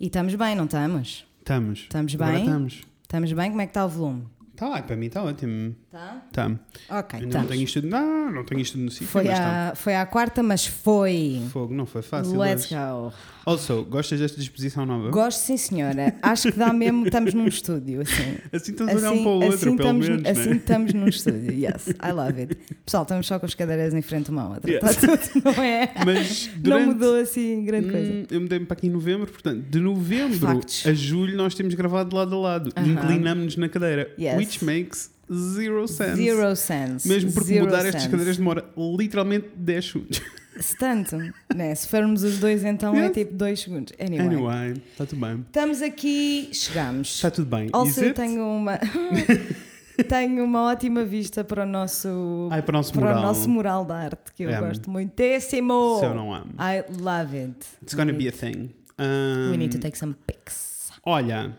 E 0.00 0.06
estamos 0.06 0.34
bem, 0.34 0.54
não 0.54 0.64
estamos? 0.64 1.26
Estamos. 1.40 1.80
Estamos 1.80 2.14
Agora 2.14 2.32
bem? 2.32 2.44
Estamos. 2.44 2.80
Estamos 3.02 3.32
bem? 3.34 3.50
Como 3.50 3.60
é 3.60 3.66
que 3.66 3.70
está 3.70 3.84
o 3.84 3.88
volume? 3.90 4.26
Está 4.50 4.66
lá, 4.66 4.82
para 4.82 4.96
mim 4.96 5.08
está 5.08 5.22
ótimo. 5.22 5.76
Tá? 5.90 6.22
Está. 6.28 6.46
Ok, 6.88 7.18
Ainda 7.18 7.18
não 7.18 7.26
estamos. 7.26 7.48
tenho 7.48 7.62
isto, 7.64 7.82
não, 7.84 8.30
não 8.30 8.44
tenho 8.44 8.60
isto 8.60 8.78
no 8.78 8.92
sítio, 8.92 9.08
Foi 9.08 9.24
mas 9.24 9.40
à, 9.40 9.72
foi 9.74 9.96
à 9.96 10.06
quarta, 10.06 10.40
mas 10.40 10.64
foi. 10.64 11.42
Fogo, 11.50 11.74
não 11.74 11.84
foi 11.84 12.00
fácil. 12.00 12.38
Let's 12.38 12.66
hoje. 12.66 12.76
go. 12.76 13.12
Also, 13.44 13.84
gostas 13.86 14.20
desta 14.20 14.38
disposição 14.38 14.86
nova? 14.86 15.10
Gosto 15.10 15.40
sim, 15.40 15.56
senhora. 15.56 16.14
Acho 16.22 16.52
que 16.52 16.58
dá 16.58 16.72
mesmo, 16.72 17.06
estamos 17.06 17.34
num 17.34 17.48
estúdio, 17.48 18.02
assim. 18.02 18.36
Assim 18.52 18.70
estamos 18.70 18.92
a 18.94 18.96
olhar 18.98 19.10
um 19.12 19.22
para 19.22 19.30
o 19.30 19.34
outro, 19.34 19.48
assim 19.48 19.64
pelo 19.64 19.76
estamos, 19.76 20.08
menos, 20.08 20.26
assim 20.26 20.50
né? 20.50 20.56
estamos 20.56 20.92
num 20.94 21.08
estúdio. 21.08 21.52
Yes, 21.52 21.88
I 21.88 22.12
love 22.12 22.40
it. 22.40 22.56
Pessoal, 22.86 23.02
estamos 23.02 23.26
só 23.26 23.40
com 23.40 23.46
as 23.46 23.54
cadeiras 23.56 23.92
em 23.92 24.02
frente 24.02 24.30
uma 24.30 24.42
à 24.42 24.48
outra. 24.50 24.70
Yes. 24.70 24.84
Está 24.84 25.16
tudo, 25.16 25.42
não 25.44 25.62
é? 25.64 25.92
Mas 26.06 26.46
Não 26.54 26.62
durante... 26.62 26.86
mudou 26.86 27.16
assim 27.16 27.64
grande 27.64 27.90
coisa. 27.90 28.12
Hum, 28.12 28.26
eu 28.30 28.40
mudei-me 28.42 28.64
para 28.66 28.76
aqui 28.76 28.86
em 28.86 28.90
novembro, 28.90 29.26
portanto, 29.28 29.60
de 29.68 29.80
novembro 29.80 30.38
Factos. 30.38 30.86
a 30.86 30.94
julho 30.94 31.36
nós 31.36 31.52
temos 31.56 31.74
gravado 31.74 32.10
de 32.10 32.14
lado 32.14 32.36
a 32.36 32.38
lado. 32.38 32.72
Aham. 32.76 32.86
Inclinamos-nos 32.86 33.56
na 33.56 33.68
cadeira. 33.68 34.14
Yes. 34.16 34.36
Which 34.36 34.64
makes 34.64 35.10
zero 35.32 35.86
sense. 35.88 36.16
Zero 36.16 36.56
sense. 36.56 37.08
Mesmo 37.08 37.32
porque 37.32 37.54
Zero 37.54 37.64
mudar 37.66 37.78
estas 37.86 38.02
sense. 38.02 38.10
cadeiras 38.10 38.36
demora 38.36 38.64
literalmente 38.98 39.48
10 39.56 39.84
segundos. 39.84 40.20
Se 40.60 40.76
tanto, 40.76 41.16
né? 41.54 41.74
Se 41.74 41.86
formos 41.88 42.22
os 42.24 42.38
dois, 42.38 42.64
então 42.64 42.94
é 42.94 43.08
tipo 43.08 43.32
dois 43.34 43.60
segundos. 43.60 43.92
Anyway. 43.98 44.26
Anyway, 44.26 44.82
está 44.92 45.06
tudo 45.06 45.20
bem. 45.24 45.40
Estamos 45.46 45.80
aqui, 45.80 46.50
chegamos. 46.52 47.08
Está 47.14 47.30
tudo 47.30 47.46
bem. 47.46 47.66
Is 47.66 47.70
Also, 47.72 48.00
it? 48.04 48.14
tenho 48.14 48.42
uma. 48.44 48.78
tenho 50.08 50.44
uma 50.44 50.62
ótima 50.64 51.04
vista 51.04 51.44
para 51.44 51.62
o 51.62 51.66
nosso. 51.66 52.48
Ai, 52.50 52.62
para 52.62 52.74
o 52.74 52.76
nosso 52.78 52.92
para 52.92 53.00
mural. 53.00 53.18
o 53.18 53.22
nosso 53.22 53.48
mural 53.48 53.84
de 53.84 53.92
arte, 53.92 54.32
que 54.34 54.42
eu 54.42 54.60
gosto 54.60 54.90
muitíssimo. 54.90 55.98
Se 56.00 56.06
eu 56.06 56.14
não 56.14 56.34
amo. 56.34 56.52
I 56.58 56.84
love 57.00 57.36
it. 57.38 57.56
It's 57.82 57.94
gonna 57.94 58.12
be 58.12 58.28
a 58.28 58.32
thing. 58.32 58.70
Um, 58.98 59.52
We 59.52 59.56
need 59.56 59.72
to 59.74 59.80
take 59.80 59.96
some 59.96 60.14
pics. 60.26 60.90
Olha, 61.04 61.56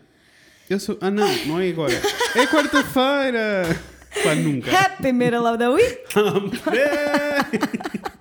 eu 0.72 0.80
sou. 0.80 0.96
Ah, 1.00 1.10
não, 1.10 1.26
não 1.46 1.60
é 1.60 1.68
agora. 1.68 1.94
É 2.34 2.46
quarta-feira! 2.46 3.62
Pá, 4.22 4.34
nunca. 4.34 4.70
Happy 4.70 5.12
Middle 5.12 5.44
of 5.46 5.58
the 5.58 5.68
Week! 5.68 5.98
É. 6.76 8.12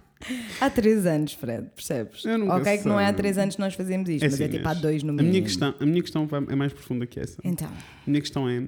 Há 0.62 0.70
três 0.70 1.06
anos, 1.06 1.34
Fred, 1.34 1.68
percebes? 1.76 2.24
Eu 2.24 2.38
nunca 2.38 2.56
ok, 2.58 2.78
que 2.78 2.88
não 2.88 3.00
é 3.00 3.06
há 3.06 3.08
sei. 3.08 3.16
três 3.18 3.38
anos 3.38 3.56
que 3.56 3.62
nós 3.62 3.74
fazemos 3.74 4.08
isto, 4.10 4.24
É 4.24 4.30
mas 4.30 4.40
é 4.40 4.44
assim, 4.46 4.54
tipo 4.58 4.68
há 4.68 4.74
dois 4.76 5.04
no 5.04 5.10
a 5.10 5.14
mínimo. 5.14 5.30
minha 5.32 5.42
questão, 5.42 5.76
a 5.80 5.86
minha 5.86 6.02
questão 6.02 6.30
é 6.50 6.56
mais 6.56 6.72
profunda 6.72 7.06
que 7.06 7.20
essa. 7.20 7.38
Então, 7.44 7.68
A 7.68 8.10
minha 8.10 8.22
questão 8.22 8.48
é. 8.48 8.64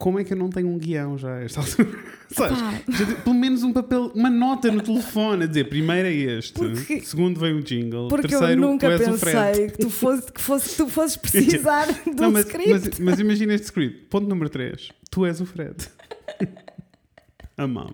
Como 0.00 0.18
é 0.18 0.24
que 0.24 0.32
eu 0.32 0.36
não 0.38 0.48
tenho 0.48 0.66
um 0.66 0.78
guião 0.78 1.18
já 1.18 1.36
a 1.36 1.42
esta 1.44 1.60
altura? 1.60 1.98
Sabes? 2.30 2.58
Pelo 3.22 3.34
menos 3.36 3.62
um 3.62 3.70
papel, 3.70 4.10
uma 4.14 4.30
nota 4.30 4.72
no 4.72 4.80
telefone 4.82 5.44
a 5.44 5.46
dizer 5.46 5.68
primeiro 5.68 6.08
é 6.08 6.12
este, 6.38 6.54
Porque- 6.54 7.02
segundo 7.02 7.38
vem 7.38 7.52
o 7.52 7.62
jingle, 7.62 8.08
porque 8.08 8.28
terceiro 8.28 8.52
eu 8.54 8.56
nunca 8.68 8.86
tu 8.86 8.92
és 8.92 9.20
pensei 9.20 9.66
que 9.68 9.76
tu, 9.78 9.90
fosse, 9.90 10.32
que, 10.32 10.40
fosse, 10.40 10.70
que 10.70 10.76
tu 10.78 10.88
fosses 10.88 11.16
precisar 11.20 11.86
de 11.86 12.10
um 12.10 12.14
Não, 12.14 12.30
mas, 12.30 12.46
script. 12.46 12.70
mas, 12.72 12.98
mas 12.98 13.20
imagina 13.20 13.52
este 13.52 13.66
script. 13.66 14.06
Ponto 14.08 14.26
número 14.26 14.48
3. 14.48 14.90
Tu 15.10 15.26
és 15.26 15.38
o 15.38 15.44
Fred. 15.44 15.76
Amava. 17.58 17.92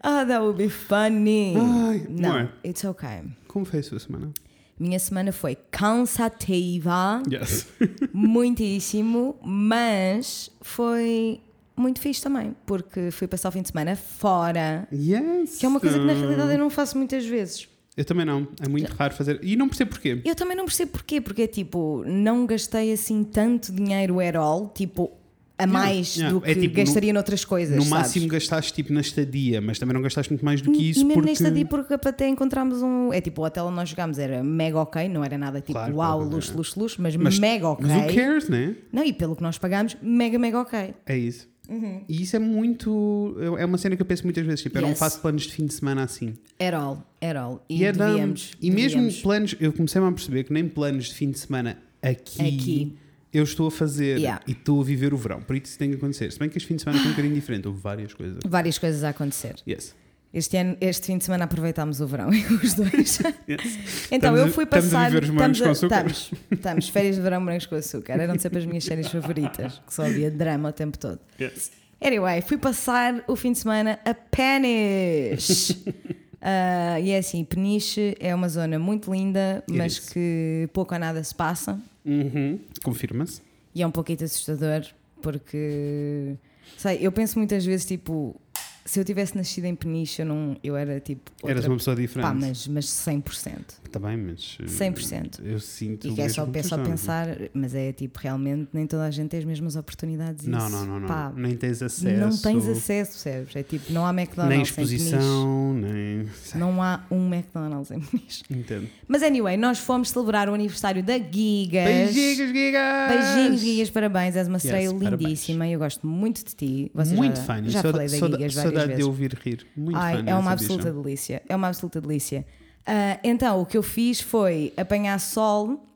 Ah, 0.00 0.24
that 0.24 0.40
would 0.40 0.56
be 0.56 0.68
funny. 0.68 1.54
Ai, 1.56 2.06
não, 2.08 2.30
amor. 2.30 2.52
it's 2.64 2.84
okay. 2.84 3.22
Como 3.48 3.64
foi 3.64 3.80
a 3.80 3.82
sua 3.82 3.98
semana? 3.98 4.30
Minha 4.78 4.98
semana 4.98 5.32
foi 5.32 5.56
cansativa, 5.70 7.22
Yes. 7.30 7.66
muitíssimo, 8.12 9.36
mas 9.42 10.50
foi 10.60 11.40
muito 11.76 12.00
fixe 12.00 12.22
também, 12.22 12.54
porque 12.66 13.10
fui 13.10 13.26
passar 13.26 13.48
o 13.48 13.52
fim 13.52 13.62
de 13.62 13.68
semana 13.68 13.96
fora, 13.96 14.86
Yes. 14.92 15.56
que 15.58 15.66
é 15.66 15.68
uma 15.68 15.80
coisa 15.80 15.98
que 15.98 16.04
na 16.04 16.12
realidade 16.12 16.52
eu 16.52 16.58
não 16.58 16.70
faço 16.70 16.96
muitas 16.96 17.24
vezes. 17.26 17.68
Eu 17.96 18.04
também 18.04 18.24
não. 18.24 18.46
É 18.64 18.68
muito 18.68 18.92
raro 18.92 19.12
fazer. 19.12 19.40
E 19.42 19.56
não 19.56 19.66
percebo 19.68 19.90
porquê. 19.90 20.22
Eu 20.24 20.34
também 20.36 20.56
não 20.56 20.64
percebo 20.66 20.92
porquê, 20.92 21.20
porque 21.20 21.42
é 21.42 21.46
tipo, 21.48 22.04
não 22.06 22.46
gastei 22.46 22.92
assim 22.92 23.24
tanto 23.24 23.72
dinheiro 23.72 24.20
at 24.20 24.36
all, 24.36 24.68
tipo, 24.72 25.10
a 25.58 25.66
mais 25.66 26.14
yeah. 26.16 26.38
do 26.38 26.44
É 26.46 26.54
que 26.54 26.60
tipo, 26.60 26.76
gastaria 26.76 27.12
noutras 27.12 27.44
coisas. 27.44 27.74
No 27.76 27.82
sabes? 27.82 27.98
máximo 28.06 28.28
gastaste 28.28 28.72
tipo 28.72 28.92
na 28.92 29.00
estadia, 29.00 29.60
mas 29.60 29.78
também 29.78 29.92
não 29.92 30.00
gastaste 30.00 30.32
muito 30.32 30.44
mais 30.44 30.62
do 30.62 30.70
que 30.70 30.90
isso 30.90 31.00
e 31.00 31.04
mesmo 31.04 31.14
porque... 31.20 31.30
nesta 31.30 31.50
dia, 31.50 31.66
porque 31.66 31.94
até 31.94 32.28
encontramos 32.28 32.80
um. 32.80 33.12
É 33.12 33.20
tipo, 33.20 33.42
o 33.42 33.44
hotel 33.44 33.66
onde 33.66 33.76
nós 33.76 33.88
jogámos 33.88 34.18
era 34.18 34.42
mega 34.42 34.78
ok, 34.78 35.08
não 35.08 35.24
era 35.24 35.36
nada 35.36 35.60
tipo 35.60 35.72
Claro, 35.72 35.96
uau, 35.96 36.18
claro, 36.20 36.30
luxo, 36.34 36.52
é. 36.52 36.56
luxo, 36.56 36.80
luxo, 36.80 37.02
mas, 37.02 37.16
Mas- 37.16 37.38
mega 37.38 37.68
ok. 37.68 37.84
Mas 37.86 37.96
who 38.06 38.14
cares, 38.14 38.48
né? 38.48 38.76
Não, 38.92 39.04
e 39.04 39.12
pelo 39.12 39.34
que 39.34 39.42
nós 39.42 39.58
pagámos, 39.58 39.96
mega, 40.00 40.38
mega 40.38 40.60
ok. 40.60 40.94
É 41.04 41.16
isso. 41.18 41.48
Uhum. 41.68 42.00
E 42.08 42.22
isso 42.22 42.34
é 42.34 42.38
muito. 42.38 43.36
É 43.58 43.64
uma 43.64 43.76
cena 43.76 43.94
que 43.94 44.00
eu 44.00 44.06
penso 44.06 44.24
muitas 44.24 44.46
vezes. 44.46 44.62
Tipo, 44.62 44.78
eu 44.78 44.82
não 44.82 44.88
Yes. 44.90 44.98
faço 44.98 45.20
planos 45.20 45.42
de 45.42 45.52
fim 45.52 45.66
de 45.66 45.74
semana 45.74 46.02
assim. 46.02 46.32
At 46.58 46.72
all, 46.72 47.04
at 47.20 47.36
all. 47.36 47.62
E, 47.68 47.80
E, 47.80 47.84
é 47.84 47.92
devíamos. 47.92 48.52
e 48.60 48.70
mesmo 48.70 48.90
devíamos. 49.00 49.20
planos. 49.20 49.54
Eu 49.60 49.72
comecei 49.74 50.00
a 50.00 50.10
perceber 50.12 50.44
que 50.44 50.52
nem 50.52 50.66
planos 50.66 51.08
de 51.08 51.14
fim 51.14 51.30
de 51.30 51.38
semana 51.38 51.76
aqui. 52.00 52.40
Aqui. 52.40 52.96
Eu 53.32 53.44
estou 53.44 53.68
a 53.68 53.70
fazer 53.70 54.18
Yeah. 54.18 54.40
e 54.46 54.52
estou 54.52 54.80
a 54.80 54.84
viver 54.84 55.12
o 55.12 55.16
verão, 55.16 55.40
por 55.42 55.54
isso 55.56 55.66
isso 55.66 55.78
tem 55.78 55.90
que 55.90 55.96
acontecer. 55.96 56.32
Se 56.32 56.38
bem 56.38 56.48
que 56.48 56.56
este 56.56 56.66
fim 56.66 56.76
de 56.76 56.82
semana 56.82 56.98
foi 57.00 57.08
um 57.08 57.12
bocadinho 57.12 57.34
diferente, 57.34 57.68
houve 57.68 57.80
várias 57.80 58.14
coisas. 58.14 58.38
Várias 58.46 58.78
coisas 58.78 59.04
a 59.04 59.10
acontecer. 59.10 59.56
Yes. 59.68 59.94
Este, 60.32 60.56
ano, 60.58 60.76
este 60.80 61.06
fim 61.06 61.16
de 61.18 61.24
semana 61.24 61.44
aproveitámos 61.44 62.00
o 62.00 62.06
verão, 62.06 62.28
os 62.62 62.74
dois. 62.74 63.18
yes. 63.48 63.78
Então 64.10 64.34
Estamos 64.36 64.40
eu 64.40 64.48
fui 64.48 64.64
estamos 64.64 64.86
a 64.86 64.90
passar. 64.90 65.10
viver 65.10 65.24
os 65.24 65.30
morangos 65.30 65.60
com 65.60 65.68
açúcar? 65.70 65.94
Estamos, 65.96 66.30
estamos, 66.50 66.88
férias 66.88 67.16
de 67.16 67.22
verão, 67.22 67.40
morangos 67.40 67.66
com 67.66 67.74
açúcar. 67.76 68.12
Eram 68.20 68.38
sempre 68.38 68.58
as 68.58 68.66
minhas 68.66 68.84
séries 68.84 69.08
favoritas, 69.08 69.80
que 69.86 69.92
só 69.94 70.04
havia 70.04 70.30
drama 70.30 70.68
o 70.68 70.72
tempo 70.72 70.98
todo. 70.98 71.18
Yes. 71.40 71.70
Anyway, 72.00 72.42
fui 72.42 72.56
passar 72.58 73.24
o 73.26 73.34
fim 73.36 73.52
de 73.52 73.58
semana 73.58 73.98
a 74.04 74.14
Peniche. 74.14 75.76
Ah, 76.40 77.00
e 77.00 77.10
é 77.10 77.18
assim, 77.18 77.44
Peniche 77.44 78.14
é 78.20 78.32
uma 78.32 78.48
zona 78.48 78.78
muito 78.78 79.10
linda, 79.12 79.64
mas 79.68 79.94
is. 79.94 79.98
que 80.10 80.68
pouco 80.72 80.94
ou 80.94 81.00
nada 81.00 81.22
se 81.24 81.34
passa. 81.34 81.80
Uhum. 82.08 82.58
Confirma-se. 82.82 83.42
E 83.74 83.82
é 83.82 83.86
um 83.86 83.90
pouquinho 83.90 84.24
assustador, 84.24 84.84
porque 85.22 86.34
sei, 86.76 86.98
eu 87.00 87.12
penso 87.12 87.38
muitas 87.38 87.64
vezes, 87.64 87.84
tipo, 87.86 88.40
se 88.84 88.98
eu 88.98 89.04
tivesse 89.04 89.36
nascido 89.36 89.66
em 89.66 89.74
Peniche, 89.74 90.22
eu, 90.22 90.26
não, 90.26 90.56
eu 90.64 90.74
era 90.74 90.98
tipo. 91.00 91.30
Eras 91.44 91.56
outra- 91.58 91.70
uma 91.70 91.76
pessoa 91.76 91.94
diferente. 91.96 92.26
Pá, 92.26 92.34
mas, 92.34 92.66
mas 92.66 92.86
100%. 92.86 93.60
Está 93.88 93.98
bem, 93.98 94.16
mas. 94.16 94.58
uh, 94.60 94.64
100%. 94.64 95.40
Eu 95.44 95.58
sinto. 95.58 96.06
E 96.08 96.12
que 96.14 96.20
é 96.20 96.28
só, 96.28 96.46
é 96.52 96.62
só 96.62 96.78
pensar, 96.78 97.26
mas 97.54 97.74
é 97.74 97.92
tipo, 97.92 98.18
realmente 98.22 98.68
nem 98.72 98.86
toda 98.86 99.04
a 99.04 99.10
gente 99.10 99.30
tem 99.30 99.40
as 99.40 99.44
mesmas 99.46 99.76
oportunidades. 99.76 100.46
e 100.46 100.50
Não, 100.50 100.58
isso, 100.58 100.70
não, 100.70 100.84
não, 100.86 101.00
não. 101.00 101.08
pá, 101.08 101.32
Nem 101.34 101.56
tens 101.56 101.82
acesso. 101.82 102.06
não 102.18 102.36
tens 102.36 102.68
acesso, 102.68 103.12
percebes? 103.12 103.56
É 103.56 103.62
tipo, 103.62 103.92
não 103.92 104.06
há 104.06 104.10
McDonald's 104.10 104.54
Nem 104.56 104.62
exposição, 104.62 105.74
nem. 105.74 106.26
Não 106.54 106.82
há 106.82 107.02
um 107.10 107.32
McDonald's 107.32 107.90
em 107.90 108.00
Peniche. 108.00 108.42
Entendo. 108.50 108.88
Mas 109.06 109.22
anyway, 109.22 109.56
nós 109.56 109.78
fomos 109.78 110.10
celebrar 110.10 110.48
o 110.48 110.54
aniversário 110.54 111.02
da 111.02 111.18
Gigas. 111.18 111.84
Beijinhos, 111.84 112.36
gigas! 112.52 113.08
Beijinhos, 113.08 113.60
Gigas, 113.60 113.90
parabéns. 113.90 114.36
És 114.36 114.46
uma 114.48 114.58
estreia 114.58 114.88
Yes, 114.90 115.00
lindíssima. 115.00 115.66
Eu 115.68 115.78
gosto 115.78 116.06
muito 116.06 116.44
de 116.44 116.54
ti. 116.54 116.90
Vocês 116.94 117.16
Muito 117.16 117.36
já, 117.36 117.42
funny. 117.42 117.70
Já 117.70 117.82
Saud- 117.82 117.92
falei 117.92 118.08
da 118.08 118.16
sauda- 118.18 118.36
Gigas 118.36 118.54
várias 118.54 118.72
Saudade 118.74 118.86
de 118.88 118.92
vezes. 118.96 119.06
ouvir 119.06 119.38
rir. 119.44 119.66
Muito 119.76 119.96
Ai, 119.98 120.16
funny 120.18 120.30
é 120.30 120.34
uma 120.34 120.52
absoluta 120.52 120.90
bicha. 120.90 121.02
delícia. 121.02 121.42
É 121.48 121.56
uma 121.56 121.68
absoluta 121.68 122.00
delícia. 122.00 122.44
Ah, 122.90 123.20
então, 123.22 123.60
o 123.60 123.66
que 123.66 123.76
eu 123.76 123.82
fiz 123.82 124.18
foi 124.18 124.72
apanhar 124.76 125.20
sol 125.20 125.86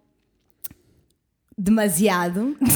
demasiado. 1.57 2.55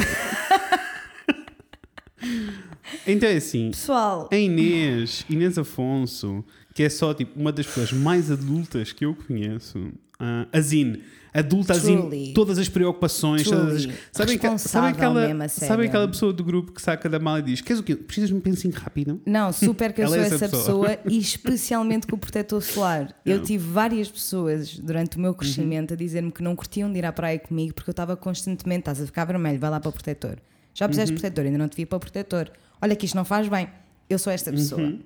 Então 3.06 3.28
é 3.28 3.36
assim. 3.36 3.70
Pessoal, 3.70 4.28
A 4.32 4.36
Inês, 4.36 5.24
Inês 5.28 5.58
Afonso, 5.58 6.44
que 6.74 6.82
é 6.82 6.88
só 6.88 7.14
tipo 7.14 7.38
uma 7.38 7.52
das 7.52 7.66
pessoas 7.66 7.92
mais 7.92 8.30
adultas 8.30 8.92
que 8.92 9.04
eu 9.04 9.14
conheço, 9.14 9.92
ah, 10.18 10.46
a 10.52 10.60
Zine, 10.60 11.02
adulta, 11.34 11.78
Truly. 11.78 12.32
todas 12.32 12.58
as 12.58 12.68
preocupações, 12.68 13.42
todas 13.44 13.84
as- 13.86 13.88
sabem, 14.12 14.38
que, 14.38 14.58
sabem, 14.58 14.90
aquela, 14.90 15.48
sabem 15.48 15.86
aquela 15.88 16.08
pessoa 16.08 16.32
do 16.32 16.42
grupo 16.42 16.72
que 16.72 16.80
saca 16.80 17.08
da 17.08 17.18
mala 17.18 17.40
e 17.40 17.42
diz: 17.42 17.60
Queres 17.60 17.80
o 17.80 17.82
quê? 17.82 17.94
Precisas 17.94 18.30
de 18.30 18.34
um 18.34 18.40
pensinho 18.40 18.72
rápido? 18.74 19.20
Não, 19.26 19.52
super 19.52 19.92
que 19.92 20.02
eu 20.02 20.08
sou 20.08 20.16
é 20.16 20.20
essa 20.20 20.34
essa 20.36 20.48
pessoa. 20.48 20.88
pessoa. 20.88 20.98
e 21.12 21.18
especialmente 21.18 22.06
com 22.06 22.16
o 22.16 22.18
protetor 22.18 22.62
solar. 22.62 23.14
Eu 23.24 23.32
Yeah. 23.32 23.46
tive 23.46 23.68
várias 23.70 24.08
pessoas 24.10 24.78
durante 24.78 25.16
o 25.16 25.20
meu 25.20 25.32
Uhum. 25.32 25.36
crescimento 25.36 25.92
a 25.92 25.96
dizer-me 25.96 26.32
que 26.32 26.42
não 26.42 26.56
curtiam 26.56 26.90
de 26.90 26.98
ir 26.98 27.04
à 27.04 27.12
praia 27.12 27.38
comigo 27.38 27.74
porque 27.74 27.90
eu 27.90 27.92
estava 27.92 28.16
constantemente, 28.16 28.80
estás 28.80 29.00
a 29.02 29.06
ficar 29.06 29.24
vermelho, 29.26 29.58
vai 29.58 29.68
lá 29.70 29.78
para 29.80 29.88
o 29.90 29.92
protetor. 29.92 30.36
Já 30.72 30.88
puseste 30.88 31.12
Uhum. 31.12 31.18
protetor, 31.20 31.44
ainda 31.44 31.58
não 31.58 31.68
te 31.68 31.76
vi 31.76 31.84
para 31.86 31.96
o 31.96 32.00
protetor. 32.00 32.50
Olha 32.80 32.94
que 32.96 33.04
isto 33.06 33.14
não 33.14 33.24
faz 33.24 33.48
bem. 33.48 33.68
Eu 34.08 34.18
sou 34.18 34.32
esta 34.32 34.50
pessoa. 34.52 34.80
Uhum. 34.82 35.00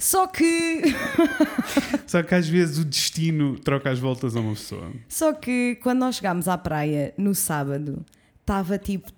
Só 0.00 0.26
que, 0.26 0.80
Só 2.08 2.22
que 2.22 2.34
às 2.34 2.48
vezes 2.48 2.78
o 2.78 2.84
destino 2.84 3.58
troca 3.58 3.90
as 3.90 3.98
voltas 3.98 4.34
a 4.34 4.40
uma 4.40 4.54
pessoa. 4.54 4.90
só 5.08 5.32
que 5.34 5.76
quando 5.82 5.98
nós 6.00 6.16
chegámos 6.16 6.48
à 6.48 6.56
praia 6.56 7.12
no 7.18 7.34
sábado, 7.34 8.04
estava 8.40 8.78
tipo 8.78 9.12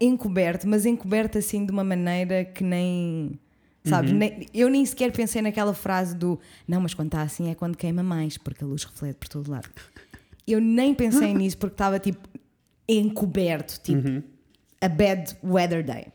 encoberto, 0.00 0.68
mas 0.68 0.86
encoberto 0.86 1.38
assim 1.38 1.64
de 1.66 1.72
uma 1.72 1.82
maneira 1.84 2.44
que 2.44 2.62
nem. 2.62 3.38
Sabes? 3.84 4.12
Uhum. 4.12 4.18
Nem- 4.18 4.46
eu 4.54 4.70
nem 4.70 4.86
sequer 4.86 5.12
pensei 5.12 5.42
naquela 5.42 5.74
frase 5.74 6.14
do 6.16 6.38
não, 6.66 6.80
mas 6.80 6.94
quando 6.94 7.08
está 7.08 7.20
assim 7.22 7.50
é 7.50 7.54
quando 7.54 7.76
queima 7.76 8.02
mais, 8.02 8.38
porque 8.38 8.64
a 8.64 8.66
luz 8.66 8.84
reflete 8.84 9.16
por 9.16 9.28
todo 9.28 9.50
lado. 9.50 9.68
Eu 10.46 10.60
nem 10.60 10.94
pensei 10.94 11.32
nisso 11.34 11.58
porque 11.58 11.74
estava 11.74 11.98
tipo 11.98 12.26
encoberto, 12.88 13.80
tipo 13.82 14.06
Uhum. 14.08 14.22
a 14.80 14.88
bad 14.88 15.36
weather 15.42 15.82
day. 15.84 16.06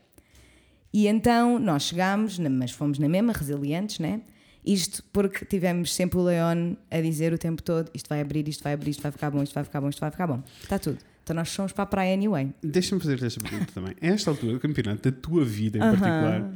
E 0.92 1.06
então 1.06 1.58
nós 1.58 1.84
chegámos, 1.84 2.38
mas 2.38 2.72
fomos 2.72 2.98
na 2.98 3.08
mesma, 3.08 3.32
resilientes, 3.32 3.98
né? 3.98 4.20
Isto 4.64 5.02
porque 5.12 5.44
tivemos 5.44 5.94
sempre 5.94 6.18
o 6.18 6.22
Leon 6.22 6.74
a 6.90 7.00
dizer 7.00 7.32
o 7.32 7.38
tempo 7.38 7.62
todo: 7.62 7.90
isto 7.94 8.08
vai 8.08 8.20
abrir, 8.20 8.46
isto 8.48 8.62
vai 8.62 8.74
abrir, 8.74 8.90
isto 8.90 9.02
vai 9.02 9.10
ficar 9.10 9.30
bom, 9.30 9.42
isto 9.42 9.54
vai 9.54 9.64
ficar 9.64 9.80
bom, 9.80 9.88
isto 9.88 10.00
vai 10.00 10.10
ficar 10.10 10.26
bom. 10.26 10.42
Está 10.62 10.78
tudo. 10.78 10.98
Então 11.22 11.34
nós 11.34 11.54
fomos 11.54 11.72
para 11.72 11.84
a 11.84 11.86
praia 11.86 12.12
anyway. 12.12 12.52
Deixa-me 12.62 13.00
fazer 13.00 13.22
esta 13.22 13.40
pergunta 13.40 13.72
também. 13.72 13.94
A 14.00 14.06
esta 14.06 14.30
altura 14.30 14.54
do 14.54 14.60
campeonato, 14.60 15.10
da 15.10 15.16
tua 15.16 15.44
vida 15.44 15.78
em 15.78 15.80
Aham. 15.80 15.90
particular, 15.96 16.52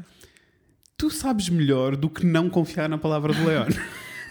tu 0.96 1.10
sabes 1.10 1.48
melhor 1.48 1.96
do 1.96 2.10
que 2.10 2.26
não 2.26 2.50
confiar 2.50 2.88
na 2.88 2.98
palavra 2.98 3.32
do 3.32 3.44
Leon. 3.44 3.66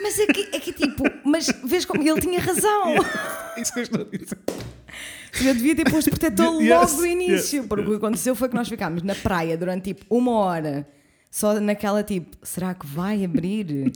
Mas 0.01 0.19
é 0.19 0.27
que, 0.27 0.49
é 0.55 0.59
que 0.59 0.73
tipo, 0.73 1.03
mas 1.23 1.47
vês 1.63 1.85
como 1.85 2.07
ele 2.07 2.19
tinha 2.19 2.39
razão. 2.39 2.95
Isso 3.57 3.71
que 3.73 3.79
eu 3.79 3.83
estou 3.83 4.01
a 4.01 4.17
dizer. 4.17 4.37
Eu 5.41 5.53
devia 5.53 5.75
ter 5.75 5.89
posto 5.89 6.09
protetor 6.09 6.59
Yes, 6.61 6.69
logo 6.69 6.95
do 6.97 7.05
yes, 7.05 7.13
início, 7.13 7.63
porque 7.67 7.85
o 7.85 7.89
que 7.91 7.95
aconteceu 7.97 8.35
foi 8.35 8.49
que 8.49 8.55
nós 8.55 8.67
ficámos 8.67 9.01
na 9.03 9.15
praia 9.15 9.57
durante 9.57 9.93
tipo 9.93 10.05
uma 10.15 10.31
hora, 10.31 10.87
só 11.31 11.59
naquela 11.59 12.03
tipo, 12.03 12.37
será 12.43 12.73
que 12.73 12.85
vai 12.85 13.23
abrir? 13.25 13.91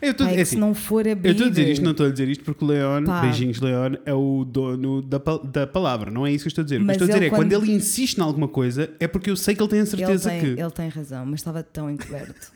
Eu 0.00 0.10
é 0.10 0.34
é 0.36 0.42
assim, 0.42 0.44
se 0.44 0.56
não 0.56 0.72
for 0.74 1.08
abrir. 1.08 1.28
eu 1.30 1.32
estou 1.32 1.46
a 1.46 1.50
dizer 1.50 1.68
isto, 1.68 1.82
não 1.84 1.90
estou 1.92 2.06
a 2.06 2.10
dizer 2.10 2.28
isto 2.28 2.44
porque 2.44 2.64
o 2.64 2.68
Leon, 2.68 3.04
Pá. 3.04 3.22
beijinhos 3.22 3.60
Leon, 3.60 3.94
é 4.04 4.14
o 4.14 4.44
dono 4.44 5.02
da, 5.02 5.18
da 5.42 5.66
palavra. 5.66 6.10
Não 6.10 6.26
é 6.26 6.30
isso 6.32 6.44
que 6.44 6.48
eu 6.48 6.50
estou 6.50 6.62
a 6.62 6.64
dizer. 6.64 6.76
O 6.76 6.78
que 6.78 6.82
eu 6.82 6.86
Mas 6.86 6.94
estou 6.96 7.04
a 7.06 7.08
dizer 7.08 7.18
ele 7.18 7.26
é 7.26 7.30
quando 7.30 7.50
quando- 7.50 7.64
ele 7.64 7.72
insiste 7.76 8.18
em 8.18 8.22
alguma 8.22 8.46
coisa, 8.46 8.90
é 9.00 9.08
porque 9.08 9.30
eu 9.30 9.36
sei 9.36 9.54
que 9.54 9.62
ele 9.62 9.70
tem 9.70 9.80
a 9.80 9.82
ele 9.82 9.90
certeza 9.90 10.30
tem, 10.30 10.40
que. 10.40 10.46
ele 10.60 10.70
tem 10.70 10.88
razão, 10.88 11.24
mas 11.26 11.40
estava 11.40 11.62
tão 11.62 11.90
encoberto. 11.90 12.52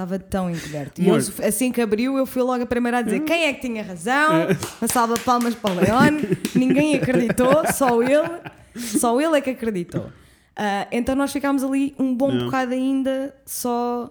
Estava 0.00 0.18
tão 0.18 0.50
encoberto. 0.50 1.02
E 1.02 1.08
eu, 1.08 1.16
assim 1.16 1.70
que 1.70 1.80
abriu, 1.80 2.16
eu 2.16 2.24
fui 2.24 2.42
logo 2.42 2.62
a 2.62 2.66
primeira 2.66 2.98
a 2.98 3.02
dizer 3.02 3.20
quem 3.20 3.44
é 3.44 3.52
que 3.52 3.60
tinha 3.60 3.82
razão, 3.82 4.46
uma 4.80 4.88
salva 4.88 5.14
de 5.14 5.20
palmas 5.20 5.54
para 5.54 5.72
o 5.72 5.74
Leon, 5.74 6.22
ninguém 6.54 6.94
acreditou, 6.94 7.62
só 7.72 8.02
ele, 8.02 8.40
só 8.74 9.20
ele 9.20 9.36
é 9.36 9.40
que 9.42 9.50
acreditou. 9.50 10.10
Ah, 10.56 10.86
então 10.90 11.14
nós 11.14 11.32
ficámos 11.32 11.62
ali 11.62 11.94
um 11.98 12.14
bom 12.14 12.32
Não. 12.32 12.46
bocado 12.46 12.72
ainda 12.72 13.34
só 13.44 14.10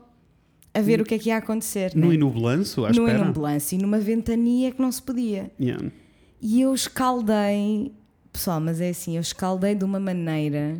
a 0.73 0.81
ver 0.81 1.01
o 1.01 1.03
que 1.03 1.15
é 1.15 1.17
que 1.19 1.29
ia 1.29 1.37
acontecer. 1.37 1.91
No 1.95 2.09
né? 2.09 2.15
inublanço, 2.15 2.85
à 2.85 2.89
no 2.89 2.93
espera. 2.93 3.19
inambulância 3.19 3.75
e 3.75 3.79
numa 3.79 3.99
ventania 3.99 4.71
que 4.71 4.81
não 4.81 4.91
se 4.91 5.01
podia. 5.01 5.51
Yeah. 5.59 5.91
E 6.41 6.61
eu 6.61 6.73
escaldei, 6.73 7.91
pessoal, 8.31 8.59
mas 8.59 8.79
é 8.79 8.89
assim, 8.89 9.15
eu 9.15 9.21
escaldei 9.21 9.75
de 9.75 9.83
uma 9.83 9.99
maneira 9.99 10.77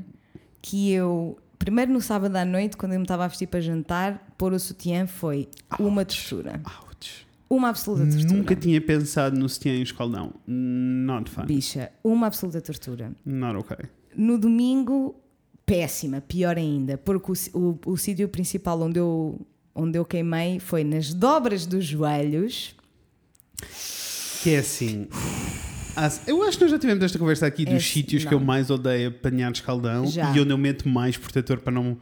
que 0.61 0.91
eu, 0.91 1.37
primeiro 1.59 1.91
no 1.91 2.01
sábado 2.01 2.35
à 2.37 2.45
noite, 2.45 2.77
quando 2.77 2.93
eu 2.93 2.99
me 2.99 3.03
estava 3.03 3.25
a 3.25 3.27
vestir 3.27 3.47
para 3.47 3.59
jantar, 3.59 4.33
pôr 4.37 4.53
o 4.53 4.59
sutiã 4.59 5.05
foi 5.05 5.49
uma 5.77 6.03
tortura. 6.05 6.61
Ouch. 6.87 7.27
Uma 7.49 7.69
absoluta 7.69 8.05
tortura. 8.05 8.33
Nunca 8.33 8.55
tinha 8.55 8.79
pensado 8.79 9.37
no 9.37 9.47
sutiã 9.49 9.73
em 9.73 9.81
escaldão. 9.81 10.33
Not 10.47 11.29
fun. 11.29 11.45
Bicha, 11.45 11.91
uma 12.03 12.27
absoluta 12.27 12.61
tortura. 12.61 13.11
Not 13.25 13.57
okay. 13.57 13.89
No 14.15 14.37
domingo, 14.37 15.15
péssima, 15.65 16.21
pior 16.21 16.57
ainda, 16.57 16.97
porque 16.97 17.31
o, 17.31 17.59
o, 17.59 17.79
o 17.91 17.97
sítio 17.97 18.27
principal 18.29 18.81
onde 18.81 18.99
eu, 18.99 19.39
onde 19.75 19.97
eu 19.97 20.05
queimei 20.05 20.59
foi 20.59 20.83
nas 20.83 21.13
dobras 21.13 21.65
dos 21.65 21.85
joelhos. 21.85 22.75
Que 24.41 24.55
é 24.55 24.59
assim. 24.59 25.07
As- 25.95 26.21
Eu 26.27 26.43
acho 26.43 26.57
que 26.57 26.63
nós 26.63 26.71
já 26.71 26.79
tivemos 26.79 27.03
esta 27.03 27.17
conversa 27.19 27.45
aqui 27.45 27.65
dos 27.65 27.73
É, 27.75 27.79
sítios 27.79 28.23
que 28.23 28.31
não. 28.31 28.39
eu 28.39 28.45
mais 28.45 28.69
odeio 28.69 29.09
apanhar 29.09 29.51
escaldão 29.51 30.07
Já. 30.07 30.35
e 30.35 30.39
onde 30.39 30.49
eu 30.51 30.57
meto 30.57 30.87
mais 30.87 31.17
protetor 31.17 31.59
para 31.59 31.71
não. 31.73 31.97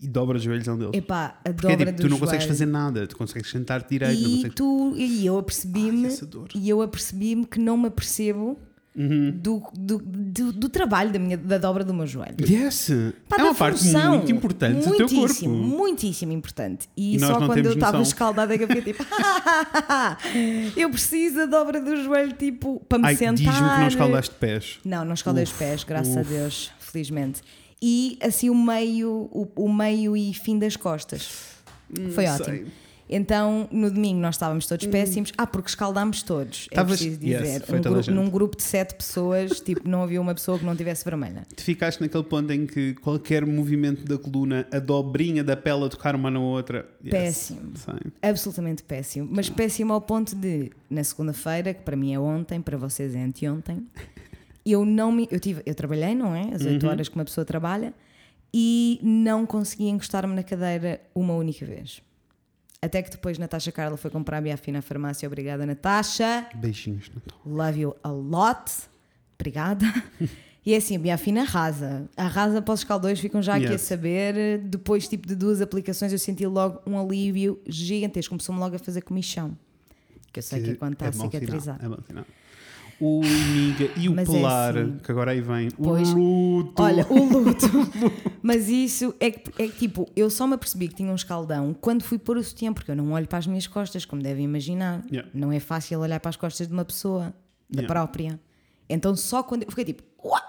E 0.00 0.06
dobra 0.06 0.36
os 0.36 0.42
joelhos 0.44 0.68
um 0.68 0.78
deles. 0.78 0.92
Epá, 0.94 1.40
a 1.44 1.52
Porque 1.52 1.66
é 1.66 1.70
dobra 1.70 1.86
tipo, 1.92 2.02
tu 2.02 2.08
não 2.08 2.20
consegues 2.20 2.46
fazer 2.46 2.66
nada, 2.66 3.04
tu 3.08 3.16
consegues 3.16 3.50
sentar-te 3.50 3.88
direito, 3.90 4.20
não 4.22 4.28
E, 4.30 4.34
consegues. 4.36 4.54
tu, 4.54 4.94
e 4.96 5.26
eu 5.26 5.36
apercebi-me 5.38 6.04
Ai, 6.06 6.12
essa 6.12 6.24
dor. 6.24 6.48
e 6.54 6.68
eu 6.68 6.80
apercebi-me 6.80 7.44
que 7.44 7.58
não 7.58 7.76
me 7.76 7.88
apercebo 7.88 8.60
Uhum. 8.98 9.30
do, 9.30 9.62
do, 9.74 9.98
do, 10.04 10.52
do 10.52 10.68
trabalho 10.68 11.12
da, 11.12 11.20
minha, 11.20 11.36
da 11.38 11.56
dobra 11.56 11.84
do 11.84 11.94
meu 11.94 12.04
joelho. 12.04 12.34
Yes! 12.40 12.90
Pá, 13.28 13.36
é 13.38 13.42
uma 13.42 13.52
da 13.52 13.58
parte 13.58 13.78
função. 13.78 14.16
muito 14.16 14.32
importante 14.32 14.88
do 14.88 14.96
teu 14.96 15.08
corpo. 15.08 15.48
Muitíssimo, 15.48 16.32
importante. 16.32 16.88
E, 16.96 17.14
E 17.14 17.20
só 17.20 17.38
não 17.38 17.46
quando 17.46 17.64
eu 17.64 17.72
estava 17.74 18.02
escaldada 18.02 18.58
que 18.58 18.64
eu 18.64 18.68
fiquei 18.68 18.92
tipo, 18.92 19.04
eu 20.76 20.90
preciso 20.90 21.36
da 21.36 21.46
dobra 21.46 21.80
do 21.80 21.96
joelho, 22.02 22.32
tipo, 22.32 22.82
para 22.88 22.98
me 22.98 23.06
Ai, 23.06 23.16
sentar. 23.16 23.34
diz-me 23.36 23.52
que 23.70 23.78
não 23.80 23.88
escaldaste 23.88 24.34
pés. 24.34 24.78
Não, 24.84 25.04
não 25.04 25.14
escaldei 25.14 25.44
os 25.44 25.50
Uf, 25.50 25.58
pés, 25.58 25.84
graças 25.84 26.12
uf. 26.12 26.18
a 26.18 26.22
Deus, 26.22 26.70
felizmente. 26.80 27.40
E 27.80 28.18
assim 28.20 28.50
o 28.50 28.54
meio, 28.54 29.28
o, 29.30 29.46
o 29.54 29.72
meio 29.72 30.16
e 30.16 30.34
fim 30.34 30.58
das 30.58 30.76
costas. 30.76 31.28
Foi 32.14 32.26
Hum, 32.26 32.30
ótimo. 32.34 32.44
sei. 32.44 32.66
Então, 33.10 33.66
no 33.72 33.90
domingo 33.90 34.20
nós 34.20 34.34
estávamos 34.34 34.66
todos 34.66 34.86
péssimos. 34.86 35.32
Ah, 35.38 35.46
porque 35.46 35.68
escaldámos 35.70 36.22
todos. 36.22 36.66
É 36.70 36.74
Estavas- 36.74 37.00
preciso 37.00 37.24
yes, 37.24 37.40
dizer. 37.42 37.60
foi 37.62 37.78
Um 37.78 37.82
grupo- 37.82 38.10
num 38.10 38.28
grupo 38.30 38.56
de 38.56 38.62
sete 38.62 38.94
pessoas, 38.94 39.60
tipo, 39.64 39.88
não 39.88 40.02
havia 40.02 40.20
uma 40.20 40.34
pessoa 40.34 40.58
que 40.58 40.64
não 40.64 40.76
tivesse 40.76 41.04
vermelha. 41.04 41.46
Tu 41.56 41.62
ficaste 41.62 42.00
naquele 42.00 42.24
ponto 42.24 42.52
em 42.52 42.66
que 42.66 42.94
qualquer 42.94 43.46
movimento 43.46 44.04
da 44.04 44.18
coluna, 44.18 44.66
a 44.70 44.78
dobrinha 44.78 45.42
da 45.42 45.56
pele 45.56 45.84
a 45.84 45.88
tocar 45.88 46.14
uma 46.14 46.30
na 46.30 46.40
outra. 46.40 46.86
Yes. 47.02 47.10
Péssimo. 47.10 47.72
Sei. 47.76 47.94
Absolutamente 48.22 48.82
péssimo. 48.82 49.26
Mas 49.30 49.48
péssimo 49.48 49.92
ao 49.94 50.00
ponto 50.00 50.34
de, 50.36 50.70
na 50.90 51.02
segunda-feira, 51.02 51.72
que 51.72 51.82
para 51.82 51.96
mim 51.96 52.12
é 52.12 52.18
ontem, 52.20 52.60
para 52.60 52.76
vocês 52.76 53.14
é 53.14 53.22
anteontem, 53.22 53.86
eu 54.66 54.84
não 54.84 55.10
me. 55.10 55.26
Eu, 55.30 55.40
tive, 55.40 55.62
eu 55.64 55.74
trabalhei, 55.74 56.14
não 56.14 56.34
é? 56.36 56.50
As 56.54 56.60
Uhum. 56.62 56.72
8 56.72 56.86
horas 56.86 57.08
que 57.08 57.14
uma 57.14 57.24
pessoa 57.24 57.44
trabalha 57.44 57.94
e 58.52 58.98
não 59.02 59.46
consegui 59.46 59.88
encostar-me 59.88 60.34
na 60.34 60.42
cadeira 60.42 61.00
uma 61.14 61.34
única 61.34 61.64
vez. 61.64 62.02
Até 62.80 63.02
que 63.02 63.10
depois 63.10 63.38
Natasha 63.38 63.72
Carla 63.72 63.96
foi 63.96 64.10
comprar 64.10 64.38
a 64.38 64.40
Biafina 64.40 64.78
à 64.78 64.82
farmácia. 64.82 65.26
Obrigada, 65.26 65.66
Natasha. 65.66 66.48
Beijinhos, 66.54 67.10
Natal. 67.12 67.38
Love 67.44 67.80
you 67.80 67.96
a 68.02 68.10
lot. 68.10 68.70
Obrigada. 69.38 69.84
E 70.66 70.74
é 70.74 70.76
assim, 70.76 70.96
a 70.96 70.98
Biafina 70.98 71.42
arrasa. 71.42 72.10
Arrasa 72.14 72.60
para 72.60 72.74
os 72.74 72.80
escaldões, 72.80 73.18
ficam 73.18 73.40
já 73.40 73.54
aqui 73.54 73.68
a 73.68 73.70
Yes. 73.70 73.80
saber. 73.82 74.58
Depois, 74.58 75.08
tipo, 75.08 75.26
de 75.26 75.34
duas 75.34 75.62
aplicações, 75.62 76.12
eu 76.12 76.18
senti 76.18 76.46
logo 76.46 76.82
um 76.86 76.98
alívio 77.00 77.58
gigantesco. 77.66 78.28
Começou-me 78.32 78.60
logo 78.60 78.76
a 78.76 78.78
fazer 78.78 79.00
comichão. 79.00 79.56
Que 80.30 80.40
eu 80.40 80.42
sei 80.42 80.62
que 80.62 80.70
é 80.72 80.74
quando 80.74 80.92
está 80.92 81.06
a 81.06 81.10
bom 81.10 81.16
sinal, 81.16 81.30
cicatrizar. 81.30 81.78
É 81.82 81.88
bom 81.88 81.96
sinal. 82.06 82.24
O 83.00 83.20
miga 83.22 83.90
e 83.96 84.08
o 84.08 84.14
Mas 84.14 84.28
é 84.28 84.32
pelar, 84.32 84.76
assim. 84.76 84.98
que 84.98 85.10
agora 85.12 85.30
aí 85.30 85.40
vem. 85.40 85.70
Pois. 85.70 86.12
O 86.12 86.16
luto. 86.16 86.82
Olha, 86.82 87.06
o 87.08 87.24
luto. 87.38 87.66
Mas 88.42 88.68
isso 88.68 89.14
é 89.20 89.30
que, 89.30 89.50
é 89.62 89.68
que, 89.68 89.78
tipo, 89.78 90.10
eu 90.16 90.28
só 90.28 90.46
me 90.48 90.54
apercebi 90.54 90.88
que 90.88 90.96
tinha 90.96 91.10
um 91.10 91.14
escaldão 91.14 91.72
quando 91.80 92.02
fui 92.02 92.18
pôr 92.18 92.36
o 92.36 92.42
sutiã, 92.42 92.72
porque 92.72 92.90
eu 92.90 92.96
não 92.96 93.12
olho 93.12 93.28
para 93.28 93.38
as 93.38 93.46
minhas 93.46 93.66
costas, 93.68 94.04
como 94.04 94.20
devem 94.20 94.44
imaginar. 94.44 95.04
Yeah. 95.12 95.30
Não 95.32 95.52
é 95.52 95.60
fácil 95.60 96.00
olhar 96.00 96.18
para 96.18 96.30
as 96.30 96.36
costas 96.36 96.66
de 96.66 96.72
uma 96.72 96.84
pessoa, 96.84 97.32
da 97.70 97.82
Yeah. 97.82 97.86
própria. 97.94 98.40
Então 98.88 99.14
só 99.14 99.42
quando 99.44 99.62
eu 99.62 99.70
fiquei 99.70 99.84
tipo, 99.84 100.02
What? 100.22 100.44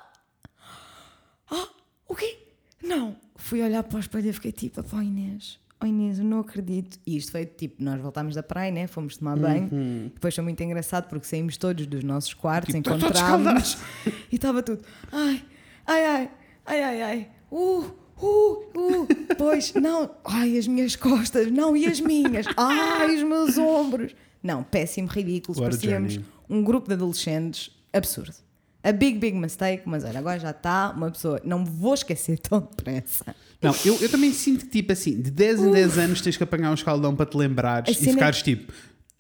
Ah, 1.52 1.68
o 2.08 2.16
quê? 2.16 2.38
Não. 2.84 3.16
Fui 3.36 3.62
olhar 3.62 3.84
para 3.84 3.98
o 3.98 4.00
espelho 4.00 4.30
e 4.30 4.34
fiquei 4.34 4.52
tipo, 4.52 4.82
pá, 4.84 5.04
Inês, 5.04 5.60
oh 5.82 5.86
Inês, 5.86 6.20
eu 6.20 6.26
não 6.26 6.40
acredito. 6.40 7.00
E 7.06 7.16
isto 7.18 7.32
foi 7.32 7.46
tipo, 7.46 7.84
nós 7.84 8.00
voltámos 8.02 8.36
da 8.36 8.44
praia, 8.44 8.72
né? 8.72 8.88
Fomos 8.88 9.18
tomar 9.18 9.38
banho. 9.38 9.70
Depois 10.14 10.36
foi 10.36 10.44
muito 10.44 10.62
engraçado 10.62 11.08
porque 11.08 11.26
saímos 11.26 11.58
todos 11.58 11.86
dos 11.88 12.04
nossos 12.04 12.34
quartos, 12.34 12.74
Uhum. 12.74 12.82
Tipo, 12.82 12.98
todos 12.98 13.06
encontrávamos 13.06 13.78
e 14.32 14.36
estava 14.36 14.62
tudo, 14.62 14.84
ai, 15.12 15.44
ai, 15.86 16.06
ai, 16.06 16.30
ai, 16.66 16.84
ai, 16.84 17.02
ai, 17.02 17.30
uh, 17.52 17.86
uh, 18.22 18.54
uh, 18.76 19.08
pois, 19.38 19.74
não, 19.74 20.12
ai, 20.26 20.58
as 20.58 20.68
minhas 20.68 20.96
costas, 20.96 21.52
não, 21.52 21.76
e 21.76 21.86
as 21.86 22.00
minhas, 22.00 22.46
ai, 22.58 23.16
os 23.16 23.24
meus 23.24 23.58
ombros. 23.58 24.16
Não, 24.42 24.64
péssimo, 24.64 25.08
ridículo, 25.08 25.60
parecíamos 25.62 26.20
um 26.50 26.64
grupo 26.64 26.88
de 26.88 26.94
adolescentes 26.94 27.72
absurdo. 27.94 28.36
A 28.84 28.92
big, 28.94 29.20
big 29.20 29.36
mistake, 29.38 29.84
mas 29.86 30.04
olha, 30.06 30.20
agora 30.20 30.40
já 30.40 30.52
está 30.52 30.92
uma 30.96 31.12
pessoa, 31.12 31.42
não 31.44 31.60
me 31.60 31.70
vou 31.70 31.94
esquecer 31.94 32.40
tão 32.40 32.60
depressa. 32.62 33.36
Não, 33.62 33.76
eu, 33.84 33.98
eu 34.02 34.10
também 34.10 34.32
sinto 34.32 34.66
que, 34.66 34.72
tipo 34.72 34.94
assim, 34.94 35.20
de 35.22 35.30
10 35.30 35.60
em 35.62 35.72
10 35.72 35.98
anos 35.98 36.22
tens 36.22 36.38
que 36.38 36.44
apanhar 36.44 36.72
um 36.72 36.74
escaldão 36.74 37.14
para 37.16 37.26
te 37.26 37.36
lembrares 37.36 37.90
e 38.02 38.10
é- 38.10 38.12
ficares 38.14 38.42
tipo, 38.42 38.72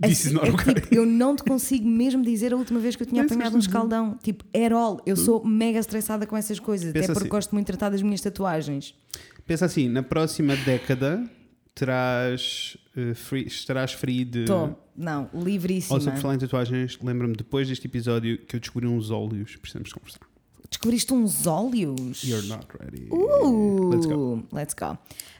this 0.01 0.21
is 0.21 0.25
Assim, 0.27 0.33
not 0.35 0.47
é 0.47 0.51
okay. 0.53 0.73
tipo, 0.75 0.95
eu 0.95 1.05
não 1.05 1.35
te 1.35 1.43
consigo 1.43 1.85
mesmo 1.85 2.23
dizer 2.23 2.53
a 2.53 2.55
última 2.55 2.79
vez 2.79 2.95
que 2.95 3.03
eu 3.03 3.07
tinha 3.07 3.21
Não 3.21 3.29
apanhado 3.29 3.57
um 3.57 3.59
escaldão. 3.59 4.17
Tipo, 4.23 4.45
at 4.55 4.71
all. 4.71 5.01
Eu 5.05 5.17
sou 5.17 5.43
mega 5.45 5.77
estressada 5.77 6.25
com 6.25 6.37
essas 6.37 6.57
coisas, 6.57 6.93
Pensa 6.93 7.05
até 7.07 7.13
porque 7.13 7.27
assim. 7.27 7.29
gosto 7.29 7.51
muito 7.53 7.65
de 7.67 7.73
tratar 7.73 7.89
das 7.89 8.01
minhas 8.01 8.21
tatuagens. 8.21 8.95
Pensa 9.45 9.65
assim, 9.65 9.89
na 9.89 10.01
próxima 10.01 10.55
década 10.55 11.21
terás, 11.75 12.77
eh, 12.95 13.13
free, 13.13 13.45
estarás 13.45 13.93
free 13.93 14.25
de. 14.25 14.41
Estou, 14.41 14.77
não, 14.95 15.29
livríssima. 15.33 15.95
Ou 15.95 16.01
sobre 16.01 16.19
falar 16.19 16.35
em 16.35 16.39
tatuagens, 16.39 16.97
lembra-me 17.01 17.35
depois 17.35 17.67
deste 17.67 17.87
episódio 17.87 18.37
que 18.37 18.55
eu 18.55 18.59
descobri 18.59 18.87
uns 18.87 19.11
óleos, 19.11 19.55
precisamos 19.55 19.93
conversar. 19.93 20.21
Descobriste 20.69 21.13
uns 21.13 21.47
óleos. 21.47 22.23
You're 22.23 22.47
not 22.47 22.67
ready. 22.79 23.07
Uh, 23.11 23.89
Let's 23.89 24.05
go. 24.05 24.43
Let's 24.51 24.73
go. 24.73 24.97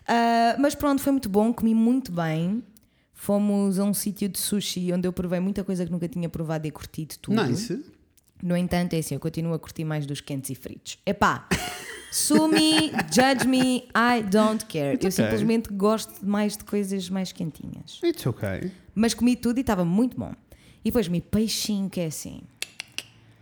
Ah, 0.08 0.56
mas 0.60 0.74
pronto, 0.74 1.02
foi 1.02 1.12
muito 1.12 1.30
bom, 1.30 1.54
comi 1.54 1.76
muito 1.76 2.12
bem. 2.12 2.64
Fomos 3.14 3.78
a 3.78 3.84
um 3.84 3.94
sítio 3.94 4.28
de 4.30 4.40
sushi 4.40 4.92
onde 4.94 5.08
eu 5.08 5.14
provei 5.14 5.40
muita 5.40 5.64
coisa 5.64 5.86
que 5.86 5.92
nunca 5.92 6.08
tinha 6.08 6.30
provado 6.30 6.66
e 6.68 6.72
curti 6.72 7.06
de 7.06 7.20
tudo. 7.20 7.44
Nice. 7.44 7.80
No 8.42 8.56
entanto, 8.56 8.94
é 8.94 9.00
assim, 9.00 9.16
eu 9.16 9.20
continuo 9.20 9.54
a 9.54 9.60
curtir 9.60 9.84
mais 9.84 10.06
dos 10.06 10.22
quentes 10.22 10.50
e 10.50 10.56
fritos. 10.56 10.98
Epá, 11.06 11.48
sue 12.12 12.48
me, 12.48 12.92
judge 13.12 13.48
me, 13.48 13.88
I 13.96 14.24
don't 14.24 14.66
care. 14.66 14.94
It's 14.96 15.04
eu 15.04 15.10
okay. 15.10 15.12
simplesmente 15.12 15.74
gosto 15.74 16.26
mais 16.26 16.56
de 16.56 16.64
coisas 16.64 17.10
mais 17.10 17.32
quentinhas. 17.32 18.00
It's 18.04 18.26
okay. 18.26 18.72
Mas 18.96 19.14
comi 19.14 19.36
tudo 19.36 19.58
e 19.58 19.62
estava 19.62 19.84
muito 19.84 20.18
bom. 20.18 20.34
E 20.84 20.86
depois 20.86 21.08
comi 21.08 21.22
peixinho, 21.22 21.90
que 21.90 22.00
é 22.00 22.06
assim. 22.06 22.42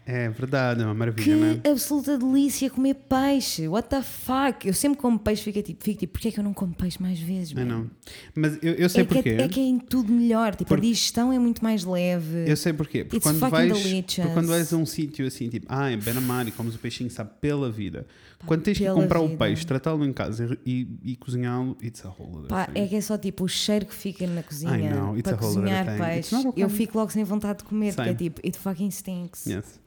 É 0.09 0.29
verdade, 0.29 0.81
é 0.81 0.85
uma 0.85 0.93
maravilha, 0.93 1.35
não 1.35 1.47
é? 1.47 1.55
Que 1.57 1.67
absoluta 1.67 2.17
delícia 2.17 2.69
comer 2.69 2.93
peixe. 2.93 3.67
What 3.67 3.89
the 3.89 4.01
fuck? 4.01 4.65
Eu 4.65 4.73
sempre 4.73 4.97
como 5.01 5.19
peixe, 5.19 5.43
fico 5.43 5.61
tipo, 5.61 5.83
fico 5.83 5.99
tipo, 5.99 6.13
porquê 6.13 6.29
é 6.29 6.31
que 6.31 6.39
eu 6.39 6.43
não 6.45 6.53
como 6.53 6.73
peixe 6.73 7.01
mais 7.01 7.19
vezes? 7.19 7.51
É, 7.51 7.55
man? 7.55 7.65
não. 7.65 7.91
Mas 8.33 8.57
eu, 8.61 8.73
eu 8.75 8.87
sei 8.87 9.01
É 9.01 9.05
que, 9.05 9.13
porquê. 9.15 9.29
é, 9.31 9.41
é 9.41 9.47
que 9.49 9.59
é 9.59 9.63
em 9.63 9.77
tudo 9.77 10.09
melhor. 10.13 10.55
Tipo, 10.55 10.69
Por- 10.69 10.77
a 10.77 10.81
digestão 10.81 11.33
é 11.33 11.37
muito 11.37 11.61
mais 11.61 11.83
leve. 11.83 12.49
Eu 12.49 12.55
sei 12.55 12.71
porquê. 12.71 13.03
Porque 13.03 13.17
It's 13.17 13.29
quando 13.29 13.51
vais, 13.51 13.67
delicious. 13.73 14.15
porque 14.15 14.33
quando 14.33 14.47
vais 14.47 14.71
a 14.73 14.77
um 14.77 14.85
sítio 14.85 15.27
assim, 15.27 15.49
tipo, 15.49 15.65
ah, 15.67 15.91
em 15.91 15.97
Benamar 15.97 16.47
e 16.47 16.51
comes 16.51 16.75
o 16.75 16.79
peixinho, 16.79 17.09
sabe, 17.11 17.31
pela 17.41 17.69
vida. 17.69 18.07
Quando 18.45 18.61
tens 18.61 18.77
que 18.77 18.87
comprar 18.89 19.19
o 19.19 19.27
vida. 19.27 19.43
peixe, 19.45 19.65
tratá-lo 19.65 20.05
em 20.05 20.13
casa 20.13 20.57
e, 20.65 20.87
e 21.03 21.15
cozinhá-lo, 21.17 21.75
it's 21.83 22.05
a 22.05 22.09
whole 22.09 22.37
other 22.37 22.47
Pá, 22.47 22.65
thing. 22.67 22.79
é 22.79 22.87
que 22.87 22.95
é 22.95 23.01
só 23.01 23.17
tipo 23.17 23.43
o 23.43 23.47
cheiro 23.49 23.85
que 23.85 23.93
fica 23.95 24.25
na 24.25 24.41
cozinha 24.43 24.95
know, 24.95 25.17
it's 25.17 25.23
para 25.29 25.37
cozinhar 25.37 25.97
peixe. 25.97 26.33
Eu 26.55 26.69
fico 26.69 26.97
logo 26.97 27.11
sem 27.11 27.25
vontade 27.25 27.57
de 27.59 27.63
comer, 27.65 27.93
porque 27.93 28.09
é 28.09 28.13
Same. 28.13 28.17
tipo, 28.17 28.39
it 28.45 28.57
fucking 28.57 28.89
stinks. 28.91 29.45
Yes. 29.47 29.85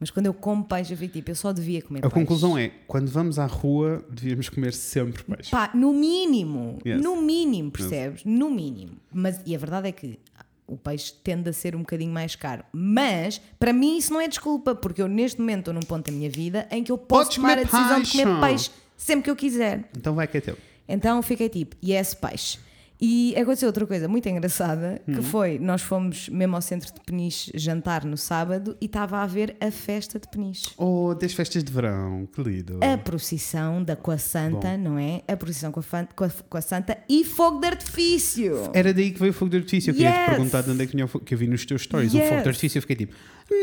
Mas 0.00 0.10
quando 0.10 0.26
eu 0.26 0.34
como 0.34 0.64
peixe, 0.64 0.92
eu 0.94 0.96
fico 0.98 1.12
tipo, 1.14 1.30
eu 1.30 1.34
só 1.34 1.52
devia 1.52 1.82
comer 1.82 1.98
A 1.98 2.02
peixe. 2.02 2.14
conclusão 2.14 2.56
é, 2.56 2.70
quando 2.86 3.08
vamos 3.08 3.38
à 3.38 3.46
rua, 3.46 4.04
devíamos 4.08 4.48
comer 4.48 4.72
sempre 4.72 5.22
peixe. 5.24 5.50
Pá, 5.50 5.70
no 5.74 5.92
mínimo, 5.92 6.78
Yes. 6.86 7.00
no 7.02 7.20
mínimo, 7.20 7.70
percebes? 7.70 8.24
No 8.24 8.50
mínimo. 8.50 8.92
Mas, 9.12 9.40
e 9.44 9.54
a 9.54 9.58
verdade 9.58 9.88
é 9.88 9.92
que 9.92 10.18
o 10.66 10.76
peixe 10.76 11.12
tende 11.24 11.48
a 11.48 11.52
ser 11.52 11.74
um 11.74 11.80
bocadinho 11.80 12.12
mais 12.12 12.36
caro. 12.36 12.62
Mas, 12.72 13.40
para 13.58 13.72
mim, 13.72 13.96
isso 13.98 14.12
não 14.12 14.20
é 14.20 14.28
desculpa, 14.28 14.74
porque 14.74 15.00
eu 15.02 15.08
neste 15.08 15.40
momento 15.40 15.60
estou 15.60 15.74
num 15.74 15.80
ponto 15.80 16.10
da 16.10 16.16
minha 16.16 16.30
vida 16.30 16.68
em 16.70 16.84
que 16.84 16.92
eu 16.92 16.98
posso 16.98 17.24
Podes 17.24 17.36
tomar 17.36 17.58
a 17.58 17.62
decisão 17.62 18.00
de 18.02 18.10
comer 18.12 18.24
peixe. 18.40 18.40
peixe 18.40 18.70
sempre 18.96 19.24
que 19.24 19.30
eu 19.30 19.36
quiser. 19.36 19.88
Então 19.96 20.14
vai 20.14 20.28
que 20.28 20.36
é 20.38 20.40
teu. 20.40 20.58
Então 20.86 21.20
fiquei 21.22 21.48
tipo, 21.48 21.74
yes, 21.84 22.14
peixe. 22.14 22.58
E 23.00 23.32
aconteceu 23.36 23.68
outra 23.68 23.86
coisa 23.86 24.08
muito 24.08 24.28
engraçada, 24.28 25.00
que 25.06 25.22
foi, 25.22 25.58
nós 25.58 25.82
fomos 25.82 26.28
mesmo 26.28 26.56
ao 26.56 26.62
centro 26.62 26.92
de 26.92 27.00
Peniche 27.00 27.52
jantar 27.54 28.04
no 28.04 28.16
sábado 28.16 28.76
e 28.80 28.86
estava 28.86 29.18
a 29.18 29.22
haver 29.22 29.56
a 29.60 29.70
festa 29.70 30.18
de 30.18 30.26
Peniche. 30.26 30.70
Oh, 30.76 31.14
das 31.14 31.32
festas 31.32 31.62
de 31.62 31.72
verão, 31.72 32.26
que 32.32 32.42
lindo. 32.42 32.80
A 32.82 32.98
procissão 32.98 33.84
da 33.84 33.94
com 33.94 34.10
a 34.10 34.18
Santa, 34.18 34.76
não 34.76 34.98
é? 34.98 35.22
A 35.28 35.36
procissão 35.36 35.70
com 35.70 35.78
a, 35.80 36.04
com 36.14 36.24
a- 36.24 36.30
com 36.48 36.58
a 36.58 36.60
Santa 36.60 36.98
e 37.08 37.24
fogo 37.24 37.60
de 37.60 37.68
artifício. 37.68 38.70
Era 38.74 38.92
daí 38.92 39.12
que 39.12 39.20
veio 39.20 39.30
o 39.30 39.34
fogo 39.34 39.50
de 39.52 39.58
artifício. 39.58 39.90
Eu 39.90 39.94
queria 39.94 40.10
te 40.10 40.16
Yes. 40.18 40.28
perguntar 40.30 40.62
de 40.62 40.70
onde 40.72 40.82
é 40.82 40.86
que 40.86 40.92
vinha 40.92 41.04
o 41.04 41.08
fogo, 41.08 41.24
que 41.24 41.34
eu 41.34 41.38
vi 41.38 41.46
nos 41.46 41.64
teus 41.64 41.82
stories. 41.82 42.12
Um 42.14 42.18
Yes. 42.18 42.28
fogo 42.30 42.42
de 42.42 42.48
artifício, 42.48 42.78
eu 42.78 42.82
fiquei 42.82 42.96
tipo, 42.96 43.14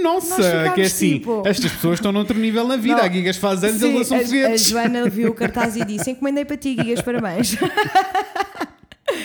nossa, 0.02 0.72
que 0.74 0.82
é 0.82 0.86
assim, 0.86 1.14
tipo- 1.20 1.44
estas 1.46 1.72
pessoas 1.74 1.96
estão 2.00 2.12
noutro 2.14 2.38
nível 2.40 2.66
na 2.66 2.78
vida. 2.78 2.96
Não. 2.98 3.04
A 3.04 3.10
Gigas 3.10 3.36
faz 3.38 3.64
anos, 3.66 3.82
Sim, 3.82 3.96
eles 3.96 4.08
são 4.08 4.18
a, 4.18 4.22
a 4.22 4.24
foguetes. 4.24 4.68
Joana 4.70 5.10
viu 5.10 5.30
o 5.30 5.34
cartaz 5.36 5.76
e 5.76 5.84
disse: 5.84 6.12
Encomendei 6.12 6.46
para 6.46 6.56
ti, 6.58 6.74
Guigas, 6.76 7.02
parabéns. 7.02 7.58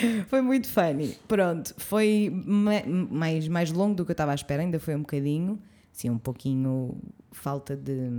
foi 0.27 0.41
muito 0.41 0.67
funny. 0.67 1.15
Pronto, 1.27 1.73
foi 1.77 2.31
ma- 2.45 2.83
mais, 3.09 3.47
mais 3.47 3.71
longo 3.71 3.95
do 3.95 4.05
que 4.05 4.11
eu 4.11 4.13
estava 4.13 4.31
à 4.31 4.35
espera, 4.35 4.61
ainda 4.61 4.79
foi 4.79 4.95
um 4.95 4.99
bocadinho, 5.01 5.59
assim, 5.93 6.09
um 6.09 6.17
pouquinho 6.17 6.97
falta 7.31 7.75
de 7.75 8.09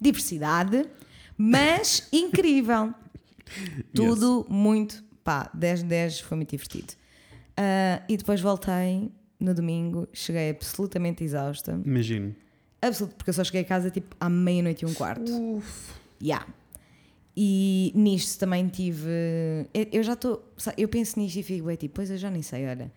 diversidade, 0.00 0.86
mas 1.36 2.08
incrível. 2.12 2.94
Tudo 3.94 4.46
muito, 4.48 5.02
pá, 5.24 5.50
10 5.54 5.80
de 5.80 5.86
10, 5.88 6.20
foi 6.20 6.36
muito 6.36 6.50
divertido. 6.50 6.94
Ah, 7.56 8.02
e 8.08 8.16
depois 8.16 8.40
voltei 8.40 9.10
no 9.38 9.54
domingo, 9.54 10.06
cheguei 10.12 10.50
absolutamente 10.50 11.24
exausta. 11.24 11.80
Imagino. 11.84 12.34
Absoluto, 12.82 13.16
porque 13.16 13.30
eu 13.30 13.34
só 13.34 13.44
cheguei 13.44 13.62
a 13.62 13.64
casa 13.64 13.90
tipo 13.90 14.14
à 14.20 14.28
meia-noite 14.28 14.84
e 14.84 14.88
um 14.88 14.94
quarto. 14.94 15.30
Uf. 15.56 15.92
Yeah. 16.22 16.46
E 17.42 17.90
nisto 17.94 18.38
também 18.38 18.68
tive. 18.68 19.08
eu- 19.72 19.86
Eu 19.92 20.02
já 20.02 20.12
estou. 20.12 20.44
Eu 20.76 20.88
penso 20.88 21.18
nisto 21.18 21.36
e 21.38 21.42
fico, 21.42 21.70
é 21.70 21.76
tipo, 21.76 21.94
pois 21.94 22.10
eu 22.10 22.18
já 22.18 22.30
nem 22.30 22.42
sei, 22.42 22.66
olha. 22.68 22.92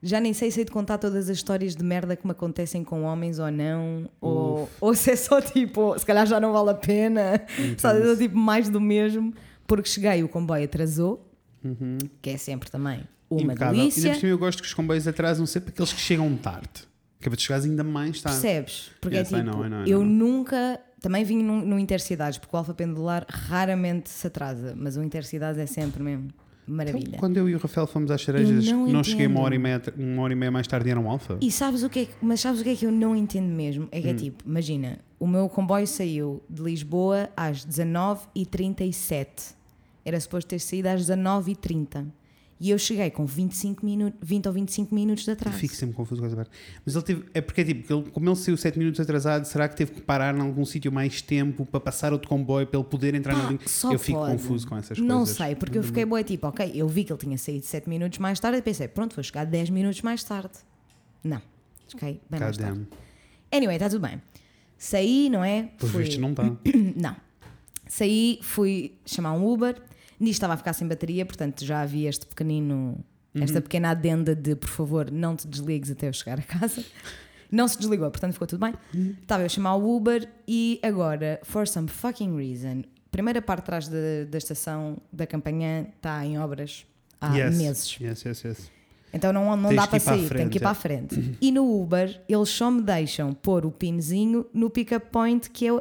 Já 0.00 0.20
nem 0.20 0.32
sei 0.32 0.52
se 0.52 0.60
hei 0.60 0.64
de 0.64 0.70
contar 0.70 0.98
todas 0.98 1.28
as 1.28 1.36
histórias 1.36 1.74
de 1.74 1.82
merda 1.82 2.14
que 2.14 2.24
me 2.24 2.30
acontecem 2.30 2.84
com 2.84 3.02
homens 3.02 3.40
ou 3.40 3.50
não. 3.50 4.08
Ou, 4.20 4.70
ou 4.80 4.94
se 4.94 5.10
é 5.10 5.16
só 5.16 5.40
tipo, 5.40 5.98
se 5.98 6.06
calhar 6.06 6.24
já 6.28 6.38
não 6.38 6.52
vale 6.52 6.70
a 6.70 6.74
pena. 6.74 7.42
Sabe, 7.76 8.06
eu 8.06 8.16
tipo 8.16 8.36
mais 8.38 8.68
do 8.68 8.80
mesmo. 8.80 9.34
Porque 9.66 9.88
cheguei, 9.88 10.22
o 10.22 10.28
comboio 10.28 10.64
atrasou, 10.64 11.28
que 12.22 12.30
é 12.30 12.36
sempre 12.36 12.70
também 12.70 13.00
uma 13.28 13.42
Impecável. 13.42 13.72
Ainda 13.80 13.92
delícia. 13.92 14.12
por 14.12 14.20
cima 14.20 14.30
eu 14.30 14.38
gosto 14.38 14.62
que 14.62 14.68
os 14.68 14.74
comboios 14.74 15.08
atrasam 15.08 15.44
sempre 15.44 15.70
aqueles 15.70 15.92
que 15.92 16.00
chegam 16.00 16.36
tarde. 16.36 16.86
Que 17.20 17.26
é 17.26 17.30
para 17.30 17.36
tu 17.36 17.42
chegares 17.42 17.64
ainda 17.64 17.82
mais 17.82 18.22
tarde. 18.22 18.40
Percebes? 18.40 18.90
Porque 19.00 19.16
Yes, 19.16 19.32
é 19.32 19.38
I 19.38 19.42
tipo, 19.42 19.56
know, 19.56 19.66
I 19.66 19.68
know, 19.68 19.84
I 19.84 19.90
eu 19.90 19.98
know. 20.04 20.08
nunca. 20.08 20.80
Também 21.00 21.24
vim 21.24 21.42
no, 21.42 21.64
no 21.64 21.78
Intercidades, 21.78 22.38
porque 22.38 22.54
o 22.54 22.58
Alfa 22.58 22.74
Pendular 22.74 23.24
raramente 23.28 24.10
se 24.10 24.26
atrasa, 24.26 24.74
mas 24.76 24.96
o 24.96 25.02
Intercidades 25.02 25.60
é 25.60 25.66
sempre 25.66 26.02
mesmo 26.02 26.28
maravilha. 26.66 27.08
Então, 27.08 27.20
quando 27.20 27.36
eu 27.36 27.48
e 27.48 27.54
o 27.54 27.58
Rafael 27.58 27.86
fomos 27.86 28.10
às 28.10 28.22
cerejas, 28.22 28.66
Eu 28.66 28.76
não 28.76 28.86
não 28.88 29.04
cheguei 29.04 29.26
uma 29.26 29.40
hora, 29.40 29.54
e 29.54 29.58
meia, 29.58 29.82
uma 29.96 30.22
hora 30.22 30.32
e 30.32 30.36
meia 30.36 30.50
mais 30.50 30.66
tarde 30.66 30.88
e 30.88 30.90
era 30.90 31.00
um 31.00 31.10
alfa. 31.10 31.38
E 31.40 31.50
sabes 31.50 31.82
o 31.82 31.88
que 31.88 32.00
é 32.00 32.04
que, 32.06 32.14
mas 32.20 32.40
sabes 32.40 32.60
o 32.60 32.64
que 32.64 32.70
é 32.70 32.76
que 32.76 32.86
eu 32.86 32.92
não 32.92 33.16
entendo 33.16 33.48
mesmo? 33.48 33.88
É 33.90 34.00
que 34.00 34.08
é 34.08 34.14
tipo, 34.14 34.44
imagina, 34.46 34.98
o 35.18 35.26
meu 35.26 35.48
comboio 35.48 35.86
saiu 35.86 36.42
de 36.48 36.62
Lisboa 36.62 37.28
às 37.36 37.64
19h37. 37.64 39.54
Era 40.04 40.20
suposto 40.20 40.48
ter 40.48 40.58
saído 40.58 40.88
às 40.88 41.06
19h30. 41.06 42.06
E 42.60 42.70
eu 42.70 42.78
cheguei 42.78 43.08
com 43.10 43.24
25 43.24 43.86
minutos, 43.86 44.18
20 44.20 44.46
ou 44.48 44.52
25 44.52 44.92
minutos 44.92 45.22
de 45.24 45.30
Eu 45.30 45.34
atraso. 45.34 45.56
fico 45.58 45.74
sempre 45.76 45.94
confuso 45.94 46.20
com 46.20 46.26
essa 46.26 46.34
parte. 46.34 46.50
Mas 46.84 46.94
ele 46.96 47.04
teve. 47.04 47.24
É 47.32 47.40
porque 47.40 47.60
é 47.60 47.64
tipo, 47.64 47.92
ele, 47.92 48.10
como 48.10 48.28
ele 48.28 48.34
saiu 48.36 48.56
7 48.56 48.76
minutos 48.78 48.98
atrasado, 48.98 49.44
será 49.44 49.68
que 49.68 49.76
teve 49.76 49.92
que 49.92 50.00
parar 50.00 50.36
em 50.36 50.40
algum 50.40 50.64
sítio 50.64 50.90
mais 50.90 51.22
tempo 51.22 51.64
para 51.64 51.78
passar 51.78 52.12
outro 52.12 52.28
comboio 52.28 52.66
para 52.66 52.80
ele 52.80 52.88
poder 52.88 53.14
entrar 53.14 53.36
na 53.36 53.42
Pá, 53.44 53.48
linha? 53.50 53.60
só 53.64 53.92
Eu 53.92 53.98
fico 54.00 54.18
pode. 54.18 54.32
confuso 54.32 54.66
com 54.66 54.76
essas 54.76 54.98
Não 54.98 55.18
coisas. 55.18 55.36
sei, 55.36 55.54
porque 55.54 55.78
eu 55.78 55.84
fiquei 55.84 56.04
boa 56.04 56.22
tipo, 56.24 56.48
ok, 56.48 56.72
eu 56.74 56.88
vi 56.88 57.04
que 57.04 57.12
ele 57.12 57.20
tinha 57.20 57.38
saído 57.38 57.64
7 57.64 57.88
minutos 57.88 58.18
mais 58.18 58.40
tarde 58.40 58.58
e 58.58 58.62
pensei, 58.62 58.88
pronto, 58.88 59.14
vou 59.14 59.22
chegar 59.22 59.44
10 59.44 59.70
minutos 59.70 60.02
mais 60.02 60.24
tarde. 60.24 60.50
Não, 61.22 61.40
cheguei 61.86 62.20
bem 62.28 62.40
mais 62.40 62.56
God 62.56 62.66
damn. 62.66 62.86
Anyway, 63.52 63.76
está 63.76 63.88
tudo 63.88 64.02
bem. 64.06 64.20
Saí, 64.76 65.28
não 65.30 65.44
é? 65.44 65.70
Pelos 65.78 65.92
Fui- 65.92 66.02
vistos 66.02 66.18
não 66.20 66.30
está. 66.30 66.42
Não. 66.96 67.16
Saí, 67.86 68.38
fui 68.42 68.94
chamar 69.06 69.32
um 69.32 69.48
Uber. 69.48 69.80
Nisto 70.18 70.36
estava 70.36 70.54
a 70.54 70.56
ficar 70.56 70.72
sem 70.72 70.86
bateria, 70.86 71.24
portanto 71.24 71.64
já 71.64 71.80
havia 71.80 72.08
este 72.08 72.26
pequenino, 72.26 73.04
esta 73.34 73.60
pequena 73.60 73.90
adenda 73.90 74.34
de 74.34 74.56
por 74.56 74.68
favor 74.68 75.10
não 75.10 75.36
te 75.36 75.46
desligues 75.46 75.90
até 75.90 76.08
eu 76.08 76.12
chegar 76.12 76.38
a 76.38 76.42
casa. 76.42 76.84
Não 77.50 77.66
se 77.66 77.78
desligou, 77.78 78.10
portanto 78.10 78.32
ficou 78.34 78.46
tudo 78.46 78.60
bem. 78.60 78.74
Estava 79.22 79.42
eu 79.42 79.46
a 79.46 79.48
chamar 79.48 79.76
o 79.76 79.96
Uber 79.96 80.28
e 80.46 80.78
agora, 80.82 81.40
for 81.44 81.66
some 81.66 81.88
fucking 81.88 82.36
reason, 82.36 82.80
a 82.80 83.10
primeira 83.10 83.40
parte 83.40 83.60
de 83.60 83.66
trás 83.66 83.88
da, 83.88 84.24
da 84.28 84.38
estação 84.38 84.98
da 85.12 85.26
campanha 85.26 85.88
está 85.96 86.24
em 86.26 86.38
obras 86.38 86.84
há 87.20 87.34
yes. 87.36 87.56
meses. 87.56 87.96
Yes, 88.00 88.22
yes, 88.22 88.44
yes. 88.44 88.77
Então 89.12 89.32
não, 89.32 89.56
não 89.56 89.70
Tens 89.70 89.76
dá 89.76 89.86
para 89.86 89.98
sair, 90.00 90.28
tem 90.28 90.48
que 90.48 90.58
ir 90.58 90.60
para 90.60 90.70
a 90.70 90.72
é. 90.72 90.74
frente. 90.74 91.36
E 91.40 91.50
no 91.50 91.80
Uber, 91.82 92.20
eles 92.28 92.48
só 92.50 92.70
me 92.70 92.82
deixam 92.82 93.32
pôr 93.32 93.64
o 93.64 93.70
pinzinho 93.70 94.44
no 94.52 94.68
pick-up 94.68 95.06
point, 95.10 95.48
que 95.50 95.66
é 95.66 95.70
a, 95.70 95.80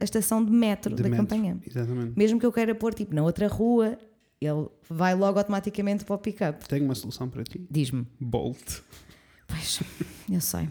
a 0.00 0.04
estação 0.04 0.44
de 0.44 0.50
metro 0.52 0.94
De 0.94 1.02
da 1.02 1.08
metro. 1.08 1.26
campanha. 1.26 1.58
Exatamente. 1.66 2.12
Mesmo 2.16 2.38
que 2.38 2.46
eu 2.46 2.52
queira 2.52 2.74
pôr 2.74 2.94
tipo 2.94 3.14
na 3.14 3.22
outra 3.22 3.48
rua, 3.48 3.98
ele 4.40 4.68
vai 4.88 5.14
logo 5.14 5.38
automaticamente 5.38 6.04
para 6.04 6.14
o 6.14 6.18
pick-up. 6.18 6.68
Tenho 6.68 6.84
uma 6.84 6.94
solução 6.94 7.28
para 7.28 7.42
ti. 7.42 7.66
Diz-me, 7.68 8.06
Bolt. 8.20 8.80
pois, 9.48 9.80
eu 10.30 10.40
sei. 10.40 10.68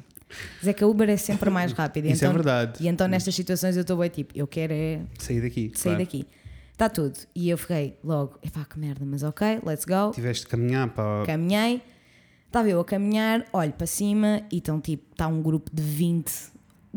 Mas 0.59 0.67
é 0.67 0.73
que 0.73 0.83
a 0.83 0.87
Uber 0.87 1.09
é 1.09 1.17
sempre 1.17 1.49
mais 1.49 1.71
rápida. 1.71 2.07
Isso 2.07 2.23
é 2.23 2.27
então, 2.27 2.33
verdade. 2.33 2.83
E 2.83 2.87
então 2.87 3.07
nestas 3.07 3.33
situações 3.35 3.75
eu 3.75 3.81
estou 3.81 3.97
bem 3.97 4.09
tipo, 4.09 4.33
eu 4.37 4.45
quero 4.47 4.73
é 4.73 5.01
Sair 5.19 5.41
daqui. 5.41 5.71
sair 5.73 5.91
claro. 5.93 5.99
daqui. 5.99 6.27
Está 6.73 6.89
tudo. 6.89 7.17
E 7.33 7.49
eu 7.49 7.57
fiquei 7.57 7.97
logo, 8.03 8.37
epá, 8.43 8.63
que 8.65 8.77
merda, 8.77 9.03
mas 9.05 9.23
ok, 9.23 9.59
let's 9.65 9.83
go. 9.85 10.11
Tiveste 10.13 10.43
de 10.43 10.49
caminhar 10.51 10.87
para. 10.89 11.25
Caminhei, 11.25 11.81
estava 12.47 12.67
eu 12.69 12.79
a 12.79 12.85
caminhar, 12.85 13.45
olho 13.53 13.73
para 13.73 13.85
cima 13.87 14.41
e 14.51 14.57
estão 14.57 14.79
tipo, 14.81 15.03
está 15.11 15.27
um 15.27 15.41
grupo 15.41 15.69
de 15.73 15.81
20 15.83 16.31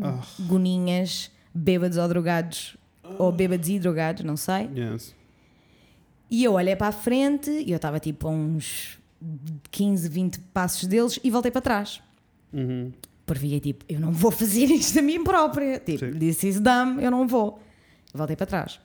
Ah. 0.01 0.19
goninhas, 0.47 1.29
bêbados 1.53 1.97
ou 1.97 2.07
drogados, 2.07 2.75
ou 3.19 3.31
bêbados 3.31 3.69
e 3.69 3.77
drogados, 3.77 4.23
não 4.23 4.35
sei. 4.37 4.69
Yes. 4.75 5.13
E 6.29 6.43
eu 6.43 6.53
olhei 6.53 6.75
para 6.75 6.87
a 6.87 6.91
frente 6.91 7.51
e 7.51 7.71
eu 7.71 7.75
estava 7.75 7.99
tipo 7.99 8.27
a 8.27 8.31
uns 8.31 8.97
15, 9.69 10.09
20 10.09 10.39
passos 10.53 10.87
deles 10.87 11.19
e 11.23 11.29
voltei 11.29 11.51
para 11.51 11.61
trás. 11.61 12.01
Uhum. 12.53 12.91
Porque 13.25 13.41
fiquei 13.41 13.59
tipo, 13.59 13.85
eu 13.87 13.99
não 13.99 14.11
vou 14.11 14.31
fazer 14.31 14.65
isto 14.71 14.97
a 14.99 15.01
mim 15.01 15.23
própria. 15.23 15.79
Tipo, 15.79 16.05
Sim. 16.05 16.17
this 16.19 16.43
is 16.43 16.59
dumb, 16.59 17.01
eu 17.03 17.11
não 17.11 17.27
vou. 17.27 17.61
Voltei 18.13 18.35
para 18.35 18.45
trás. 18.47 18.79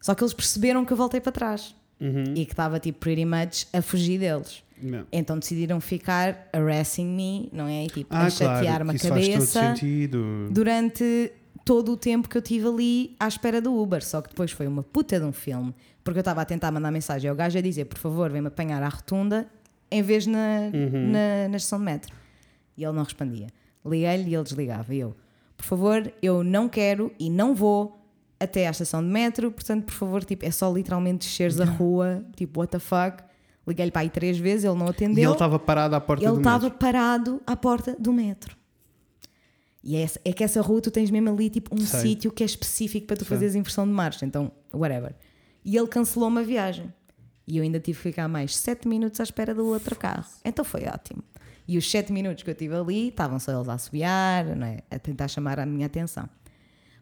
Só 0.00 0.14
que 0.14 0.22
eles 0.22 0.34
perceberam 0.34 0.84
que 0.84 0.92
eu 0.92 0.96
voltei 0.96 1.20
para 1.20 1.32
trás 1.32 1.74
Uhum. 2.00 2.34
e 2.34 2.44
que 2.44 2.52
estava 2.52 2.78
tipo 2.80 2.98
pretty 2.98 3.24
much 3.24 3.66
a 3.72 3.80
fugir 3.80 4.18
deles. 4.18 4.62
Yeah. 4.82 5.06
Então 5.12 5.38
decidiram 5.38 5.80
ficar 5.80 6.48
harassing 6.52 7.06
me, 7.06 7.48
não 7.52 7.66
é? 7.68 7.84
E, 7.84 7.88
tipo, 7.88 8.14
Ah, 8.14 8.26
a 8.26 8.30
chatear-me 8.30 8.66
claro, 8.66 8.90
a 8.90 8.98
todo 8.98 9.08
cabeça 9.08 9.60
sentido. 9.74 10.48
durante 10.50 11.32
todo 11.64 11.92
o 11.92 11.96
tempo 11.96 12.28
que 12.28 12.36
eu 12.36 12.42
tive 12.42 12.66
ali 12.68 13.16
à 13.18 13.26
espera 13.28 13.60
do 13.60 13.74
Uber. 13.80 14.04
Só 14.04 14.20
que 14.20 14.28
depois 14.30 14.50
foi 14.50 14.66
uma 14.66 14.82
puta 14.82 15.18
de 15.18 15.24
um 15.24 15.32
filme, 15.32 15.72
porque 16.02 16.18
eu 16.18 16.22
estava 16.22 16.42
a 16.42 16.44
tentar 16.44 16.70
mandar 16.72 16.90
mensagem 16.90 17.30
ao 17.30 17.36
gajo 17.36 17.56
a 17.56 17.60
dizer, 17.62 17.86
por 17.86 17.96
favor, 17.98 18.30
vem-me 18.30 18.48
apanhar 18.48 18.82
à 18.82 18.88
rotunda, 18.88 19.46
em 19.90 20.02
vez 20.02 20.26
na, 20.26 20.70
Uhum. 20.74 21.12
na, 21.12 21.48
na 21.48 21.56
estação 21.56 21.78
de 21.78 21.84
metro. 21.84 22.14
E 22.76 22.84
ele 22.84 22.92
não 22.92 23.04
respondia. 23.04 23.46
Liguei-lhe 23.86 24.30
e 24.30 24.34
ele 24.34 24.42
desligava. 24.44 24.92
E 24.94 24.98
eu, 24.98 25.14
por 25.56 25.64
favor, 25.64 26.12
eu 26.20 26.42
não 26.42 26.68
quero 26.68 27.12
e 27.18 27.30
não 27.30 27.54
vou 27.54 28.03
até 28.38 28.66
à 28.66 28.70
estação 28.70 29.02
de 29.02 29.08
metro, 29.08 29.50
portanto, 29.50 29.84
por 29.84 29.92
favor, 29.94 30.24
tipo, 30.24 30.44
é 30.44 30.50
só 30.50 30.72
literalmente 30.72 31.26
desceres 31.26 31.60
a 31.60 31.64
rua, 31.64 32.24
tipo, 32.36 32.60
what 32.60 32.70
the 32.70 32.78
fuck. 32.78 33.22
Liguei-lhe 33.66 33.90
para 33.90 34.02
aí 34.02 34.10
três 34.10 34.36
vezes, 34.36 34.64
ele 34.64 34.74
não 34.78 34.86
E 34.86 34.90
atendeu. 34.90 35.24
ele 35.24 35.32
estava 35.32 35.58
parado 35.58 35.94
à 35.96 36.00
porta 36.00 36.22
Ele 36.24 36.32
do 36.32 36.38
estava 36.38 36.64
metro. 36.64 36.78
parado 36.78 37.40
à 37.46 37.56
porta 37.56 37.96
do 37.98 38.12
metro. 38.12 38.56
E 39.82 39.96
é, 39.96 40.02
essa- 40.02 40.20
é 40.24 40.32
que 40.32 40.42
essa 40.42 40.60
rua 40.60 40.80
tu 40.80 40.90
tens 40.90 41.10
mesmo 41.10 41.28
ali 41.30 41.50
tipo 41.50 41.74
um 41.74 41.78
Sei. 41.84 42.00
sítio 42.00 42.32
que 42.32 42.42
é 42.42 42.46
específico 42.46 43.06
para 43.06 43.16
tu 43.16 43.24
Sei. 43.24 43.28
fazeres 43.36 43.54
inversão 43.54 43.86
de 43.86 43.92
marcha. 43.92 44.24
Então, 44.24 44.50
whatever. 44.72 45.14
E 45.64 45.76
ele 45.76 45.86
cancelou 45.88 46.28
uma 46.28 46.42
viagem. 46.42 46.92
E 47.46 47.58
eu 47.58 47.62
ainda 47.62 47.78
tive 47.78 47.96
que 47.98 48.02
ficar 48.10 48.26
mais 48.26 48.56
7 48.56 48.88
minutos 48.88 49.20
à 49.20 49.22
espera 49.22 49.54
do 49.54 49.66
outro 49.66 49.94
carro. 49.96 50.24
Então 50.44 50.64
foi 50.64 50.84
ótimo. 50.86 51.22
E 51.68 51.76
os 51.78 51.90
7 51.90 52.12
minutos 52.12 52.42
que 52.42 52.50
eu 52.50 52.54
tive 52.54 52.74
ali, 52.74 53.08
estavam 53.08 53.38
só 53.38 53.52
eles 53.52 53.68
a 53.68 53.74
assobiar, 53.74 54.44
não 54.56 54.66
é? 54.66 54.78
a 54.90 54.98
tentar 54.98 55.28
chamar 55.28 55.58
a 55.60 55.66
minha 55.66 55.86
atenção. 55.86 56.28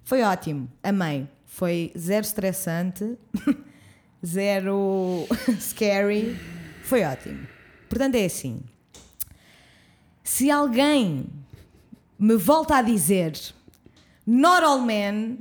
Foi 0.05 0.23
ótimo, 0.23 0.69
amei. 0.83 1.27
Foi 1.47 1.93
zero 1.97 2.25
estressante, 2.25 3.17
zero 4.25 5.27
scary. 5.61 6.37
Foi 6.83 7.03
ótimo. 7.05 7.47
Portanto, 7.89 8.15
é 8.17 8.25
assim. 8.25 8.61
Se 10.25 10.51
alguém 10.51 11.27
me 12.19 12.37
volta 12.37 12.77
a 12.77 12.83
dizer 12.83 13.33
Not 14.25 14.63
all 14.65 14.81
men, 14.81 15.39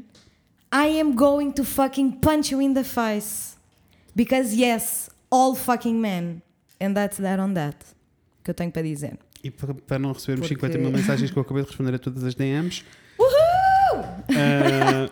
I 0.73 0.99
am 0.99 1.13
going 1.15 1.51
to 1.53 1.63
fucking 1.63 2.13
punch 2.19 2.51
you 2.51 2.59
in 2.61 2.73
the 2.73 2.83
face. 2.83 3.55
Because 4.15 4.55
yes, 4.55 5.09
all 5.29 5.53
fucking 5.55 5.99
men. 6.01 6.41
And 6.79 6.95
that's 6.95 7.17
that 7.17 7.39
on 7.39 7.53
that. 7.53 7.77
Que 8.43 8.49
eu 8.49 8.55
tenho 8.55 8.71
para 8.71 8.81
dizer. 8.81 9.19
E 9.43 9.51
para, 9.51 9.73
para 9.75 9.99
não 9.99 10.11
recebermos 10.13 10.47
Porque- 10.47 10.55
50 10.65 10.77
mil 10.79 10.91
mensagens 10.91 11.29
que 11.29 11.37
eu 11.37 11.41
acabei 11.43 11.61
de 11.63 11.69
responder 11.69 11.93
a 11.95 11.99
todas 11.99 12.23
as 12.23 12.33
DMs, 12.33 12.83
Ah, 14.37 15.09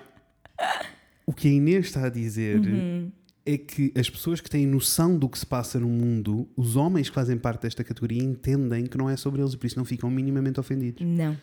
o 1.26 1.34
que 1.34 1.48
a 1.48 1.52
Inês 1.52 1.86
está 1.88 2.06
a 2.06 2.10
dizer 2.10 2.60
Uhum. 2.60 3.12
é 3.46 3.58
que 3.58 3.92
as 3.98 4.10
pessoas 4.10 4.42
que 4.42 4.50
têm 4.50 4.66
noção 4.66 5.18
do 5.18 5.28
que 5.30 5.38
se 5.40 5.46
passa 5.46 5.80
no 5.80 5.88
mundo, 5.88 6.48
os 6.56 6.76
homens 6.76 7.10
que 7.10 7.16
fazem 7.16 7.38
parte 7.38 7.62
desta 7.64 7.84
categoria, 7.84 8.22
entendem 8.24 8.86
que 8.86 8.98
não 8.98 9.10
é 9.10 9.16
sobre 9.18 9.42
eles 9.42 9.54
e 9.54 9.58
por 9.58 9.68
isso 9.68 9.78
não 9.78 9.86
ficam 9.86 10.10
minimamente 10.10 10.60
ofendidos. 10.60 11.06
Não. 11.06 11.38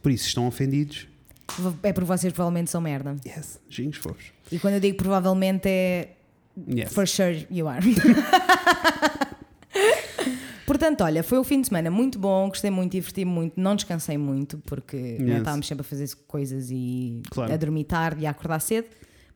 Por 0.00 0.10
isso, 0.10 0.26
estão 0.26 0.46
ofendidos, 0.46 1.06
É 1.82 1.92
porque 1.92 2.06
vocês 2.06 2.32
provavelmente 2.32 2.70
são 2.70 2.80
merda. 2.80 3.14
yes, 3.26 3.60
ginhos 3.68 3.96
fofos. 3.98 4.32
E 4.50 4.58
quando 4.58 4.74
eu 4.74 4.80
digo 4.80 4.96
provavelmente 4.96 5.68
é 5.68 6.16
Yes. 6.68 6.92
For 6.92 7.06
sure 7.08 7.46
you 7.50 7.66
are. 7.66 7.80
Portanto, 10.66 11.02
olha, 11.02 11.22
foi 11.22 11.38
um 11.38 11.44
fim 11.44 11.60
de 11.60 11.68
semana 11.68 11.90
muito 11.90 12.18
bom, 12.18 12.48
gostei 12.48 12.70
muito, 12.70 12.92
diverti-me 12.92 13.30
muito, 13.30 13.60
não 13.60 13.74
descansei 13.74 14.16
muito, 14.16 14.58
porque 14.58 15.16
não 15.18 15.28
Yes. 15.28 15.38
estávamos 15.38 15.66
sempre 15.66 15.80
a 15.80 15.84
fazer 15.84 16.08
coisas 16.26 16.68
e 16.70 17.22
Claro. 17.30 17.52
a 17.52 17.56
dormir 17.56 17.84
tarde 17.84 18.22
e 18.22 18.26
a 18.26 18.30
acordar 18.30 18.60
cedo, 18.60 18.88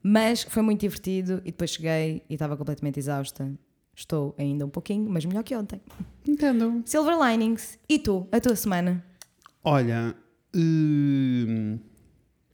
mas 0.02 0.42
foi 0.44 0.62
muito 0.62 0.80
divertido 0.80 1.40
e 1.44 1.50
depois 1.50 1.70
cheguei 1.70 2.22
e 2.28 2.34
estava 2.34 2.56
completamente 2.56 2.98
exausta. 2.98 3.50
Estou 3.94 4.34
ainda 4.38 4.64
um 4.64 4.68
pouquinho, 4.68 5.08
mas 5.10 5.24
melhor 5.24 5.42
que 5.42 5.56
ontem. 5.56 5.80
Entendo. 6.26 6.82
Silver 6.84 7.16
linings. 7.18 7.78
E 7.88 7.98
tu, 7.98 8.28
a 8.30 8.38
tua 8.38 8.54
semana? 8.54 9.02
Olha, 9.64 10.14
hum, 10.54 11.78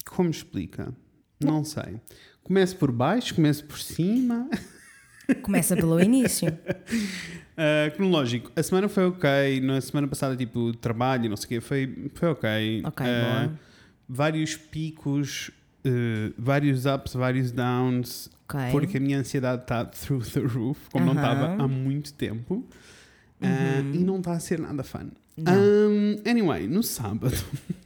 como 0.05 0.29
explica? 0.29 0.95
Não 1.39 1.63
sei. 1.65 1.99
Começo 2.43 2.77
por 2.77 2.91
baixo, 2.91 3.35
começo 3.35 3.65
por 3.65 3.77
cima. 3.79 4.49
Começa 5.41 5.75
pelo 5.75 5.99
início. 6.01 6.47
Uh, 7.53 7.95
cronológico, 7.95 8.51
a 8.55 8.63
semana 8.63 8.89
foi 8.89 9.05
ok. 9.05 9.61
Na 9.61 9.79
semana 9.79 10.07
passada, 10.07 10.35
tipo, 10.35 10.73
trabalho, 10.73 11.29
não 11.29 11.37
sei 11.37 11.45
o 11.45 11.49
quê, 11.49 11.61
foi, 11.61 12.09
foi 12.15 12.29
ok. 12.29 12.81
Ok, 12.85 13.05
Uh, 13.05 13.09
boa. 13.47 13.59
Vários 14.09 14.55
picos, 14.57 15.49
uh, 15.85 16.33
vários 16.37 16.85
ups, 16.85 17.13
vários 17.13 17.51
downs, 17.51 18.29
Ok. 18.49 18.59
porque 18.71 18.97
a 18.97 18.99
minha 18.99 19.19
ansiedade 19.19 19.61
está 19.61 19.85
through 19.85 20.23
the 20.25 20.39
roof, 20.41 20.79
como 20.91 21.05
não 21.05 21.13
Aham. 21.13 21.21
estava 21.33 21.63
há 21.63 21.67
muito 21.67 22.13
tempo. 22.13 22.55
Uh, 22.55 23.45
Uhum. 23.45 23.91
E 23.93 23.97
não 23.99 24.17
está 24.19 24.31
a 24.33 24.39
ser 24.39 24.57
nada 24.59 24.83
fun. 24.83 25.09
Não. 25.35 25.53
Um, 25.53 26.15
anyway, 26.25 26.65
no 26.67 26.81
sábado. 26.81 27.35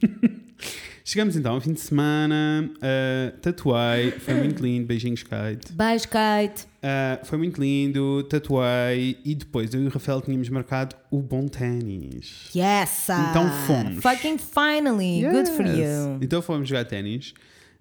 Chegamos 1.10 1.36
então 1.36 1.54
ao 1.54 1.60
fim 1.62 1.72
de 1.72 1.80
semana, 1.80 2.70
uh, 2.76 3.38
tatuei, 3.38 4.10
foi 4.10 4.34
muito 4.34 4.62
lindo, 4.62 4.86
beijinhos, 4.86 5.22
Kate. 5.22 5.72
Beijo, 5.72 6.06
Kate. 6.06 6.64
Uh, 6.82 7.24
foi 7.24 7.38
muito 7.38 7.58
lindo, 7.58 8.22
tatuei 8.24 9.16
e 9.24 9.34
depois 9.34 9.72
eu 9.72 9.82
e 9.82 9.86
o 9.86 9.88
Rafael 9.88 10.20
tínhamos 10.20 10.50
marcado 10.50 10.94
o 11.10 11.22
bom 11.22 11.48
ténis. 11.48 12.50
Yes! 12.54 13.06
Então 13.30 13.50
fomos. 13.66 14.02
Fucking 14.02 14.36
finally. 14.36 15.22
Good 15.22 15.50
for 15.52 15.64
Yes. 15.64 15.78
you. 15.78 16.18
Então 16.20 16.42
fomos 16.42 16.68
jogar 16.68 16.84
ténis. 16.84 17.30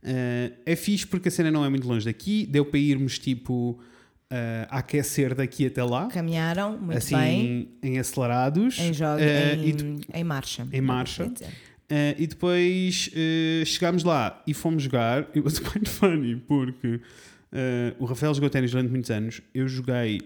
Uh, 0.01 0.55
é 0.65 0.77
fixe 0.77 1.05
porque 1.05 1.27
a 1.27 1.31
cena 1.31 1.51
não 1.51 1.65
é 1.65 1.69
muito 1.69 1.85
longe 1.85 2.05
daqui, 2.05 2.45
deu 2.45 2.63
para 2.63 2.79
irmos 2.79 3.19
tipo 3.19 3.71
uh, 4.31 4.67
a 4.69 4.77
aquecer 4.77 5.35
daqui 5.35 5.65
até 5.65 5.83
lá, 5.83 6.07
Caminharam 6.07 6.77
muito 6.77 6.97
assim 6.97 7.17
bem. 7.17 7.69
em 7.83 7.99
acelerados. 7.99 8.79
Em, 8.79 8.93
jogo, 8.93 9.17
Uh, 9.19 9.65
em, 9.67 9.75
de- 9.75 10.01
em 10.13 10.23
marcha. 10.23 10.65
em 10.71 10.79
marcha. 10.79 11.29
Uh, 11.89 12.19
e 12.19 12.27
depois 12.27 13.09
uh, 13.13 13.65
chegámos 13.65 14.03
lá 14.03 14.43
e 14.45 14.53
fomos 14.53 14.83
jogar. 14.83 15.19
It 15.29 15.39
was 15.39 15.57
quite 15.59 15.89
funny 15.89 16.35
porque 16.35 16.95
uh, 16.95 17.95
o 17.97 18.03
Rafael 18.05 18.33
jogou 18.33 18.49
ténis 18.49 18.71
durante 18.71 18.91
muitos 18.91 19.09
anos. 19.09 19.41
Eu 19.53 19.67
joguei 19.67 20.19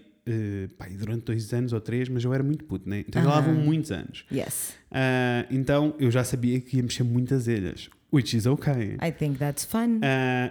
durante 0.98 1.26
dois 1.26 1.52
anos 1.54 1.74
ou 1.74 1.82
três, 1.82 2.08
mas 2.08 2.24
eu 2.24 2.34
era 2.34 2.44
muito 2.44 2.64
puto, 2.64 2.88
né? 2.88 3.04
Então 3.08 3.22
já 3.22 3.30
lá 3.30 3.42
vão 3.42 3.54
muitos 3.54 3.92
anos. 3.92 4.24
Yes. 4.32 4.74
Então 5.50 5.94
eu 6.00 6.10
já 6.10 6.24
sabia 6.24 6.60
que 6.60 6.78
ia 6.78 6.84
mexer 6.84 7.04
muitas 7.04 7.48
ilhas, 7.48 7.90
which 8.14 8.38
is 8.38 8.46
okay. 8.46 8.98
I 9.02 9.12
think 9.12 9.38
that's 9.38 9.66
fun. 9.66 10.00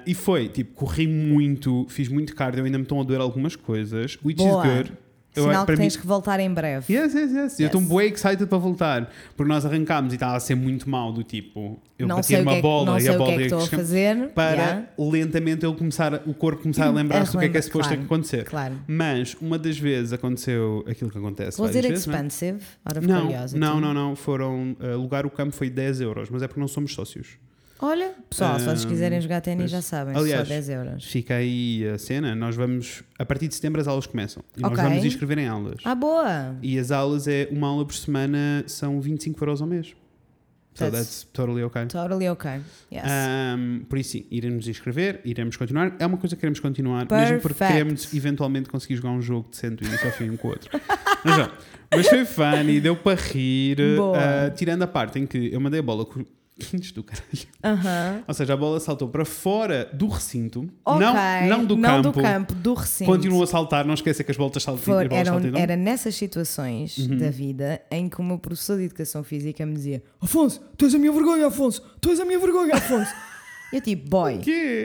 E 0.04 0.12
foi, 0.12 0.48
tipo, 0.48 0.74
corri 0.74 1.06
muito, 1.06 1.86
fiz 1.88 2.08
muito 2.08 2.34
cardio, 2.34 2.64
ainda 2.64 2.78
me 2.78 2.82
estão 2.82 3.00
a 3.00 3.04
doer 3.04 3.20
algumas 3.20 3.56
coisas, 3.56 4.18
which 4.24 4.36
Boa. 4.42 4.66
is 4.66 4.72
good. 4.74 4.92
Eu- 5.34 5.44
Sinal 5.44 5.64
que 5.64 5.72
mim- 5.72 5.78
tens 5.78 5.96
que 5.96 6.04
voltar 6.06 6.40
em 6.40 6.52
breve. 6.52 6.92
Yes, 6.92 7.14
yes, 7.14 7.30
yes. 7.30 7.34
Eu 7.34 7.40
Yes. 7.42 7.60
estou 7.60 7.80
bem 7.82 8.12
excited 8.12 8.46
para 8.46 8.58
voltar. 8.58 9.10
Porque 9.36 9.48
nós 9.52 9.64
arrancámos 9.64 10.12
e 10.12 10.16
estava 10.16 10.36
a 10.36 10.40
ser 10.40 10.56
muito 10.56 10.90
mal 10.90 11.12
do 11.12 11.22
tipo, 11.22 11.80
eu 11.96 12.08
não 12.08 12.16
bater 12.16 12.42
uma 12.42 12.54
é, 12.56 12.60
bola 12.60 13.00
e 13.00 13.06
a 13.06 13.10
o 13.10 13.14
que 13.14 13.18
bola 13.18 13.30
é 13.30 13.34
que 13.34 13.40
ia 13.42 13.46
estou 13.46 13.60
a 13.60 13.62
escam- 13.62 13.78
fazer. 13.78 14.28
para 14.30 14.50
Yeah. 14.50 14.86
lentamente 14.98 15.64
ele 15.64 15.76
começar, 15.76 16.14
o 16.26 16.34
corpo 16.34 16.62
começar 16.62 16.86
a 16.86 16.90
lembrar-se 17.30 17.32
do 17.32 17.38
que 17.38 17.44
é 17.44 17.48
que 17.48 17.58
esse 17.58 17.68
suposto 17.68 17.88
Claro. 17.90 18.04
acontecer. 18.04 18.44
Claro. 18.44 18.74
Mas 18.88 19.36
uma 19.40 19.56
das 19.56 19.78
vezes 19.78 20.12
aconteceu 20.12 20.84
aquilo 20.88 21.10
que 21.10 21.18
acontece. 21.18 21.60
Was 21.60 21.70
várias 21.70 21.84
it 21.84 21.88
vezes, 21.92 22.08
é? 22.08 22.10
expensive? 22.10 22.60
Of 22.84 23.06
Não, 23.06 23.20
curiosity? 23.26 23.60
não, 23.60 23.80
não, 23.80 23.94
não. 23.94 24.16
Foram. 24.16 24.76
uh, 24.80 24.92
alugar 24.94 25.24
o 25.26 25.30
campo 25.30 25.52
foi 25.54 25.70
10 25.70 26.00
euros, 26.00 26.28
mas 26.28 26.42
é 26.42 26.48
porque 26.48 26.60
não 26.60 26.66
somos 26.68 26.92
sócios. 26.92 27.38
Olha, 27.82 28.12
pessoal, 28.28 28.58
se 28.58 28.64
vocês 28.66 28.84
quiserem 28.84 29.20
jogar 29.20 29.40
ténis 29.40 29.70
já 29.70 29.80
sabem, 29.80 30.14
Aliás, 30.14 30.46
só 30.46 30.54
10 30.54 30.68
euros. 30.68 31.04
Fica 31.04 31.36
aí 31.36 31.88
a 31.88 31.96
cena. 31.98 32.34
Nós 32.34 32.54
vamos. 32.54 33.02
A 33.18 33.24
partir 33.24 33.48
de 33.48 33.54
setembro 33.54 33.80
as 33.80 33.88
aulas 33.88 34.06
começam. 34.06 34.42
E 34.56 34.60
nós 34.60 34.72
Ok. 34.72 34.84
vamos 34.84 35.04
inscrever 35.04 35.38
em 35.38 35.48
aulas. 35.48 35.76
Ah, 35.84 35.94
boa! 35.94 36.56
E 36.62 36.78
as 36.78 36.90
aulas 36.90 37.26
é 37.26 37.48
uma 37.50 37.68
aula 37.68 37.86
por 37.86 37.94
semana, 37.94 38.62
são 38.66 39.00
25 39.00 39.42
euros 39.42 39.62
ao 39.62 39.66
mês. 39.66 39.94
So 40.74 40.84
That's- 40.84 40.92
that's 40.92 41.26
totally 41.32 41.64
okay. 41.64 41.86
Totally 41.86 42.28
okay. 42.28 42.60
Yes. 42.92 43.02
Um, 43.04 43.80
por 43.88 43.98
isso, 43.98 44.10
sim, 44.10 44.26
iremos 44.30 44.68
inscrever, 44.68 45.20
iremos 45.24 45.56
continuar. 45.56 45.96
É 45.98 46.06
uma 46.06 46.16
coisa 46.16 46.36
que 46.36 46.40
queremos 46.40 46.60
continuar, 46.60 47.06
mesmo 47.10 47.40
porque 47.40 47.58
Perfect. 47.58 47.72
queremos 47.72 48.14
eventualmente 48.14 48.68
conseguir 48.68 48.96
jogar 48.96 49.10
um 49.10 49.20
jogo 49.20 49.48
decente 49.50 49.84
e 49.84 49.92
isso 49.92 50.06
ao 50.06 50.12
fim 50.12 50.30
um 50.30 50.36
com 50.36 50.48
o 50.48 50.50
outro. 50.52 50.70
mas, 51.24 51.50
mas 51.92 52.06
foi 52.08 52.24
funny, 52.24 52.80
deu 52.80 52.94
para 52.94 53.20
rir. 53.20 53.78
Uh, 53.80 54.54
tirando 54.54 54.82
a 54.82 54.86
parte 54.86 55.18
em 55.18 55.26
que 55.26 55.52
eu 55.52 55.60
mandei 55.60 55.80
a 55.80 55.82
bola 55.82 56.04
com 56.06 56.24
quintos 56.60 56.92
do 56.92 57.02
caralho. 57.02 58.24
Ou 58.28 58.34
seja, 58.34 58.54
a 58.54 58.56
bola 58.56 58.78
saltou 58.80 59.08
para 59.08 59.24
fora 59.24 59.88
do 59.92 60.06
recinto, 60.08 60.68
Ok. 60.84 61.00
não, 61.00 61.14
não 61.58 61.64
do 61.64 61.76
não 61.76 62.02
campo. 62.02 62.12
do 62.18 62.22
campo, 62.22 62.54
do 62.54 62.74
recinto. 62.74 63.10
Continuou 63.10 63.42
a 63.42 63.46
saltar, 63.46 63.84
não 63.84 63.94
esqueça 63.94 64.22
que 64.22 64.30
as 64.30 64.36
bolas 64.36 64.62
saltam. 64.62 64.82
For- 64.84 65.02
as 65.02 65.08
bolas 65.08 65.26
eram- 65.28 65.42
saltam, 65.42 65.60
era 65.60 65.76
nessas 65.76 66.14
situações 66.14 66.98
Uhum. 66.98 67.16
da 67.18 67.30
vida 67.30 67.80
em 67.90 68.08
que 68.08 68.20
o 68.20 68.24
meu 68.24 68.38
professor 68.38 68.76
de 68.78 68.84
educação 68.84 69.22
física 69.24 69.64
me 69.66 69.74
dizia: 69.74 70.02
Afonso, 70.20 70.60
tu 70.76 70.84
és 70.84 70.94
a 70.94 70.98
minha 70.98 71.12
vergonha, 71.12 71.46
Afonso, 71.46 71.82
tu 72.00 72.10
és 72.10 72.20
a 72.20 72.24
minha 72.24 72.38
vergonha, 72.38 72.74
Afonso. 72.74 73.10
eu 73.72 73.80
tipo, 73.80 74.08
boy, 74.10 74.40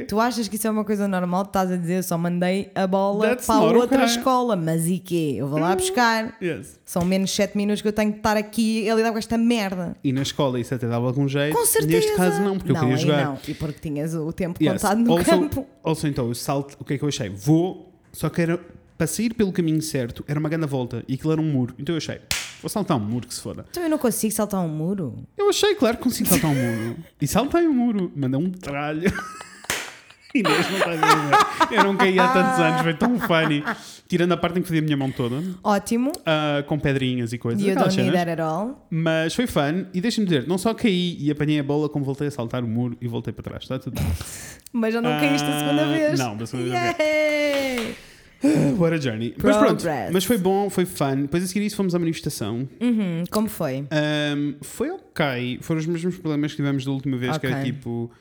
tu 0.07 0.19
achas 0.19 0.47
que 0.47 0.55
isso 0.55 0.67
é 0.67 0.69
uma 0.69 0.85
coisa 0.85 1.07
normal? 1.07 1.45
Tu 1.45 1.47
estás 1.47 1.71
a 1.71 1.75
dizer, 1.75 1.97
eu 1.97 2.03
só 2.03 2.17
mandei 2.17 2.71
a 2.75 2.85
bola 2.85 3.29
That's 3.29 3.47
para 3.47 3.61
outra 3.61 4.03
okay. 4.03 4.05
escola, 4.05 4.55
mas 4.55 4.87
e 4.87 4.99
quê? 4.99 5.35
Eu 5.37 5.47
vou 5.47 5.59
lá 5.59 5.75
buscar. 5.75 6.37
Yes. 6.41 6.79
São 6.85 7.03
menos 7.03 7.31
7 7.31 7.57
minutos 7.57 7.81
que 7.81 7.87
eu 7.87 7.93
tenho 7.93 8.11
que 8.11 8.19
estar 8.19 8.37
aqui 8.37 8.87
a 8.89 8.95
lidar 8.95 9.11
com 9.11 9.17
esta 9.17 9.37
merda. 9.37 9.97
E 10.03 10.13
na 10.13 10.21
escola 10.21 10.59
isso 10.59 10.73
até 10.73 10.87
dava 10.87 11.07
algum 11.07 11.27
jeito. 11.27 11.55
Com 11.55 11.65
certeza. 11.65 11.93
Neste 11.93 12.15
caso 12.15 12.41
não, 12.41 12.57
porque 12.57 12.71
eu 12.71 12.79
queria 12.79 12.97
jogar. 12.97 13.25
Não, 13.25 13.39
e 13.47 13.53
porque 13.53 13.79
tinhas 13.79 14.13
o 14.13 14.31
tempo 14.31 14.61
Yes. 14.61 14.73
contado 14.73 14.99
no 14.99 15.11
also, 15.13 15.25
campo. 15.25 15.67
Also, 15.83 16.07
então, 16.07 16.27
eu 16.27 16.35
salto, 16.35 16.77
o 16.79 16.85
que 16.85 16.93
é 16.93 16.97
que 16.97 17.03
eu 17.03 17.09
achei? 17.09 17.29
Vou, 17.29 17.91
só 18.11 18.29
que 18.29 18.41
era, 18.41 18.59
para 18.97 19.07
sair 19.07 19.33
pelo 19.33 19.51
caminho 19.51 19.81
certo, 19.81 20.23
era 20.27 20.39
uma 20.39 20.47
grande 20.47 20.67
volta 20.67 21.03
e 21.07 21.15
aquilo 21.15 21.31
era 21.31 21.41
um 21.41 21.51
muro. 21.51 21.73
Então 21.79 21.95
eu 21.95 21.97
achei, 21.97 22.19
vou 22.61 22.69
saltar 22.69 22.97
um 22.97 22.99
muro 22.99 23.27
que 23.27 23.33
se 23.33 23.41
foda. 23.41 23.65
Então 23.69 23.83
eu 23.83 23.89
não 23.89 23.97
consigo 23.97 24.33
saltar 24.33 24.61
um 24.61 24.67
muro. 24.67 25.15
Eu 25.37 25.49
achei, 25.49 25.75
claro 25.75 25.97
que 25.97 26.03
consigo 26.03 26.29
saltar 26.29 26.51
um 26.51 26.55
muro. 26.55 26.97
E 27.21 27.27
saltei 27.27 27.67
um 27.67 27.73
muro, 27.73 28.11
mandei 28.15 28.39
um 28.39 28.49
tralho. 28.51 29.11
Inês 30.35 30.69
não 30.69 30.77
está 30.79 30.91
a 30.91 30.95
ver. 31.67 31.75
Eu 31.77 31.83
não 31.85 31.95
caí 31.95 32.19
há 32.19 32.27
tantos 32.27 32.59
anos, 32.59 32.81
foi 32.81 32.93
tão 32.93 33.17
funny. 33.21 33.63
Tirando 34.05 34.33
a 34.33 34.37
parte 34.37 34.59
em 34.59 34.61
que 34.61 34.67
fazia 34.67 34.81
a 34.81 34.83
minha 34.83 34.97
mão 34.97 35.09
toda, 35.09 35.41
Ótimo. 35.63 36.11
ah, 36.25 36.61
com 36.67 36.77
pedrinhas 36.77 37.31
e 37.31 37.37
coisas. 37.37 37.63
You 37.63 37.71
aquelas 37.71 37.95
don't 37.95 38.09
need 38.11 38.17
that 38.25 38.29
at 38.31 38.39
all. 38.45 38.85
Mas 38.89 39.33
foi 39.33 39.47
fun 39.47 39.85
e 39.93 40.01
deixa-me 40.01 40.27
dizer, 40.27 40.45
não 40.45 40.57
só 40.57 40.73
caí 40.73 41.15
e 41.21 41.31
apanhei 41.31 41.57
a 41.59 41.63
bola, 41.63 41.87
como 41.87 42.03
voltei 42.03 42.27
a 42.27 42.31
saltar 42.31 42.65
o 42.65 42.67
muro 42.67 42.97
e 42.99 43.07
voltei 43.07 43.31
para 43.33 43.43
trás. 43.43 43.63
Está 43.63 43.79
tudo 43.79 43.95
bem. 43.95 44.05
Mas 44.73 44.93
já 44.93 45.01
não 45.01 45.09
caíste 45.11 45.47
a 45.47 45.59
segunda 45.59 45.83
Ah, 45.83 45.87
vez. 45.87 46.19
não, 46.19 46.35
da 46.35 46.45
segunda 46.45 46.69
vez. 46.69 46.95
What 48.77 48.93
a 48.95 48.97
journey. 48.99 49.33
Mas 49.41 49.57
pronto, 49.57 49.81
Progress. 49.81 50.11
mas 50.13 50.23
foi 50.25 50.37
bom, 50.37 50.69
foi 50.69 50.85
fun. 50.85 51.23
Depois 51.23 51.43
a 51.43 51.47
seguir 51.47 51.65
isso 51.65 51.75
fomos 51.75 51.93
à 51.95 51.99
manifestação. 51.99 52.67
Uhum, 52.81 53.23
como 53.29 53.47
foi? 53.47 53.81
Um, 54.35 54.55
foi 54.61 54.89
ok. 54.91 55.59
Foram 55.61 55.79
os 55.79 55.85
mesmos 55.85 56.15
problemas 56.17 56.51
que 56.51 56.57
tivemos 56.57 56.83
da 56.85 56.91
última 56.91 57.17
vez, 57.17 57.37
que 57.37 57.47
era 57.47 57.63
tipo. 57.63 58.11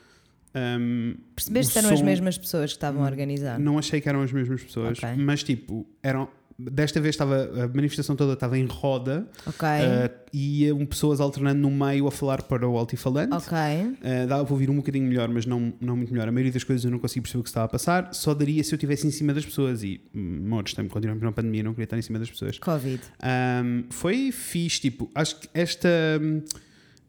um, 0.54 1.14
Percebeste 1.34 1.72
que 1.72 1.78
eram 1.78 1.90
as 1.90 1.98
som- 1.98 2.04
mesmas 2.04 2.38
pessoas 2.38 2.70
que 2.72 2.76
estavam 2.76 3.02
a 3.02 3.06
organizar? 3.06 3.58
Não 3.58 3.78
achei 3.78 4.00
que 4.00 4.08
eram 4.08 4.22
as 4.22 4.32
mesmas 4.32 4.62
pessoas, 4.62 4.98
Ok. 4.98 5.08
mas 5.16 5.42
tipo, 5.42 5.86
eram. 6.02 6.28
Desta 6.58 7.00
vez 7.00 7.14
estava 7.14 7.50
a 7.64 7.68
manifestação 7.68 8.14
toda 8.14 8.34
estava 8.34 8.56
em 8.56 8.66
roda 8.66 9.26
Ok. 9.44 9.66
uh, 9.68 10.14
e 10.32 10.64
iam 10.64 10.86
pessoas 10.86 11.20
alternando 11.20 11.60
no 11.60 11.70
meio 11.70 12.06
a 12.06 12.10
falar 12.12 12.42
para 12.42 12.68
o 12.68 12.78
altifalante. 12.78 13.34
ok. 13.34 13.56
Uh, 13.58 14.26
dava 14.28 14.44
para 14.44 14.52
ouvir 14.54 14.70
um 14.70 14.76
bocadinho 14.76 15.06
melhor, 15.06 15.28
mas 15.28 15.46
não, 15.46 15.72
não 15.80 15.96
muito 15.96 16.12
melhor. 16.12 16.28
A 16.28 16.32
maioria 16.32 16.52
das 16.52 16.62
coisas 16.62 16.84
eu 16.84 16.90
não 16.90 16.98
consegui 17.00 17.22
perceber 17.22 17.40
o 17.40 17.42
que 17.42 17.48
estava 17.48 17.66
a 17.66 17.68
passar. 17.68 18.14
Só 18.14 18.32
daria 18.34 18.62
se 18.62 18.72
eu 18.72 18.76
estivesse 18.76 19.06
em 19.06 19.10
cima 19.10 19.34
das 19.34 19.44
pessoas. 19.44 19.82
E, 19.82 20.00
hum, 20.14 20.60
estamos 20.64 20.92
continuamos 20.92 21.22
na 21.22 21.32
pandemia, 21.32 21.62
não 21.62 21.72
queria 21.72 21.84
estar 21.84 21.98
em 21.98 22.02
cima 22.02 22.18
das 22.18 22.30
pessoas. 22.30 22.58
Covid. 22.58 23.02
Um, 23.22 23.84
foi 23.90 24.30
fixe, 24.30 24.80
tipo, 24.80 25.10
acho 25.14 25.40
que 25.40 25.48
esta, 25.52 25.88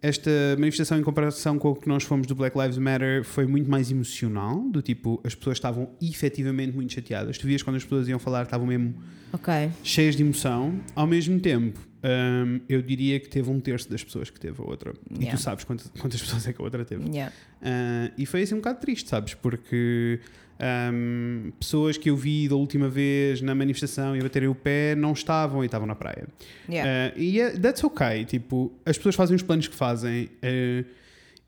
esta 0.07 0.29
manifestação 0.59 0.99
em 0.99 1.01
comparação 1.03 1.57
com 1.57 1.69
o 1.71 1.75
que 1.75 1.87
nós 1.87 2.03
fomos 2.03 2.27
do 2.27 2.35
Black 2.35 2.57
Lives 2.57 2.77
Matter 2.77 3.23
foi 3.23 3.45
muito 3.45 3.69
mais 3.69 3.89
emocional, 3.89 4.59
do 4.69 4.81
tipo, 4.81 5.19
as 5.23 5.33
pessoas 5.33 5.57
estavam 5.57 5.89
efetivamente 6.01 6.73
muito 6.75 6.93
chateadas. 6.93 7.37
Tu 7.37 7.47
vias 7.47 7.63
quando 7.63 7.77
as 7.77 7.83
pessoas 7.83 8.07
iam 8.07 8.19
falar, 8.19 8.43
estavam 8.43 8.67
mesmo 8.67 8.93
Ok. 9.33 9.51
cheias 9.83 10.15
de 10.15 10.21
emoção. 10.23 10.79
Ao 10.95 11.07
mesmo 11.07 11.39
tempo, 11.39 11.79
um, 12.03 12.59
eu 12.69 12.81
diria 12.81 13.19
que 13.19 13.27
teve 13.27 13.49
um 13.49 13.59
terço 13.59 13.89
das 13.89 14.03
pessoas 14.03 14.29
que 14.29 14.39
teve 14.39 14.61
a 14.61 14.65
outra. 14.65 14.93
E 15.09 15.23
Yeah. 15.23 15.37
tu 15.37 15.41
sabes 15.41 15.63
quantas, 15.63 15.91
quantas 15.99 16.21
pessoas 16.21 16.47
é 16.47 16.53
que 16.53 16.61
a 16.61 16.63
outra 16.63 16.85
teve. 16.85 17.03
Yeah. 17.09 17.33
Uh, 17.61 18.13
e 18.17 18.25
foi 18.25 18.43
assim 18.43 18.53
um 18.53 18.57
bocado 18.57 18.79
triste, 18.79 19.09
sabes? 19.09 19.33
Porque 19.33 20.19
um, 20.59 21.51
pessoas 21.59 21.97
que 21.97 22.09
eu 22.09 22.15
vi 22.15 22.47
da 22.47 22.55
última 22.55 22.87
vez 22.89 23.41
na 23.41 23.53
manifestação 23.53 24.15
e 24.15 24.21
baterem 24.21 24.47
o 24.49 24.55
pé 24.55 24.95
não 24.95 25.13
estavam 25.13 25.63
e 25.63 25.65
estavam 25.65 25.87
na 25.87 25.95
praia. 25.95 26.27
Yeah. 26.69 27.13
Uh, 27.15 27.19
e 27.19 27.39
é- 27.41 27.51
that's 27.51 27.83
ok. 27.83 28.25
Tipo, 28.25 28.71
as 28.85 28.97
pessoas 28.97 29.15
fazem 29.15 29.35
os 29.35 29.41
planos 29.43 29.67
que 29.67 29.75
fazem. 29.75 30.25
Uh, 30.43 30.85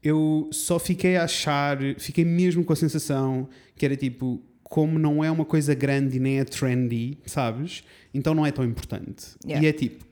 eu 0.04 0.50
só 0.52 0.78
fiquei 0.80 1.18
a 1.18 1.24
achar, 1.24 1.78
fiquei 1.98 2.24
mesmo 2.24 2.64
com 2.64 2.72
a 2.74 2.76
sensação 2.76 3.48
que 3.76 3.86
era 3.86 3.96
tipo, 3.96 4.42
como 4.64 4.98
não 5.00 5.24
é 5.24 5.32
uma 5.32 5.46
coisa 5.46 5.74
grande 5.74 6.18
e 6.18 6.20
nem 6.20 6.40
é 6.40 6.44
trendy, 6.46 7.18
sabes? 7.26 7.84
Então 8.14 8.34
não 8.34 8.46
é 8.46 8.52
tão 8.52 8.64
importante. 8.66 9.26
Yeah. 9.46 9.66
E 9.66 9.70
é 9.70 9.74
tipo, 9.74 10.06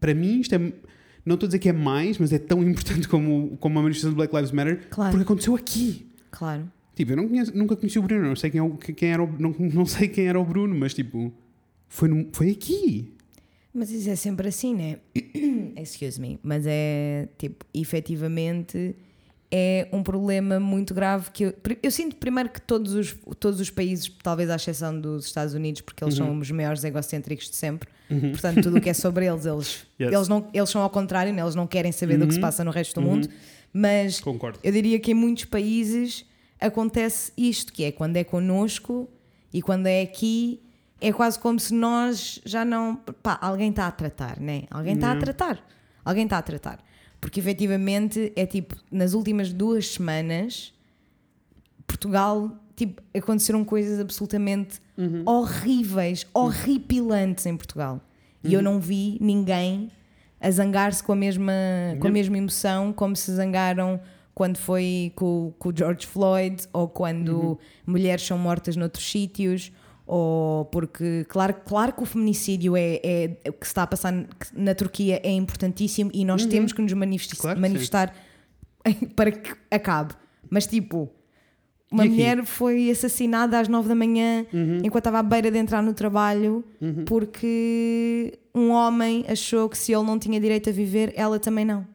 para 0.00 0.14
mim 0.14 0.40
isto 0.40 0.54
é. 0.54 0.58
Não 1.24 1.34
estou 1.34 1.46
a 1.46 1.48
dizer 1.48 1.58
que 1.58 1.68
é 1.68 1.72
mais, 1.72 2.18
mas 2.18 2.32
é 2.32 2.38
tão 2.38 2.62
importante 2.68 3.08
como, 3.08 3.56
como 3.58 3.78
a 3.78 3.82
manifestação 3.82 4.12
do 4.12 4.16
Black 4.16 4.32
Lives 4.34 4.52
Matter, 4.52 4.86
Claro. 4.88 5.10
porque 5.10 5.24
aconteceu 5.24 5.56
aqui. 5.56 6.06
Claro. 6.30 6.70
Tipo, 6.96 7.12
eu 7.12 7.16
não 7.18 7.28
conheço- 7.28 7.56
nunca 7.56 7.76
conheci 7.76 7.98
o 7.98 8.02
Bruno, 8.02 8.26
não 8.26 8.34
sei 8.34 8.50
quem, 8.50 8.58
é 8.58 8.62
o, 8.62 8.70
quem 8.76 9.10
era 9.10 9.22
o, 9.22 9.30
não, 9.38 9.54
não 9.72 9.86
sei 9.86 10.08
quem 10.08 10.26
era 10.26 10.40
o 10.40 10.44
Bruno, 10.44 10.74
mas 10.74 10.92
tipo, 10.94 11.32
foi, 11.88 12.08
no- 12.08 12.28
foi 12.32 12.50
aqui. 12.50 13.12
Mas 13.72 13.90
isso 13.90 14.08
é 14.10 14.16
sempre 14.16 14.48
assim, 14.48 14.74
né? 14.74 14.96
Excuse 15.76 16.18
me. 16.20 16.38
Mas 16.42 16.64
é 16.66 17.28
tipo, 17.38 17.64
efetivamente 17.74 18.96
é 19.50 19.86
um 19.92 20.02
problema 20.02 20.58
muito 20.58 20.92
grave 20.94 21.30
que 21.30 21.44
eu, 21.44 21.54
eu 21.82 21.90
sinto 21.90 22.16
primeiro 22.16 22.48
que 22.48 22.60
todos 22.60 22.94
os, 22.94 23.14
todos 23.38 23.60
os 23.60 23.70
países, 23.70 24.10
talvez 24.22 24.50
à 24.50 24.56
exceção 24.56 24.98
dos 24.98 25.26
Estados 25.26 25.54
Unidos, 25.54 25.82
porque 25.82 26.02
eles 26.02 26.14
são 26.14 26.36
os 26.38 26.50
maiores 26.50 26.82
egocêntricos 26.82 27.48
de 27.50 27.54
sempre, 27.56 27.88
portanto, 28.08 28.60
tudo 28.62 28.78
o 28.78 28.80
que 28.80 28.88
é 28.90 28.94
sobre 28.94 29.26
eles, 29.28 29.44
eles, 29.46 29.86
Yes. 30.00 30.12
eles, 30.12 30.28
não, 30.28 30.48
eles 30.52 30.68
são 30.70 30.80
ao 30.82 30.90
contrário, 30.90 31.32
né? 31.32 31.42
eles 31.42 31.54
não 31.54 31.66
querem 31.66 31.92
saber 31.92 32.18
do 32.18 32.26
que 32.26 32.34
se 32.34 32.40
passa 32.40 32.64
no 32.64 32.70
resto 32.72 32.94
do 33.00 33.02
mundo, 33.06 33.28
mas 33.72 34.18
Concordo. 34.20 34.58
eu 34.64 34.72
diria 34.72 34.98
que 34.98 35.12
em 35.12 35.14
muitos 35.14 35.44
países 35.44 36.24
acontece 36.60 37.32
isto, 37.36 37.72
que 37.72 37.84
é 37.84 37.92
quando 37.92 38.16
é 38.16 38.24
connosco 38.24 39.08
e 39.52 39.62
quando 39.62 39.86
é 39.86 40.02
aqui, 40.02 40.60
é 41.00 41.12
quase 41.12 41.38
como 41.38 41.58
se 41.60 41.74
nós 41.74 42.40
já 42.44 42.64
não. 42.64 42.96
Pá, 43.22 43.38
alguém 43.40 43.70
está 43.70 43.86
a 43.86 43.90
tratar, 43.90 44.40
né? 44.40 44.64
Alguém 44.70 44.94
está 44.94 45.12
a 45.12 45.16
tratar. 45.16 45.64
Alguém 46.04 46.24
está 46.24 46.38
a 46.38 46.42
tratar. 46.42 46.84
Porque 47.20 47.40
efetivamente 47.40 48.32
é 48.36 48.46
tipo, 48.46 48.76
nas 48.90 49.12
últimas 49.12 49.52
duas 49.52 49.88
semanas, 49.88 50.72
Portugal, 51.86 52.50
tipo, 52.74 53.02
aconteceram 53.14 53.64
coisas 53.64 53.98
absolutamente 53.98 54.80
horríveis, 55.24 56.26
horripilantes 56.32 57.46
em 57.46 57.56
Portugal. 57.56 58.00
E 58.44 58.54
eu 58.54 58.62
não 58.62 58.78
vi 58.80 59.18
ninguém 59.20 59.90
a 60.40 60.50
zangar-se 60.50 61.02
com 61.02 61.12
a 61.12 61.16
mesma 61.16 61.52
com 61.98 62.06
a 62.06 62.10
mesma 62.10 62.38
emoção 62.38 62.92
como 62.92 63.16
se 63.16 63.32
zangaram 63.32 64.00
quando 64.36 64.58
foi 64.58 65.12
com, 65.16 65.54
com 65.58 65.70
o 65.70 65.72
George 65.74 66.06
Floyd 66.06 66.62
ou 66.70 66.86
quando 66.90 67.58
mulheres 67.86 68.22
são 68.26 68.36
mortas 68.36 68.76
noutros 68.76 69.10
sítios 69.10 69.72
ou 70.06 70.66
porque 70.66 71.24
claro, 71.26 71.54
claro 71.64 71.94
que 71.94 72.02
o 72.02 72.06
feminicídio 72.06 72.76
é, 72.76 73.00
é 73.02 73.48
o 73.48 73.52
que 73.54 73.64
está 73.64 73.84
a 73.84 73.86
passar 73.86 74.12
na 74.54 74.74
Turquia 74.74 75.20
é 75.24 75.30
importantíssimo 75.32 76.10
e 76.12 76.22
nós 76.22 76.44
temos 76.50 76.72
que 76.74 76.82
nos 76.82 76.92
manifesti- 76.92 77.34
Claro 77.36 77.56
que 77.56 77.62
manifestar 77.62 78.14
para 79.16 79.32
que 79.32 79.54
acabe. 79.70 80.12
Mas 80.50 80.66
tipo 80.66 81.08
uma 81.90 82.04
mulher 82.10 82.44
foi 82.44 82.90
assassinada 82.90 83.58
às 83.58 83.68
nove 83.68 83.88
da 83.88 83.94
manhã 83.94 84.44
enquanto 84.84 85.02
estava 85.06 85.20
à 85.20 85.22
beira 85.22 85.50
de 85.50 85.56
entrar 85.56 85.82
no 85.82 85.94
trabalho 85.94 86.62
porque 87.06 88.38
um 88.54 88.70
homem 88.70 89.24
achou 89.28 89.66
que 89.68 89.78
se 89.78 89.92
ele 89.94 90.02
não 90.04 90.18
tinha 90.18 90.38
direito 90.38 90.68
a 90.68 90.72
viver, 90.72 91.12
ela 91.16 91.38
também 91.40 91.64
não. 91.64 91.86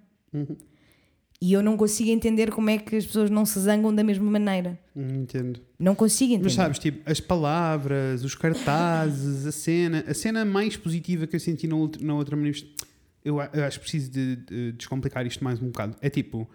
E 1.44 1.54
eu 1.54 1.64
não 1.64 1.76
consigo 1.76 2.10
entender 2.12 2.52
como 2.52 2.70
é 2.70 2.78
que 2.78 2.96
as 2.96 3.06
pessoas 3.06 3.30
não 3.32 3.46
se 3.46 3.60
zangam 3.60 3.94
da 3.94 4.04
mesma 4.04 4.30
maneira. 4.30 4.78
Hum, 4.96 5.22
Entendo. 5.24 5.60
Não 5.80 5.96
consigo 5.96 6.34
entender. 6.34 6.44
Mas 6.44 6.54
sabes, 6.54 6.78
tipo, 6.78 7.02
as 7.10 7.20
palavras, 7.20 8.24
os 8.24 8.36
cartazes, 8.36 9.46
a 9.48 9.52
cena, 9.52 10.04
a 10.08 10.14
cena 10.14 10.46
mais 10.46 10.78
positiva 10.78 11.26
que 11.26 11.36
eu 11.36 11.40
senti 11.40 11.66
na, 11.68 11.76
outra- 11.76 12.04
na 12.06 12.14
outra 12.14 12.36
manifestação, 12.36 12.88
eu, 13.26 13.40
acho 13.40 13.80
que 13.80 13.84
preciso 13.84 14.12
de, 14.12 14.36
de 14.36 14.72
descomplicar 14.74 15.26
isto 15.26 15.44
mais 15.44 15.60
um 15.62 15.66
bocado. 15.68 15.96
É 16.02 16.10
tipo, 16.10 16.48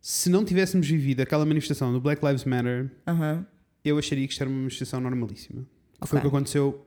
se 0.00 0.30
não 0.30 0.42
tivéssemos 0.44 0.86
vivido 0.88 1.20
aquela 1.20 1.44
manifestação 1.44 1.92
do 1.92 2.00
Black 2.00 2.24
Lives 2.24 2.44
Matter, 2.44 2.90
Aham. 3.06 3.46
eu 3.84 3.98
acharia 3.98 4.26
que 4.26 4.32
isto 4.32 4.40
era 4.42 4.48
uma 4.48 4.56
manifestação 4.58 5.00
normalíssima. 5.00 5.66
Que 6.00 6.08
Foi 6.08 6.18
o 6.18 6.22
que 6.22 6.28
aconteceu 6.28 6.86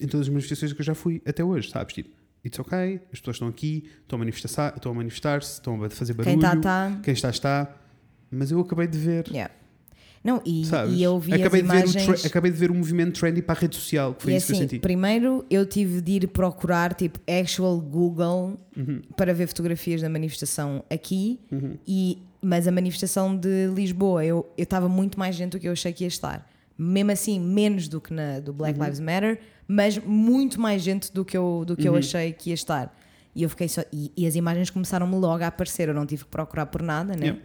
em 0.00 0.06
todas 0.06 0.26
as 0.26 0.32
manifestações 0.32 0.72
que 0.72 0.80
eu 0.80 0.84
já 0.84 0.94
fui 0.94 1.20
até 1.26 1.42
hoje, 1.44 1.68
sabes? 1.70 1.94
Tipo, 1.94 2.10
it's 2.46 2.58
ok, 2.58 3.00
as 3.12 3.18
pessoas 3.20 3.36
estão 3.36 3.48
aqui, 3.48 3.84
estão 4.02 4.16
a 4.16 4.20
manifestar- 4.20 4.74
estão 4.76 4.92
a 4.92 4.94
manifestar-se, 4.94 5.52
estão 5.54 5.82
a 5.84 5.90
fazer 5.90 6.12
barulho. 6.14 6.38
Quem 6.38 6.44
está, 6.48 6.56
está. 6.56 7.00
Quem 7.02 7.14
está, 7.14 7.30
está. 7.30 7.74
Mas 8.30 8.50
eu 8.50 8.60
acabei 8.60 8.86
de 8.86 8.98
ver. 8.98 9.26
Yeah. 9.28 9.52
Não, 10.24 10.42
e, 10.44 10.64
e 10.88 11.02
eu 11.04 11.20
vi 11.20 11.34
acabei, 11.34 11.60
as 11.60 11.66
de 11.68 11.72
ver 11.72 11.86
o 11.86 11.90
imagens. 12.02 12.24
acabei 12.26 12.50
de 12.50 12.56
ver 12.56 12.68
o 12.70 12.74
movimento 12.74 13.20
trendy 13.20 13.40
para 13.42 13.56
a 13.56 13.60
rede 13.60 13.76
social, 13.76 14.12
que 14.12 14.24
foi 14.24 14.32
e 14.32 14.36
isso 14.36 14.46
que 14.46 14.52
eu 14.54 14.56
assim, 14.56 14.64
senti. 14.68 14.78
primeiro 14.80 15.46
eu 15.48 15.64
tive 15.64 16.00
de 16.00 16.12
ir 16.12 16.26
procurar 16.28 16.94
tipo 16.94 17.20
actual 17.30 17.80
Google 17.80 18.56
Uhum. 18.76 19.02
para 19.16 19.32
ver 19.32 19.46
fotografias 19.46 20.00
da 20.02 20.08
manifestação 20.08 20.82
aqui, 20.90 21.38
e, 21.86 22.18
mas 22.42 22.66
a 22.66 22.72
manifestação 22.72 23.36
de 23.36 23.68
Lisboa 23.68 24.24
eu 24.24 24.44
eu 24.58 24.64
estava 24.64 24.88
muito 24.88 25.16
mais 25.16 25.36
gente 25.36 25.52
do 25.52 25.60
que 25.60 25.68
eu 25.68 25.72
achei 25.72 25.92
que 25.92 26.02
ia 26.02 26.08
estar. 26.08 26.44
Mesmo 26.78 27.10
assim, 27.10 27.40
menos 27.40 27.88
do 27.88 28.00
que 28.00 28.12
na 28.12 28.38
do 28.40 28.50
Uhum. 28.50 28.56
Black 28.58 28.78
Lives 28.78 29.00
Matter, 29.00 29.40
mas 29.66 29.98
muito 29.98 30.60
mais 30.60 30.82
gente 30.82 31.12
do 31.12 31.24
que 31.24 31.36
eu, 31.36 31.64
do 31.66 31.76
que 31.76 31.88
Uhum. 31.88 31.94
eu 31.94 31.98
achei 31.98 32.32
que 32.32 32.50
ia 32.50 32.54
estar. 32.54 32.94
E 33.34 33.42
eu 33.42 33.50
fiquei 33.50 33.68
só. 33.68 33.82
E, 33.92 34.12
e 34.16 34.26
as 34.26 34.34
imagens 34.34 34.70
começaram-me 34.70 35.14
logo 35.16 35.42
a 35.42 35.46
aparecer, 35.46 35.88
eu 35.88 35.94
não 35.94 36.06
tive 36.06 36.24
que 36.24 36.30
procurar 36.30 36.66
por 36.66 36.82
nada, 36.82 37.14
né? 37.16 37.26
Yeah. 37.26 37.42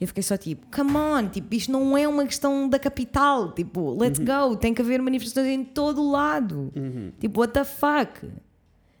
Eu 0.00 0.08
fiquei 0.08 0.22
só 0.22 0.36
tipo, 0.36 0.66
come 0.74 0.96
on, 0.96 1.28
tipo, 1.28 1.54
isto 1.54 1.70
não 1.70 1.96
é 1.96 2.06
uma 2.08 2.24
questão 2.26 2.68
da 2.68 2.78
capital, 2.78 3.52
tipo, 3.52 3.94
let's 3.98 4.18
Uhum. 4.18 4.50
go, 4.50 4.56
tem 4.56 4.74
que 4.74 4.82
haver 4.82 5.00
manifestações 5.00 5.52
em 5.54 5.64
todo 5.64 6.02
o 6.02 6.10
lado. 6.10 6.72
Tipo, 7.20 7.40
what 7.40 7.52
the 7.54 7.64
fuck? 7.64 8.26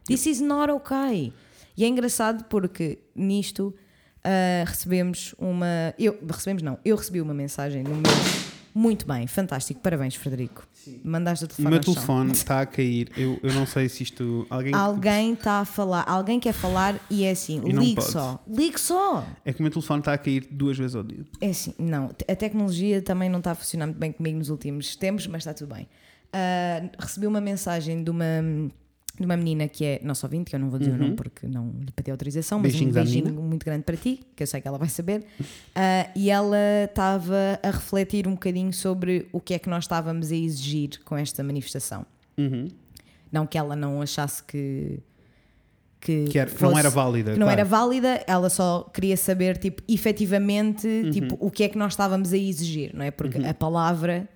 This 0.06 0.26
is 0.26 0.40
not 0.40 0.70
okay. 0.72 1.32
E 1.76 1.84
é 1.84 1.88
engraçado 1.88 2.44
porque 2.44 2.98
nisto 3.14 3.74
ah, 4.22 4.64
recebemos 4.66 5.34
uma. 5.38 5.92
Eu, 5.98 6.16
recebemos 6.30 6.62
não, 6.62 6.78
eu 6.84 6.94
recebi 6.96 7.20
uma 7.20 7.34
mensagem 7.34 7.82
no 7.82 7.90
meu. 7.96 8.02
Muito 8.76 9.06
bem, 9.06 9.26
fantástico, 9.28 9.80
parabéns, 9.80 10.16
Frederico. 10.16 10.66
Mandaste 11.04 11.44
o 11.44 11.46
O 11.46 11.48
telefone. 11.48 11.68
meu 11.70 11.78
ao 11.78 11.84
chão. 11.84 11.94
telefone 11.94 12.32
está 12.32 12.60
a 12.60 12.66
cair. 12.66 13.08
Eu, 13.16 13.38
eu 13.42 13.52
não 13.54 13.64
sei 13.66 13.88
se 13.88 14.02
isto. 14.02 14.46
Alguém. 14.50 14.74
Alguém 14.74 15.32
está 15.34 15.60
a 15.60 15.64
falar, 15.64 16.02
alguém 16.08 16.40
quer 16.40 16.52
falar 16.52 16.98
e 17.08 17.22
é 17.24 17.30
assim, 17.30 17.62
E 17.64 17.70
ligue 17.70 17.94
pode. 17.94 18.10
só, 18.10 18.42
ligue 18.48 18.80
só. 18.80 19.24
É 19.44 19.52
que 19.52 19.60
o 19.60 19.62
meu 19.62 19.70
telefone 19.70 20.00
está 20.00 20.12
a 20.12 20.18
cair 20.18 20.46
duas 20.50 20.76
vezes 20.76 20.96
ao 20.96 21.04
dia. 21.04 21.24
É 21.40 21.50
assim, 21.50 21.72
não, 21.78 22.06
a 22.28 22.34
tecnologia 22.36 23.00
também 23.00 23.30
não 23.30 23.38
está 23.38 23.52
a 23.52 23.54
funcionar 23.54 23.86
muito 23.86 23.98
bem 24.00 24.10
comigo 24.10 24.38
nos 24.38 24.50
últimos 24.50 24.96
tempos, 24.96 25.26
mas 25.28 25.42
está 25.42 25.54
tudo 25.54 25.72
bem. 25.72 25.88
Ah, 26.32 26.82
recebi 26.98 27.28
uma 27.28 27.40
mensagem 27.40 28.02
de 28.02 28.10
uma, 28.10 28.24
de 29.18 29.24
uma 29.24 29.36
menina 29.36 29.68
que 29.68 29.84
é 29.84 30.00
nossa 30.02 30.26
ouvinte, 30.26 30.50
que 30.50 30.56
eu 30.56 30.60
não 30.60 30.68
vou 30.70 30.78
dizer 30.78 30.92
o 30.92 30.96
nome 30.98 31.14
porque 31.14 31.46
não 31.46 31.70
lhe 31.80 31.92
pedi 31.94 32.10
autorização, 32.10 32.58
mas 32.58 32.72
Beijinhos 32.72 32.96
um 32.96 33.00
beijinho 33.00 33.32
muito 33.42 33.64
grande 33.64 33.84
para 33.84 33.96
ti, 33.96 34.20
que 34.34 34.42
eu 34.42 34.46
sei 34.46 34.60
que 34.60 34.66
ela 34.66 34.78
vai 34.78 34.88
saber. 34.88 35.24
Ah, 35.76 36.08
e 36.16 36.30
ela 36.30 36.56
estava 36.84 37.58
a 37.62 37.70
refletir 37.70 38.26
um 38.28 38.32
bocadinho 38.32 38.72
sobre 38.72 39.28
o 39.32 39.40
que 39.40 39.54
é 39.54 39.58
que 39.58 39.68
nós 39.68 39.84
estávamos 39.84 40.30
a 40.32 40.36
exigir 40.36 41.00
com 41.04 41.16
esta 41.16 41.42
manifestação. 41.44 42.04
Uhum. 42.38 42.68
Não 43.32 43.46
que 43.46 43.58
ela 43.58 43.74
não 43.76 44.00
achasse 44.02 44.42
que. 44.42 44.98
Que, 46.00 46.26
Que 46.26 46.38
era- 46.38 46.50
fosse- 46.50 46.64
não 46.72 46.78
era 46.78 46.90
válida. 46.90 47.30
não 47.30 47.38
claro. 47.46 47.52
era 47.52 47.64
válida, 47.64 48.22
ela 48.26 48.50
só 48.50 48.82
queria 48.92 49.16
saber, 49.16 49.56
tipo, 49.56 49.82
efetivamente, 49.88 50.86
Uhum. 50.86 51.10
tipo, 51.10 51.36
o 51.40 51.50
que 51.50 51.64
é 51.64 51.68
que 51.68 51.78
nós 51.78 51.94
estávamos 51.94 52.32
a 52.32 52.36
exigir, 52.36 52.90
não 52.94 53.02
é? 53.04 53.10
Porque 53.10 53.38
a 53.38 53.54
palavra 53.54 54.28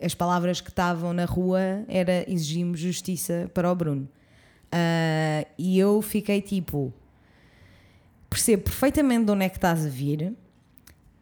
as 0.00 0.14
palavras 0.14 0.60
que 0.60 0.70
estavam 0.70 1.12
na 1.12 1.24
rua 1.24 1.84
era 1.88 2.24
exigimos 2.30 2.80
justiça 2.80 3.50
para 3.54 3.70
o 3.70 3.74
Bruno. 3.74 4.08
Ah, 4.70 5.46
e 5.56 5.78
eu 5.78 6.02
fiquei 6.02 6.42
tipo, 6.42 6.92
percebo 8.28 8.64
perfeitamente 8.64 9.24
de 9.26 9.30
onde 9.30 9.44
é 9.44 9.48
que 9.48 9.56
estás 9.56 9.86
a 9.86 9.88
vir, 9.88 10.34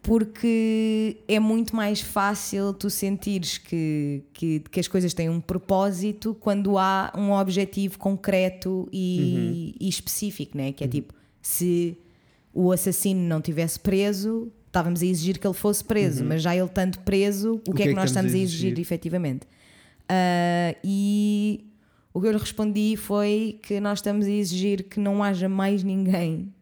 porque 0.02 1.18
é 1.28 1.38
muito 1.38 1.76
mais 1.76 2.00
fácil 2.00 2.72
tu 2.72 2.88
sentires 2.88 3.58
que, 3.58 4.24
que, 4.32 4.61
que 4.61 4.80
as 4.80 4.88
coisas 4.88 5.12
têm 5.12 5.28
um 5.28 5.40
propósito 5.40 6.35
quando 6.40 6.78
há 6.78 7.12
um 7.16 7.30
objetivo 7.32 7.98
concreto 7.98 8.88
e, 8.90 9.76
e 9.78 9.88
específico, 9.88 10.56
né? 10.56 10.72
que 10.72 10.82
é 10.82 10.88
tipo, 10.88 11.14
se 11.40 11.96
o 12.54 12.72
assassino 12.72 13.20
não 13.20 13.40
tivesse 13.40 13.78
preso, 13.78 14.50
estávamos 14.72 15.02
a 15.02 15.06
exigir 15.06 15.38
que 15.38 15.46
ele 15.46 15.52
fosse 15.54 15.85
preso, 15.85 16.24
mas 16.24 16.40
já 16.42 16.56
ele 16.56 16.64
estando 16.64 16.98
preso, 17.00 17.61
o, 17.68 17.74
que, 17.74 17.82
é 17.82 17.87
que 17.88 17.92
nós 17.94 18.08
estamos 18.11 18.32
a 18.32 18.38
exigir, 18.38 18.78
efetivamente? 18.80 19.46
Ah, 20.08 20.74
e 20.82 21.64
o 22.14 22.20
que 22.20 22.26
eu 22.26 22.32
lhe 22.32 22.38
respondi 22.38 22.96
foi 22.96 23.58
que 23.62 23.78
nós 23.80 23.98
estamos 23.98 24.26
a 24.26 24.30
exigir 24.30 24.85
que 24.85 24.98
não 24.98 25.22
haja 25.22 25.48
mais 25.48 25.85
ninguém 25.85 26.52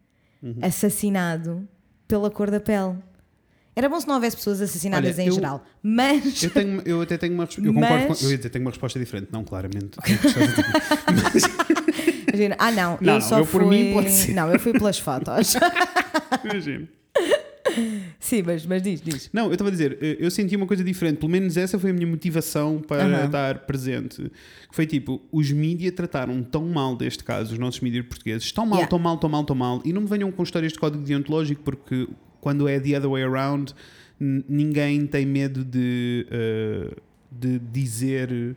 assassinado 0.61 1.67
pela 2.07 2.29
cor 2.29 2.51
da 2.51 2.59
pele. 2.59 2.95
Era 3.73 3.87
bom 3.87 3.99
se 4.01 4.05
não 4.07 4.15
houvesse 4.15 4.35
pessoas 4.35 4.59
assassinadas 4.61 5.15
Olha, 5.15 5.23
em 5.23 5.27
eu- 5.27 5.33
geral, 5.33 5.63
mas 5.81 6.43
Eu, 6.43 6.49
tenho, 6.49 6.81
eu 6.85 7.01
até 7.01 7.17
tenho 7.17 7.33
uma 7.33 7.45
resposta. 7.45 7.65
Eu 7.69 7.73
concordo 7.73 8.05
Mas- 8.09 8.19
com, 8.19 8.25
eu 8.27 8.35
dizer, 8.37 8.49
tenho 8.49 8.65
uma 8.65 8.71
resposta 8.71 8.99
diferente. 8.99 9.29
Não, 9.31 9.45
claramente. 9.45 9.97
Que 10.01 10.17
ti. 10.17 10.35
Imagina, 12.27 12.55
ah 12.59 12.71
não, 12.71 12.97
Não, 13.01 13.13
eu 13.15 13.19
não, 13.19 13.21
só 13.21 13.39
eu 13.39 13.45
por 13.45 13.63
fui. 13.63 13.69
mim 13.83 13.93
pode 13.93 14.11
ser. 14.11 14.33
Não, 14.33 14.51
eu 14.51 14.59
fui 14.59 14.73
pelas 14.73 14.99
fotos. 14.99 15.53
Imagino. 16.43 16.87
Sim, 18.19 18.43
mas, 18.45 18.65
mas 18.65 18.81
diz, 18.81 19.01
diz. 19.01 19.29
Não, 19.33 19.45
eu 19.47 19.51
estava 19.53 19.69
a 19.69 19.71
dizer, 19.71 19.97
eh, 20.01 20.17
eu 20.19 20.29
senti 20.31 20.55
uma 20.55 20.65
coisa 20.67 20.83
diferente. 20.83 21.17
Pelo 21.17 21.31
menos 21.31 21.57
essa 21.57 21.77
foi 21.79 21.91
a 21.91 21.93
minha 21.93 22.07
motivação 22.07 22.79
para 22.79 23.03
Aham. 23.03 23.25
estar 23.25 23.59
presente. 23.59 24.23
Que 24.69 24.75
foi 24.75 24.85
tipo, 24.85 25.21
os 25.31 25.51
mídias 25.51 25.93
trataram 25.93 26.41
tão 26.43 26.67
mal 26.67 26.95
deste 26.95 27.23
caso, 27.23 27.53
os 27.53 27.59
nossos 27.59 27.79
mídias 27.81 28.05
portugueses, 28.05 28.51
tão 28.51 28.65
mal, 28.65 28.79
Yeah. 28.79 28.89
tão 28.89 28.99
mal, 28.99 29.17
tão 29.17 29.29
mal, 29.29 29.43
tão 29.43 29.55
mal. 29.55 29.81
E 29.85 29.93
não 29.93 30.01
me 30.01 30.07
venham 30.07 30.31
com 30.31 30.43
histórias 30.43 30.73
de 30.73 30.79
código 30.79 31.03
deontológico, 31.03 31.61
porque 31.63 32.07
quando 32.39 32.67
é 32.67 32.79
the 32.79 32.97
other 32.97 33.09
way 33.09 33.23
around, 33.23 33.73
ninguém 34.19 35.05
tem 35.05 35.25
medo 35.25 35.63
de, 35.63 36.25
eh, 36.31 36.95
de 37.31 37.59
dizer 37.59 38.55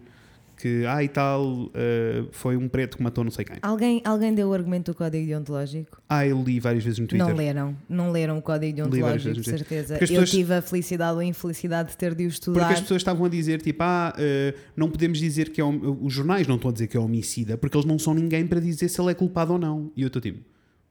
que, 0.65 0.87
ah, 0.87 1.05
e 1.05 1.09
tal, 1.09 1.71
eh, 1.75 2.25
foi 2.33 2.57
um 2.57 2.69
preto 2.69 2.97
que 2.97 3.03
matou 3.03 3.23
não 3.23 3.31
sei 3.31 3.45
quem. 3.45 3.57
Alguém, 3.61 4.01
alguém 4.03 4.33
deu 4.35 4.49
o 4.49 4.55
argumento 4.55 4.93
do 4.93 4.97
código 4.97 5.27
deontológico? 5.27 6.01
Ah, 6.09 6.27
eu 6.27 6.43
li 6.43 6.59
várias 6.59 6.83
vezes 6.83 6.99
no 6.99 7.07
Twitter. 7.07 7.29
Não 7.29 7.35
leram, 7.37 7.77
não 7.87 8.11
leram 8.11 8.39
o 8.39 8.43
código 8.43 8.75
deontológico, 8.77 9.35
de 9.35 9.39
no 9.41 9.45
certeza. 9.45 9.99
Porque 9.99 10.05
Eu 10.15 10.21
pessoas- 10.21 10.31
tive 10.31 10.55
a 10.55 10.63
felicidade 10.63 11.13
ou 11.13 11.19
a 11.19 11.25
infelicidade 11.25 11.91
de 11.91 11.97
ter 11.99 12.15
de 12.15 12.25
o 12.25 12.29
Porque 12.29 12.33
estudar. 12.35 12.71
as 12.73 12.81
pessoas 12.81 13.01
estavam 13.03 13.27
a 13.27 13.29
dizer, 13.29 13.61
tipo, 13.61 13.83
ah, 13.83 14.15
eh, 14.17 14.55
não 14.75 14.89
podemos 14.89 15.19
dizer 15.19 15.51
que 15.51 15.61
é. 15.61 15.65
hom- 15.65 15.99
Os 16.03 16.13
jornais 16.15 16.47
não 16.47 16.57
estão 16.57 16.71
a 16.71 16.73
dizer 16.73 16.87
que 16.87 16.97
é 16.97 17.01
homicida, 17.01 17.59
porque 17.59 17.77
eles 17.77 17.87
não 17.87 17.99
são 17.99 18.15
ninguém 18.15 18.47
para 18.47 18.59
dizer 18.61 18.89
se 18.89 18.99
ele 19.01 19.11
é 19.11 19.15
culpado 19.15 19.53
ou 19.53 19.59
não. 19.59 19.93
E 19.95 20.01
eu 20.01 20.07
estou 20.07 20.23
tipo, 20.23 20.41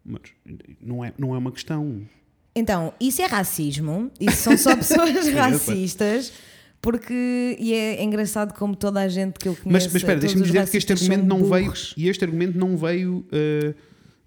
mas 0.05 0.21
não 0.79 1.03
é, 1.03 1.11
não 1.17 1.33
é 1.33 1.37
uma 1.39 1.51
questão. 1.51 2.01
Então, 2.55 2.93
isso 3.01 3.19
é 3.19 3.25
racismo, 3.25 4.11
isso 4.19 4.37
são 4.37 4.55
só 4.55 4.75
pessoas 4.75 5.27
racistas, 5.33 6.31
porque 6.83 7.55
e 7.59 7.73
é 7.73 8.03
engraçado 8.03 8.53
como 8.53 8.75
toda 8.75 8.99
a 8.99 9.07
gente 9.07 9.39
que 9.39 9.47
eu 9.47 9.53
Mas, 9.53 9.63
conheço. 9.63 9.87
mas 9.87 9.95
espera, 9.95 10.19
todos 10.19 10.33
deixa-me 10.35 10.45
dizer 10.45 10.69
que 10.69 10.77
este 10.77 10.91
argumento 10.93 11.25
não 11.25 11.43
veio. 11.45 11.73
E 11.97 12.09
este 12.09 12.23
argumento 12.25 12.57
não 12.57 12.75
veio 12.77 13.25
eh, 13.31 13.73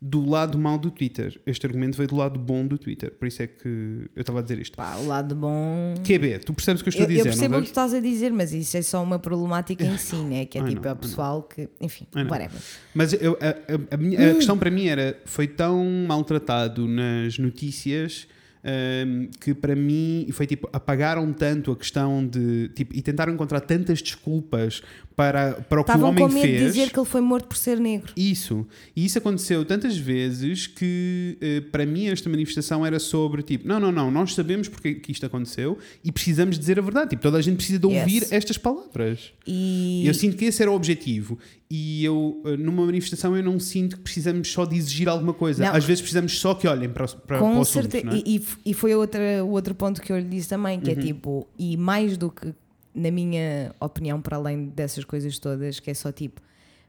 do 0.00 0.28
lado 0.28 0.58
mau 0.58 0.78
do 0.78 0.90
Twitter. 0.90 1.38
Este 1.46 1.66
argumento 1.66 1.96
veio 1.96 2.08
do 2.08 2.16
lado 2.16 2.38
bom 2.38 2.66
do 2.66 2.78
Twitter. 2.78 3.10
Por 3.12 3.26
isso 3.28 3.42
é 3.42 3.46
que 3.46 3.68
eu 4.14 4.20
estava 4.20 4.38
a 4.38 4.42
dizer 4.42 4.58
isto. 4.58 4.74
Pá, 4.76 4.96
o 4.96 5.06
lado 5.06 5.34
bom. 5.34 5.94
QB, 6.04 6.38
tu 6.46 6.54
percebes 6.54 6.80
o 6.80 6.84
que 6.84 6.88
eu 6.88 6.90
estou 6.90 7.02
Eu, 7.04 7.06
a 7.06 7.08
dizer, 7.08 7.20
eu 7.20 7.24
percebo 7.24 7.52
não 7.52 7.58
o 7.58 7.62
que 7.62 7.68
tu 7.68 7.70
estás 7.72 7.92
a 7.94 8.00
dizer, 8.00 8.32
mas 8.32 8.52
isso 8.52 8.76
é 8.76 8.82
só 8.82 9.02
uma 9.02 9.18
problemática 9.18 9.84
em 9.84 9.98
si, 9.98 10.16
né? 10.16 10.44
Que 10.46 10.58
é 10.58 10.62
I 10.64 10.68
tipo, 10.68 10.80
know, 10.82 10.90
é 10.90 10.92
o 10.92 10.96
pessoal 10.96 11.42
que. 11.42 11.68
Enfim, 11.80 12.06
whatever. 12.14 12.60
Mas 12.94 13.12
eu- 13.14 13.36
a, 13.40 13.48
a- 13.48 13.94
a 13.94 13.96
minha- 13.96 14.30
a 14.30 14.34
questão 14.34 14.56
para 14.56 14.70
mim 14.70 14.86
era: 14.86 15.18
foi 15.24 15.46
tão 15.46 15.84
maltratado 16.06 16.86
nas 16.88 17.38
notícias 17.38 18.26
hum, 18.66 19.28
que 19.40 19.54
para 19.54 19.76
mim 19.76 20.28
foi 20.32 20.46
tipo: 20.46 20.68
apagaram 20.72 21.32
tanto 21.32 21.72
a 21.72 21.76
questão 21.76 22.26
de. 22.26 22.68
Tipo, 22.74 22.94
e 22.94 23.00
tentaram 23.00 23.32
encontrar 23.32 23.60
tantas 23.60 24.02
desculpas 24.02 24.82
para, 25.16 25.54
para 25.54 25.80
o 25.80 25.84
que 25.84 25.90
o 25.92 26.00
homem 26.04 26.26
com 26.28 26.32
medo 26.32 26.46
de 26.46 26.58
fez. 26.58 26.74
dizer 26.74 26.90
que 26.92 26.98
ele 26.98 27.06
foi 27.06 27.22
morto 27.22 27.48
por 27.48 27.56
ser 27.56 27.80
negro. 27.80 28.12
Isso. 28.14 28.66
E 28.94 29.06
isso 29.06 29.16
aconteceu 29.16 29.64
tantas 29.64 29.96
vezes 29.96 30.66
que 30.66 31.38
eh, 31.40 31.62
para 31.72 31.86
mim 31.86 32.06
esta 32.08 32.28
manifestação 32.28 32.84
era 32.84 32.98
sobre 32.98 33.42
tipo, 33.42 33.66
não, 33.66 33.80
não, 33.80 33.90
não, 33.90 34.10
nós 34.10 34.34
sabemos 34.34 34.68
porque 34.68 34.94
que 34.96 35.10
isto 35.10 35.24
aconteceu 35.24 35.78
e 36.04 36.12
precisamos 36.12 36.58
dizer 36.58 36.78
a 36.78 36.82
verdade. 36.82 37.10
Tipo, 37.10 37.22
toda 37.22 37.38
a 37.38 37.40
gente 37.40 37.56
precisa 37.56 37.78
de 37.78 37.86
ouvir 37.86 38.22
Yes. 38.22 38.32
estas 38.32 38.58
palavras. 38.58 39.32
E. 39.46 40.02
Eu 40.06 40.12
sinto 40.12 40.36
que 40.36 40.44
esse 40.44 40.60
era 40.60 40.70
o 40.70 40.74
objetivo. 40.74 41.38
E 41.70 42.04
eu, 42.04 42.42
eh, 42.44 42.56
numa 42.58 42.84
manifestação, 42.84 43.34
eu 43.34 43.42
não 43.42 43.58
sinto 43.58 43.96
que 43.96 44.02
precisamos 44.02 44.52
só 44.52 44.66
de 44.66 44.76
exigir 44.76 45.08
alguma 45.08 45.32
coisa. 45.32 45.64
Não. 45.64 45.74
Às 45.74 45.84
vezes 45.86 46.02
precisamos 46.02 46.38
só 46.38 46.54
que 46.54 46.68
olhem 46.68 46.90
para, 46.90 47.06
para, 47.08 47.16
para 47.26 47.38
Com 47.38 47.56
o 47.56 47.60
assunto, 47.62 47.90
certeza. 47.90 48.14
é? 48.14 48.22
E, 48.24 48.42
e, 48.66 48.74
foi 48.74 48.94
outra, 48.94 49.42
o 49.42 49.50
outro 49.50 49.74
ponto 49.74 50.00
que 50.02 50.12
eu 50.12 50.18
lhe 50.18 50.28
disse 50.28 50.48
também, 50.50 50.76
Uhum. 50.76 50.84
que 50.84 50.90
é 50.90 50.94
tipo, 50.94 51.46
e 51.58 51.74
mais 51.76 52.16
do 52.18 52.30
que, 52.30 52.52
na 52.96 53.10
minha 53.10 53.74
opinião, 53.78 54.20
para 54.20 54.36
além 54.36 54.66
dessas 54.66 55.04
coisas 55.04 55.38
todas, 55.38 55.78
que 55.78 55.90
é 55.90 55.94
só 55.94 56.10
tipo, 56.10 56.40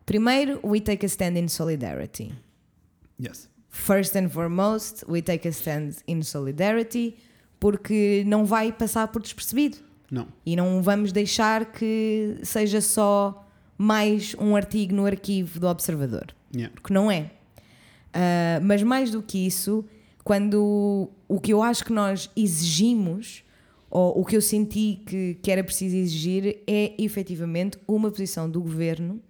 primeiro, 0.06 0.60
we 0.64 0.80
take 0.80 1.06
a 1.06 1.10
stand 1.10 1.38
in 1.38 1.48
solidarity. 1.48 2.34
Yes. 3.22 3.50
First 3.70 4.16
and 4.16 4.30
foremost, 4.30 5.04
we 5.08 5.22
take 5.22 5.48
a 5.48 5.52
stand 5.52 5.92
in 6.08 6.24
solidarity, 6.24 7.16
porque 7.60 8.24
não 8.26 8.46
vai 8.46 8.72
passar 8.72 9.08
por 9.10 9.22
despercebido. 9.22 9.78
Não. 10.10 10.28
E 10.46 10.56
não 10.56 10.82
vamos 10.82 11.12
deixar 11.12 11.66
que 11.72 12.38
seja 12.42 12.80
só 12.80 13.46
mais 13.78 14.36
um 14.40 14.56
artigo 14.56 14.96
no 14.96 15.06
arquivo 15.06 15.60
do 15.60 15.68
Observador 15.68 16.34
Yeah. 16.56 16.74
porque 16.74 16.94
não 16.94 17.12
é. 17.12 17.32
Ah, 18.14 18.60
mas 18.64 18.82
mais 18.82 19.12
do 19.12 19.22
que 19.22 19.46
isso, 19.46 19.86
quando 20.24 21.10
o 21.28 21.40
que 21.40 21.54
eu 21.54 21.62
acho 21.62 21.86
que 21.86 21.94
nós 21.94 22.30
exigimos, 22.36 23.44
ou 23.90 24.20
o 24.20 24.26
que 24.26 24.36
eu 24.36 24.42
senti 24.42 25.02
que, 25.06 25.36
que 25.42 25.52
era 25.52 25.64
preciso 25.64 25.96
exigir, 25.96 26.64
é 26.68 26.94
efetivamente 26.98 27.78
uma 27.88 28.12
posição 28.12 28.50
do 28.50 28.62
governo 28.62 29.22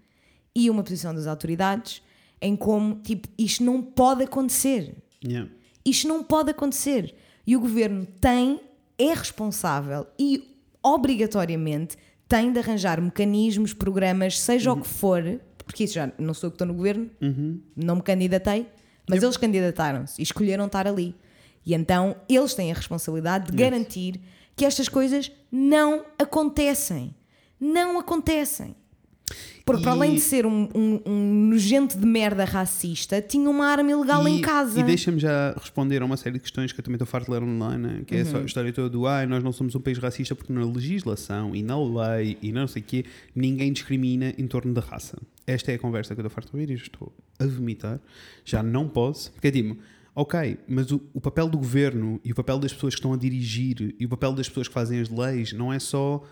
e 0.55 0.69
uma 0.69 0.83
posição 0.83 1.13
das 1.13 1.27
autoridades 1.27 2.01
em 2.41 2.55
como, 2.55 2.95
tipo, 2.95 3.27
isto 3.37 3.63
não 3.63 3.81
pode 3.81 4.23
acontecer. 4.23 4.95
Yeah. 5.23 5.49
Isto 5.85 6.07
não 6.07 6.23
pode 6.23 6.51
acontecer. 6.51 7.15
E 7.45 7.55
o 7.55 7.59
governo 7.59 8.05
tem, 8.19 8.59
é 8.97 9.13
responsável 9.13 10.07
e 10.19 10.55
obrigatoriamente 10.83 11.97
tem 12.27 12.51
de 12.51 12.59
arranjar 12.59 13.01
mecanismos, 13.01 13.73
programas, 13.73 14.39
seja 14.39 14.71
o 14.71 14.81
que 14.81 14.87
for, 14.87 15.39
porque 15.65 15.85
isso 15.85 15.93
já 15.93 16.11
não 16.17 16.33
sou 16.33 16.47
eu 16.47 16.51
que 16.51 16.55
estou 16.55 16.67
no 16.67 16.73
governo, 16.73 17.09
não 17.75 17.97
me 17.97 18.01
candidatei, 18.01 18.67
mas 19.09 19.23
eles 19.23 19.37
candidataram-se 19.37 20.19
e 20.19 20.23
escolheram 20.23 20.65
estar 20.65 20.87
ali. 20.87 21.15
E 21.65 21.73
então 21.73 22.15
eles 22.27 22.53
têm 22.53 22.71
a 22.71 22.75
responsabilidade 22.75 23.51
de 23.51 23.57
garantir 23.57 24.19
que 24.57 24.65
estas 24.65 24.89
coisas 24.89 25.31
não 25.49 26.03
acontecem. 26.19 27.15
Não 27.59 27.97
acontecem. 27.97 28.75
Porque 29.65 29.83
para 29.83 29.91
E- 29.91 29.95
além 29.97 30.13
de 30.15 30.21
ser 30.21 30.45
um, 30.45 30.69
um- 30.73 31.01
um 31.05 31.49
nojento 31.49 31.97
de 31.97 32.05
merda 32.05 32.45
racista, 32.45 33.21
tinha 33.21 33.49
uma 33.49 33.65
arma 33.67 33.91
ilegal 33.91 34.25
em 34.25 34.39
casa. 34.39 34.79
E 34.79 34.83
deixa-me 34.83 35.19
já 35.19 35.51
responder 35.51 36.01
a 36.01 36.05
uma 36.05 36.15
série 36.15 36.35
de 36.35 36.39
questões 36.39 36.71
que 36.71 36.79
eu 36.79 36.83
também 36.83 36.95
estou 36.95 37.05
farto 37.05 37.25
de 37.25 37.31
ler 37.31 37.43
online, 37.43 37.83
né? 37.85 38.01
que 38.07 38.15
é 38.15 38.19
Uhum. 38.19 38.25
só 38.31 38.37
a 38.37 38.43
história 38.43 38.71
toda 38.71 38.89
do 38.89 39.05
ai, 39.05 39.25
nós 39.25 39.43
não 39.43 39.51
somos 39.51 39.75
um 39.75 39.81
país 39.81 39.97
racista 39.97 40.33
porque 40.33 40.53
na 40.53 40.65
legislação 40.65 41.53
e 41.53 41.61
na 41.61 41.77
lei 41.77 42.37
e 42.41 42.53
não 42.53 42.65
sei 42.67 42.81
o 42.81 42.85
quê, 42.85 43.03
ninguém 43.35 43.73
discrimina 43.73 44.33
em 44.37 44.47
torno 44.47 44.73
da 44.73 44.79
raça. 44.81 45.17
Esta 45.45 45.73
é 45.73 45.75
a 45.75 45.79
conversa 45.79 46.15
que 46.15 46.21
eu 46.21 46.25
estou 46.25 46.33
farto 46.33 46.49
de 46.51 46.55
ouvir 46.61 46.73
e 46.73 46.77
já 46.77 46.83
estou 46.83 47.13
a 47.37 47.45
vomitar. 47.45 47.99
Já 48.45 48.63
não 48.63 48.87
posso, 48.87 49.31
porque 49.33 49.47
é 49.49 49.51
tipo, 49.51 49.77
ok, 50.21 50.57
mas 50.67 50.91
o, 50.91 50.99
o 51.13 51.21
papel 51.21 51.47
do 51.47 51.57
governo 51.57 52.19
e 52.25 52.31
o 52.31 52.35
papel 52.35 52.57
das 52.59 52.73
pessoas 52.73 52.95
que 52.95 52.99
estão 52.99 53.13
a 53.13 53.17
dirigir 53.17 53.95
e 53.99 54.05
o 54.05 54.09
papel 54.09 54.33
das 54.33 54.47
pessoas 54.49 54.67
que 54.67 54.73
fazem 54.73 54.99
as 54.99 55.09
leis 55.09 55.53
não 55.53 55.71
é 55.71 55.79
só. 55.79 56.23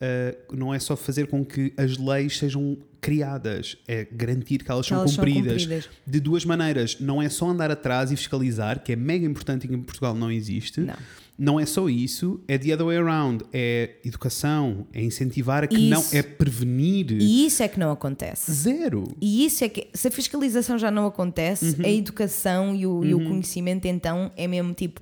uh, 0.00 0.56
não 0.56 0.72
é 0.74 0.78
só 0.78 0.96
fazer 0.96 1.26
com 1.26 1.44
que 1.44 1.72
as 1.76 1.98
leis 1.98 2.38
sejam 2.38 2.76
criadas, 3.00 3.76
é 3.86 4.06
garantir 4.10 4.64
que 4.64 4.70
elas, 4.70 4.86
Que 4.86 4.88
são, 4.88 4.98
elas 5.00 5.10
são 5.12 5.22
cumpridas 5.24 5.62
cumpridas. 5.62 5.90
de 6.06 6.20
duas 6.20 6.44
maneiras. 6.46 6.98
Não 7.00 7.20
é 7.20 7.28
só 7.28 7.48
andar 7.50 7.70
atrás 7.70 8.10
e 8.10 8.16
fiscalizar, 8.16 8.82
que 8.82 8.92
é 8.92 8.96
mega 8.96 9.26
importante 9.26 9.64
e 9.64 9.68
que 9.68 9.74
em 9.74 9.82
Portugal 9.82 10.14
não 10.14 10.32
existe. 10.32 10.80
Não. 10.80 10.94
Não 11.36 11.58
é 11.58 11.66
só 11.66 11.88
isso, 11.88 12.40
é 12.46 12.56
the 12.56 12.72
other 12.74 12.86
way 12.86 12.96
around. 12.96 13.44
É 13.52 13.96
educação, 14.04 14.86
é 14.92 15.02
incentivar 15.02 15.64
a 15.64 15.66
que 15.66 15.74
Isso. 15.76 15.88
não, 15.90 16.04
é 16.18 16.22
prevenir. 16.22 17.10
E 17.10 17.44
isso 17.46 17.60
é 17.62 17.66
que 17.68 17.78
não 17.78 17.90
acontece. 17.90 18.52
Zero. 18.52 19.02
E 19.20 19.44
isso 19.44 19.64
é 19.64 19.68
que, 19.68 19.88
se 19.92 20.06
a 20.06 20.10
fiscalização 20.12 20.78
já 20.78 20.90
não 20.92 21.06
acontece, 21.06 21.74
Uhum. 21.80 21.84
a 21.86 21.90
educação 21.90 22.74
e 22.74 22.86
o, 22.86 23.04
e 23.04 23.14
o 23.14 23.24
conhecimento 23.24 23.86
então 23.86 24.30
é 24.36 24.46
mesmo 24.46 24.72
tipo 24.74 25.00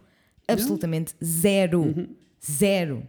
absolutamente 0.49 1.15
zero. 1.23 2.09
Zero. 2.45 3.03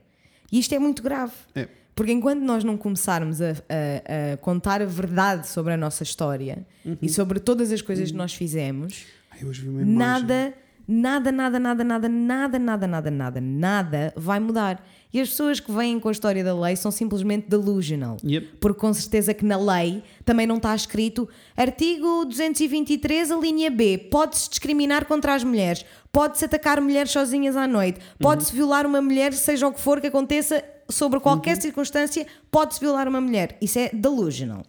E 0.52 0.60
isto 0.60 0.76
é 0.76 0.80
muito 0.80 1.02
grave. 1.02 1.34
É. 1.56 1.68
Porque 1.96 2.12
enquanto 2.12 2.42
nós 2.42 2.64
não 2.64 2.76
começarmos 2.76 3.42
a, 3.42 3.52
a- 3.52 4.34
a 4.34 4.38
contar 4.38 4.82
a 4.82 4.86
verdade 4.86 5.48
sobre 5.48 5.74
a 5.74 5.78
nossa 5.78 6.04
história 6.04 6.66
Uhum. 6.86 6.98
e 7.02 7.08
sobre 7.08 7.40
todas 7.40 7.72
as 7.72 7.82
coisas 7.82 8.12
que 8.12 8.18
nós 8.18 8.34
fizemos, 8.34 9.06
Ai, 9.32 9.40
nada 9.86 10.54
nada, 10.88 11.32
nada, 11.32 11.60
nada, 11.60 11.84
nada, 11.84 12.10
nada, 12.10 12.60
nada, 12.60 12.88
nada, 12.88 13.12
nada, 13.12 13.42
nada 13.42 14.14
vai 14.16 14.40
mudar. 14.40 14.86
E 15.14 15.22
as 15.22 15.30
pessoas 15.30 15.60
que 15.60 15.72
vêm 15.72 16.00
com 16.00 16.10
a 16.10 16.12
história 16.12 16.44
da 16.44 16.60
lei 16.60 16.76
são 16.76 16.90
simplesmente 16.90 17.48
delusional. 17.48 18.18
Yep. 18.24 18.58
Porque 18.60 18.80
com 18.80 18.92
certeza 18.94 19.32
que 19.34 19.46
na 19.46 19.58
lei 19.58 20.02
também 20.26 20.48
não 20.48 20.58
está 20.58 20.76
escrito 20.76 21.30
artigo 21.56 22.26
223, 22.26 23.32
a 23.32 23.38
linha 23.38 23.70
B, 23.70 23.98
pode-se 24.10 24.50
discriminar 24.50 25.06
contra 25.06 25.36
as 25.36 25.44
mulheres, 25.44 25.86
pode-se 26.12 26.46
atacar 26.46 26.82
mulheres 26.82 27.12
sozinhas 27.12 27.56
à 27.56 27.68
noite, 27.68 28.00
pode-se 28.20 28.52
violar 28.54 28.88
uma 28.88 29.02
mulher, 29.02 29.34
seja 29.34 29.68
o 29.68 29.72
que 29.72 29.80
for 29.80 30.02
que 30.02 30.08
aconteça, 30.08 30.64
sobre 30.90 31.20
qualquer 31.20 31.58
circunstância, 31.62 32.26
pode-se 32.52 32.80
violar 32.80 33.08
uma 33.08 33.22
mulher. 33.22 33.58
Isso 33.62 33.80
é 33.80 33.90
delusional. 33.94 34.64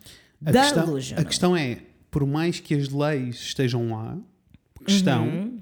A 0.44 0.53
questão, 0.53 0.85
Delusional. 0.85 1.22
a 1.22 1.24
questão 1.24 1.57
é, 1.57 1.79
por 2.11 2.27
mais 2.27 2.61
que 2.61 2.74
as 2.74 2.88
leis 2.90 3.37
estejam 3.37 3.90
lá, 3.90 4.16
questão, 4.85 5.27
Uhum. 5.27 5.59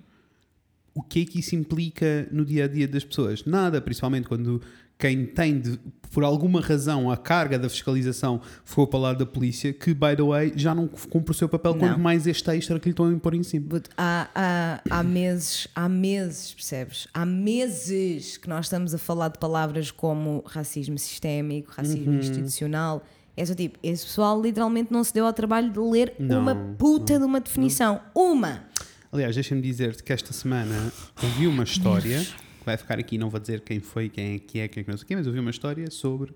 O 0.94 1.02
que 1.02 1.22
é 1.22 1.24
que 1.24 1.38
isso 1.40 1.54
implica 1.54 2.28
no 2.30 2.44
dia 2.44 2.64
a 2.64 2.68
dia 2.68 2.86
das 2.88 3.04
pessoas? 3.04 3.44
Nada, 3.44 3.80
principalmente 3.80 4.28
quando 4.28 4.60
quem 4.98 5.26
tem, 5.26 5.58
de, 5.58 5.80
por 6.12 6.22
alguma 6.22 6.60
razão, 6.60 7.10
a 7.10 7.16
carga 7.16 7.58
da 7.58 7.68
fiscalização 7.68 8.40
for 8.64 8.86
para 8.86 8.98
o 8.98 9.02
lado 9.02 9.18
da 9.18 9.26
polícia, 9.26 9.72
que, 9.72 9.92
by 9.92 10.14
the 10.16 10.22
way, 10.22 10.52
já 10.54 10.72
não 10.74 10.86
cumpre 10.86 11.32
o 11.32 11.34
seu 11.34 11.48
papel, 11.48 11.72
Não. 11.72 11.80
quanto 11.80 11.98
mais 11.98 12.24
este 12.24 12.48
extra 12.50 12.78
que 12.78 12.84
lhe 12.86 12.92
estão 12.92 13.06
a 13.06 13.10
impor 13.12 13.34
em 13.34 13.42
cima. 13.42 13.66
But 13.68 13.88
há, 13.96 14.28
há, 14.32 14.80
há 14.88 15.02
meses, 15.02 15.66
há 15.74 15.88
meses, 15.88 16.54
percebes? 16.54 17.08
Há 17.12 17.26
meses 17.26 18.36
que 18.36 18.48
nós 18.48 18.66
estamos 18.66 18.94
a 18.94 18.98
falar 18.98 19.28
de 19.28 19.38
palavras 19.38 19.90
como 19.90 20.44
racismo 20.46 20.98
sistémico, 20.98 21.72
racismo 21.72 22.12
Uhum. 22.12 22.18
institucional. 22.18 23.02
É 23.36 23.44
só 23.46 23.54
tipo, 23.54 23.78
esse 23.82 24.04
pessoal 24.04 24.40
literalmente 24.40 24.92
não 24.92 25.02
se 25.02 25.12
deu 25.14 25.24
ao 25.24 25.32
trabalho 25.32 25.70
de 25.72 25.78
ler 25.78 26.14
Não, 26.18 26.42
uma 26.42 26.54
puta 26.78 27.18
de 27.18 27.24
uma 27.24 27.40
definição. 27.40 27.98
Uma! 28.14 28.64
Aliás, 29.12 29.34
deixa-me 29.34 29.60
dizer-te 29.60 30.02
que 30.02 30.10
esta 30.10 30.32
semana 30.32 30.90
ouvi 31.22 31.46
uma 31.46 31.64
história, 31.64 32.20
que 32.24 32.64
vai 32.64 32.78
ficar 32.78 32.98
aqui, 32.98 33.18
não 33.18 33.28
vou 33.28 33.38
dizer 33.38 33.60
quem 33.60 33.78
foi, 33.78 34.08
quem 34.08 34.36
é 34.36 34.38
que 34.38 34.58
é, 34.58 34.68
quem 34.68 34.82
é 34.82 34.90
não 34.90 34.96
sei 34.96 35.06
quê, 35.06 35.14
mas 35.14 35.26
ouvi 35.26 35.38
uma 35.38 35.50
história 35.50 35.90
sobre. 35.90 36.32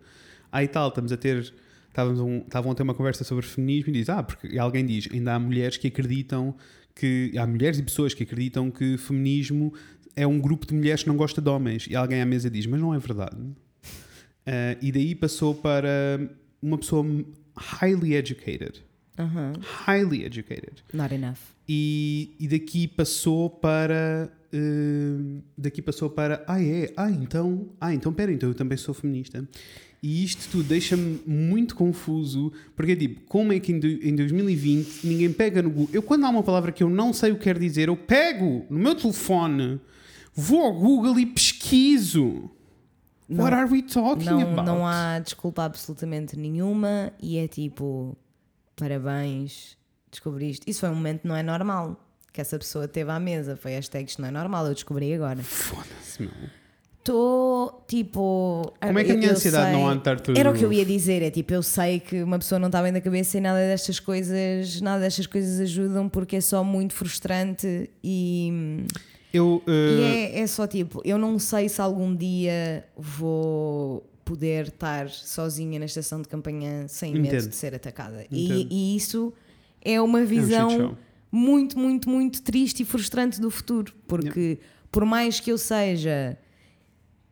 Aí 0.53 0.69
tal, 0.69 0.89
estamos 0.89 1.11
a 1.11 1.17
ter. 1.17 1.55
Estávamos 1.89 2.21
um- 2.21 2.41
estavam 2.41 2.71
a 2.71 2.75
ter 2.75 2.83
uma 2.83 2.93
conversa 2.93 3.25
sobre 3.25 3.47
feminismo 3.47 3.89
e 3.89 3.93
diz: 3.95 4.11
Ah, 4.11 4.23
porque 4.23 4.49
e 4.49 4.59
alguém 4.59 4.85
diz, 4.85 5.09
ainda 5.11 5.35
há 5.35 5.39
mulheres 5.39 5.79
que 5.79 5.89
acreditam 5.89 6.55
que. 6.95 7.33
Há 7.39 7.47
mulheres 7.47 7.79
e 7.79 7.83
pessoas 7.83 8.13
que 8.13 8.23
acreditam 8.25 8.71
que 8.71 8.99
feminismo 8.99 9.73
é 10.15 10.27
um 10.27 10.39
grupo 10.39 10.67
de 10.67 10.75
mulheres 10.75 11.03
que 11.03 11.09
não 11.09 11.17
gosta 11.17 11.41
de 11.41 11.49
homens. 11.49 11.87
E 11.89 11.97
alguém 11.97 12.21
à 12.21 12.27
mesa 12.27 12.51
diz: 12.51 12.67
Mas 12.67 12.79
não 12.79 12.93
é 12.93 12.99
verdade. 12.99 13.37
Ah, 14.45 14.77
e 14.83 14.93
daí 14.93 15.15
passou 15.15 15.55
para 15.55 15.89
uma 16.61 16.77
pessoa 16.77 17.07
highly 17.57 18.15
educated. 18.15 18.83
Highly 19.87 20.25
educated. 20.25 20.83
Not 20.93 21.15
enough. 21.15 21.39
E, 21.69 22.35
e 22.39 22.47
daqui 22.49 22.87
passou 22.87 23.51
para 23.51 24.31
eh, 24.53 25.41
daqui 25.59 25.83
passou 25.83 26.09
para 26.09 26.45
ah 26.47 26.63
é 26.63 26.93
ah 26.97 27.11
então 27.11 27.69
ah 27.81 27.93
então 27.93 28.13
pera 28.13 28.33
então 28.33 28.49
eu 28.51 28.55
também 28.55 28.79
sou 28.79 28.95
feminista 28.95 29.47
e 30.01 30.23
isto 30.23 30.49
tudo 30.51 30.63
deixa-me 30.65 31.21
muito 31.27 31.75
confuso 31.75 32.53
porque 32.77 32.93
é 32.93 32.97
tipo 32.97 33.21
como 33.23 33.53
é 33.53 33.59
que 33.59 33.73
em 33.73 34.15
2020 34.15 35.05
ninguém 35.07 35.33
pega 35.33 35.61
no 35.61 35.71
Google 35.71 35.91
eu 35.93 36.03
quando 36.03 36.25
há 36.25 36.29
uma 36.29 36.43
palavra 36.45 36.71
que 36.71 36.85
eu 36.85 36.89
não 36.89 37.13
sei 37.13 37.33
o 37.33 37.37
que 37.37 37.43
quer 37.45 37.59
dizer 37.59 37.89
eu 37.89 37.97
pego 37.97 38.65
no 38.71 38.79
meu 38.79 38.95
telefone 38.95 39.81
vou 40.33 40.61
ao 40.61 40.73
Google 40.73 41.19
e 41.19 41.27
pesquiso 41.27 42.49
Não. 43.29 43.43
what 43.45 43.53
are 43.57 43.69
we 43.69 43.83
talking 43.83 44.25
Não, 44.27 44.41
about 44.53 44.65
não 44.67 44.87
há 44.87 45.19
desculpa 45.19 45.65
absolutamente 45.65 46.39
nenhuma 46.39 47.13
e 47.21 47.39
é 47.39 47.49
tipo, 47.49 48.17
parabéns, 48.77 49.77
descobriste. 50.11 50.69
Isso 50.71 50.81
foi 50.81 50.91
um 50.91 50.95
momento 50.95 51.23
que 51.23 51.29
não 51.29 51.37
é 51.37 51.43
normal. 51.43 52.01
Que 52.33 52.41
essa 52.43 52.59
pessoa 52.59 52.87
teve 52.87 53.11
à 53.11 53.19
mesa. 53.19 53.57
Foi 53.57 53.73
hashtag 53.73 54.09
isto 54.09 54.21
não 54.21 54.29
é 54.29 54.31
normal, 54.31 54.67
eu 54.67 54.75
descobri 54.75 55.13
agora. 55.15 55.43
foda-se 55.43 56.23
meu 56.23 56.31
Estou 56.99 57.85
tipo. 57.87 58.75
Como 58.81 58.99
é 58.99 59.05
que 59.05 59.13
a 59.13 59.17
minha 59.17 59.31
ansiedade 59.31 59.71
sei- 59.71 59.81
não 59.81 59.95
estar 59.95 60.19
tudo 60.21 60.37
Era 60.37 60.51
o 60.51 60.55
que 60.55 60.65
eu 60.65 60.73
ia 60.73 60.85
dizer, 60.85 61.23
é 61.23 61.31
tipo, 61.31 61.55
eu 61.55 61.63
sei 61.63 62.01
que 62.01 62.21
uma 62.21 62.37
pessoa 62.37 62.59
não 62.59 62.67
está 62.67 62.83
bem 62.83 62.93
da 62.93 63.01
cabeça 63.01 63.39
e 63.39 63.41
nada 63.41 63.61
destas 63.61 64.01
coisas, 64.01 64.81
nada 64.81 65.03
destas 65.03 65.25
coisas 65.29 65.61
ajudam 65.61 66.09
porque 66.09 66.35
é 66.35 66.41
só 66.41 66.65
muito 66.65 66.95
frustrante 66.95 67.89
e, 68.03 68.85
eu 69.33 69.63
e 69.69 70.01
eh, 70.03 70.33
é, 70.35 70.41
é 70.41 70.47
só 70.49 70.67
tipo, 70.67 71.01
eu 71.05 71.17
não 71.17 71.39
sei 71.39 71.69
se 71.69 71.81
algum 71.81 72.13
dia 72.13 72.85
vou 72.97 74.05
poder 74.27 74.67
estar 74.69 75.09
sozinha 75.09 75.79
na 75.79 75.87
estação 75.87 76.21
de 76.21 76.29
campanha 76.29 76.87
sem 76.89 77.15
medo 77.15 77.29
Entendo. 77.29 77.49
de 77.49 77.55
ser 77.57 77.75
atacada. 77.75 78.27
E, 78.31 78.67
e 78.71 78.97
isso 78.97 79.33
é 79.81 79.99
uma 80.03 80.21
é 80.21 80.23
um 80.25 80.27
visão 80.27 80.99
muito, 81.31 81.79
muito, 81.79 82.11
muito 82.11 82.43
triste 82.43 82.83
e 82.83 82.85
frustrante 82.85 83.41
do 83.41 83.51
futuro. 83.51 83.95
Porque 84.09 84.59
por 84.91 85.05
mais 85.05 85.39
que 85.41 85.51
eu 85.53 85.57
seja 85.57 86.37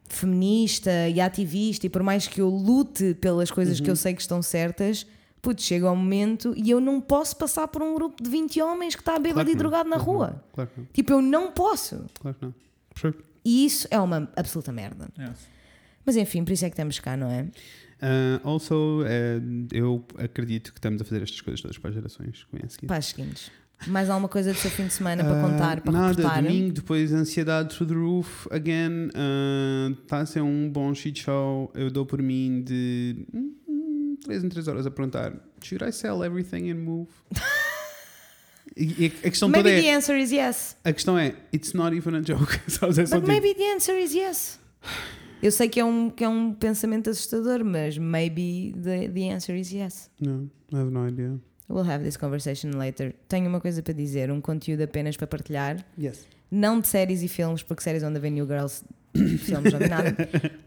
feminista 0.08 1.08
e 1.08 1.20
ativista 1.20 1.86
e 1.86 1.90
por 1.90 2.02
mais 2.02 2.26
que 2.28 2.40
eu 2.40 2.48
lute 2.48 3.14
pelas 3.14 3.50
coisas 3.50 3.78
Uhum. 3.78 3.84
que 3.84 3.90
eu 3.90 3.96
sei 3.96 4.14
que 4.14 4.20
estão 4.20 4.40
certas, 4.42 5.06
putz, 5.42 5.64
chega 5.64 5.88
ao 5.88 5.96
momento 5.96 6.54
e 6.56 6.70
eu 6.70 6.80
não 6.80 7.00
posso 7.00 7.36
passar 7.36 7.66
por 7.68 7.82
um 7.82 7.94
grupo 7.94 8.22
de 8.22 8.30
20 8.30 8.60
homens 8.62 8.94
que 8.94 9.00
está 9.02 9.18
bêbado 9.18 9.34
Claro 9.46 9.50
e 9.50 9.54
drogado 9.54 9.88
na 9.88 9.96
claro 9.96 10.10
rua. 10.12 10.44
claro 10.52 10.70
que 10.72 10.80
não 10.80 10.86
Tipo, 10.92 11.12
eu 11.12 11.22
não 11.22 11.50
posso. 11.52 12.04
claro 12.20 12.36
que 12.38 12.44
não 12.44 12.54
Percebo. 12.94 13.24
E 13.44 13.66
isso 13.66 13.88
é 13.90 13.98
uma 14.00 14.30
absoluta 14.36 14.70
merda. 14.72 15.08
Yes. 15.18 15.48
Mas 16.04 16.16
enfim, 16.16 16.44
por 16.44 16.52
isso 16.52 16.64
é 16.64 16.68
que 16.68 16.74
estamos 16.74 16.98
cá, 17.00 17.16
não 17.16 17.30
é? 17.30 17.42
Uh, 18.02 18.40
also, 18.46 19.02
eh, 19.06 19.40
eu 19.72 20.04
acredito 20.18 20.72
que 20.72 20.78
estamos 20.78 21.00
a 21.00 21.04
fazer 21.04 21.22
estas 21.22 21.40
coisas 21.40 21.60
todas 21.62 21.78
para 21.78 21.88
as 21.90 21.94
gerações 21.96 22.44
que 22.44 22.56
vêm 22.56 22.62
a 22.66 22.68
seguir. 22.68 22.86
Para 22.86 22.96
as 22.98 23.06
seguintes. 23.06 23.50
Mais 23.86 24.10
alguma 24.10 24.28
coisa 24.28 24.52
do 24.52 24.58
seu 24.58 24.70
fim 24.70 24.86
de 24.86 24.92
semana 24.92 25.24
para 25.24 25.38
Ah, 25.38 25.42
contar, 25.42 25.80
para 25.80 25.92
nada, 25.92 26.08
reportar? 26.08 26.42
domingo, 26.42 26.72
depois 26.72 27.12
ansiedade 27.12 27.74
through 27.74 27.88
the 27.88 27.94
roof, 27.98 28.46
again, 28.50 29.08
está 30.02 30.18
a 30.20 30.26
ser 30.26 30.42
um 30.42 30.70
bom 30.70 30.94
shit 30.94 31.18
show, 31.20 31.70
eu 31.74 31.90
dou 31.90 32.04
por 32.06 32.20
mim 32.22 32.62
de 32.62 33.26
3 34.24 34.44
em 34.44 34.48
3 34.48 34.68
horas 34.68 34.86
a 34.86 34.90
perguntar, 34.90 35.32
should 35.62 35.84
I 35.84 35.92
sell 35.92 36.22
everything 36.24 36.70
and 36.70 36.76
move? 36.76 37.08
e, 38.76 39.06
a 39.06 39.30
questão 39.30 39.48
Maybe 39.48 39.70
toda 39.70 39.82
the 39.82 39.88
é, 39.88 39.94
answer 39.96 40.16
is 40.18 40.30
yes. 40.30 40.76
a 40.84 40.92
questão 40.92 41.18
é, 41.18 41.34
it's 41.52 41.72
not 41.74 41.94
even 41.96 42.16
a 42.16 42.20
joke, 42.20 42.58
sabes? 42.70 42.98
É 42.98 43.02
But 43.04 43.14
tipo, 43.14 43.26
maybe 43.26 43.54
the 43.54 43.72
answer 43.74 43.98
is 43.98 44.14
yes. 44.14 44.58
Eu 45.42 45.52
sei 45.52 45.68
que 45.68 45.78
é 45.78 45.84
um, 45.84 46.08
que 46.08 46.24
é 46.24 46.28
um 46.28 46.54
pensamento 46.54 47.10
assustador, 47.10 47.64
mas 47.64 47.98
maybe 47.98 48.74
the, 48.82 49.08
the 49.08 49.30
answer 49.30 49.54
is 49.56 49.72
yes. 49.72 50.10
no, 50.20 50.50
I 50.72 50.76
have 50.76 50.90
no 50.90 51.06
idea. 51.06 51.38
We'll 51.68 51.88
have 51.88 52.04
this 52.04 52.16
conversation 52.16 52.76
later. 52.76 53.14
Tenho 53.26 53.48
uma 53.48 53.60
coisa 53.60 53.82
para 53.82 53.94
dizer, 53.94 54.30
um 54.30 54.40
conteúdo 54.40 54.82
apenas 54.82 55.16
para 55.16 55.26
partilhar. 55.26 55.84
Yes. 55.98 56.26
Não 56.50 56.78
de 56.78 56.88
séries 56.88 57.22
e 57.22 57.28
filmes, 57.28 57.62
porque 57.62 57.82
séries 57.82 58.02
onde 58.02 58.18
vem 58.20 58.30
New 58.30 58.46
Girls, 58.46 58.84
filmes 59.38 59.72
não 59.72 59.80
nada. 59.80 60.16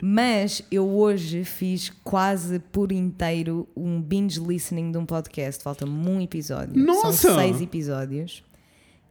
Mas 0.01 0.63
eu 0.71 0.87
hoje 0.89 1.43
fiz 1.43 1.89
quase 2.03 2.59
por 2.59 2.91
inteiro 2.91 3.67
um 3.75 4.01
binge 4.01 4.39
listening 4.39 4.91
de 4.91 4.97
um 4.97 5.05
podcast. 5.05 5.63
Falta-me 5.63 5.91
um 5.91 6.19
episódio. 6.19 6.75
Nossa! 6.75 7.13
São 7.13 7.35
seis 7.35 7.61
episódios. 7.61 8.43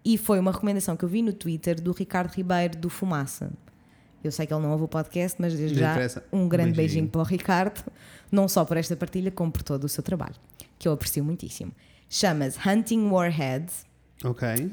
E 0.05 0.19
foi 0.19 0.39
uma 0.39 0.53
recomendação 0.53 0.97
que 0.97 1.05
eu 1.05 1.09
vi 1.09 1.23
no 1.23 1.33
Twitter 1.33 1.81
do 1.81 1.93
Ricardo 1.93 2.33
Ribeiro 2.33 2.77
do 2.79 2.89
Fumaça. 2.91 3.53
Eu 4.27 4.33
sei 4.33 4.47
que 4.47 4.53
ele 4.53 4.63
não 4.63 4.71
ouve 4.73 4.85
o 4.85 4.89
podcast, 4.89 5.41
mas 5.41 5.55
desde 5.57 5.79
já 5.79 5.97
um 6.33 6.49
grande 6.49 6.73
Beijinho. 6.73 6.77
beijinho 6.77 7.09
para 7.09 7.21
o 7.21 7.25
Ricardo, 7.25 7.83
não 8.31 8.49
só 8.49 8.65
por 8.65 8.77
esta 8.77 8.97
partilha, 8.97 9.31
como 9.31 9.51
por 9.53 9.63
todo 9.63 9.85
o 9.85 9.89
seu 9.89 10.03
trabalho, 10.03 10.35
que 10.79 10.87
eu 10.89 10.93
aprecio 10.93 11.25
muitíssimo. 11.25 11.73
Chama-se 12.09 12.59
Hunting 12.69 13.09
Warheads 13.09 13.85
Ok. 14.25 14.71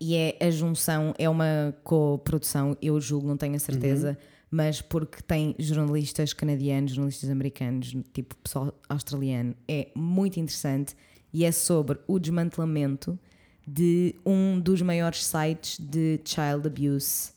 e 0.00 0.14
é 0.16 0.36
a 0.40 0.50
junção, 0.50 1.14
é 1.18 1.28
uma 1.28 1.74
co-produção, 1.82 2.76
eu 2.80 3.00
julgo, 3.00 3.26
não 3.26 3.36
tenho 3.36 3.56
a 3.56 3.58
certeza, 3.58 4.10
Uhum. 4.10 4.16
mas 4.50 4.80
porque 4.80 5.22
tem 5.22 5.54
jornalistas 5.58 6.32
canadianos, 6.32 6.92
jornalistas 6.92 7.28
americanos, 7.30 7.94
tipo 8.12 8.36
pessoal 8.36 8.72
australiano, 8.88 9.54
é 9.68 9.88
muito 9.94 10.38
interessante 10.38 10.94
e 11.32 11.44
é 11.44 11.50
sobre 11.52 11.98
o 12.06 12.18
desmantelamento 12.18 13.18
de 13.66 14.14
um 14.24 14.60
dos 14.60 14.80
maiores 14.80 15.24
sites 15.24 15.78
de 15.80 16.20
child 16.24 16.68
abuse 16.68 17.32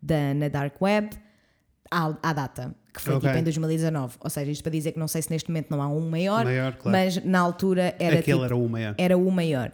da, 0.00 0.34
na 0.34 0.48
Dark 0.48 0.80
Web 0.80 1.10
à, 1.90 2.14
à 2.22 2.32
data, 2.32 2.74
que 2.92 3.00
foi 3.00 3.14
Ok. 3.14 3.28
tipo 3.28 3.40
em 3.40 3.42
2019. 3.44 4.16
Ou 4.20 4.30
seja, 4.30 4.50
isto 4.50 4.62
para 4.62 4.72
dizer 4.72 4.92
que 4.92 4.98
não 4.98 5.08
sei 5.08 5.22
se 5.22 5.30
neste 5.30 5.48
momento 5.50 5.70
não 5.70 5.80
há 5.82 5.88
um 5.88 6.08
maior, 6.08 6.44
Maior, 6.44 6.74
claro. 6.76 6.98
mas 6.98 7.24
na 7.24 7.40
altura 7.40 7.94
era 7.98 8.18
Aquele 8.18 8.38
tipo, 8.38 8.44
era 8.44 8.56
o 8.56 8.68
maior. 8.68 8.94
era 8.98 9.16
o 9.18 9.30
maior. 9.30 9.72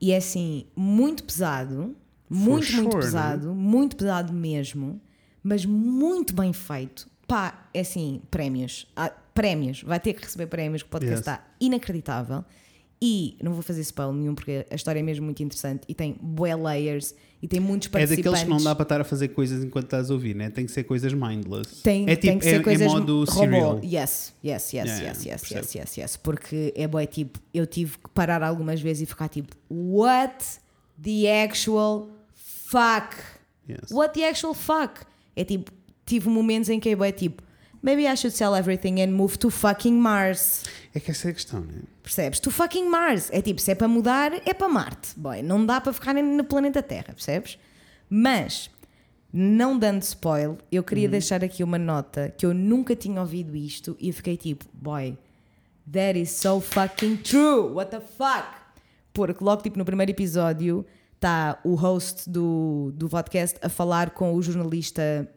E 0.00 0.12
é 0.12 0.16
assim, 0.18 0.66
muito 0.76 1.24
pesado, 1.24 1.96
muito, 2.28 2.72
muito 2.72 2.90
sure, 2.92 2.96
pesado, 3.04 3.54
muito 3.54 3.96
pesado 3.96 4.32
mesmo, 4.32 5.00
mas 5.42 5.64
muito 5.64 6.34
bem 6.34 6.52
feito. 6.52 7.08
Pá, 7.26 7.68
é 7.72 7.80
assim, 7.80 8.20
prémios. 8.30 8.86
Ah, 8.94 9.10
prémios, 9.32 9.82
vai 9.82 9.98
ter 9.98 10.12
que 10.12 10.22
receber 10.22 10.46
prémios, 10.46 10.82
que 10.82 10.88
o 10.88 10.90
podcast 10.90 11.14
Yes. 11.14 11.20
está 11.20 11.44
inacreditável. 11.58 12.44
E 13.00 13.36
não 13.42 13.52
vou 13.52 13.62
fazer 13.62 13.80
spoiler 13.82 14.14
nenhum, 14.14 14.34
porque 14.34 14.66
a 14.70 14.74
história 14.74 15.00
é 15.00 15.02
mesmo 15.02 15.24
muito 15.24 15.42
interessante 15.42 15.82
e 15.88 15.94
tem 15.94 16.16
bué 16.20 16.54
layers 16.54 17.14
e 17.44 17.46
tem 17.46 17.60
muitos 17.60 17.88
É 17.88 17.90
participantes. 17.90 18.24
daqueles 18.24 18.42
que 18.44 18.48
não 18.48 18.64
dá 18.64 18.74
para 18.74 18.84
estar 18.84 19.00
a 19.02 19.04
fazer 19.04 19.28
coisas 19.28 19.62
enquanto 19.62 19.84
estás 19.84 20.10
a 20.10 20.14
ouvir, 20.14 20.34
né? 20.34 20.48
Tem 20.48 20.64
que 20.64 20.72
ser 20.72 20.82
coisas 20.84 21.12
mindless. 21.12 21.82
Tem, 21.82 22.04
é 22.08 22.16
tem 22.16 22.30
tipo, 22.30 22.38
que 22.38 22.44
ser 22.46 22.60
é, 22.60 22.62
coisas 22.62 22.86
é 22.86 22.88
modo 22.88 23.24
robô. 23.24 23.30
serial. 23.32 23.80
Yes, 23.84 24.32
yes, 24.42 24.72
yes, 24.72 24.72
Yeah, 24.72 25.02
yes, 25.02 25.24
yes, 25.26 25.50
yes, 25.50 25.74
yes, 25.74 25.96
yes. 25.98 26.16
Porque 26.16 26.72
é 26.74 26.88
boa, 26.88 27.04
tipo, 27.04 27.38
eu 27.52 27.66
tive 27.66 27.98
que 27.98 28.08
parar 28.14 28.42
algumas 28.42 28.80
vezes 28.80 29.02
e 29.02 29.06
ficar 29.06 29.28
tipo, 29.28 29.54
what 29.70 30.42
the 31.02 31.42
actual 31.44 32.08
fuck? 32.34 33.14
Yes. 33.68 33.90
What 33.90 34.18
the 34.18 34.26
actual 34.26 34.54
fuck? 34.54 35.02
É 35.36 35.44
tipo, 35.44 35.70
tive 36.06 36.30
momentos 36.30 36.70
em 36.70 36.80
que 36.80 36.88
é 36.88 36.96
bué, 36.96 37.12
tipo, 37.12 37.42
maybe 37.84 38.06
I 38.06 38.16
should 38.16 38.34
sell 38.34 38.56
everything 38.56 39.00
and 39.02 39.12
move 39.12 39.38
to 39.38 39.50
fucking 39.50 40.00
Mars. 40.00 40.64
É 40.94 40.98
que 40.98 41.10
essa 41.10 41.28
é 41.28 41.30
a 41.30 41.34
questão, 41.34 41.60
né? 41.60 41.82
Percebes? 42.02 42.40
To 42.40 42.50
fucking 42.50 42.88
Mars. 42.88 43.28
É 43.30 43.42
tipo, 43.42 43.60
se 43.60 43.70
é 43.70 43.74
para 43.74 43.86
mudar, 43.86 44.32
é 44.46 44.54
para 44.54 44.68
Marte. 44.68 45.12
Boy, 45.16 45.42
não 45.42 45.64
dá 45.64 45.80
para 45.80 45.92
ficar 45.92 46.14
no 46.14 46.44
planeta 46.44 46.82
Terra, 46.82 47.12
percebes? 47.12 47.58
Mas, 48.08 48.70
não 49.30 49.78
dando 49.78 50.02
spoil, 50.02 50.56
eu 50.72 50.82
queria 50.82 51.08
deixar 51.08 51.44
aqui 51.44 51.62
uma 51.62 51.78
nota 51.78 52.32
que 52.38 52.46
eu 52.46 52.54
nunca 52.54 52.96
tinha 52.96 53.20
ouvido 53.20 53.54
isto 53.54 53.96
e 54.00 54.08
eu 54.08 54.14
fiquei 54.14 54.36
tipo, 54.36 54.64
boy, 54.72 55.18
that 55.92 56.18
is 56.18 56.30
so 56.30 56.60
fucking 56.60 57.16
true. 57.18 57.74
What 57.74 57.90
the 57.90 58.00
fuck? 58.00 58.48
Porque 59.12 59.44
logo 59.44 59.62
tipo 59.62 59.76
no 59.76 59.84
primeiro 59.84 60.10
episódio 60.10 60.86
está 61.14 61.60
o 61.62 61.74
host 61.74 62.28
do, 62.30 62.92
do 62.94 63.08
podcast 63.08 63.58
a 63.62 63.68
falar 63.68 64.10
com 64.10 64.34
o 64.34 64.42
jornalista 64.42 65.28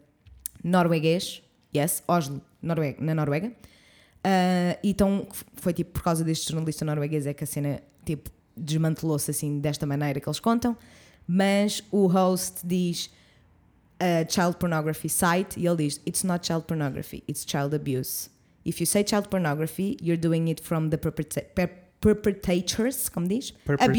norueguês, 0.63 1.41
yes, 1.77 2.03
Oslo, 2.07 2.41
Noruega, 2.61 2.97
na 3.03 3.13
Noruega. 3.15 3.51
Ah, 4.23 4.77
então 4.83 5.27
foi 5.55 5.73
tipo 5.73 5.91
por 5.91 6.03
causa 6.03 6.23
deste 6.23 6.49
jornalista 6.51 6.83
norueguês 6.83 7.25
é 7.25 7.33
que 7.33 7.43
a 7.43 7.47
cena 7.47 7.81
tipo 8.05 8.29
desmantelou-se 8.55 9.29
assim 9.31 9.59
desta 9.59 9.85
maneira 9.85 10.19
que 10.19 10.27
eles 10.27 10.39
contam. 10.39 10.75
Mas 11.27 11.83
o 11.91 12.07
host 12.07 12.65
diz 12.65 13.09
a 13.99 14.25
child 14.29 14.57
pornography 14.57 15.09
site 15.09 15.59
e 15.59 15.65
ele 15.67 15.77
diz 15.77 16.01
it's 16.05 16.23
not 16.23 16.45
child 16.45 16.65
pornography, 16.65 17.23
it's 17.27 17.45
child 17.45 17.75
abuse. 17.75 18.29
If 18.65 18.79
you 18.81 18.85
say 18.85 19.03
child 19.07 19.29
pornography, 19.29 19.97
you're 20.01 20.19
doing 20.19 20.49
it 20.49 20.61
from 20.61 20.89
the 20.89 20.97
perpetra- 20.97 21.45
per- 21.55 21.69
perpetrators, 22.01 23.09
como 23.09 23.27
diz? 23.27 23.53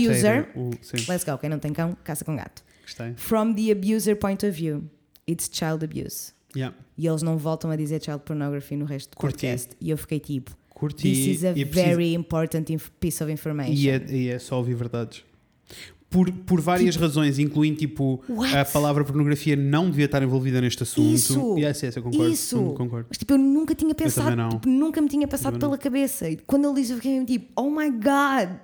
Abuser. 0.09 0.51
o- 0.57 0.71
Let's 1.09 1.25
go, 1.25 1.39
quem 1.39 1.49
não 1.51 1.59
tem 1.59 1.73
cão, 1.73 1.97
caça 2.05 2.25
com 2.25 2.37
gato. 2.37 2.63
gostei. 2.83 3.15
From 3.17 3.55
the 3.55 3.71
abuser 3.73 4.17
point 4.17 4.45
of 4.47 4.55
view, 4.55 4.85
it's 5.27 5.49
child 5.53 5.85
abuse. 5.85 6.33
Yeah. 6.59 6.77
E 6.97 7.07
eles 7.07 7.23
não 7.23 7.37
voltam 7.37 7.71
a 7.71 7.77
dizer 7.77 8.03
child 8.03 8.21
pornography 8.25 8.75
no 8.77 8.85
resto 8.85 9.11
do 9.13 9.17
Curti. 9.17 9.35
podcast. 9.47 9.71
E 9.81 9.91
eu 9.91 9.97
fiquei 9.99 10.19
tipo, 10.19 10.51
Curti 10.71 11.03
this 11.11 11.27
is 11.39 11.45
a 11.45 11.51
e 11.51 11.65
preciso- 11.65 11.73
very 11.87 12.15
important 12.15 12.65
piece 13.01 13.23
of 13.23 13.33
information. 13.33 13.73
E 13.75 13.89
é, 13.91 14.07
e 14.11 14.29
é 14.29 14.39
só 14.39 14.57
ouvir 14.59 14.75
verdades. 14.75 15.25
Por, 16.11 16.33
por 16.33 16.59
várias 16.63 16.97
razões, 16.97 17.39
incluindo 17.39 17.77
tipo 17.79 18.25
What? 18.31 18.57
a 18.57 18.65
palavra 18.65 19.05
pornografia 19.05 19.55
não 19.55 19.91
devia 19.91 20.07
estar 20.07 20.23
envolvida 20.23 20.59
neste 20.59 20.83
assunto. 20.83 21.15
Isso! 21.15 21.59
Yes, 21.59 21.83
yes, 21.83 21.97
eu 21.97 22.03
concordo. 22.03 22.33
Isso! 22.33 22.57
eu 22.57 22.73
concordo. 22.73 23.07
Mas 23.11 23.19
tipo, 23.19 23.35
eu 23.35 23.39
nunca 23.39 23.75
tinha 23.75 23.95
pensado, 23.95 24.49
tipo, 24.49 24.67
nunca 24.71 25.03
me 25.03 25.09
tinha 25.09 25.29
passado 25.29 25.59
pela 25.59 25.77
cabeça. 25.77 26.31
E 26.31 26.39
quando 26.39 26.67
ele 26.67 26.81
disse, 26.81 26.93
eu 26.93 26.97
fiquei 26.97 27.23
tipo, 27.27 27.53
oh 27.61 27.69
my 27.71 27.91
god, 27.91 28.57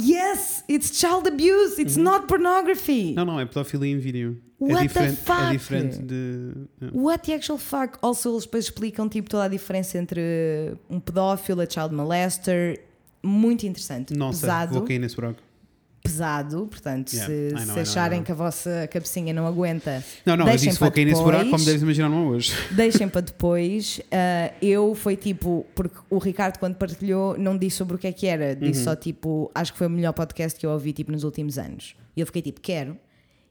yes, 0.00 0.64
it's 0.68 0.98
child 0.98 1.26
abuse, 1.26 1.80
it's 1.80 1.96
not 1.96 2.26
pornography. 2.26 3.10
Uhum. 3.10 3.14
Não, 3.14 3.24
não, 3.24 3.40
é 3.40 3.46
pedofilia 3.46 3.92
em 3.92 3.98
vídeo. 3.98 4.40
What 4.60 4.74
é 4.74 4.76
the 4.76 4.86
diferente, 4.88 5.16
fuck? 5.16 5.40
É 5.40 5.50
diferente 5.52 5.98
de. 5.98 6.52
What 6.92 7.26
the 7.26 7.34
actual 7.34 7.58
fuck? 7.58 7.98
Also, 8.02 8.28
eles 8.30 8.44
depois 8.44 8.64
explicam 8.64 9.08
tipo, 9.08 9.30
toda 9.30 9.44
a 9.44 9.48
diferença 9.48 9.98
entre 9.98 10.76
um 10.90 10.98
pedófilo, 10.98 11.60
a 11.60 11.66
child 11.68 11.94
molester. 11.94 12.82
Muito 13.22 13.66
interessante. 13.66 14.14
Nossa, 14.14 14.40
pesado, 14.40 14.74
vou 14.74 14.82
cair 14.84 14.98
nesse 14.98 15.16
buraco. 15.16 15.42
Pesado. 16.08 16.66
Portanto, 16.66 17.12
Yeah, 17.12 17.26
se, 17.34 17.54
know, 17.54 17.60
se 17.60 17.66
know, 17.72 17.80
acharem 17.80 18.22
que 18.22 18.32
a 18.32 18.34
vossa 18.34 18.88
cabecinha 18.90 19.32
não 19.34 19.46
aguenta, 19.46 20.02
Não, 20.24 20.36
não, 20.36 20.44
eu 20.46 20.50
Deixem 20.50 20.68
disse 20.70 20.80
vou 20.80 20.88
para 20.88 20.94
cair 20.96 21.04
nesse 21.04 21.22
buraco, 21.22 21.50
como 21.50 21.64
deves 21.64 21.82
imaginar, 21.82 22.08
não 22.08 22.24
é 22.24 22.26
hoje. 22.28 22.52
deixem 22.72 23.08
para 23.08 23.20
depois. 23.20 24.00
Ah, 24.10 24.52
eu 24.62 24.94
foi 24.94 25.16
tipo, 25.16 25.66
porque 25.74 25.96
o 26.10 26.18
Ricardo, 26.18 26.58
quando 26.58 26.76
partilhou, 26.76 27.36
não 27.38 27.56
disse 27.56 27.76
sobre 27.76 27.96
o 27.96 27.98
que 27.98 28.06
é 28.06 28.12
que 28.12 28.26
era. 28.26 28.56
Disse 28.56 28.78
Uhum. 28.80 28.84
só 28.84 28.96
tipo, 28.96 29.50
acho 29.54 29.72
que 29.72 29.78
foi 29.78 29.86
o 29.86 29.90
melhor 29.90 30.12
podcast 30.12 30.58
que 30.58 30.64
eu 30.66 30.70
ouvi 30.70 30.92
tipo, 30.92 31.12
nos 31.12 31.24
últimos 31.24 31.58
anos. 31.58 31.94
E 32.16 32.20
eu 32.20 32.26
fiquei 32.26 32.42
tipo, 32.42 32.60
quero. 32.60 32.96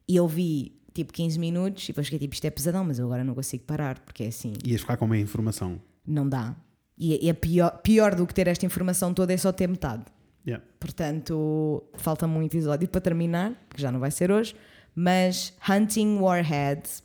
E 0.10 0.16
eu 0.16 0.28
vi 0.28 0.74
tipo 0.94 1.14
15 1.14 1.38
minutos 1.38 1.84
e 1.84 1.88
depois 1.88 2.08
fiquei 2.08 2.20
tipo, 2.20 2.34
isto 2.34 2.46
é 2.46 2.50
pesadão, 2.50 2.84
mas 2.84 2.98
eu 2.98 3.06
agora 3.06 3.24
não 3.24 3.36
consigo 3.36 3.64
parar, 3.66 4.00
porque 4.00 4.24
é 4.24 4.28
assim, 4.28 4.54
Ias 4.66 4.82
ficar 4.82 4.98
com 4.98 5.06
uma 5.06 5.18
informação. 5.18 5.80
não 6.06 6.28
dá. 6.28 6.56
E 7.00 7.30
é 7.30 7.34
pior, 7.34 7.70
pior 7.84 8.16
do 8.16 8.26
que 8.26 8.34
ter 8.34 8.48
esta 8.48 8.66
informação 8.66 9.14
toda 9.14 9.32
é 9.32 9.38
só 9.38 9.52
ter 9.52 9.68
metade. 9.68 10.02
Yeah. 10.48 10.64
Portanto, 10.80 11.84
falta-me 11.96 12.38
um 12.38 12.44
episódio 12.44 12.88
para 12.88 13.02
terminar, 13.02 13.54
que 13.70 13.82
já 13.82 13.92
não 13.92 14.00
vai 14.00 14.12
ser 14.12 14.32
hoje, 14.32 14.56
mas 14.96 15.54
Hunting 15.70 16.20
Warheads, 16.20 17.04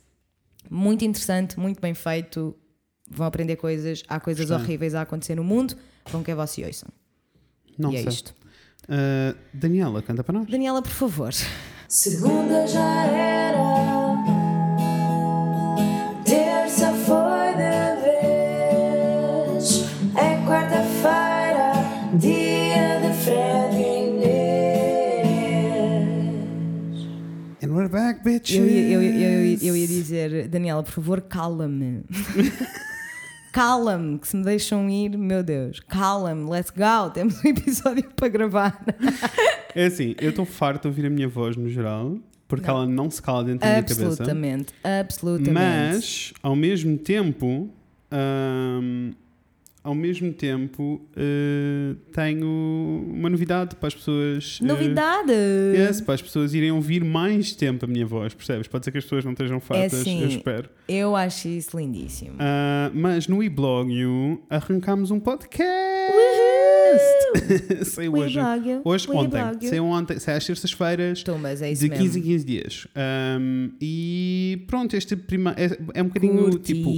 muito 0.69 1.03
interessante, 1.03 1.59
muito 1.59 1.81
bem 1.81 1.93
feito. 1.93 2.55
Vão 3.09 3.27
aprender 3.27 3.57
coisas, 3.57 4.01
há 4.07 4.19
coisas 4.19 4.49
horríveis 4.49 4.95
a 4.95 5.01
acontecer 5.01 5.35
no 5.35 5.43
mundo, 5.43 5.75
vão 6.09 6.23
que 6.23 6.33
vocês 6.33 6.65
ouçam. 6.65 6.89
Não 7.77 7.91
e 7.91 7.97
é 7.97 7.99
sei. 8.03 8.09
isto. 8.09 8.33
Ah, 8.87 9.35
Daniela, 9.53 10.01
canta 10.01 10.23
para 10.23 10.39
nós. 10.39 10.47
Daniela, 10.47 10.81
por 10.81 10.91
favor. 10.91 11.33
Segunda 11.87 12.65
já 12.65 13.05
era, 13.05 13.92
Eu, 28.57 28.67
ia- 28.67 28.89
eu, 28.89 29.01
eu, 29.03 29.57
eu 29.61 29.75
ia 29.77 29.87
dizer, 29.87 30.47
Daniela, 30.47 30.81
por 30.83 30.91
favor, 30.91 31.21
cala-me. 31.21 32.03
Cala-me, 33.51 34.17
que 34.17 34.27
se 34.27 34.35
me 34.35 34.43
deixam 34.43 34.89
ir, 34.89 35.15
meu 35.15 35.43
Deus, 35.43 35.79
cala-me, 35.81 36.49
let's 36.49 36.71
go, 36.71 37.11
temos 37.13 37.35
um 37.43 37.49
episódio 37.49 38.03
para 38.15 38.27
gravar. 38.27 38.83
É 39.75 39.85
assim, 39.85 40.15
eu 40.19 40.31
estou 40.31 40.43
farto 40.43 40.81
de 40.83 40.87
ouvir 40.87 41.05
a 41.05 41.09
minha 41.09 41.27
voz 41.27 41.55
no 41.55 41.69
geral, 41.69 42.17
porque 42.47 42.67
ela 42.67 42.87
não 42.87 43.11
se 43.11 43.21
cala 43.21 43.43
dentro 43.43 43.59
da 43.59 43.67
minha 43.73 43.83
cabeça. 43.83 44.05
Absolutamente, 44.07 44.73
absolutamente. 44.83 45.53
Mas, 45.53 46.33
ao 46.41 46.55
mesmo 46.55 46.97
tempo, 46.97 47.69
ahm, 48.11 49.11
ao 49.83 49.93
mesmo 49.93 50.31
tempo, 50.31 51.01
eh, 51.15 51.95
tenho 52.13 53.03
uma 53.13 53.29
novidade 53.29 53.75
para 53.75 53.87
as 53.87 53.95
pessoas. 53.95 54.59
eh, 54.61 54.65
Novidade! 54.65 55.31
yes, 55.75 55.99
para 55.99 56.13
as 56.15 56.21
pessoas 56.21 56.53
irem 56.53 56.71
ouvir 56.71 57.03
mais 57.03 57.53
tempo 57.53 57.83
a 57.85 57.87
minha 57.87 58.05
voz, 58.05 58.33
percebes? 58.33 58.67
Pode 58.67 58.85
ser 58.85 58.91
que 58.91 58.97
as 58.99 59.03
pessoas 59.03 59.25
não 59.25 59.33
estejam 59.33 59.59
fartas, 59.59 59.99
assim, 60.01 60.21
eu 60.21 60.27
espero. 60.29 60.69
Eu 60.87 61.15
acho 61.15 61.47
isso 61.47 61.77
lindíssimo. 61.77 62.35
Ah, 62.39 62.91
mas 62.93 63.27
no 63.27 63.41
eBlogio 63.41 64.41
arrancámos 64.49 65.11
um 65.11 65.19
podcast! 65.19 65.53
Saiu 67.85 68.13
hoje. 68.13 68.37
Hoje, 68.83 69.09
ontem. 69.09 69.41
Weblogio. 69.41 69.69
Saiu 69.69 69.85
ontem, 69.85 70.19
sai 70.19 70.35
às 70.35 70.45
terças-feiras. 70.45 71.23
Tumbas, 71.23 71.61
é 71.61 71.71
isso 71.71 71.81
De 71.81 71.89
mesmo. 71.89 72.03
15 72.05 72.19
em 72.19 72.21
15 72.23 72.45
dias. 72.45 72.87
Um, 73.39 73.71
e 73.81 74.63
pronto, 74.67 74.95
este 74.95 75.15
prima 75.15 75.55
é, 75.57 75.75
é 75.95 76.03
um 76.03 76.07
bocadinho 76.07 76.51
Curti. 76.51 76.73
tipo 76.73 76.89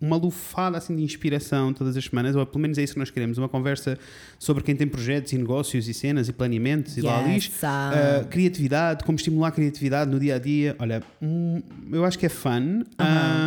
uma 0.00 0.16
lufada 0.16 0.78
assim 0.78 0.96
de 0.96 1.02
inspiração 1.02 1.72
todas 1.74 1.96
as 1.96 2.04
semanas, 2.04 2.34
ou 2.34 2.46
pelo 2.46 2.60
menos 2.62 2.78
é 2.78 2.82
isso 2.82 2.94
que 2.94 2.98
nós 2.98 3.10
queremos, 3.10 3.36
uma 3.36 3.48
conversa 3.48 3.98
sobre 4.38 4.62
quem 4.62 4.74
tem 4.74 4.86
projetos 4.86 5.32
e 5.32 5.38
negócios 5.38 5.86
e 5.88 5.92
cenas 5.92 6.28
e 6.28 6.32
planeamentos 6.32 6.96
e 6.96 7.02
lá 7.02 7.20
Yes, 7.26 7.44
diz. 7.44 7.64
ah. 7.64 8.22
Uh, 8.22 8.28
criatividade, 8.28 9.04
como 9.04 9.16
estimular 9.16 9.48
a 9.48 9.52
criatividade 9.52 10.10
no 10.10 10.18
dia 10.18 10.36
a 10.36 10.38
dia. 10.38 10.74
Olha, 10.78 11.02
hum, 11.20 11.60
eu 11.92 12.04
acho 12.04 12.18
que 12.18 12.24
é 12.24 12.30
fun 12.30 12.80
uh, 12.82 13.02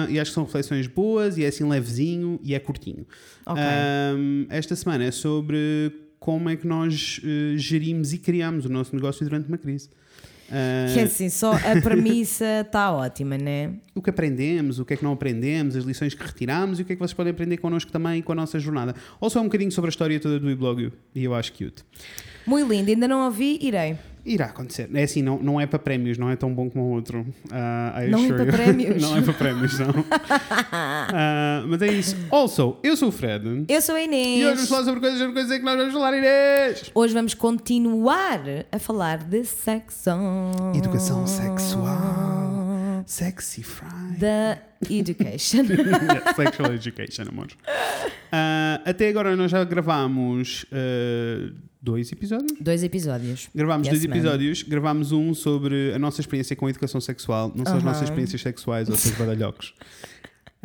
e 0.10 0.20
acho 0.20 0.32
que 0.32 0.36
são 0.36 0.44
reflexões 0.44 0.88
boas 0.88 1.38
e 1.38 1.44
é 1.44 1.48
assim 1.48 1.68
levezinho 1.68 2.40
e 2.44 2.54
é 2.54 2.60
curtinho. 2.60 3.06
Ok. 3.46 3.64
Um, 4.16 4.46
esta 4.50 4.76
semana 4.76 5.04
é 5.06 5.12
sobre 5.12 5.92
como 6.20 6.50
é 6.50 6.56
que 6.56 6.68
nós 6.68 7.20
uh, 7.20 7.58
gerimos 7.58 8.14
e 8.14 8.18
criamos 8.18 8.66
o 8.66 8.70
nosso 8.70 8.96
negócio 8.96 9.24
durante 9.24 9.48
uma 9.48 9.58
crise. 9.58 9.90
Uh, 10.48 10.94
Que 10.94 11.00
assim, 11.00 11.30
só 11.30 11.54
a 11.54 11.82
premissa 11.82 12.62
está 12.62 12.92
ótima, 12.94 13.38
né? 13.38 13.74
o 13.96 14.02
que 14.02 14.10
aprendemos, 14.10 14.78
o 14.80 14.86
que 14.86 14.94
é 14.94 14.98
que 14.98 15.04
não 15.04 15.14
aprendemos, 15.14 15.76
as 15.76 15.84
lições 15.84 16.14
que 16.14 16.24
retiramos 16.24 16.80
e 16.80 16.84
o 16.84 16.86
que 16.86 16.94
é 16.94 16.96
que 16.96 17.00
vocês 17.00 17.14
podem 17.14 17.32
aprender 17.32 17.58
connosco 17.58 17.92
também 17.92 18.22
com 18.22 18.32
a 18.32 18.36
nossa 18.36 18.60
jornada. 18.60 18.96
Ou 19.20 19.30
só 19.30 19.40
um 19.40 19.46
bocadinho 19.46 19.72
sobre 19.72 19.90
a 19.90 19.92
história 19.92 20.20
toda 20.20 20.40
do 20.40 20.50
e-blog 20.50 20.92
e 21.14 21.24
eu 21.24 21.34
acho 21.34 21.52
cute. 21.52 21.84
Muito 22.46 22.72
lindo, 22.72 22.90
ainda 22.90 23.08
não 23.08 23.26
ouvi, 23.26 23.58
irei. 23.62 23.98
Irá 24.26 24.46
acontecer. 24.48 24.90
É 24.94 25.04
assim, 25.04 25.22
não, 25.22 25.38
não 25.38 25.62
é 25.62 25.68
para 25.68 25.78
prémios, 25.78 26.18
não 26.18 26.30
é 26.30 26.36
tão 26.36 26.52
bom 26.54 26.70
como 26.70 26.86
o 26.86 26.90
outro. 26.94 27.26
I 27.48 28.10
Não 28.10 28.26
é 28.26 28.30
para 28.34 28.46
prémios. 28.46 29.02
não 29.02 29.18
é 29.18 29.22
para 29.22 29.34
prémios, 29.34 29.80
não. 29.80 29.88
Ah, 31.18 31.64
mas 31.68 31.82
é 31.82 31.88
isso. 31.88 32.16
Also, 32.32 32.78
eu 32.84 32.98
sou 32.98 33.10
o 33.10 33.12
Fred. 33.12 33.66
Eu 33.70 33.82
sou 33.82 33.96
a 33.96 34.02
E 34.02 34.06
hoje 34.08 34.14
Inês. 34.16 34.44
vamos 34.56 34.70
falar 34.70 34.84
sobre 34.86 35.00
coisas, 35.00 35.20
sobre 35.20 35.34
coisas 35.34 35.58
que 35.58 35.64
nós 35.64 35.78
vamos 35.78 35.94
falar, 35.94 36.18
Inês. 36.18 36.92
Hoje 36.96 37.14
vamos 37.14 37.34
continuar 37.36 38.42
a 38.72 38.80
falar 38.80 39.20
de 39.20 39.44
sexo. 39.46 40.10
Educação 40.76 41.26
sexual. 41.28 42.25
Sexy 43.06 43.64
Friday. 43.64 44.18
Da 44.20 44.58
education. 44.90 45.64
Yeah, 45.76 46.34
Sexual 46.34 46.74
Education, 46.74 47.24
amores. 47.30 47.56
Ah, 48.32 48.82
até 48.86 49.10
agora 49.10 49.36
nós 49.36 49.52
já 49.52 49.64
gravámos 49.64 50.66
ah, 50.72 51.52
dois 51.82 52.12
episódios. 52.12 52.52
Dois 52.60 52.84
episódios. 52.84 53.48
Gravámos 53.54 53.88
Yes, 53.88 54.00
dois 54.00 54.06
episódios. 54.06 54.64
Gravámos 54.64 55.12
um 55.12 55.34
sobre 55.34 55.94
a 55.94 56.00
nossa 56.00 56.20
experiência 56.22 56.56
com 56.56 56.66
a 56.66 56.70
educação 56.70 57.00
sexual. 57.00 57.52
Não 57.56 57.64
são 57.66 57.76
as 57.78 57.84
Aham. 57.84 57.92
nossas 57.92 58.04
experiências 58.04 58.42
sexuais 58.42 58.90
ou 58.90 58.96
seus 58.98 59.16
badalhocos. 59.16 59.74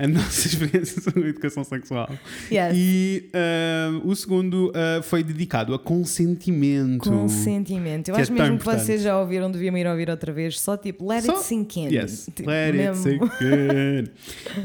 A 0.03 0.09
nossa 0.09 0.49
experiência 0.49 1.01
sobre 1.03 1.25
a 1.25 1.29
educação 1.29 1.63
sexual. 1.65 2.09
Yes. 2.51 2.73
E 2.75 3.29
ah, 3.35 4.01
o 4.05 4.15
segundo 4.17 4.73
ah, 4.75 5.03
foi 5.03 5.23
dedicado 5.23 5.75
a 5.75 5.79
consentimento. 5.79 7.09
Consentimento. 7.11 8.09
Eu 8.09 8.17
é 8.17 8.21
acho 8.21 8.29
tão 8.29 8.37
mesmo 8.37 8.57
que 8.57 8.63
importante. 8.63 8.85
vocês 8.87 9.03
já 9.03 9.19
ouviram, 9.19 9.51
deviam 9.51 9.77
ir 9.77 9.87
ouvir 9.87 10.09
outra 10.11 10.33
vez. 10.33 10.59
Só 10.59 10.77
tipo, 10.77 11.07
let 11.07 11.25
Só- 11.25 11.33
it 11.37 11.45
sink 11.45 11.81
in. 11.81 11.89
Yes, 11.95 12.31
Tipo, 12.35 12.49
let 12.51 12.75
it 12.75 12.79
mesmo. 12.79 13.03
sink 13.03 13.25
in. 13.25 14.09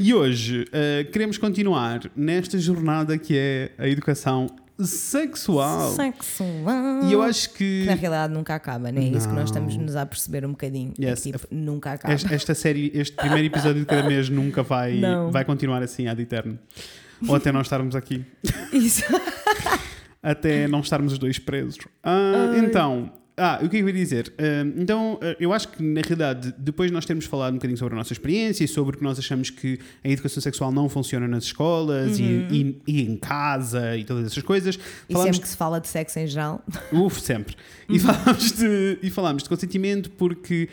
E 0.00 0.14
hoje 0.14 0.64
ah, 0.72 1.04
queremos 1.12 1.38
continuar 1.38 2.10
nesta 2.16 2.58
jornada 2.58 3.18
que 3.18 3.36
é 3.36 3.70
a 3.78 3.88
educação 3.88 4.46
sexual. 4.78 5.90
Sexual. 5.92 7.04
E 7.04 7.12
eu 7.12 7.22
acho 7.22 7.50
que 7.50 7.82
Que 7.82 7.86
na 7.86 7.94
realidade 7.94 8.32
nunca 8.32 8.54
acaba, 8.54 8.90
não 8.92 9.00
é 9.00 9.04
isso 9.04 9.28
que 9.28 9.34
nós 9.34 9.44
estamos 9.44 9.76
nos 9.76 9.96
a 9.96 10.04
perceber 10.06 10.44
um 10.44 10.50
bocadinho. 10.50 10.92
É 11.00 11.10
Yes. 11.10 11.20
que, 11.22 11.32
tipo, 11.32 11.46
nunca 11.50 11.92
acaba. 11.92 12.12
esta, 12.14 12.34
esta 12.34 12.54
série, 12.54 12.90
este 12.94 13.16
primeiro 13.16 13.46
episódio 13.46 13.80
de 13.80 13.86
cada 13.86 14.02
mês 14.08 14.28
nunca 14.28 14.62
vai, 14.62 14.96
Não. 14.98 15.30
vai 15.30 15.44
continuar 15.44 15.82
assim 15.82 16.06
ad 16.08 16.20
eterno. 16.20 16.58
Ou 17.26 17.34
até 17.34 17.50
nós 17.50 17.66
estarmos 17.66 17.96
aqui. 17.96 18.24
Isso. 18.72 19.02
até 20.22 20.66
não 20.68 20.80
estarmos 20.80 21.12
os 21.14 21.18
dois 21.18 21.38
presos. 21.38 21.78
Ah, 22.02 22.54
então, 22.58 23.12
ah, 23.38 23.56
o 23.62 23.68
que 23.68 23.76
é 23.76 23.78
que 23.80 23.84
eu 23.84 23.88
ia 23.88 23.92
dizer? 23.94 24.32
Ah, 24.38 24.64
então, 24.76 25.18
ah, 25.22 25.36
eu 25.38 25.52
acho 25.52 25.68
que 25.68 25.82
na 25.82 26.00
realidade, 26.00 26.54
depois 26.58 26.90
de 26.90 26.94
nós 26.94 27.04
termos 27.04 27.24
falado 27.26 27.52
um 27.52 27.56
bocadinho 27.56 27.76
sobre 27.78 27.94
a 27.94 27.96
nossa 27.98 28.12
experiência 28.12 28.64
e 28.64 28.68
sobre 28.68 28.96
que 28.96 29.02
nós 29.02 29.18
achamos 29.18 29.50
que 29.50 29.78
a 30.02 30.08
educação 30.08 30.40
sexual 30.42 30.72
não 30.72 30.88
funciona 30.88 31.28
nas 31.28 31.44
escolas 31.44 32.18
e- 32.18 32.22
e, 32.50 32.82
e 32.86 33.02
em 33.02 33.16
casa 33.16 33.96
e 33.96 34.04
todas 34.04 34.26
essas 34.26 34.42
coisas, 34.42 34.76
Uhum. 34.76 34.82
E 35.08 35.12
falámos 35.12 35.36
sempre 35.36 35.42
que 35.42 35.48
se 35.48 35.56
fala 35.56 35.80
de 35.80 35.88
sexo 35.88 36.18
em 36.18 36.26
geral. 36.26 36.62
Uf, 36.92 37.20
sempre. 37.20 37.56
Uhum. 37.88 37.96
E 37.96 37.98
falámos 37.98 38.52
de, 38.52 38.98
e 39.02 39.10
falámos 39.10 39.42
de 39.42 39.48
consentimento 39.48 40.10
porque, 40.12 40.68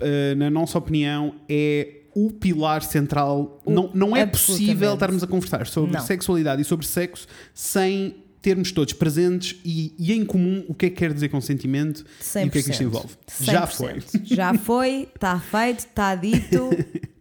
eh, 0.00 0.34
na 0.34 0.50
nossa 0.50 0.76
opinião, 0.78 1.34
é 1.48 2.00
o 2.16 2.30
pilar 2.30 2.82
central. 2.82 3.60
O- 3.64 3.70
não, 3.72 3.90
não 3.92 4.16
é 4.16 4.24
possível 4.26 4.94
estarmos 4.94 5.22
a 5.22 5.26
conversar 5.26 5.66
sobre 5.66 5.92
Não. 5.92 6.00
sexualidade 6.00 6.62
e 6.62 6.64
sobre 6.64 6.86
sexo 6.86 7.26
sem 7.52 8.16
termos 8.44 8.70
todos 8.70 8.92
presentes 8.92 9.58
e, 9.64 9.94
e 9.98 10.12
em 10.12 10.22
comum 10.22 10.62
o 10.68 10.74
que 10.74 10.84
é 10.84 10.90
que 10.90 10.96
quer 10.96 11.14
dizer 11.14 11.30
consentimento 11.30 12.04
100%. 12.20 12.44
e 12.44 12.48
o 12.48 12.50
que 12.50 12.58
é 12.58 12.62
que 12.62 12.70
isto 12.72 12.82
envolve. 12.82 13.08
Já 13.40 13.66
foi. 13.66 13.94
100%. 13.94 14.20
Já 14.24 14.52
foi, 14.52 15.08
está 15.14 15.40
feito, 15.40 15.78
está 15.78 16.14
dito. 16.14 16.68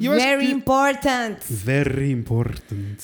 E 0.00 0.08
Very 0.08 0.46
que- 0.46 0.52
important. 0.52 1.36
Very 1.48 2.10
important. 2.10 2.96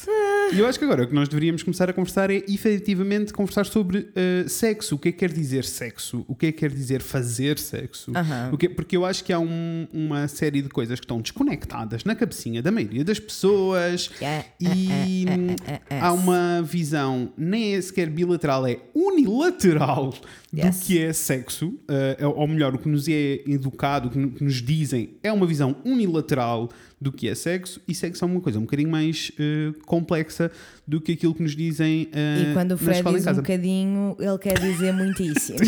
E 0.53 0.59
eu 0.61 0.67
acho 0.67 0.79
que 0.79 0.85
agora 0.85 1.03
o 1.03 1.09
que 1.09 1.15
nós 1.15 1.29
deveríamos 1.29 1.63
começar 1.63 1.91
a 1.91 1.93
conversar 1.93 2.31
é 2.31 2.43
efetivamente 2.49 3.33
conversar 3.33 3.67
sobre 3.67 4.09
eh, 4.15 4.45
sexo. 4.49 4.95
O 4.95 4.99
que 4.99 5.09
é 5.09 5.13
que 5.13 5.19
quer 5.19 5.33
dizer 5.33 5.65
sexo? 5.65 6.25
O 6.29 6.35
que 6.35 6.47
é 6.47 6.53
que 6.53 6.59
quer 6.59 6.71
dizer 6.71 7.03
fazer 7.03 7.59
sexo? 7.59 8.13
Aham. 8.17 8.51
O 8.53 8.57
que- 8.57 8.69
porque 8.69 8.97
eu 8.97 9.05
acho 9.05 9.23
que 9.25 9.33
há 9.33 9.39
um- 9.41 9.87
uma 9.93 10.27
série 10.29 10.63
de 10.63 10.69
coisas 10.69 10.99
que 11.01 11.05
estão 11.05 11.21
desconectadas 11.21 12.05
na 12.05 12.15
cabecinha 12.15 12.63
da 12.63 12.71
maioria 12.71 13.05
das 13.05 13.19
pessoas 13.19 14.09
Yeah. 14.21 14.45
e 14.61 15.27
eh, 15.69 15.81
eh, 15.91 16.01
há 16.01 16.13
uma 16.13 16.63
visão 16.63 17.33
nem 17.37 17.75
é 17.75 17.81
sequer 17.81 18.09
bilateral, 18.09 18.67
é 18.67 18.79
unilateral 18.95 20.15
Yes. 20.55 20.77
do 20.81 20.85
que 20.87 20.99
é 21.03 21.13
sexo, 21.13 21.75
eh, 21.89 22.25
ou 22.25 22.47
melhor, 22.47 22.75
o 22.75 22.79
que 22.79 22.89
nos 22.89 23.07
é 23.09 23.43
educado, 23.47 24.09
o 24.09 24.31
que 24.31 24.43
nos 24.45 24.63
dizem 24.63 25.11
é 25.23 25.31
uma 25.33 25.47
visão 25.47 25.77
unilateral 25.85 26.71
do 27.01 27.13
que 27.13 27.29
é 27.29 27.35
sexo 27.35 27.81
e 27.87 27.95
sexo 27.95 28.25
é 28.25 28.29
uma 28.29 28.41
coisa 28.41 28.59
um 28.59 28.63
bocadinho 28.63 28.89
mais 28.91 29.33
eh, 29.39 29.73
complexa 29.85 30.51
do 30.87 31.01
que 31.01 31.13
aquilo 31.13 31.35
que 31.35 31.43
nos 31.43 31.55
dizem 31.55 32.09
eh, 32.13 32.51
E 32.51 32.53
quando 32.55 32.73
o 32.73 32.79
Fred 32.79 33.03
diz 33.03 33.27
um 33.27 33.35
bocadinho, 33.35 34.17
ele 34.19 34.39
quer 34.39 34.59
dizer 34.59 34.93
muitíssimo. 34.93 35.59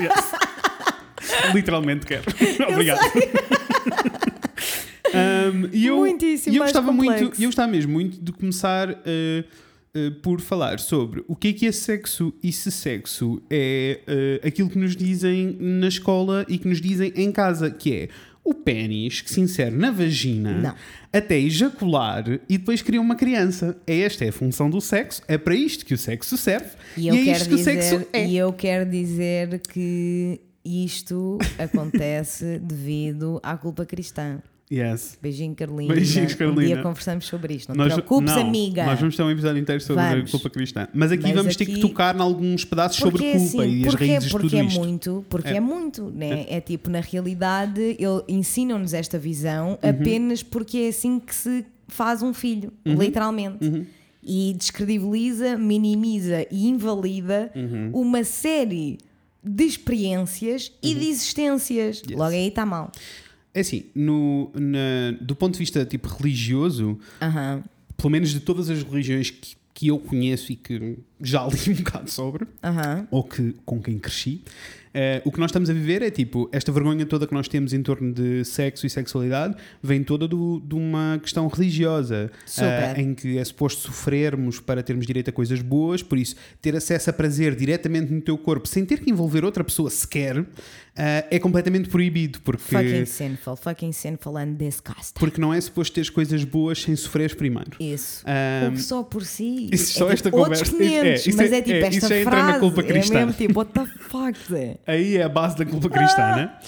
Yes. 0.00 1.52
Literalmente 1.52 2.06
quero. 2.06 2.22
Obrigado. 2.70 3.00
Um, 5.08 5.68
e 5.72 5.86
eu, 5.86 5.96
Muitíssimo 5.96 6.54
e 6.54 6.58
eu 6.58 6.62
gostava 6.62 6.92
muito, 6.92 7.12
complexo. 7.12 7.42
eu 7.42 7.46
gostava 7.48 7.72
mesmo 7.72 7.92
muito 7.92 8.22
de 8.22 8.30
começar 8.30 8.96
eh, 9.98 10.10
por 10.22 10.40
falar 10.40 10.78
sobre 10.78 11.24
o 11.26 11.34
que 11.34 11.48
é 11.48 11.52
que 11.52 11.66
é 11.66 11.72
sexo 11.72 12.32
e 12.42 12.52
se 12.52 12.70
sexo 12.70 13.42
é 13.50 14.00
eh, 14.06 14.46
aquilo 14.46 14.68
que 14.68 14.78
nos 14.78 14.94
dizem 14.94 15.56
na 15.58 15.88
escola 15.88 16.44
e 16.46 16.58
que 16.58 16.68
nos 16.68 16.80
dizem 16.80 17.12
em 17.16 17.32
casa, 17.32 17.70
que 17.70 17.94
é 17.94 18.08
o 18.48 18.54
pênis 18.54 19.20
que 19.20 19.30
se 19.30 19.40
insere 19.40 19.74
na 19.74 19.90
vagina 19.90 20.52
Não. 20.52 20.74
até 21.12 21.38
ejacular 21.38 22.24
e 22.48 22.56
depois 22.58 22.80
cria 22.82 23.00
uma 23.00 23.14
criança. 23.14 23.76
É 23.86 24.00
Esta 24.00 24.24
é 24.24 24.28
a 24.28 24.32
função 24.32 24.70
do 24.70 24.80
sexo, 24.80 25.22
é 25.28 25.36
para 25.36 25.54
isto 25.54 25.84
que 25.84 25.94
o 25.94 25.98
sexo 25.98 26.36
serve 26.36 26.70
E 26.96 27.08
eu, 27.08 27.14
é 27.14 27.24
quero 27.24 27.36
isto 27.36 27.48
que 27.48 27.54
o 27.54 27.56
dizer, 27.58 27.82
sexo 27.82 28.08
é. 28.12 28.26
e 28.26 28.36
eu 28.36 28.52
quero 28.52 28.88
dizer 28.90 29.60
que 29.60 30.40
isto 30.64 31.38
acontece 31.58 32.58
devido 32.58 33.40
à 33.42 33.56
culpa 33.56 33.84
cristã. 33.84 34.40
Yes. 34.70 35.18
Beijinho, 35.22 35.54
Carolina. 35.54 35.94
Beijinhos, 35.94 36.34
Um 36.34 36.36
Carolina. 36.36 36.74
dia 36.74 36.82
conversamos 36.82 37.24
sobre 37.26 37.54
isto. 37.54 37.74
Não 37.74 37.88
te 37.88 37.92
preocupes, 37.94 38.34
não, 38.34 38.42
amiga. 38.42 38.84
Nós 38.84 39.00
vamos 39.00 39.16
ter 39.16 39.22
um 39.22 39.30
episódio 39.30 39.60
inteiro 39.62 39.80
sobre 39.80 40.02
Vamos. 40.02 40.28
a 40.28 40.30
culpa 40.30 40.50
cristã. 40.50 40.88
Mas 40.92 41.10
aqui 41.10 41.22
Mas 41.22 41.32
vamos 41.32 41.56
ter 41.56 41.64
que 41.64 41.72
aqui- 41.72 41.80
tocar 41.80 42.14
em 42.14 42.20
alguns 42.20 42.64
pedaços 42.66 42.98
sobre 42.98 43.12
Porque, 43.12 43.32
culpa 43.38 43.62
assim, 43.62 43.76
e 43.76 43.82
as 43.86 43.88
porque, 43.90 44.04
raízes 44.06 44.24
de 44.24 44.30
porque 44.30 44.48
tudo 44.48 44.58
é 44.60 44.64
isto. 44.64 44.78
muito, 44.78 45.24
porque 45.30 45.48
É. 45.48 45.56
é, 45.56 45.60
muito, 45.60 46.10
né? 46.10 46.44
É. 46.48 46.60
tipo, 46.60 46.90
na 46.90 47.00
realidade, 47.00 47.80
ele 47.80 48.22
ensinam-nos 48.28 48.92
esta 48.92 49.18
visão 49.18 49.78
Uhum. 49.82 49.90
apenas 49.90 50.42
porque 50.42 50.76
é 50.78 50.88
assim 50.88 51.18
que 51.18 51.34
se 51.34 51.64
faz 51.86 52.22
um 52.22 52.34
filho, 52.34 52.70
Uhum. 52.84 53.00
literalmente. 53.00 53.86
E 54.22 54.54
descredibiliza, 54.58 55.56
minimiza 55.56 56.46
e 56.50 56.68
invalida 56.68 57.50
Uhum. 57.56 57.90
uma 57.94 58.22
série 58.24 58.98
de 59.42 59.64
experiências 59.64 60.70
e 60.82 60.92
Uhum. 60.92 60.98
de 61.00 61.08
existências. 61.08 62.02
Logo 62.10 62.24
aí 62.34 62.48
está 62.48 62.66
mal. 62.66 62.92
É 63.58 63.60
assim, 63.60 63.86
no, 63.94 64.50
na- 64.54 65.16
do 65.20 65.34
ponto 65.34 65.54
de 65.54 65.58
vista 65.58 65.84
tipo 65.84 66.08
religioso, 66.08 66.98
pelo 67.96 68.10
menos 68.10 68.30
de 68.30 68.38
todas 68.40 68.70
as 68.70 68.82
religiões 68.84 69.30
que, 69.30 69.56
que 69.74 69.88
eu 69.88 69.98
conheço 69.98 70.52
e 70.52 70.56
que 70.56 70.96
já 71.20 71.44
li 71.46 71.72
um 71.74 71.82
bocado 71.82 72.08
sobre, 72.10 72.46
ou 73.10 73.24
que, 73.24 73.54
com 73.64 73.80
quem 73.82 73.98
cresci, 73.98 74.42
eh, 75.00 75.22
o 75.24 75.30
que 75.30 75.38
nós 75.38 75.50
estamos 75.50 75.70
a 75.70 75.72
viver 75.72 76.02
é 76.02 76.10
tipo, 76.10 76.48
esta 76.52 76.72
vergonha 76.72 77.06
toda 77.06 77.24
que 77.24 77.32
nós 77.32 77.46
temos 77.46 77.72
em 77.72 77.80
torno 77.82 78.12
de 78.12 78.44
sexo 78.44 78.84
e 78.84 78.90
sexualidade 78.90 79.54
vem 79.80 80.02
toda 80.02 80.26
do- 80.26 80.58
de 80.60 80.74
uma 80.74 81.20
questão 81.22 81.46
religiosa, 81.46 82.32
eh, 82.60 82.94
em 83.00 83.14
que 83.14 83.38
é 83.38 83.44
suposto 83.44 83.82
sofrermos 83.82 84.58
para 84.58 84.82
termos 84.82 85.06
direito 85.06 85.30
a 85.30 85.32
coisas 85.32 85.62
boas, 85.62 86.02
por 86.02 86.18
isso 86.18 86.34
ter 86.60 86.74
acesso 86.74 87.10
a 87.10 87.12
prazer 87.12 87.54
diretamente 87.54 88.12
no 88.12 88.20
teu 88.20 88.36
corpo 88.36 88.66
sem 88.66 88.84
ter 88.84 88.98
que 89.00 89.08
envolver 89.10 89.44
outra 89.44 89.62
pessoa 89.62 89.88
sequer 89.88 90.44
eh, 91.00 91.26
é 91.30 91.38
completamente 91.38 91.88
proibido, 91.88 92.40
porque, 92.40 92.60
Fucking 92.64 93.04
sinful, 93.06 93.54
fucking 93.56 93.92
sinful 93.92 94.36
and 94.36 94.54
disgusting. 94.54 95.14
porque 95.20 95.40
não 95.40 95.54
é 95.54 95.60
suposto 95.60 95.94
teres 95.94 96.10
coisas 96.10 96.42
boas 96.42 96.82
sem 96.82 96.96
sofreres 96.96 97.34
primeiro. 97.34 97.70
Isso. 97.78 98.24
O 98.68 98.72
que 98.72 98.82
só 98.82 99.04
por 99.04 99.24
si. 99.24 99.68
isso 99.72 99.92
só 99.96 100.10
é 100.10 100.14
esta 100.14 100.28
tipo 100.28 100.38
outros 100.42 100.68
conversa- 100.70 100.82
isso- 100.84 100.94
é, 100.96 101.02
500, 101.02 101.26
isso 101.28 101.36
mas 101.36 101.52
é- 101.52 101.56
é, 101.58 101.62
tipo 101.62 101.76
é, 101.76 101.78
esta 101.82 101.96
isso 101.98 102.08
já 102.08 102.16
entra 102.18 102.30
frase. 102.32 102.52
na 102.52 102.58
culpa 102.58 102.80
é 102.80 102.84
cristã. 102.84 103.14
mesmo 103.14 103.32
tipo, 103.32 103.58
what 103.60 103.72
the 103.72 103.86
fuck, 104.08 104.38
Zé? 104.50 104.76
Aí 104.88 105.16
é 105.18 105.22
a 105.22 105.28
base 105.28 105.56
da 105.56 105.64
culpa 105.66 105.88
cristã, 105.90 106.34
né? 106.34 106.58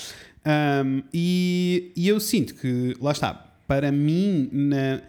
Um, 0.84 1.02
e, 1.12 1.92
e 1.96 2.06
eu 2.08 2.20
sinto 2.20 2.54
que, 2.54 2.94
lá 3.00 3.12
está, 3.12 3.34
para 3.66 3.90
mim, 3.90 4.48
na- 4.52 5.00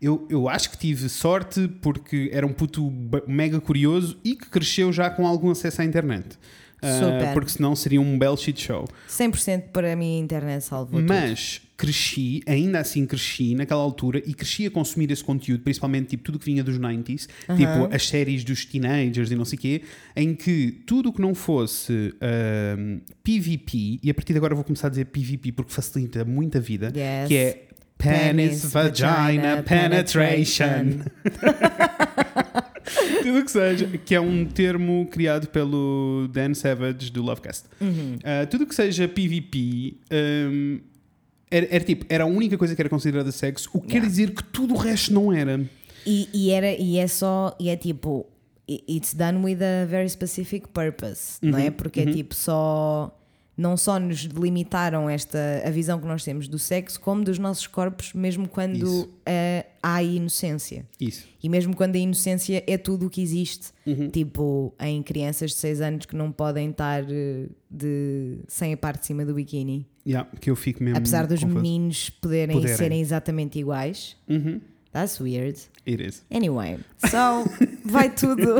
eu, 0.00 0.26
eu 0.30 0.48
acho 0.48 0.70
que 0.70 0.78
tive 0.78 1.08
sorte 1.08 1.66
porque 1.82 2.30
era 2.32 2.46
um 2.46 2.52
puto 2.52 2.92
mega 3.26 3.60
curioso 3.60 4.18
e 4.24 4.36
que 4.36 4.48
cresceu 4.48 4.92
já 4.92 5.10
com 5.10 5.26
algum 5.26 5.50
acesso 5.50 5.82
à 5.82 5.84
internet. 5.84 6.38
Uh, 6.82 6.86
Super. 7.04 7.32
porque 7.32 7.50
senão 7.50 7.74
seria 7.74 8.00
um 8.00 8.16
belo 8.18 8.36
shit 8.36 8.60
show. 8.60 8.86
100% 9.08 9.62
para 9.72 9.96
mim 9.96 10.16
a 10.16 10.20
internet 10.20 10.62
salvou 10.62 11.00
tudo. 11.00 11.08
Mas 11.12 11.60
cresci, 11.76 12.40
ainda 12.46 12.80
assim 12.80 13.06
cresci 13.06 13.54
naquela 13.54 13.80
altura 13.82 14.20
e 14.26 14.34
cresci 14.34 14.66
a 14.66 14.70
consumir 14.70 15.10
esse 15.12 15.22
conteúdo, 15.22 15.62
principalmente 15.62 16.08
tipo 16.08 16.24
tudo 16.24 16.38
que 16.38 16.44
vinha 16.46 16.62
dos 16.64 16.78
90s, 16.78 17.28
tipo 17.56 17.94
as 17.94 18.06
séries 18.08 18.42
dos 18.44 18.64
teenagers 18.64 19.30
e 19.30 19.36
não 19.36 19.44
sei 19.44 19.56
o 19.58 19.60
quê, 19.60 19.82
em 20.16 20.34
que 20.34 20.82
tudo 20.86 21.08
o 21.10 21.12
que 21.12 21.20
não 21.20 21.34
fosse 21.36 22.12
PVP, 23.22 24.00
e 24.02 24.10
a 24.10 24.14
partir 24.14 24.32
de 24.32 24.38
agora 24.38 24.54
vou 24.54 24.64
começar 24.64 24.86
a 24.88 24.90
dizer 24.90 25.04
PVP 25.06 25.52
porque 25.52 25.72
facilita 25.72 26.24
muito 26.24 26.58
a 26.58 26.60
vida, 26.60 26.92
Yes. 26.94 27.28
que 27.28 27.36
é 27.36 27.64
Penis, 27.96 28.22
Penis, 28.60 28.64
Vagina, 28.72 29.12
vagina, 29.56 29.62
Penetration. 29.64 31.00
Tudo 33.22 33.38
o 33.40 33.44
que 33.44 33.50
seja, 33.50 33.86
que 34.04 34.14
é 34.14 34.20
um 34.20 34.44
termo 34.44 35.06
criado 35.10 35.48
pelo 35.48 36.28
Dan 36.32 36.54
Savage 36.54 37.10
do 37.10 37.22
Lovecast. 37.22 37.64
Uhum. 37.80 38.16
Uh, 38.16 38.46
tudo 38.50 38.64
o 38.64 38.66
que 38.66 38.74
seja 38.74 39.06
PvP 39.08 39.94
um, 40.12 40.80
era, 41.50 41.66
era 41.70 41.84
tipo, 41.84 42.06
era 42.08 42.24
a 42.24 42.26
única 42.26 42.56
coisa 42.58 42.74
que 42.74 42.82
era 42.82 42.88
considerada 42.88 43.32
sexo, 43.32 43.68
o 43.72 43.80
que 43.80 43.88
quer 43.88 43.94
Yeah. 43.98 44.08
dizer 44.08 44.30
que 44.32 44.44
tudo 44.44 44.74
o 44.74 44.76
resto 44.76 45.12
não 45.12 45.32
era. 45.32 45.60
E, 46.06 46.28
e, 46.32 46.50
era, 46.50 46.70
e 46.72 46.98
é 46.98 47.06
só, 47.06 47.56
e 47.58 47.68
é 47.68 47.76
tipo, 47.76 48.26
it's 48.68 49.14
done 49.14 49.38
with 49.44 49.58
a 49.62 49.84
very 49.86 50.08
specific 50.08 50.68
purpose, 50.68 51.38
não 51.42 51.58
Uhum, 51.58 51.64
é? 51.66 51.70
Porque 51.70 52.00
é 52.00 52.06
tipo 52.06 52.34
só 52.34 53.17
não 53.58 53.76
só 53.76 53.98
nos 53.98 54.20
limitaram 54.22 55.10
esta 55.10 55.38
a 55.66 55.70
visão 55.70 55.98
que 56.00 56.06
nós 56.06 56.22
temos 56.22 56.46
do 56.46 56.58
sexo, 56.60 57.00
como 57.00 57.24
dos 57.24 57.38
nossos 57.40 57.66
corpos, 57.66 58.14
mesmo 58.14 58.46
quando 58.48 59.10
ah, 59.26 59.64
há 59.82 60.02
inocência. 60.02 60.86
Isso. 61.00 61.26
E 61.42 61.48
mesmo 61.48 61.74
quando 61.74 61.96
a 61.96 61.98
inocência 61.98 62.62
é 62.66 62.78
tudo 62.78 63.06
o 63.06 63.10
que 63.10 63.20
existe, 63.20 63.72
Uhum. 63.84 64.08
tipo 64.10 64.72
em 64.80 65.02
crianças 65.02 65.50
de 65.50 65.56
6 65.56 65.80
anos 65.80 66.06
que 66.06 66.14
não 66.14 66.30
podem 66.30 66.70
estar 66.70 67.02
eh, 67.10 67.46
de, 67.70 68.38
sem 68.46 68.72
a 68.72 68.76
parte 68.76 69.00
de 69.00 69.06
cima 69.06 69.24
do 69.24 69.34
biquíni, 69.34 69.86
Yeah, 70.06 70.28
que 70.40 70.50
eu 70.50 70.56
fico 70.56 70.82
mesmo. 70.82 70.96
apesar 70.98 71.26
dos 71.26 71.40
confuso. 71.40 71.60
meninos 71.60 72.08
poderem, 72.10 72.54
Poderem. 72.56 72.76
serem 72.76 73.00
exatamente 73.00 73.58
iguais. 73.58 74.16
Uhum. 74.28 74.60
That's 74.92 75.20
weird. 75.20 75.58
It 75.86 76.02
is. 76.02 76.22
Anyway, 76.30 76.78
so 77.10 77.44
vai 77.90 78.10
tudo, 78.14 78.56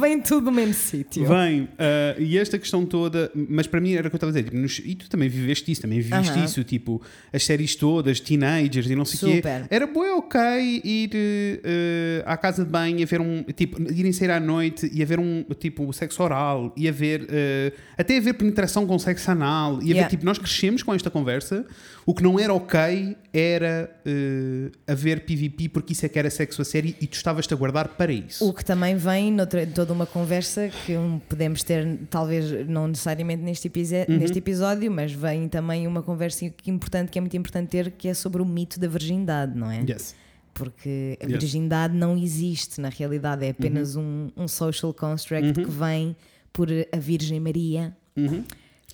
vem 0.00 0.20
tudo 0.20 0.46
no 0.46 0.52
mesmo 0.52 0.74
sítio. 0.74 1.26
Vem, 1.26 1.68
ah, 1.78 2.14
e 2.18 2.36
esta 2.38 2.58
questão 2.58 2.84
toda, 2.84 3.30
mas 3.34 3.66
para 3.66 3.80
mim 3.80 3.92
era 3.94 4.06
o 4.08 4.10
que 4.10 4.14
eu 4.14 4.18
estava 4.18 4.30
a 4.30 4.32
dizer, 4.34 4.44
tipo, 4.44 4.56
nos- 4.56 4.80
e 4.84 4.94
tu 4.94 5.08
também 5.08 5.28
viveste 5.28 5.70
isso, 5.70 5.80
também 5.82 6.00
viviste 6.00 6.42
isso, 6.44 6.64
tipo, 6.64 7.00
as 7.32 7.44
séries 7.44 7.74
todas, 7.76 8.20
teenagers 8.20 8.88
e 8.88 8.94
não 8.96 9.04
sei 9.04 9.38
o 9.38 9.42
quê. 9.42 9.48
Era 9.70 9.86
bué 9.86 10.12
ok 10.12 10.40
ir 10.84 11.10
eh, 11.14 12.22
à 12.26 12.36
casa 12.36 12.64
de 12.64 12.70
banho 12.70 12.98
e 12.98 13.02
haver 13.02 13.20
um, 13.20 13.42
tipo, 13.54 13.80
irem 13.92 14.12
sair 14.12 14.30
à 14.30 14.40
noite 14.40 14.90
e 14.92 15.02
haver 15.02 15.18
um, 15.18 15.44
tipo, 15.58 15.92
sexo 15.92 16.22
oral 16.22 16.72
e 16.76 16.88
haver, 16.88 17.26
eh, 17.28 17.72
até 17.96 18.16
haver 18.16 18.34
penetração 18.34 18.86
com 18.86 18.98
sexo 18.98 19.30
anal 19.30 19.74
e 19.82 19.86
haver, 19.86 19.94
Yeah. 19.94 20.08
tipo, 20.10 20.24
nós 20.24 20.38
crescemos 20.38 20.82
com 20.82 20.92
esta 20.92 21.08
conversa, 21.10 21.64
o 22.04 22.12
que 22.14 22.22
não 22.22 22.38
era 22.38 22.52
ok 22.52 23.16
era 23.32 23.90
eh, 24.04 24.70
haver 24.86 25.20
PVP 25.20 25.68
porque 25.68 25.92
isso 25.92 26.04
é 26.04 26.08
que 26.08 26.18
era 26.18 26.28
sexo 26.30 26.60
a 26.62 26.64
série 26.64 26.96
e 27.00 27.06
tu 27.06 27.14
estavas-te 27.14 27.52
a 27.54 27.56
guardar 27.56 27.88
para 27.88 28.12
isso. 28.12 28.44
O 28.48 28.52
que 28.54 28.64
também 28.64 28.96
vem 28.96 29.30
noutra, 29.32 29.66
toda 29.66 29.92
uma 29.92 30.06
conversa 30.06 30.68
que 30.86 30.94
podemos 31.28 31.62
ter, 31.62 31.98
talvez 32.08 32.66
não 32.68 32.88
necessariamente 32.88 33.42
neste, 33.42 33.68
Uhum. 33.68 34.18
neste 34.18 34.38
episódio, 34.38 34.90
mas 34.90 35.12
vem 35.12 35.48
também 35.48 35.86
uma 35.86 36.02
conversa 36.02 36.48
que 36.48 36.70
importante, 36.70 37.10
que 37.10 37.18
é 37.18 37.20
muito 37.20 37.36
importante 37.36 37.68
ter, 37.68 37.90
que 37.90 38.08
é 38.08 38.14
sobre 38.14 38.40
o 38.40 38.44
mito 38.46 38.78
da 38.80 38.86
virgindade, 38.88 39.56
não 39.58 39.70
é? 39.70 39.80
Yes. 39.86 40.14
Porque 40.54 41.18
a 41.20 41.24
Yes. 41.24 41.32
Uhum. 41.34 41.38
virgindade 41.40 41.94
não 41.96 42.16
existe, 42.16 42.80
na 42.80 42.88
realidade, 42.88 43.44
é 43.44 43.50
apenas 43.50 43.96
um, 43.96 44.30
um 44.36 44.46
social 44.48 44.94
construct 44.94 45.52
que 45.54 45.70
vem 45.70 46.14
por 46.52 46.68
a 46.70 46.96
Virgem 46.98 47.40
Maria 47.40 47.94
Uhum. 48.16 48.44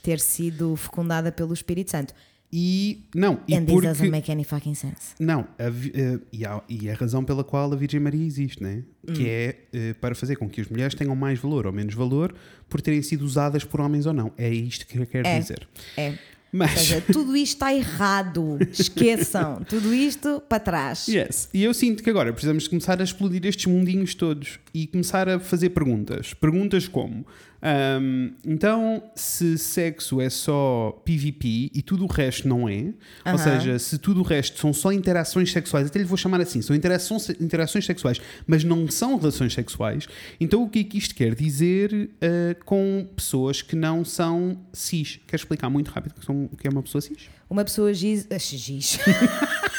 ter 0.02 0.18
sido 0.18 0.74
fecundada 0.76 1.30
pelo 1.30 1.52
Espírito 1.52 1.90
Santo. 1.90 2.14
E 2.52 3.04
não, 3.14 3.40
e 3.46 3.54
And 3.54 3.60
this 3.64 3.72
porque 3.74 3.86
doesn't 3.86 4.10
make 4.10 4.30
any 4.32 4.42
fucking 4.42 4.74
sense. 4.74 5.14
não, 5.20 5.46
a 5.56 5.64
eh, 5.68 6.18
e, 6.32 6.44
há- 6.44 6.60
e 6.68 6.90
a 6.90 6.94
razão 6.94 7.22
pela 7.24 7.44
qual 7.44 7.72
a 7.72 7.76
Virgem 7.76 8.00
Maria 8.00 8.26
existe, 8.26 8.60
né? 8.60 8.82
Hum. 9.08 9.12
Que 9.12 9.28
é 9.28 9.56
eh, 9.72 9.94
para 10.00 10.16
fazer 10.16 10.34
com 10.34 10.48
que 10.50 10.60
as 10.60 10.68
mulheres 10.68 10.94
tenham 10.96 11.14
mais 11.14 11.38
valor 11.38 11.66
ou 11.66 11.72
menos 11.72 11.94
valor 11.94 12.34
por 12.68 12.80
terem 12.80 13.02
sido 13.02 13.24
usadas 13.24 13.62
por 13.62 13.80
homens 13.80 14.04
ou 14.04 14.12
não. 14.12 14.32
É 14.36 14.48
isto 14.52 14.84
que 14.86 14.98
eu 14.98 15.06
quero 15.06 15.28
É. 15.28 15.38
dizer. 15.38 15.68
É. 15.96 16.14
Mas 16.52 16.72
Ou 16.72 16.76
seja, 16.78 17.00
tudo 17.12 17.36
isto 17.36 17.52
está 17.54 17.72
errado. 17.72 18.58
Esqueçam. 18.76 19.62
Tudo 19.68 19.94
isto 19.94 20.42
para 20.48 20.58
trás. 20.58 21.06
Yes. 21.06 21.48
E 21.54 21.62
eu 21.62 21.72
sinto 21.72 22.02
que 22.02 22.10
agora 22.10 22.32
precisamos 22.32 22.66
começar 22.66 23.00
a 23.00 23.04
explodir 23.04 23.46
estes 23.46 23.66
mundinhos 23.66 24.16
todos 24.16 24.58
e 24.74 24.88
começar 24.88 25.28
a 25.28 25.38
fazer 25.38 25.70
perguntas. 25.70 26.34
Perguntas 26.34 26.88
como: 26.88 27.24
ahm, 27.62 28.30
então, 28.44 29.02
se 29.14 29.58
sexo 29.58 30.20
é 30.20 30.30
só 30.30 31.00
PVP 31.04 31.70
e 31.74 31.82
tudo 31.82 32.04
o 32.04 32.06
resto 32.06 32.48
não 32.48 32.68
é, 32.68 32.82
ou 32.82 32.94
Aham. 33.26 33.38
seja, 33.38 33.78
se 33.78 33.98
tudo 33.98 34.20
o 34.20 34.22
resto 34.22 34.58
são 34.58 34.72
só 34.72 34.92
interações 34.92 35.52
sexuais, 35.52 35.86
até 35.86 35.98
lhe 35.98 36.04
vou 36.04 36.16
chamar 36.16 36.40
assim, 36.40 36.62
são 36.62 36.74
interações, 36.74 37.28
interações 37.40 37.84
sexuais, 37.84 38.20
mas 38.46 38.64
não 38.64 38.90
são 38.90 39.16
relações 39.16 39.52
sexuais, 39.52 40.06
então 40.40 40.62
o 40.62 40.68
que 40.68 40.80
é 40.80 40.84
que 40.84 40.98
isto 40.98 41.14
quer 41.14 41.34
dizer 41.34 42.10
ah, 42.20 42.56
com 42.64 43.06
pessoas 43.14 43.62
que 43.62 43.76
não 43.76 44.04
são 44.04 44.58
cis? 44.72 45.20
Quer 45.26 45.36
explicar 45.36 45.68
muito 45.70 45.90
rápido 45.90 46.14
o 46.28 46.56
que 46.56 46.66
é 46.66 46.70
uma 46.70 46.82
pessoa 46.82 47.00
cis? 47.00 47.28
Uma 47.48 47.64
pessoa 47.64 47.92
giz. 47.92 48.26
ah, 48.30 48.38
giz. 48.38 48.98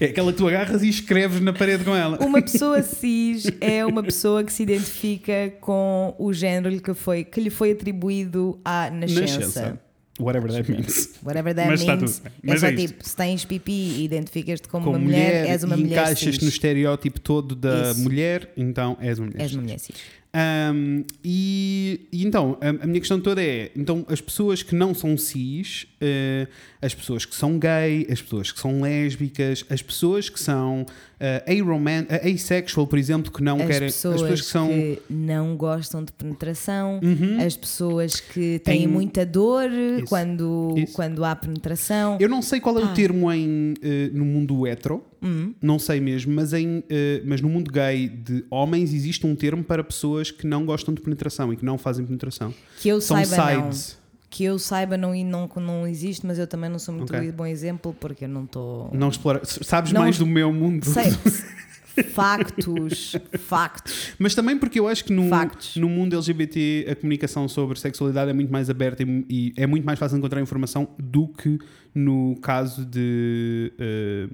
É 0.00 0.06
aquela 0.06 0.32
que 0.32 0.38
tu 0.38 0.46
agarras 0.48 0.82
e 0.82 0.88
escreves 0.88 1.40
na 1.40 1.52
parede 1.52 1.84
com 1.84 1.94
ela. 1.94 2.18
Uma 2.24 2.40
pessoa 2.42 2.82
cis 2.82 3.44
é 3.60 3.84
uma 3.84 4.02
pessoa 4.02 4.44
que 4.44 4.52
se 4.52 4.62
identifica 4.62 5.52
com 5.60 6.14
o 6.18 6.32
género 6.32 6.80
que, 6.80 6.94
foi, 6.94 7.24
que 7.24 7.40
lhe 7.40 7.50
foi 7.50 7.72
atribuído 7.72 8.60
à 8.64 8.90
nascença. 8.90 9.20
Nascença. 9.40 9.80
Whatever 10.18 10.52
that 10.52 10.70
means. 10.70 11.14
Whatever 11.24 11.54
that 11.54 11.68
Mas 11.70 11.80
está 11.80 11.96
means. 11.96 12.18
tudo 12.18 12.24
bem. 12.24 12.32
É 12.42 12.46
Mas 12.46 12.60
só 12.60 12.66
é 12.66 12.72
isto. 12.74 12.86
tipo, 12.88 13.08
se 13.08 13.16
tens 13.16 13.44
pipi 13.46 13.72
e 13.72 14.04
identificas-te 14.04 14.68
como, 14.68 14.84
Como 14.84 14.98
uma 14.98 15.02
mulher, 15.04 15.46
és 15.48 15.64
uma 15.64 15.74
e 15.76 15.80
mulher 15.80 15.92
encaixas 16.02 16.34
cis. 16.34 16.42
no 16.42 16.48
estereótipo 16.50 17.18
todo 17.20 17.54
da 17.54 17.90
Isso. 17.92 18.00
mulher, 18.02 18.52
então 18.54 18.98
és 19.00 19.18
uma 19.18 19.28
mulher. 19.28 19.40
És 19.40 19.48
cis. 19.48 19.56
uma 19.56 19.62
mulher 19.62 19.78
cis. 19.78 19.96
Ahm, 20.32 21.02
e, 21.24 22.06
e 22.12 22.24
então, 22.24 22.56
a, 22.60 22.68
a 22.68 22.86
minha 22.86 23.00
questão 23.00 23.20
toda 23.20 23.42
é: 23.42 23.72
então, 23.74 24.06
as 24.08 24.20
pessoas 24.20 24.62
que 24.62 24.74
não 24.74 24.94
são 24.94 25.16
cis, 25.16 25.86
eh, 26.00 26.46
as 26.80 26.94
pessoas 26.94 27.24
que 27.24 27.34
são 27.34 27.58
gay, 27.58 28.06
as 28.08 28.22
pessoas 28.22 28.52
que 28.52 28.60
são 28.60 28.80
lésbicas, 28.80 29.64
as 29.68 29.82
pessoas 29.82 30.28
que 30.28 30.38
são 30.38 30.86
eh, 31.20 31.44
asexual, 32.34 32.86
por 32.86 32.98
exemplo, 32.98 33.30
que 33.30 33.42
não 33.42 33.58
As 33.60 33.66
querem. 33.66 33.88
pessoas, 33.88 34.14
as 34.16 34.20
pessoas 34.22 34.40
que 34.40 34.46
são. 34.46 34.70
Uhum. 34.70 34.96
não 35.10 35.56
gostam 35.56 36.02
de 36.02 36.12
penetração, 36.12 37.00
as 37.46 37.56
pessoas 37.56 38.18
que 38.20 38.58
têm 38.60 38.78
Tem- 38.80 38.86
muita 38.88 39.26
dor 39.26 39.70
Isso. 39.70 40.06
quando, 40.06 40.74
Isso. 40.78 40.92
quando 40.94 41.24
há 41.24 41.36
penetração. 41.36 42.16
Eu 42.20 42.28
não 42.28 42.40
sei 42.42 42.58
qual 42.60 42.78
é 42.78 42.82
o 42.82 42.86
Ah. 42.86 42.92
termo 42.92 43.30
em, 43.32 43.74
eh, 43.82 44.10
no 44.12 44.24
mundo 44.24 44.66
hetero, 44.66 45.04
Hum. 45.22 45.52
não 45.60 45.78
sei 45.78 46.00
mesmo, 46.00 46.32
mas, 46.34 46.52
em, 46.54 46.82
eh, 46.88 47.20
mas 47.26 47.40
no 47.42 47.48
mundo 47.48 47.70
gay 47.70 48.08
de 48.08 48.44
homens 48.50 48.94
existe 48.94 49.26
um 49.26 49.34
termo 49.36 49.62
para 49.62 49.84
pessoas 49.84 50.30
que 50.30 50.46
não 50.46 50.64
gostam 50.64 50.94
de 50.94 51.00
penetração 51.02 51.52
e 51.52 51.56
que 51.56 51.64
não 51.64 51.76
fazem 51.76 52.04
penetração. 52.06 52.54
Que 52.80 52.88
eu 52.88 53.00
São 53.00 53.22
saiba, 53.24 53.64
não. 53.66 53.70
Que 54.32 54.44
eu 54.44 54.58
saiba, 54.60 54.96
não, 54.96 55.12
não, 55.24 55.50
não 55.56 55.86
existe, 55.88 56.24
mas 56.24 56.38
eu 56.38 56.46
também 56.46 56.70
não 56.70 56.78
sou 56.78 56.94
muito 56.94 57.12
Ok. 57.12 57.32
bom 57.32 57.44
exemplo 57.44 57.92
porque 57.98 58.24
eu 58.26 58.28
não 58.28 58.44
estou. 58.44 58.88
Não 58.92 59.08
explora. 59.08 59.40
Sabes 59.44 59.92
Não 59.92 60.02
mais 60.02 60.14
es- 60.14 60.18
do 60.20 60.26
meu 60.26 60.52
mundo. 60.52 60.86
Sei. 60.86 61.06
factos. 62.02 63.16
Factos. 63.38 64.12
Mas 64.18 64.34
também 64.34 64.58
porque 64.58 64.78
eu 64.78 64.88
acho 64.88 65.04
que 65.04 65.12
no, 65.12 65.28
Factos. 65.28 65.76
no 65.76 65.88
mundo 65.88 66.14
LGBT 66.16 66.86
a 66.90 66.96
comunicação 66.96 67.48
sobre 67.48 67.78
sexualidade 67.78 68.30
é 68.30 68.34
muito 68.34 68.52
mais 68.52 68.68
aberta 68.70 69.02
e, 69.02 69.24
e 69.28 69.52
é 69.56 69.66
muito 69.66 69.84
mais 69.84 69.98
fácil 69.98 70.18
encontrar 70.18 70.40
informação 70.40 70.88
do 70.98 71.28
que 71.28 71.58
no 71.92 72.36
caso 72.40 72.84
de, 72.86 73.72
eh, 73.78 74.28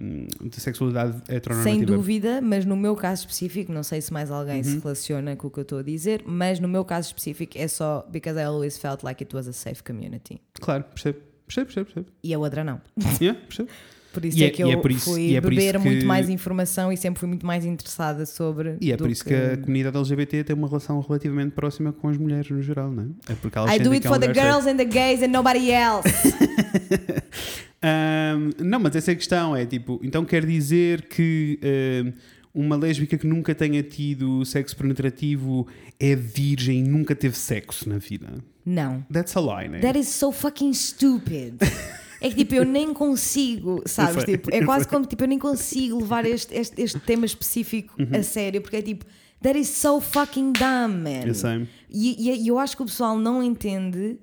de 0.47 0.61
sexualidade 0.61 1.23
heteronormativa. 1.29 1.63
Sem 1.63 1.85
dúvida, 1.97 2.41
mas 2.43 2.67
no 2.67 2.77
meu 2.77 2.95
caso 2.95 3.23
específico, 3.23 3.73
não 3.73 3.83
sei 3.83 4.01
se 4.03 4.13
mais 4.13 4.31
alguém 4.31 4.59
Uhum. 4.59 4.65
se 4.65 4.79
relaciona 4.79 5.35
com 5.37 5.47
o 5.47 5.51
que 5.51 5.59
eu 5.61 5.63
estou 5.63 5.79
a 5.79 5.83
dizer, 5.83 6.23
mas 6.27 6.61
no 6.61 6.69
meu 6.69 6.85
caso 6.85 7.09
específico 7.09 7.57
é 7.57 7.67
só 7.67 8.07
because 8.11 8.39
I 8.39 8.45
always 8.45 8.77
felt 8.77 9.03
like 9.03 9.23
it 9.25 9.35
was 9.35 9.49
a 9.49 9.53
safe 9.55 9.83
community. 9.83 10.39
Claro, 10.61 10.85
percebo. 10.85 11.19
Percebo, 11.47 11.67
percebo, 11.67 11.87
percebo. 11.87 12.07
E 12.25 12.35
a 12.35 12.39
outra 12.39 12.65
não. 12.65 12.81
Yeah, 13.21 13.41
percebo. 13.47 13.71
Por 14.17 14.25
isso 14.25 14.39
E 14.39 14.45
é, 14.45 14.47
é- 14.47 14.51
que 14.51 14.63
e 14.63 14.71
eu 14.73 14.81
é 14.83 14.93
isso- 14.93 15.11
fui 15.13 15.35
é 15.37 15.41
beber 15.43 15.73
que- 15.79 15.85
muito 15.85 16.07
mais 16.07 16.31
informação 16.31 16.91
e 16.91 16.97
sempre 16.97 17.21
fui 17.21 17.29
muito 17.29 17.45
mais 17.47 17.67
interessada 17.67 18.25
sobre. 18.25 18.79
E 18.81 18.91
é 18.91 18.97
por 18.97 19.11
isso 19.11 19.23
que... 19.23 19.35
a 19.35 19.59
comunidade 19.59 19.95
LGBT 19.97 20.43
tem 20.45 20.57
uma 20.57 20.67
relação 20.67 20.99
relativamente 21.01 21.51
próxima 21.53 21.93
com 21.93 22.09
as 22.09 22.17
mulheres 22.17 22.51
no 22.51 22.63
geral, 22.63 22.91
não 22.91 23.03
é? 23.29 23.33
É 23.33 23.35
porque 23.35 23.59
elas 23.59 23.75
I 23.75 23.79
do 23.79 23.91
it 23.93 24.01
que 24.01 24.07
é 24.07 24.11
for 24.11 24.17
um 24.17 24.21
the 24.21 24.33
girls 24.33 24.67
and 24.67 24.77
the 24.79 24.85
gays 24.87 25.23
and 25.23 25.29
nobody 25.29 25.71
else. 25.71 26.09
Ahm, 27.83 28.51
não, 28.59 28.81
mas 28.81 28.97
essa 28.97 29.11
é 29.11 29.15
a 29.15 29.17
questão. 29.17 29.55
É 29.55 29.67
tipo, 29.67 30.01
então 30.03 30.25
quer 30.25 30.45
dizer 30.47 31.03
que 31.09 31.59
ahm, 31.63 32.13
uma 32.55 32.75
lésbica 32.77 33.19
que 33.19 33.27
nunca 33.27 33.55
tenha 33.55 33.83
tido 33.83 34.45
sexo 34.45 34.77
penetrativo 34.77 35.67
é 36.01 36.17
virgem 36.17 36.81
e 36.81 36.83
nunca 36.89 37.15
teve 37.15 37.37
sexo 37.37 37.89
na 37.89 37.99
vida. 37.99 38.29
não. 38.65 39.05
That's 39.13 39.37
a 39.37 39.41
lie, 39.41 39.69
né? 39.69 39.81
That 39.81 39.99
is 39.99 40.09
so 40.09 40.33
fucking 40.33 40.73
stupid. 40.73 41.59
É 42.21 42.29
que 42.31 42.37
tipo, 42.37 42.55
eu 42.55 42.65
nem 42.65 42.93
consigo, 42.95 43.83
sabes? 43.87 44.25
Tipo, 44.25 44.55
é 44.55 44.65
quase 44.65 44.87
como 44.89 45.05
tipo, 45.07 45.23
eu 45.25 45.29
nem 45.29 45.39
consigo 45.39 45.99
levar 45.99 46.25
este, 46.25 46.55
este, 46.55 46.81
este 46.81 46.99
tema 47.01 47.27
específico 47.27 47.95
Uhum. 47.99 48.19
a 48.19 48.23
sério, 48.23 48.61
porque 48.63 48.77
é 48.77 48.83
tipo, 48.83 49.05
that 49.43 49.59
is 49.59 49.69
so 49.69 50.01
fucking 50.01 50.53
dumb, 50.53 50.95
man. 51.03 51.27
Eu 51.27 51.35
sei. 51.35 51.69
E, 51.91 52.31
e- 52.31 52.49
eu 52.49 52.59
acho 52.59 52.77
que 52.77 52.83
o 52.83 52.87
pessoal 52.87 53.19
não 53.19 53.43
entende 53.43 54.19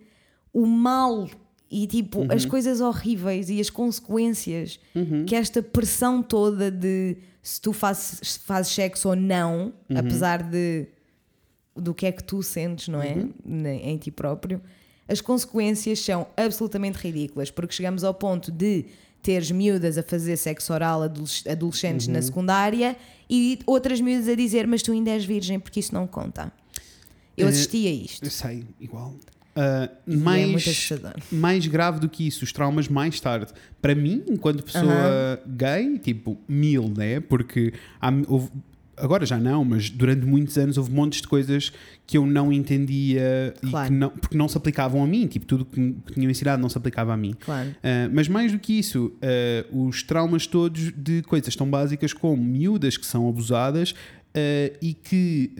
o 0.51 0.65
mal 0.65 1.29
e 1.69 1.87
tipo 1.87 2.19
Uhum. 2.21 2.27
as 2.31 2.45
coisas 2.45 2.81
horríveis 2.81 3.49
e 3.49 3.59
as 3.59 3.69
consequências 3.69 4.79
que 5.27 5.35
esta 5.35 5.61
pressão 5.61 6.21
toda 6.21 6.69
de 6.71 7.17
se 7.41 7.59
tu 7.59 7.73
fazes, 7.73 8.37
fazes 8.37 8.71
sexo 8.71 9.09
ou 9.09 9.15
não, 9.15 9.73
Uhum. 9.89 9.97
apesar 9.97 10.41
de 10.43 10.87
do 11.75 11.93
que 11.93 12.05
é 12.05 12.11
que 12.11 12.23
tu 12.23 12.43
sentes, 12.43 12.87
não 12.87 13.01
é? 13.01 13.15
Uhum. 13.45 13.65
Em 13.65 13.97
ti 13.97 14.11
próprio, 14.11 14.61
as 15.07 15.21
consequências 15.21 15.99
são 15.99 16.27
absolutamente 16.37 16.97
ridículas, 16.97 17.51
porque 17.51 17.73
chegamos 17.73 18.03
ao 18.03 18.13
ponto 18.13 18.51
de 18.51 18.85
teres 19.21 19.49
miúdas 19.51 19.97
a 19.97 20.03
fazer 20.03 20.35
sexo 20.37 20.73
oral 20.73 21.03
adoles- 21.03 21.43
adolescentes 21.47 22.07
Uhum. 22.07 22.13
na 22.13 22.21
secundária 22.21 22.95
e 23.29 23.59
outras 23.65 24.01
miúdas 24.01 24.27
a 24.27 24.35
dizer, 24.35 24.67
mas 24.67 24.81
tu 24.83 24.91
ainda 24.91 25.11
és 25.11 25.23
virgem 25.25 25.59
porque 25.59 25.79
isso 25.79 25.93
não 25.93 26.05
conta. 26.07 26.51
Eu 27.37 27.47
Eh, 27.47 27.49
assisti 27.49 27.87
a 27.87 27.91
isto. 27.91 28.23
Eu 28.25 28.29
sei, 28.31 28.65
igual. 28.79 29.13
Ah, 29.55 29.87
E 30.07 30.13
é 30.13 30.17
mais, 30.17 30.89
mais 31.31 31.67
grave 31.67 31.99
do 31.99 32.09
que 32.09 32.25
isso, 32.27 32.43
os 32.43 32.51
traumas 32.51 32.87
mais 32.87 33.19
tarde. 33.19 33.53
Para 33.81 33.93
mim, 33.95 34.23
enquanto 34.27 34.63
pessoa 34.63 35.39
gay, 35.47 35.99
tipo, 35.99 36.37
mil, 36.47 36.89
né? 36.89 37.19
Porque 37.19 37.71
há, 38.01 38.09
houve- 38.27 38.49
agora 39.03 39.25
já 39.25 39.37
não, 39.37 39.65
mas 39.65 39.89
durante 39.89 40.25
muitos 40.25 40.57
anos 40.57 40.77
houve 40.77 40.91
montes 40.91 41.21
de 41.21 41.27
coisas 41.27 41.73
que 42.07 42.17
eu 42.17 42.25
não 42.25 42.51
entendia 42.51 43.53
e 43.61 43.69
Claro. 43.69 43.87
que 43.87 43.93
não, 43.93 44.09
porque 44.09 44.37
não 44.37 44.47
se 44.47 44.57
aplicavam 44.57 45.03
a 45.03 45.07
mim. 45.07 45.27
Tipo, 45.27 45.45
tudo 45.45 45.65
que 45.65 45.93
que 46.05 46.13
tinham 46.13 46.31
ensinado 46.31 46.61
não 46.61 46.69
se 46.69 46.77
aplicava 46.77 47.13
a 47.13 47.17
mim. 47.17 47.35
Claro. 47.39 47.69
Uh, 47.69 48.09
mas 48.13 48.27
mais 48.27 48.51
do 48.51 48.59
que 48.59 48.79
isso, 48.79 49.11
uh, 49.71 49.87
os 49.87 50.03
traumas 50.03 50.47
todos 50.47 50.91
de 50.95 51.21
coisas 51.23 51.55
tão 51.55 51.69
básicas 51.69 52.13
como 52.13 52.41
miúdas 52.41 52.95
que 52.95 53.05
são 53.05 53.27
abusadas 53.27 53.91
uh, 53.91 54.77
e 54.81 54.93
que 54.93 55.51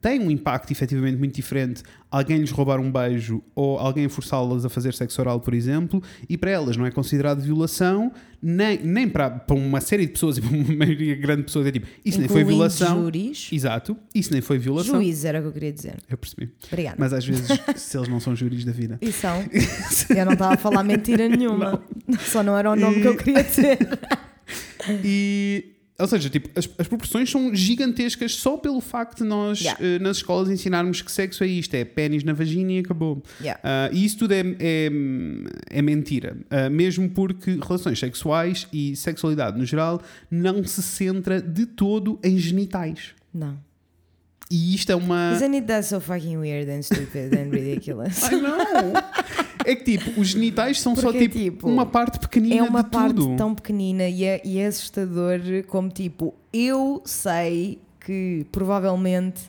têm 0.00 0.20
um 0.20 0.30
impacto 0.30 0.70
efetivamente 0.70 1.18
muito 1.18 1.34
diferente. 1.34 1.82
Alguém 2.10 2.38
lhes 2.38 2.50
roubar 2.50 2.80
um 2.80 2.90
beijo 2.90 3.42
ou 3.54 3.78
alguém 3.78 4.08
forçá-las 4.08 4.64
a 4.64 4.68
fazer 4.68 4.94
sexo 4.94 5.20
oral, 5.20 5.40
por 5.40 5.54
exemplo, 5.54 6.02
e 6.28 6.36
para 6.36 6.50
elas 6.50 6.76
não 6.76 6.84
é 6.84 6.90
considerado 6.90 7.40
violação, 7.40 8.10
nem, 8.42 8.78
nem 8.82 9.08
para, 9.08 9.30
para 9.30 9.54
uma 9.54 9.80
série 9.80 10.06
de 10.06 10.12
pessoas 10.12 10.38
e 10.38 10.40
para 10.40 10.56
uma 10.56 10.74
maioria 10.74 11.14
grande 11.14 11.42
de 11.42 11.44
pessoas 11.44 11.66
é 11.66 11.72
tipo, 11.72 11.86
isso 12.04 12.18
nem 12.18 12.28
foi 12.28 12.40
Incluindo 12.40 12.58
violação. 12.58 13.02
Júris. 13.02 13.50
Exato, 13.52 13.96
isso 14.14 14.32
nem 14.32 14.40
foi 14.40 14.58
violação. 14.58 14.96
Juízes 14.96 15.24
era 15.24 15.38
o 15.38 15.42
que 15.42 15.48
eu 15.48 15.52
queria 15.52 15.72
dizer. 15.72 15.96
Eu 16.08 16.16
percebi. 16.16 16.50
Obrigada. 16.66 16.96
Mas 16.98 17.12
às 17.12 17.24
vezes, 17.24 17.46
se 17.76 17.96
eles 17.96 18.08
não 18.08 18.18
são 18.18 18.34
júris 18.34 18.64
da 18.64 18.72
vida. 18.72 18.98
E 19.00 19.12
são. 19.12 19.44
Eu 20.10 20.24
não 20.24 20.32
estava 20.32 20.54
a 20.54 20.56
falar 20.56 20.82
mentira 20.82 21.28
nenhuma. 21.28 21.82
Só 22.20 22.42
não 22.42 22.56
era 22.56 22.70
o 22.70 22.76
nome 22.76 23.00
que 23.00 23.06
eu 23.06 23.16
queria 23.16 23.44
dizer. 23.44 23.78
E, 25.04 25.64
ou 26.00 26.06
seja, 26.06 26.28
tipo, 26.30 26.48
as, 26.58 26.68
as 26.78 26.88
proporções 26.88 27.30
são 27.30 27.54
gigantescas 27.54 28.34
só 28.34 28.56
pelo 28.56 28.80
facto 28.80 29.18
de 29.18 29.24
nós 29.24 29.60
Yeah. 29.60 29.84
eh, 29.84 29.98
nas 29.98 30.18
escolas 30.18 30.48
ensinarmos 30.48 31.02
que 31.02 31.12
sexo 31.12 31.44
é 31.44 31.46
isto, 31.46 31.74
é 31.74 31.84
pênis 31.84 32.24
na 32.24 32.32
vagina 32.32 32.72
e 32.72 32.78
acabou. 32.78 33.22
Yeah. 33.40 33.60
Ah, 33.62 33.90
e 33.92 34.04
isso 34.04 34.18
tudo 34.18 34.32
é, 34.32 34.40
é, 34.58 34.90
é 35.70 35.82
mentira. 35.82 36.36
Ah, 36.50 36.70
mesmo 36.70 37.08
porque 37.10 37.52
relações 37.62 37.98
sexuais 37.98 38.66
e 38.72 38.96
sexualidade 38.96 39.58
no 39.58 39.64
geral 39.64 40.00
não 40.30 40.64
se 40.64 40.82
centra 40.82 41.40
de 41.40 41.66
todo 41.66 42.18
em 42.24 42.38
genitais. 42.38 43.14
Não. 43.32 43.58
E 44.50 44.74
isto 44.74 44.90
é 44.90 44.96
uma. 44.96 45.32
Isn't 45.34 45.54
it 45.54 45.66
that 45.68 45.86
so 45.86 46.00
fucking 46.00 46.36
weird 46.38 46.68
and 46.70 46.82
stupid 46.82 47.32
and 47.36 47.50
ridiculous? 47.50 48.24
Ai 48.26 48.36
não! 48.40 48.92
é 49.70 49.76
que 49.76 49.96
tipo, 49.98 50.20
os 50.20 50.28
genitais 50.28 50.80
são 50.80 50.94
só 50.94 51.02
Porque, 51.10 51.28
tipo, 51.28 51.38
tipo, 51.38 51.68
uma 51.68 51.86
parte 51.86 52.18
pequenina 52.18 52.56
É 52.56 52.62
uma 52.62 52.84
parte 52.84 53.16
tudo. 53.16 53.36
tão 53.36 53.54
pequenina 53.54 54.08
e 54.08 54.24
é, 54.24 54.40
e 54.44 54.58
é 54.58 54.66
assustador 54.66 55.40
como 55.68 55.88
tipo, 55.88 56.34
eu 56.52 57.00
sei 57.04 57.78
que 58.00 58.46
provavelmente, 58.52 59.40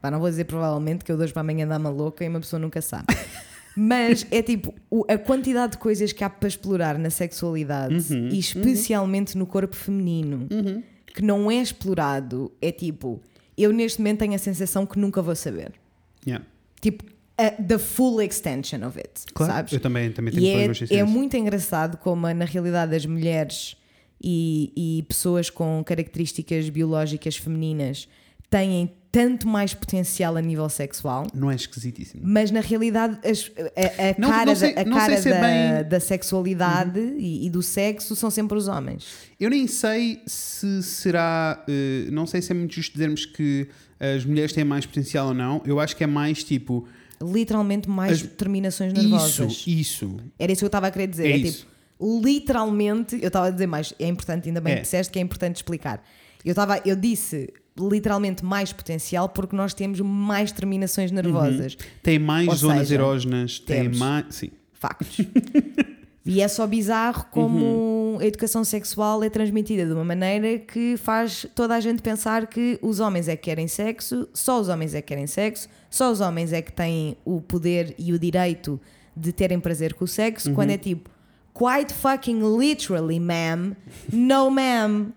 pá, 0.00 0.10
não 0.10 0.20
vou 0.20 0.28
dizer 0.28 0.44
provavelmente 0.44 1.04
que 1.04 1.10
eu 1.12 1.16
hoje 1.16 1.32
para 1.32 1.40
amanhã 1.40 1.66
dá 1.66 1.76
uma 1.78 1.90
louca 1.90 2.24
e 2.24 2.28
uma 2.28 2.40
pessoa 2.40 2.60
nunca 2.60 2.80
sabe. 2.82 3.06
Mas 3.74 4.26
é 4.30 4.42
tipo, 4.42 4.74
a 5.08 5.16
quantidade 5.16 5.72
de 5.72 5.78
coisas 5.78 6.12
que 6.12 6.22
há 6.22 6.28
para 6.28 6.46
explorar 6.46 6.98
na 6.98 7.08
sexualidade 7.08 8.12
Uhum, 8.12 8.28
e 8.28 8.38
especialmente 8.38 9.36
no 9.38 9.46
corpo 9.46 9.74
feminino 9.74 10.46
que 11.06 11.22
não 11.22 11.50
é 11.50 11.56
explorado 11.56 12.52
é 12.60 12.70
tipo, 12.70 13.20
eu 13.56 13.72
neste 13.72 13.98
momento 13.98 14.18
tenho 14.20 14.34
a 14.34 14.38
sensação 14.38 14.84
que 14.84 14.98
nunca 14.98 15.22
vou 15.22 15.34
saber. 15.34 15.72
Yeah. 16.26 16.44
Tipo, 16.80 17.04
a, 17.38 17.50
the 17.50 17.78
full 17.78 18.20
extension 18.20 18.86
of 18.86 18.98
it. 18.98 19.10
Claro, 19.34 19.52
sabes? 19.52 19.72
eu 19.72 19.80
também, 19.80 20.10
também 20.12 20.32
tenho 20.34 20.72
E 20.72 20.94
é, 20.94 20.96
é 20.98 21.04
muito 21.04 21.36
engraçado 21.36 21.96
como, 21.96 22.32
na 22.32 22.44
realidade, 22.44 22.94
as 22.94 23.06
mulheres 23.06 23.76
e, 24.22 24.72
e 24.98 25.02
pessoas 25.04 25.50
com 25.50 25.82
características 25.84 26.68
biológicas 26.68 27.36
femininas 27.36 28.08
têm 28.50 28.92
tanto 29.10 29.46
mais 29.46 29.74
potencial 29.74 30.36
a 30.36 30.40
nível 30.40 30.68
sexual, 30.70 31.26
Não 31.34 31.50
é 31.50 31.54
esquisitíssimo. 31.54 32.22
mas 32.24 32.50
na 32.50 32.60
realidade 32.60 33.18
as- 33.28 33.50
a, 33.76 34.10
a 34.10 34.14
Não- 34.18 34.28
cara, 34.30 34.44
não 34.46 34.54
sei- 34.56 34.74
da, 34.74 34.80
a 34.80 34.84
cara 34.84 35.16
se 35.20 35.28
é 35.28 35.32
da, 35.34 35.40
bem- 35.40 35.82
Uhum. 35.82 35.88
da 35.88 36.00
sexualidade 36.00 37.00
e, 37.18 37.46
e 37.46 37.50
do 37.50 37.62
sexo 37.62 38.16
são 38.16 38.30
sempre 38.30 38.56
os 38.56 38.68
homens. 38.68 39.06
Eu 39.38 39.50
nem 39.50 39.66
sei 39.66 40.22
se 40.26 40.82
será. 40.82 41.62
eh, 41.68 42.08
não 42.10 42.26
sei 42.26 42.40
se 42.40 42.52
é 42.52 42.54
muito 42.54 42.74
justo 42.74 42.92
dizermos 42.92 43.26
que 43.26 43.68
as 44.00 44.24
mulheres 44.24 44.52
têm 44.52 44.64
mais 44.64 44.86
potencial 44.86 45.28
ou 45.28 45.34
não. 45.34 45.62
Eu 45.66 45.78
acho 45.78 45.94
que 45.96 46.04
é 46.04 46.06
mais 46.06 46.42
tipo. 46.42 46.86
Literalmente 47.22 47.88
mais 47.88 48.22
As- 48.22 48.22
terminações 48.30 48.92
Isso, 48.92 49.02
nervosas. 49.02 49.64
isso. 49.66 50.16
Era 50.38 50.52
isso 50.52 50.60
que 50.60 50.64
eu 50.64 50.68
estava 50.68 50.86
a 50.88 50.90
querer 50.90 51.06
dizer. 51.06 51.26
É 51.30 51.36
É, 51.36 51.50
tipo, 51.50 51.66
literalmente, 52.24 53.18
eu 53.20 53.28
estava 53.28 53.46
a 53.46 53.50
dizer 53.50 53.66
mais, 53.66 53.94
é 53.98 54.06
importante, 54.08 54.48
ainda 54.48 54.60
bem 54.60 54.72
É. 54.72 54.76
que 54.76 54.82
disseste 54.82 55.12
que 55.12 55.18
é 55.18 55.22
importante 55.22 55.56
explicar. 55.56 56.02
Eu, 56.44 56.50
estava, 56.50 56.80
eu 56.84 56.96
disse 56.96 57.52
literalmente 57.78 58.44
mais 58.44 58.72
potencial 58.72 59.28
porque 59.28 59.54
nós 59.56 59.72
temos 59.72 60.00
mais 60.00 60.52
terminações 60.52 61.10
nervosas. 61.10 61.76
Tem 62.02 62.18
mais 62.18 62.48
Ou 62.48 62.54
zonas 62.54 62.78
seja, 62.88 62.94
erógenas, 62.94 63.58
tem 63.60 63.88
mais. 63.90 64.26
Sim. 64.34 64.50
Factos. 64.72 65.18
e 66.26 66.40
é 66.40 66.48
só 66.48 66.66
bizarro 66.66 67.26
como 67.30 68.18
a 68.20 68.26
educação 68.26 68.62
sexual 68.64 69.22
é 69.22 69.30
transmitida 69.30 69.86
de 69.86 69.92
uma 69.92 70.04
maneira 70.04 70.58
que 70.58 70.96
faz 70.96 71.46
toda 71.54 71.74
a 71.76 71.80
gente 71.80 72.02
pensar 72.02 72.46
que 72.46 72.78
os 72.82 73.00
homens 73.00 73.28
é 73.28 73.36
que 73.36 73.44
querem 73.44 73.66
sexo, 73.68 74.28
só 74.34 74.60
os 74.60 74.68
homens 74.68 74.92
é 74.94 75.00
que 75.00 75.08
querem 75.08 75.26
sexo, 75.26 75.68
só 75.92 76.10
os 76.10 76.22
homens 76.22 76.54
é 76.54 76.62
que 76.62 76.72
têm 76.72 77.18
o 77.22 77.38
poder 77.38 77.94
e 77.98 78.14
o 78.14 78.18
direito 78.18 78.80
de 79.14 79.30
terem 79.30 79.60
prazer 79.60 79.92
com 79.92 80.06
o 80.06 80.08
sexo, 80.08 80.54
quando 80.54 80.70
é 80.70 80.78
tipo, 80.78 81.10
quite 81.52 81.92
fucking 81.92 82.40
literally, 82.58 83.20
ma'am, 83.20 83.76
no 84.10 84.50
ma'am. 84.50 85.12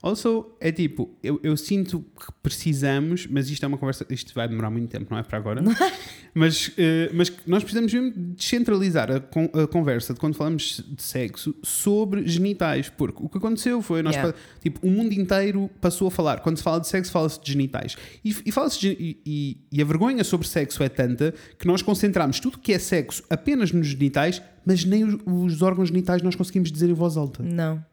Also, 0.00 0.52
é 0.60 0.70
tipo, 0.70 1.10
eu, 1.22 1.40
eu 1.42 1.56
sinto 1.56 2.00
que 2.18 2.26
precisamos, 2.40 3.26
mas 3.26 3.50
isto 3.50 3.64
é 3.64 3.66
uma 3.66 3.76
conversa, 3.76 4.06
isto 4.10 4.32
vai 4.32 4.46
demorar 4.48 4.70
muito 4.70 4.88
tempo, 4.88 5.06
não 5.10 5.18
é 5.18 5.22
para 5.24 5.38
agora? 5.38 5.60
mas, 6.32 6.70
eh, 6.78 7.10
mas 7.12 7.32
nós 7.46 7.64
precisamos 7.64 7.92
mesmo 7.92 8.12
descentralizar 8.36 9.10
a, 9.10 9.18
con- 9.20 9.50
a 9.52 9.66
conversa 9.66 10.14
de 10.14 10.20
quando 10.20 10.34
falamos 10.36 10.84
de 10.88 11.02
sexo 11.02 11.52
sobre 11.64 12.26
genitais, 12.28 12.88
porque 12.88 13.20
o 13.22 13.28
que 13.28 13.38
aconteceu 13.38 13.82
foi, 13.82 14.02
nós, 14.02 14.14
Yeah. 14.14 14.36
tipo, 14.60 14.86
o 14.86 14.90
mundo 14.90 15.12
inteiro 15.12 15.68
passou 15.80 16.08
a 16.08 16.10
falar, 16.10 16.40
quando 16.40 16.56
se 16.56 16.62
fala 16.62 16.80
de 16.80 16.86
sexo, 16.88 17.10
fala-se 17.12 17.40
de 17.42 17.52
genitais. 17.52 17.96
E, 18.24 18.34
e, 18.46 18.52
fala-se 18.52 18.78
de- 18.80 19.16
e- 19.26 19.56
e 19.70 19.82
a 19.82 19.84
vergonha 19.84 20.22
sobre 20.24 20.46
sexo 20.46 20.82
é 20.82 20.88
tanta 20.88 21.34
que 21.58 21.66
nós 21.66 21.82
concentramos 21.82 22.38
tudo 22.40 22.58
que 22.58 22.72
é 22.72 22.78
sexo 22.78 23.22
apenas 23.28 23.72
nos 23.72 23.88
genitais, 23.88 24.40
mas 24.64 24.84
nem 24.84 25.04
os, 25.04 25.16
os 25.26 25.60
órgãos 25.62 25.88
genitais 25.88 26.22
nós 26.22 26.34
conseguimos 26.36 26.70
dizer 26.70 26.88
em 26.88 26.94
voz 26.94 27.16
alta. 27.16 27.42
Não. 27.42 27.84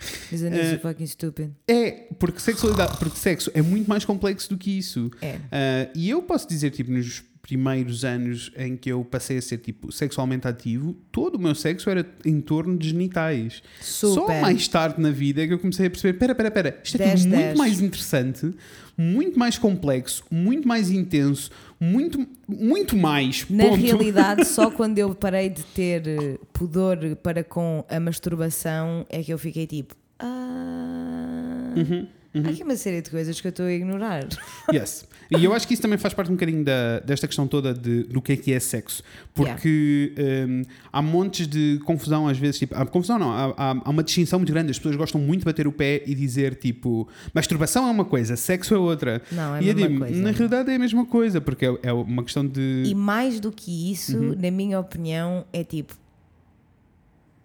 Eh, 0.00 0.36
it 0.46 0.70
so 0.70 0.78
fucking 0.80 1.06
stupid? 1.06 1.50
É, 1.66 1.90
porque 2.18 2.38
sexualidade, 2.38 2.96
porque 2.98 3.18
sexo 3.18 3.50
é 3.54 3.62
muito 3.62 3.88
mais 3.88 4.04
complexo 4.04 4.48
do 4.48 4.56
que 4.56 4.78
isso. 4.78 5.10
É. 5.20 5.38
Ah, 5.50 5.90
e 5.94 6.08
eu 6.08 6.22
posso 6.22 6.48
dizer, 6.48 6.70
tipo, 6.70 6.90
nos 6.90 7.24
primeiros 7.48 8.04
anos 8.04 8.52
em 8.58 8.76
que 8.76 8.92
eu 8.92 9.02
passei 9.02 9.38
a 9.38 9.42
ser, 9.42 9.56
tipo, 9.56 9.90
sexualmente 9.90 10.46
ativo, 10.46 10.94
todo 11.10 11.36
o 11.36 11.38
meu 11.38 11.54
sexo 11.54 11.88
era 11.88 12.06
em 12.22 12.42
torno 12.42 12.76
de 12.76 12.90
genitais. 12.90 13.62
Só 13.80 14.12
Super. 14.14 14.42
mais 14.42 14.68
tarde 14.68 15.00
na 15.00 15.10
vida 15.10 15.42
é 15.42 15.46
que 15.46 15.54
eu 15.54 15.58
comecei 15.58 15.86
a 15.86 15.90
perceber, 15.90 16.18
pera, 16.18 16.34
pera, 16.34 16.50
pera, 16.50 16.78
isto 16.84 16.96
é 16.96 17.06
10, 17.06 17.22
tudo 17.22 17.28
muito 17.30 17.44
10. 17.46 17.58
mais 17.58 17.80
interessante, 17.80 18.50
muito 18.98 19.38
mais 19.38 19.56
complexo, 19.56 20.22
muito 20.30 20.68
mais 20.68 20.90
intenso, 20.90 21.50
muito, 21.80 22.26
muito 22.46 22.94
mais, 22.94 23.46
Na 23.48 23.64
ponto. 23.64 23.80
realidade, 23.80 24.44
só 24.46 24.68
quando 24.70 24.98
eu 24.98 25.14
parei 25.14 25.48
de 25.48 25.62
ter 25.64 26.06
eh, 26.06 26.38
pudor 26.52 26.98
para 27.22 27.42
com 27.42 27.82
a 27.88 27.98
masturbação 27.98 29.06
é 29.08 29.22
que 29.22 29.32
eu 29.32 29.38
fiquei 29.38 29.66
tipo. 29.66 29.94
Ah, 30.18 31.72
Uhum, 31.76 32.08
Há 32.34 32.50
aqui 32.50 32.62
uma 32.62 32.76
série 32.76 33.00
de 33.00 33.10
coisas 33.10 33.40
que 33.40 33.46
eu 33.46 33.50
estou 33.50 33.66
a 33.66 33.72
ignorar. 33.72 34.26
Yes. 34.72 35.06
E 35.30 35.44
eu 35.44 35.52
acho 35.52 35.66
que 35.68 35.74
isso 35.74 35.82
também 35.82 35.98
faz 35.98 36.12
parte 36.14 36.30
um 36.30 36.34
bocadinho 36.34 36.62
da, 36.64 37.00
desta 37.00 37.26
questão 37.26 37.46
toda 37.46 37.72
de, 37.74 38.04
do 38.04 38.20
que 38.22 38.32
é 38.32 38.36
que 38.36 38.52
é 38.52 38.60
sexo. 38.60 39.02
Porque 39.34 40.14
hum, 40.48 40.62
há 40.92 41.02
montes 41.02 41.46
de 41.46 41.78
confusão 41.84 42.26
às 42.28 42.38
vezes. 42.38 42.58
Tipo, 42.58 42.74
há 42.76 42.84
confusão 42.86 43.18
não, 43.18 43.30
há, 43.32 43.46
há- 43.56 43.82
há 43.84 43.90
uma 43.90 44.02
distinção 44.02 44.38
muito 44.38 44.52
grande. 44.52 44.70
As 44.70 44.78
pessoas 44.78 44.96
gostam 44.96 45.20
muito 45.20 45.40
de 45.40 45.44
bater 45.46 45.66
o 45.66 45.72
pé 45.72 46.02
e 46.06 46.14
dizer 46.14 46.54
tipo, 46.56 47.08
masturbação 47.34 47.86
é 47.88 47.90
uma 47.90 48.04
coisa, 48.04 48.36
sexo 48.36 48.74
é 48.74 48.78
outra. 48.78 49.20
Não, 49.32 49.54
é 49.54 49.58
a 49.58 49.62
e 49.62 49.66
mesma 49.66 49.88
digo, 49.88 49.98
coisa. 50.00 50.22
na 50.22 50.30
realidade 50.30 50.70
é 50.70 50.74
a 50.74 50.78
mesma 50.78 51.04
coisa, 51.06 51.40
porque 51.40 51.66
é, 51.66 51.78
é 51.82 51.92
uma 51.92 52.22
questão 52.22 52.46
de. 52.46 52.84
E 52.86 52.94
mais 52.94 53.40
do 53.40 53.50
que 53.52 53.90
isso, 53.92 54.16
Uhum. 54.18 54.34
na 54.38 54.50
minha 54.50 54.78
opinião, 54.80 55.44
é 55.52 55.62
tipo: 55.64 55.94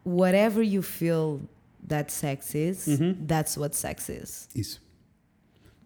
whatever 0.05 0.63
you 0.63 0.81
feel 0.81 1.41
that 1.87 2.11
sex 2.11 2.53
is, 2.55 2.87
Uhum. 2.87 3.15
that's 3.27 3.57
what 3.57 3.75
sex 3.75 4.09
is. 4.09 4.47
Isso. 4.55 4.81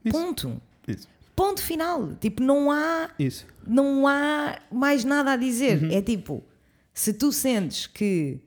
Isso. 0.06 0.12
Ponto. 0.18 0.62
Isso. 0.88 1.08
Ponto 1.36 1.62
final. 1.62 2.14
Tipo, 2.20 2.42
não 2.42 2.72
há 2.72 3.10
Isso. 3.20 3.46
não 3.66 4.08
há 4.08 4.58
mais 4.72 5.04
nada 5.04 5.34
a 5.34 5.36
dizer. 5.36 5.84
Uhum. 5.84 5.92
É 5.92 6.02
tipo, 6.02 6.44
se 6.94 7.14
tu 7.14 7.32
sentes 7.32 7.86
que 7.88 8.40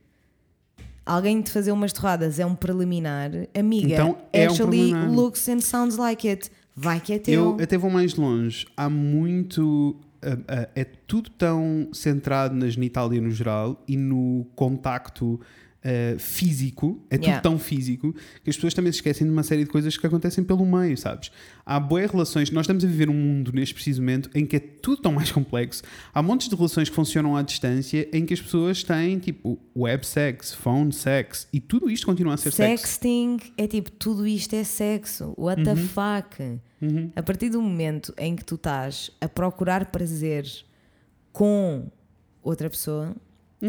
alguém 1.04 1.40
te 1.42 1.50
fazer 1.50 1.72
umas 1.72 1.92
torradas 1.92 2.38
é 2.38 2.46
um 2.46 2.54
preliminar, 2.54 3.30
amiga, 3.54 3.94
Então, 3.94 4.18
é 4.32 4.42
um 4.48 4.50
actually 4.52 4.90
preliminar. 4.90 5.10
looks 5.12 5.48
and 5.48 5.60
sounds 5.60 5.96
like 5.96 6.28
it. 6.28 6.50
Vai 6.74 7.00
que 7.00 7.12
é 7.12 7.18
teu. 7.18 7.56
Eu 7.58 7.64
até 7.64 7.76
vou 7.76 7.90
mais 7.90 8.14
longe. 8.14 8.66
Há 8.76 8.88
muito. 8.88 9.96
ah, 10.22 10.68
é 10.74 10.84
tudo 10.84 11.30
tão 11.30 11.88
centrado 11.92 12.54
na 12.54 12.68
genitália 12.68 13.20
no 13.20 13.30
geral 13.30 13.82
e 13.88 13.96
no 13.96 14.46
contacto 14.54 15.40
uh, 15.84 16.18
físico, 16.18 17.00
é 17.10 17.16
tudo 17.16 17.24
Yeah. 17.26 17.42
tão 17.42 17.58
físico, 17.58 18.12
que 18.44 18.50
as 18.50 18.56
pessoas 18.56 18.74
também 18.74 18.90
se 18.92 18.98
esquecem 18.98 19.26
de 19.26 19.32
uma 19.32 19.42
série 19.42 19.64
de 19.64 19.70
coisas 19.70 19.96
que 19.96 20.06
acontecem 20.06 20.42
pelo 20.44 20.64
meio, 20.66 20.96
sabes? 20.96 21.30
Há 21.64 21.78
boas 21.78 22.10
relações, 22.10 22.50
nós 22.50 22.64
estamos 22.64 22.84
a 22.84 22.88
viver 22.88 23.08
um 23.08 23.14
mundo 23.14 23.52
neste 23.52 23.74
preciso 23.74 24.00
momento 24.00 24.28
em 24.34 24.44
que 24.46 24.56
é 24.56 24.58
tudo 24.60 25.02
tão 25.02 25.12
mais 25.12 25.30
complexo. 25.30 25.82
Há 26.12 26.22
montes 26.22 26.48
de 26.48 26.54
relações 26.56 26.88
que 26.88 26.94
funcionam 26.94 27.36
à 27.36 27.42
distância 27.42 28.08
em 28.12 28.24
que 28.26 28.34
as 28.34 28.40
pessoas 28.40 28.82
têm 28.82 29.18
tipo 29.18 29.58
web 29.76 30.04
sex, 30.06 30.52
phone 30.54 30.92
sex 30.92 31.46
e 31.52 31.60
tudo 31.60 31.90
isto 31.90 32.06
continua 32.06 32.34
a 32.34 32.36
ser 32.36 32.52
sexo. 32.52 32.84
Sexting 32.86 33.38
é 33.56 33.66
tipo, 33.66 33.90
tudo 33.92 34.26
isto 34.26 34.54
é 34.54 34.64
sexo. 34.64 35.32
What 35.36 35.60
Uhum. 35.62 35.64
the 35.64 35.76
fuck? 35.76 36.60
A 37.14 37.22
partir 37.22 37.50
do 37.50 37.60
momento 37.60 38.12
em 38.16 38.34
que 38.34 38.42
tu 38.44 38.54
estás 38.54 39.10
a 39.20 39.28
procurar 39.28 39.86
prazer 39.92 40.46
com 41.32 41.88
outra 42.42 42.68
pessoa 42.70 43.14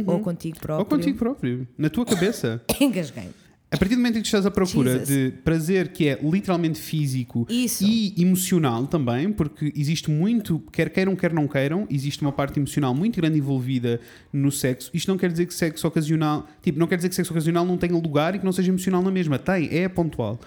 ou 0.06 0.20
contigo 0.20 0.60
próprio, 0.60 0.74
Uhum. 0.74 0.80
Ou 0.80 0.86
contigo 0.86 1.18
próprio, 1.18 1.68
na 1.78 1.90
tua 1.90 2.06
cabeça. 2.06 2.62
engasguei. 2.80 3.30
A 3.74 3.78
partir 3.78 3.96
do 3.96 4.00
momento 4.00 4.18
em 4.18 4.22
que 4.22 4.28
estás 4.28 4.46
à 4.46 4.52
procura 4.52 5.00
Jesus. 5.00 5.08
de 5.08 5.32
prazer 5.46 5.94
que 5.94 6.06
é 6.06 6.20
literalmente 6.22 6.78
físico 6.78 7.48
Isso. 7.50 7.86
e 7.86 8.14
emocional 8.22 8.86
também, 8.86 9.32
porque 9.32 9.72
existe 9.74 10.12
muito, 10.12 10.60
quer 10.74 10.90
queiram, 10.90 11.16
quer 11.16 11.32
não 11.32 11.48
queiram, 11.48 11.88
existe 11.90 12.22
uma 12.22 12.34
parte 12.34 12.60
emocional 12.60 12.94
muito 12.94 13.16
grande 13.16 13.38
envolvida 13.38 14.02
no 14.34 14.52
sexo. 14.52 14.92
Isto 14.94 15.10
não 15.10 15.18
quer 15.18 15.32
dizer 15.32 15.46
que 15.46 15.54
sexo 15.54 15.88
ocasional, 15.88 16.46
tipo, 16.62 16.78
não 16.78 16.86
quer 16.86 16.98
dizer 16.98 17.08
que 17.08 17.16
sexo 17.16 17.32
ocasional 17.32 17.66
não 17.66 17.78
tenha 17.78 17.94
lugar 17.96 18.36
e 18.36 18.40
que 18.40 18.46
não 18.46 18.52
seja 18.52 18.70
emocional 18.70 19.02
na 19.02 19.10
mesma. 19.10 19.40
Tem, 19.40 19.70
é 19.74 19.88
pontual. 19.88 20.38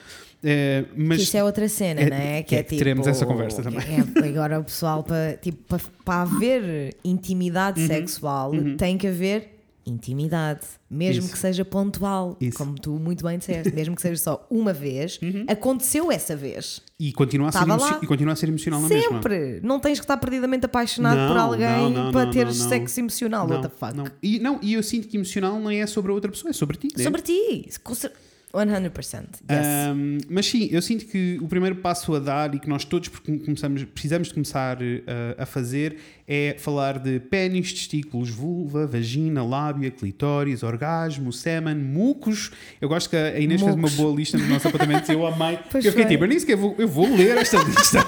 É, 0.44 0.84
mas 0.94 1.16
Que 1.18 1.22
isso 1.24 1.36
é 1.38 1.42
outra 1.42 1.66
cena, 1.68 2.02
é- 2.02 2.10
não 2.10 2.16
é? 2.16 2.42
que 2.42 2.54
é- 2.54 2.62
tipo, 2.62 2.76
teremos 2.76 3.06
essa 3.06 3.24
conversa 3.24 3.62
também. 3.62 3.80
é- 3.80 4.28
agora 4.28 4.60
o 4.60 4.64
pessoal, 4.64 5.02
para 5.02 5.38
tipo, 5.40 5.58
para, 5.66 5.80
para 6.04 6.22
haver 6.22 6.94
intimidade 7.02 7.80
Uhum. 7.80 7.86
sexual, 7.86 8.52
tem 8.76 8.98
que 8.98 9.06
haver 9.06 9.52
intimidade, 9.86 10.60
mesmo 10.90 11.24
Isso. 11.24 11.32
que 11.32 11.38
seja 11.38 11.62
pontual, 11.64 12.36
Isso. 12.40 12.56
como 12.56 12.74
tu 12.74 12.92
muito 12.92 13.22
bem 13.24 13.36
disseste, 13.38 13.70
mesmo 13.74 13.94
que 13.94 14.00
seja 14.00 14.16
só 14.22 14.46
uma 14.50 14.72
vez, 14.72 15.18
Uhum. 15.22 15.44
aconteceu 15.46 16.10
essa 16.10 16.34
vez. 16.34 16.80
e, 16.98 17.12
continua 17.12 17.48
a 17.48 17.52
ser 17.52 17.64
lá. 17.66 18.00
e 18.02 18.06
continua 18.06 18.32
a 18.32 18.36
ser 18.36 18.48
emocional 18.48 18.80
na 18.80 18.88
mesma. 18.88 19.12
Sempre! 19.16 19.60
Não 19.62 19.78
tens 19.78 19.98
que 19.98 20.04
estar 20.04 20.16
perdidamente 20.16 20.64
apaixonado 20.64 21.16
Não, 21.18 21.28
por 21.28 21.36
alguém 21.36 21.68
não, 21.68 22.04
não, 22.04 22.12
para 22.12 22.26
não. 22.44 22.52
sexo 22.52 23.00
emocional. 23.00 23.46
Não, 23.46 23.56
What 23.56 23.68
the 23.68 23.74
fuck? 23.78 23.94
não. 23.96 24.04
E, 24.22 24.38
não, 24.38 24.58
e 24.62 24.72
eu 24.74 24.82
sinto 24.82 25.06
que 25.08 25.16
emocional 25.18 25.58
não 25.60 25.70
é 25.70 25.86
sobre 25.86 26.10
a 26.10 26.14
outra 26.14 26.30
pessoa, 26.30 26.50
é 26.50 26.52
sobre 26.54 26.76
ti. 26.78 26.88
né? 26.96 27.04
Sobre 27.04 27.20
ti! 27.20 27.68
Com 28.54 28.70
cer- 28.70 28.90
100%. 28.90 29.24
Yes. 29.50 29.66
Um, 29.96 30.18
mas 30.30 30.46
sim, 30.46 30.68
eu 30.70 30.80
sinto 30.80 31.04
que 31.06 31.38
o 31.42 31.48
primeiro 31.48 31.76
passo 31.76 32.14
a 32.14 32.18
dar 32.18 32.54
e 32.54 32.58
que 32.58 32.68
nós 32.68 32.84
todos 32.84 33.08
começamos, 33.08 33.84
precisamos 33.84 34.28
de 34.28 34.34
começar 34.34 34.78
uh, 34.80 34.84
a 35.36 35.44
fazer 35.44 35.96
é 36.26 36.56
falar 36.58 36.98
de 36.98 37.20
pênis, 37.20 37.72
testículos, 37.72 38.30
vulva, 38.30 38.86
vagina, 38.86 39.44
lábia, 39.44 39.90
clitóris, 39.90 40.62
orgasmo, 40.62 41.30
sêmen, 41.32 41.74
mucos. 41.76 42.50
Eu 42.80 42.88
gosto 42.88 43.10
que 43.10 43.16
a 43.16 43.38
Inês 43.38 43.60
fez 43.60 43.74
uma 43.74 43.82
Mucos. 43.82 43.96
boa 43.96 44.16
lista 44.16 44.38
nos 44.38 44.48
nossos 44.48 44.64
apontamentos 44.66 45.08
e 45.08 45.12
eu 45.12 45.26
amei. 45.26 45.58
Pois 45.70 45.84
eu 45.84 45.90
fiquei 45.92 46.04
foi. 46.06 46.12
tipo, 46.12 46.24
eu 46.24 46.28
nem 46.28 46.38
sequer 46.38 46.56
vou, 46.56 46.74
eu 46.78 46.88
vou 46.88 47.14
ler 47.14 47.36
esta 47.36 47.58
lista. 47.64 47.98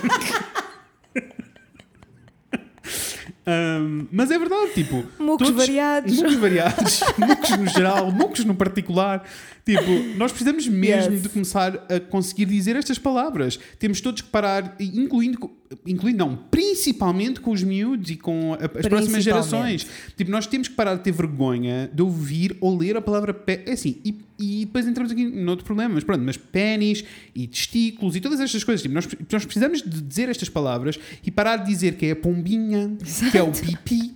Um, 3.49 4.09
mas 4.11 4.31
é 4.33 4.39
verdade, 4.39 4.73
tipo, 4.75 5.05
Mucos 5.21 5.51
variados. 5.51 6.17
mucos 6.17 6.35
variados, 6.35 7.01
mucos 7.17 7.51
no 7.57 7.67
geral, 7.69 8.11
mucos 8.11 8.45
no 8.45 8.55
particular. 8.57 9.25
Tipo, 9.65 9.91
nós 10.17 10.33
precisamos 10.33 10.67
mesmo 10.67 11.13
Yes. 11.15 11.23
de 11.23 11.29
começar 11.29 11.87
a 11.89 12.01
conseguir 12.01 12.47
dizer 12.47 12.75
estas 12.75 12.99
palavras. 12.99 13.59
Temos 13.79 14.01
todos 14.01 14.21
que 14.21 14.29
parar, 14.29 14.75
incluindo, 14.81 15.51
incluindo 15.87 16.19
não, 16.19 16.37
principalmente 16.37 17.41
com 17.41 17.51
os 17.51 17.63
miúdos 17.63 18.11
e 18.11 18.17
com 18.17 18.55
as 18.55 18.87
próximas 18.87 19.25
gerações. 19.25 19.87
Tipo, 20.17 20.31
nós 20.31 20.47
temos 20.47 20.69
que 20.69 20.75
parar 20.75 20.95
de 20.95 21.03
ter 21.03 21.13
vergonha 21.13 21.91
de 21.93 22.03
ouvir 22.03 22.57
ou 22.61 22.77
ler 22.77 22.97
a 22.97 23.01
palavra 23.01 23.35
pé. 23.35 23.63
É 23.67 23.73
assim, 23.73 24.01
e, 24.05 24.19
e 24.39 24.65
depois 24.67 24.87
entramos 24.87 25.13
aqui 25.13 25.25
noutro 25.25 25.65
problema, 25.65 25.95
mas 25.95 26.05
pronto, 26.05 26.23
mas 26.23 26.37
pênis 26.37 27.05
e 27.35 27.47
testículos 27.47 28.17
e 28.17 28.21
todas 28.21 28.41
estas 28.41 28.63
coisas. 28.63 28.83
Tipo, 28.83 28.95
nós, 28.95 29.09
nós 29.31 29.45
precisamos 29.45 29.83
de 29.83 30.01
dizer 30.01 30.29
estas 30.29 30.49
palavras 30.49 30.99
e 31.25 31.31
parar 31.31 31.57
de 31.57 31.67
dizer 31.67 31.97
que 31.97 32.07
é 32.07 32.11
a 32.13 32.17
pombinha, 32.17 32.97
que 33.31 33.39
é 33.39 33.43
o 33.43 33.51
pipi, 33.53 34.15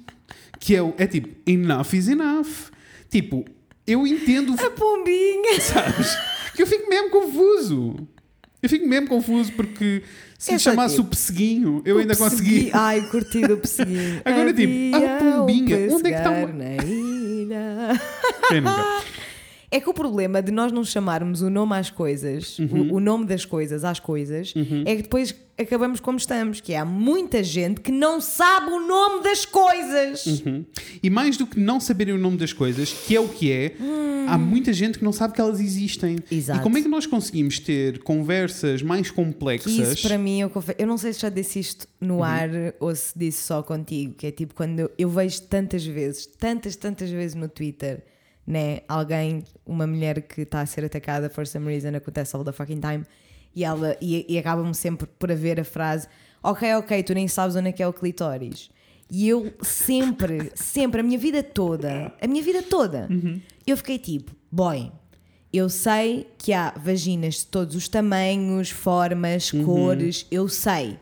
que 0.59 0.75
é 0.77 0.83
o. 0.83 0.95
É 0.99 1.07
tipo, 1.07 1.29
enough 1.51 1.95
is 1.95 2.09
enough. 2.09 2.71
Tipo, 3.09 3.45
eu 3.87 4.07
entendo. 4.07 4.55
A 4.55 4.71
pombinha! 4.71 5.59
Sabes? 5.61 6.17
Que 6.55 6.63
eu 6.63 6.67
fico 6.67 6.89
mesmo 6.89 7.11
confuso. 7.11 7.97
Eu 8.63 8.69
fico 8.69 8.87
mesmo 8.87 9.09
confuso 9.09 9.53
porque 9.53 10.03
se 10.41 10.53
me 10.53 10.59
chamasse 10.59 10.95
tipo, 10.97 11.07
o 11.07 11.11
pesseguinho, 11.11 11.83
eu 11.85 11.99
ainda 11.99 12.15
O 12.15 12.17
consegui. 12.17 12.43
persegui- 12.51 12.71
Ai, 12.73 13.01
curti 13.03 13.41
do 13.47 13.57
pesseguinho. 13.59 14.21
Agora, 14.25 14.53
tipo, 14.53 14.97
Havia 14.97 15.17
a 15.17 15.19
pombinha, 15.19 15.77
onde 15.93 16.09
é 16.09 16.13
que 16.13 16.19
está 16.19 16.31
uma- 16.31 16.53
na 16.53 16.77
ilha. 16.85 18.01
Quem 18.49 18.61
nunca? 18.61 19.03
É 19.73 19.79
que 19.81 19.89
o 19.89 19.95
problema 19.95 20.43
de 20.43 20.51
nós 20.51 20.73
não 20.73 20.83
chamarmos 20.85 21.43
o 21.43 21.49
nome 21.51 21.75
às 21.77 21.91
coisas, 21.91 22.59
Uhum. 22.59 22.91
o, 22.91 22.95
o 22.97 23.01
nome 23.01 23.25
das 23.27 23.45
coisas 23.45 23.85
às 23.85 24.01
coisas, 24.01 24.53
é 24.85 24.97
que 24.97 25.03
depois 25.03 25.33
acabamos 25.57 26.01
como 26.01 26.17
estamos, 26.19 26.61
que 26.61 26.73
é, 26.73 26.79
há 26.79 26.85
muita 26.85 27.45
gente 27.45 27.81
que 27.81 27.93
não 27.93 28.21
sabe 28.21 28.71
o 28.73 28.81
nome 28.81 29.23
das 29.23 29.45
coisas. 29.45 30.27
Uhum. 30.27 30.65
E 31.03 31.09
mais 31.11 31.37
do 31.37 31.47
que 31.47 31.61
não 31.61 31.79
saberem 31.79 32.15
o 32.15 32.19
nome 32.19 32.37
das 32.37 32.53
coisas, 32.53 32.91
que 32.93 33.15
é 33.15 33.21
o 33.21 33.29
que 33.29 33.53
é, 33.53 33.75
há 34.27 34.37
muita 34.39 34.73
gente 34.73 34.99
que 34.99 35.05
não 35.05 35.13
sabe 35.13 35.35
que 35.35 35.41
elas 35.41 35.61
existem. 35.61 36.17
Exato. 36.31 36.59
E 36.61 36.63
como 36.63 36.77
é 36.79 36.83
que 36.83 36.89
nós 36.89 37.07
conseguimos 37.07 37.59
ter 37.61 37.99
conversas 38.03 38.83
mais 38.83 39.11
complexas? 39.11 39.71
Isso 39.73 40.09
para 40.09 40.19
mim, 40.19 40.41
eu, 40.41 40.51
confe- 40.51 40.75
eu 40.79 40.87
não 40.87 40.99
sei 40.99 41.13
se 41.13 41.21
já 41.21 41.29
disse 41.29 41.61
isto 41.61 41.87
no 42.01 42.17
Uhum. 42.17 42.25
ar 42.25 42.51
ou 42.81 42.93
se 42.97 43.13
disse 43.17 43.43
só 43.45 43.63
contigo, 43.63 44.15
que 44.15 44.27
é 44.27 44.31
tipo 44.33 44.55
quando 44.55 44.81
eu, 44.81 44.91
eu 44.99 45.09
vejo 45.11 45.43
tantas 45.43 45.85
vezes, 45.87 46.27
tantas, 46.27 46.75
tantas 46.75 47.11
vezes 47.11 47.35
no 47.37 47.49
Twitter, 47.49 48.03
né? 48.51 48.81
Alguém, 48.89 49.45
uma 49.65 49.87
mulher 49.87 50.23
que 50.23 50.41
está 50.43 50.61
a 50.61 50.67
ser 50.67 50.85
atacada 50.85 51.31
for 51.31 51.47
some 51.47 51.67
reason, 51.67 51.95
acontece 51.97 52.35
all 52.35 52.45
the 52.45 52.53
fucking 52.53 52.81
time, 52.81 53.05
e, 53.55 53.65
ela, 53.65 53.97
e, 54.01 54.27
e 54.29 54.39
acabam 54.39 54.73
sempre 54.75 55.07
por 55.19 55.31
haver 55.31 55.61
a 55.61 55.65
frase: 55.65 56.09
Ok, 56.43 56.75
ok, 56.75 57.03
tu 57.03 57.15
nem 57.15 57.29
sabes 57.29 57.55
onde 57.57 57.69
é 57.69 57.73
que 57.73 57.83
é 57.83 57.87
o 57.87 57.93
clitóris. 57.93 58.71
E 59.11 59.29
eu 59.29 59.53
sempre, 59.63 60.53
sempre, 60.55 61.01
a 61.01 61.03
minha 61.03 61.19
vida 61.19 61.43
toda, 61.43 62.13
a 62.21 62.27
minha 62.29 62.43
vida 62.43 62.63
toda, 62.63 63.09
eu 63.67 63.77
fiquei 63.77 63.99
tipo, 63.99 64.31
boy, 64.53 64.91
eu 65.53 65.69
sei 65.69 66.29
que 66.39 66.53
há 66.53 66.73
vaginas 66.77 67.37
de 67.37 67.47
todos 67.47 67.75
os 67.75 67.89
tamanhos, 67.89 68.71
formas, 68.71 69.53
Uhum. 69.53 69.65
cores, 69.65 70.27
eu 70.31 70.49
sei. 70.49 70.97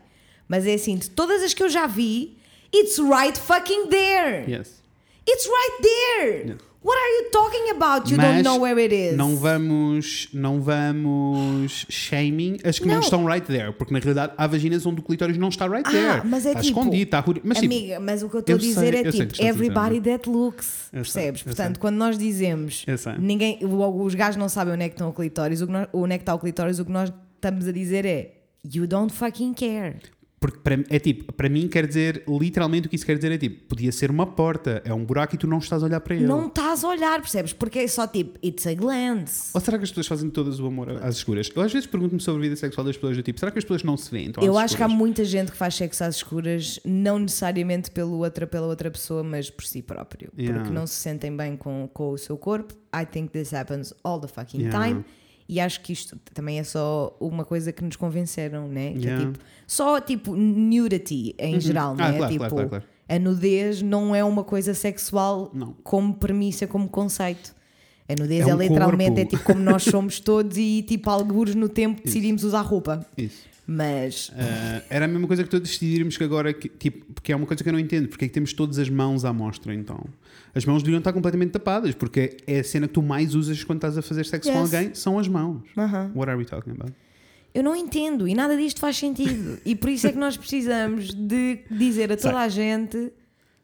Mas 0.47 0.65
é 0.65 0.73
assim, 0.73 0.97
de 0.97 1.07
todas 1.11 1.43
as 1.43 1.53
que 1.53 1.61
eu 1.61 1.69
já 1.69 1.85
vi, 1.85 2.35
it's 2.73 2.97
right 2.97 3.37
fucking 3.37 3.89
there. 3.89 4.51
Yes. 4.51 4.81
It's 5.27 5.45
right 5.45 5.81
there. 5.83 6.37
Yeah. 6.47 6.63
What 6.81 6.97
are 6.97 7.09
you 7.23 7.29
talking 7.31 7.69
about? 7.71 8.09
You 8.09 8.15
Mas 8.15 8.41
don't 8.41 8.43
know 8.43 8.61
where 8.61 8.81
it 8.81 8.95
is. 8.95 9.17
Não 9.17 9.35
vamos, 9.35 10.29
não 10.33 10.61
vamos 10.61 11.85
shaming 11.89 12.57
as 12.63 12.79
que 12.79 12.87
não. 12.87 12.95
Não. 12.95 13.01
estão 13.01 13.25
right 13.25 13.45
there, 13.45 13.73
porque 13.73 13.93
na 13.93 13.99
realidade 13.99 14.31
há 14.37 14.47
vaginas 14.47 14.85
onde 14.85 15.01
o 15.01 15.03
clitóris 15.03 15.37
não 15.37 15.49
está 15.49 15.67
right 15.67 15.85
Ah, 15.87 15.91
there. 15.91 16.21
mas 16.27 16.45
é 16.45 16.49
está 16.51 16.61
tipo, 16.61 16.79
escondido, 16.79 17.03
está 17.03 17.23
mas, 17.43 17.59
tipo, 17.59 17.73
Amiga, 17.73 17.99
mas 17.99 18.23
o 18.23 18.29
que 18.29 18.35
eu 18.35 18.39
estou 18.39 18.55
a 18.55 18.57
dizer 18.59 18.93
sei- 18.93 19.01
é 19.07 19.11
tipo, 19.11 19.43
everybody 19.43 19.99
não 19.99 20.13
é? 20.13 20.17
that 20.17 20.29
looks. 20.29 20.87
Eu 20.93 21.01
percebes? 21.01 21.43
Portanto, 21.43 21.79
quando 21.81 21.95
nós 21.97 22.17
dizemos 22.17 22.85
ninguém, 23.19 23.59
os 23.61 24.15
gajos 24.15 24.37
não 24.37 24.47
sabem 24.47 24.73
onde 24.73 24.83
é 24.83 24.87
que 24.89 24.95
estão 24.95 25.09
o 25.09 25.13
clitóris, 25.13 25.61
o 25.61 25.67
que 25.67 25.73
nós- 25.73 25.87
onde 25.91 26.13
é 26.13 26.17
que 26.17 26.21
está 26.21 26.33
o 26.33 26.39
clitóris, 26.39 26.79
o 26.79 26.85
que 26.85 26.91
nós 26.91 27.11
estamos 27.35 27.67
a 27.67 27.71
dizer 27.73 28.05
é 28.05 28.35
You 28.73 28.85
don't 28.87 29.13
fucking 29.13 29.53
care. 29.53 29.99
Porque 30.39 30.57
para, 30.59 30.75
é 30.89 30.99
tipo, 30.99 31.33
para 31.33 31.49
mim 31.49 31.67
quer 31.67 31.85
dizer, 31.85 32.23
literalmente 32.27 32.87
o 32.87 32.89
que 32.89 32.95
isso 32.95 33.05
quer 33.05 33.17
dizer 33.17 33.31
é 33.33 33.37
tipo, 33.37 33.61
podia 33.65 33.91
ser 33.91 34.09
uma 34.09 34.25
porta, 34.25 34.81
é 34.85 34.93
um 34.93 35.03
buraco 35.03 35.35
e 35.35 35.37
tu 35.37 35.45
não 35.45 35.57
estás 35.57 35.83
a 35.83 35.85
olhar 35.85 35.99
para 35.99 36.15
ele. 36.15 36.25
Não 36.25 36.47
estás 36.47 36.83
a 36.83 36.87
olhar, 36.87 37.19
percebes? 37.19 37.51
Porque 37.51 37.79
é 37.79 37.87
só 37.89 38.07
tipo, 38.07 38.39
it's 38.41 38.65
a 38.65 38.73
glance. 38.73 39.49
Ou 39.53 39.59
será 39.59 39.77
que 39.77 39.83
as 39.83 39.89
pessoas 39.89 40.07
fazem 40.07 40.29
todas 40.29 40.59
o 40.61 40.65
amor 40.67 40.91
às 41.03 41.17
escuras? 41.17 41.51
Eu 41.53 41.61
às 41.61 41.73
vezes 41.73 41.87
pergunto-me 41.87 42.21
sobre 42.21 42.39
a 42.39 42.43
vida 42.43 42.55
sexual 42.55 42.85
das 42.85 42.95
pessoas 42.95 43.17
do 43.17 43.23
tipo, 43.23 43.37
será 43.37 43.51
que 43.51 43.57
as 43.57 43.65
pessoas 43.65 43.83
não 43.83 43.97
se 43.97 44.09
veem? 44.09 44.31
Eu 44.41 44.57
acho 44.57 44.77
que 44.77 44.83
há 44.83 44.87
muita 44.87 45.25
gente 45.25 45.51
que 45.51 45.57
faz 45.57 45.75
sexo 45.75 46.05
às 46.05 46.15
escuras, 46.15 46.79
não 46.85 47.19
necessariamente 47.19 47.91
pelo 47.91 48.19
outra, 48.19 48.47
pela 48.47 48.67
outra 48.67 48.89
pessoa, 48.89 49.21
mas 49.23 49.49
por 49.49 49.65
si 49.65 49.81
próprio. 49.81 50.31
Yeah. 50.37 50.57
Porque 50.59 50.73
não 50.73 50.87
se 50.87 50.93
sentem 50.93 51.35
bem 51.35 51.57
com, 51.57 51.89
com 51.93 52.11
o 52.11 52.17
seu 52.17 52.37
corpo. 52.37 52.73
I 52.95 53.05
think 53.05 53.31
this 53.31 53.53
happens 53.53 53.93
all 54.03 54.19
the 54.19 54.27
fucking 54.27 54.61
Yeah. 54.61 54.85
time. 54.85 55.05
E 55.51 55.59
acho 55.59 55.81
que 55.81 55.91
isto 55.91 56.15
também 56.31 56.59
é 56.59 56.63
só 56.63 57.17
uma 57.19 57.43
coisa 57.43 57.71
que 57.71 57.83
nos 57.83 57.95
convenceram, 57.95 58.67
né? 58.67 58.91
Que 58.93 58.99
Yeah. 58.99 59.23
é 59.23 59.25
tipo, 59.31 59.39
só 59.65 59.99
tipo 59.99 60.35
nudity 60.35 61.33
em 61.39 61.59
geral, 61.59 61.95
Ah, 61.97 62.11
né? 62.11 62.17
claro, 62.17 62.31
tipo, 62.33 62.49
claro, 62.49 62.69
claro, 62.69 62.83
a 63.07 63.17
nudez 63.19 63.81
não 63.81 64.13
é 64.13 64.23
uma 64.23 64.43
coisa 64.43 64.75
sexual 64.75 65.49
Não. 65.51 65.73
como 65.83 66.13
premissa, 66.13 66.67
como 66.67 66.87
conceito. 66.87 67.55
A 68.07 68.13
nudez 68.15 68.47
É 68.47 68.51
é, 68.51 68.55
um 68.55 68.57
literalmente 68.59 69.09
corpo. 69.15 69.21
é 69.21 69.25
tipo 69.25 69.43
como 69.43 69.59
nós 69.59 69.83
somos 69.83 70.19
todos 70.21 70.55
e 70.57 70.83
tipo 70.87 71.09
algures 71.09 71.55
no 71.55 71.67
tempo 71.67 72.01
decidimos 72.03 72.43
usar 72.43 72.61
roupa. 72.61 73.03
Isso. 73.17 73.48
Mas 73.71 74.31
Ah, 74.35 74.81
era 74.89 75.05
a 75.05 75.07
mesma 75.07 75.27
coisa 75.27 75.43
que 75.43 75.49
todos 75.49 75.69
decidirmos 75.69 76.17
que 76.17 76.23
agora, 76.23 76.51
que, 76.51 76.67
tipo, 76.67 77.05
porque 77.13 77.31
é 77.31 77.35
uma 77.35 77.45
coisa 77.45 77.61
que 77.63 77.69
eu 77.69 77.73
não 77.73 77.79
entendo, 77.79 78.07
porque 78.09 78.25
é 78.25 78.27
que 78.27 78.33
temos 78.33 78.51
todas 78.51 78.79
as 78.79 78.89
mãos 78.89 79.23
à 79.23 79.31
mostra 79.31 79.73
então? 79.75 80.03
As 80.55 80.65
mãos 80.65 80.81
deviam 80.81 80.97
estar 80.97 81.13
completamente 81.13 81.51
tapadas, 81.51 81.93
porque 81.93 82.37
é 82.47 82.61
a 82.61 82.63
cena 82.63 82.87
que 82.87 82.95
tu 82.95 83.03
mais 83.03 83.35
usas 83.35 83.63
quando 83.63 83.77
estás 83.77 83.95
a 83.95 84.01
fazer 84.01 84.25
sexo 84.25 84.51
com 84.51 84.57
Yes. 84.59 84.73
alguém, 84.73 84.95
são 84.95 85.19
as 85.19 85.27
mãos. 85.27 85.61
Aham. 85.77 86.11
What 86.15 86.31
are 86.31 86.39
we 86.39 86.45
talking 86.45 86.71
about? 86.71 86.91
Eu 87.53 87.63
não 87.63 87.75
entendo 87.75 88.27
e 88.27 88.33
nada 88.33 88.57
disto 88.57 88.79
faz 88.79 88.97
sentido. 88.97 89.59
E 89.63 89.75
por 89.75 89.89
isso 89.91 90.07
é 90.07 90.11
que 90.11 90.17
nós 90.17 90.35
precisamos 90.35 91.13
de 91.13 91.59
dizer 91.69 92.11
a 92.11 92.17
toda 92.17 92.29
Sei. 92.33 92.41
a 92.41 92.49
gente 92.49 93.11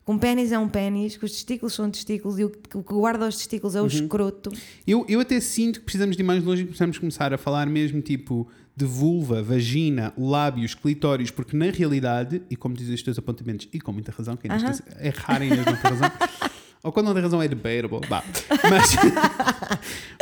que 0.06 0.12
um 0.12 0.20
pênis 0.20 0.52
é 0.52 0.60
um 0.60 0.70
pênis, 0.70 1.18
que 1.18 1.26
os 1.26 1.32
testículos 1.32 1.74
são 1.74 1.90
testículos 1.90 2.38
e 2.38 2.44
o 2.46 2.50
que 2.52 2.78
guarda 2.84 3.28
os 3.28 3.38
testículos 3.38 3.76
é 3.76 3.82
o 3.82 3.88
escroto. 3.88 4.52
Eu, 4.86 5.04
eu 5.10 5.20
até 5.20 5.40
sinto 5.40 5.80
que 5.80 5.86
precisamos 5.86 6.16
de 6.16 6.22
ir 6.22 6.26
mais 6.26 6.44
longe 6.44 6.62
e 6.62 6.66
precisamos 6.66 7.00
começar 7.00 7.34
a 7.34 7.38
falar 7.40 7.66
mesmo 7.68 8.02
tipo 8.02 8.48
de 8.76 8.86
vulva, 8.86 9.42
vagina, 9.42 10.14
lábios, 10.18 10.76
clitóris, 10.76 11.32
porque 11.32 11.56
na 11.56 11.70
realidade, 11.72 12.42
e 12.50 12.56
como 12.56 12.76
dizem 12.76 12.94
os 12.96 13.02
teus 13.02 13.18
apontamentos, 13.18 13.68
e 13.72 13.80
com 13.80 13.92
muita 13.94 14.12
razão, 14.12 14.36
que 14.36 14.48
Aham. 14.50 14.72
é 15.00 15.10
raro 15.10 15.46
ter 15.48 15.88
razão, 15.88 16.12
ou 16.84 16.92
quando 16.92 17.06
não 17.08 17.14
tem 17.14 17.24
razão 17.24 17.42
é 17.42 17.48
debatable, 17.48 18.06
vá. 18.08 18.24
Mas, 18.70 18.96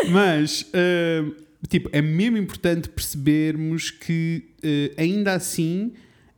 mas 0.12 0.66
ah, 0.74 1.32
tipo, 1.68 1.89
é 1.91 2.01
mesmo 2.01 2.38
importante 2.38 2.89
percebermos 2.89 3.89
que 3.89 4.43
ah, 4.64 5.01
ainda 5.01 5.34
assim 5.34 5.93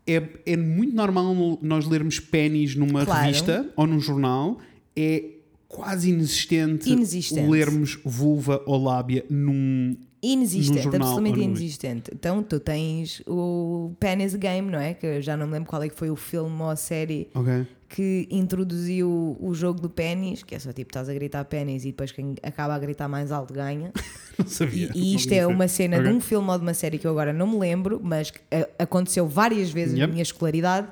é, 0.08 0.24
é 0.46 0.56
muito 0.56 0.96
normal 0.96 1.60
nós 1.62 1.86
lermos 1.88 2.20
pênis 2.20 2.76
numa 2.76 3.06
Claro. 3.06 3.26
revista 3.26 3.70
ou 3.76 3.86
num 3.88 4.00
jornal, 4.00 4.60
é 4.96 5.24
quase 5.68 6.10
inexistente, 6.10 6.90
Inexistente. 6.90 7.50
lermos 7.50 8.00
vulva 8.06 8.62
ou 8.66 8.82
lábia 8.82 9.26
num. 9.30 9.98
Inexistente, 10.34 10.84
jornal 10.84 11.02
absolutamente 11.10 11.40
inexistente. 11.44 12.12
Então 12.14 12.42
tu 12.42 12.60
tens 12.60 13.22
o 13.28 13.92
Penis 14.00 14.34
Game, 14.36 14.72
não 14.72 14.80
é? 14.80 14.94
Que 14.94 15.06
eu 15.06 15.22
já 15.22 15.36
não 15.38 15.46
me 15.48 15.54
lembro 15.54 15.70
qual 15.70 15.84
é 15.84 15.90
que 15.90 15.96
foi 15.96 16.10
o 16.10 16.16
filme 16.16 16.62
ou 16.62 16.70
a 16.70 16.76
série 16.76 17.30
Ok? 17.34 17.68
que 17.88 18.28
introduziu 18.32 19.38
o 19.40 19.54
jogo 19.54 19.80
do 19.80 19.90
pênis, 19.90 20.42
que 20.44 20.56
é 20.56 20.60
só 20.60 20.74
tipo, 20.74 20.90
estás 20.90 21.08
a 21.08 21.14
gritar 21.14 21.46
pênis 21.46 21.84
e 21.84 21.88
depois 21.88 22.12
quem 22.12 22.36
acaba 22.42 22.74
a 22.74 22.80
gritar 22.80 23.08
mais 23.08 23.32
alto 23.32 23.54
ganha. 23.54 23.92
Não 24.38 24.46
E, 24.46 24.50
sabia. 24.50 24.90
e 24.94 25.16
isto 25.16 25.30
Não 25.30 25.38
é 25.38 25.48
uma 25.48 25.68
cena 25.68 25.98
Ok. 25.98 26.10
de 26.10 26.16
um 26.18 26.20
filme 26.20 26.50
ou 26.50 26.58
de 26.58 26.64
uma 26.64 26.74
série 26.74 26.98
que 26.98 27.06
eu 27.08 27.12
agora 27.12 27.32
não 27.32 27.48
me 27.48 27.58
lembro, 27.58 28.02
mas 28.04 28.32
que 28.32 28.40
a- 28.52 28.68
aconteceu 28.84 29.26
várias 29.28 29.70
vezes 29.72 29.94
na 29.94 30.00
Yep. 30.02 30.12
minha 30.12 30.24
escolaridade 30.24 30.88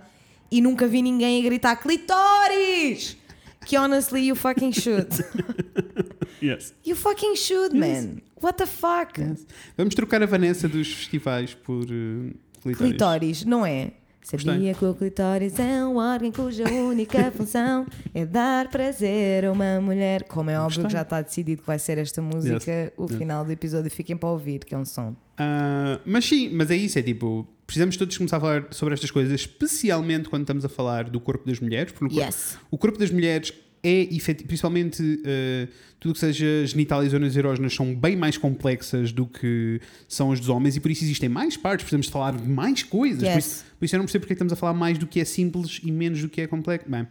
e 0.49 0.61
nunca 0.61 0.87
vi 0.87 1.01
ninguém 1.01 1.41
a 1.41 1.43
gritar 1.43 1.75
clitóris! 1.77 3.17
Que 3.65 3.77
honestly 3.77 4.21
you 4.21 4.35
fucking 4.35 4.73
should. 4.73 5.09
Yes. 6.43 6.73
You 6.83 6.93
fucking 6.95 7.35
should, 7.35 7.73
man. 7.73 8.21
What 8.35 8.57
the 8.57 8.67
fuck? 8.67 9.17
Yes. 9.17 9.45
Vamos 9.77 9.95
trocar 9.95 10.21
a 10.21 10.25
Vanessa 10.25 10.67
dos 10.67 10.91
festivais 10.91 11.53
por 11.53 11.85
uh, 11.85 12.33
clitóris. 12.61 12.77
Clitóris, 12.77 13.45
não 13.45 13.65
é? 13.65 13.93
Sabia 14.23 14.53
Gostei. 14.55 14.73
que 14.73 14.85
o 14.85 14.93
clitóris 14.95 15.59
é 15.59 15.85
um 15.85 15.97
órgão 15.97 16.31
cuja 16.31 16.63
única 16.63 17.29
função 17.35 17.85
é 18.13 18.25
dar 18.25 18.69
prazer 18.69 19.45
a 19.45 19.51
uma 19.51 19.81
mulher. 19.81 20.23
Como 20.23 20.49
é 20.49 20.57
óbvio 20.57 20.65
Gostei. 20.81 20.85
que 20.85 20.93
já 20.93 21.01
está 21.01 21.21
decidido 21.21 21.61
que 21.61 21.67
vai 21.67 21.77
ser 21.77 21.97
esta 21.97 22.21
música 22.21 22.71
Yes. 22.71 22.91
o 22.97 23.03
Yes. 23.05 23.15
final 23.17 23.43
do 23.45 23.51
episódio. 23.51 23.91
Fiquem 23.91 24.15
para 24.15 24.29
ouvir, 24.29 24.63
que 24.65 24.73
é 24.73 24.77
um 24.77 24.85
som. 24.85 25.15
Ah, 25.37 25.99
mas 26.05 26.25
sim, 26.25 26.49
mas 26.53 26.71
é 26.71 26.75
isso, 26.75 26.97
é 26.97 27.01
tipo, 27.01 27.47
precisamos 27.67 27.97
todos 27.97 28.17
começar 28.17 28.37
a 28.37 28.39
falar 28.39 28.67
sobre 28.71 28.93
estas 28.93 29.11
coisas, 29.11 29.33
especialmente 29.33 30.29
quando 30.29 30.43
estamos 30.43 30.63
a 30.63 30.69
falar 30.69 31.09
do 31.09 31.19
corpo 31.19 31.45
das 31.45 31.59
mulheres, 31.59 31.91
porque 31.91 32.19
Yes. 32.19 32.57
o 32.71 32.77
corpo 32.77 32.97
das 32.97 33.11
mulheres 33.11 33.51
é, 33.83 34.07
principalmente 34.47 35.01
uh, 35.03 35.67
tudo 35.99 36.13
que 36.13 36.19
seja 36.19 36.65
genital 36.65 37.03
e 37.03 37.09
zonas 37.09 37.35
erógenas 37.35 37.73
são 37.75 37.93
bem 37.93 38.15
mais 38.15 38.37
complexas 38.37 39.11
do 39.11 39.25
que 39.25 39.81
são 40.07 40.31
as 40.31 40.39
dos 40.39 40.49
homens 40.49 40.75
e 40.75 40.79
por 40.79 40.89
isso 40.89 41.03
existem 41.03 41.27
mais 41.29 41.57
partes, 41.57 41.83
precisamos 41.83 42.07
falar 42.07 42.33
de 42.33 42.47
mais 42.47 42.81
coisas. 42.83 43.19
Por, 43.23 43.27
Yes. 43.29 43.45
isso, 43.45 43.65
por 43.79 43.85
isso 43.85 43.95
eu 43.95 43.97
não 43.99 44.05
percebo 44.05 44.21
porque 44.23 44.33
é 44.33 44.35
estamos 44.35 44.53
a 44.53 44.55
falar 44.55 44.73
mais 44.73 44.97
do 44.97 45.05
que 45.05 45.19
é 45.19 45.25
simples 45.25 45.79
e 45.83 45.91
menos 45.91 46.21
do 46.21 46.29
que 46.29 46.41
é 46.41 46.47
complexo. 46.47 46.89
Bem, 46.89 47.07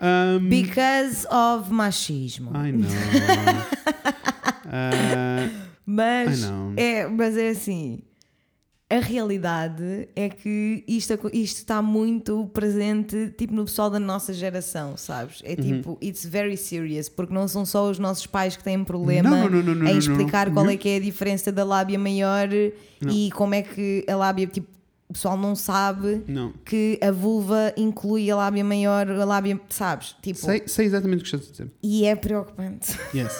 um, 0.00 0.48
Because 0.48 1.26
of 1.28 1.72
machismo. 1.72 2.50
I 2.54 2.70
know. 2.72 2.88
Ah, 4.70 5.48
Mas 5.86 6.42
I 6.42 6.46
know. 6.46 6.72
é, 6.76 7.06
mas 7.08 7.36
é 7.36 7.48
assim. 7.50 8.00
A 8.90 9.00
realidade 9.00 10.08
é 10.16 10.30
que 10.30 10.82
isto, 10.88 11.12
isto 11.30 11.58
está 11.58 11.82
muito 11.82 12.48
presente 12.54 13.34
tipo 13.36 13.52
no 13.52 13.66
pessoal 13.66 13.90
da 13.90 14.00
nossa 14.00 14.32
geração, 14.32 14.96
sabes? 14.96 15.40
Uhum. 15.40 15.46
É 15.46 15.56
tipo, 15.56 15.98
it's 16.02 16.24
very 16.24 16.56
serious, 16.56 17.06
porque 17.06 17.34
não 17.34 17.46
são 17.46 17.66
só 17.66 17.90
os 17.90 17.98
nossos 17.98 18.26
pais 18.26 18.56
que 18.56 18.64
têm 18.64 18.82
problema 18.82 19.28
Não, 19.28 19.48
não, 19.50 19.74
não, 19.74 19.86
em 19.86 19.98
explicar 19.98 20.50
qual 20.50 20.66
é 20.70 20.76
que 20.76 20.88
é 20.88 20.96
a 20.96 21.00
diferença 21.00 21.52
da 21.52 21.64
lábia 21.64 21.98
maior 21.98 22.48
e 22.52 23.30
como 23.32 23.54
é 23.54 23.60
que 23.60 24.06
a 24.08 24.16
lábia, 24.16 24.46
tipo, 24.46 24.78
o 25.08 25.12
pessoal 25.12 25.38
não 25.38 25.54
sabe 25.54 26.22
não. 26.28 26.52
que 26.64 26.98
a 27.02 27.10
vulva 27.10 27.72
inclui 27.76 28.30
a 28.30 28.36
lábia 28.36 28.62
maior, 28.62 29.10
a 29.10 29.24
lábia, 29.24 29.58
sabes? 29.70 30.14
Tipo, 30.22 30.38
Sei, 30.38 30.62
sei 30.66 30.84
exatamente 30.86 31.20
o 31.20 31.22
que 31.22 31.34
estás 31.34 31.48
a 31.48 31.50
dizer. 31.50 31.70
e 31.82 32.04
é 32.04 32.14
preocupante. 32.14 32.98
Yes. 33.14 33.32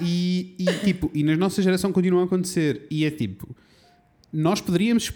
e, 0.00 0.54
e, 0.58 0.64
tipo, 0.84 1.10
e 1.14 1.22
na 1.22 1.34
nossa 1.34 1.62
geração 1.62 1.90
continua 1.92 2.22
a 2.22 2.24
acontecer. 2.24 2.86
E 2.90 3.06
é 3.06 3.10
tipo, 3.10 3.56
nós 4.32 4.60
poderíamos. 4.60 5.12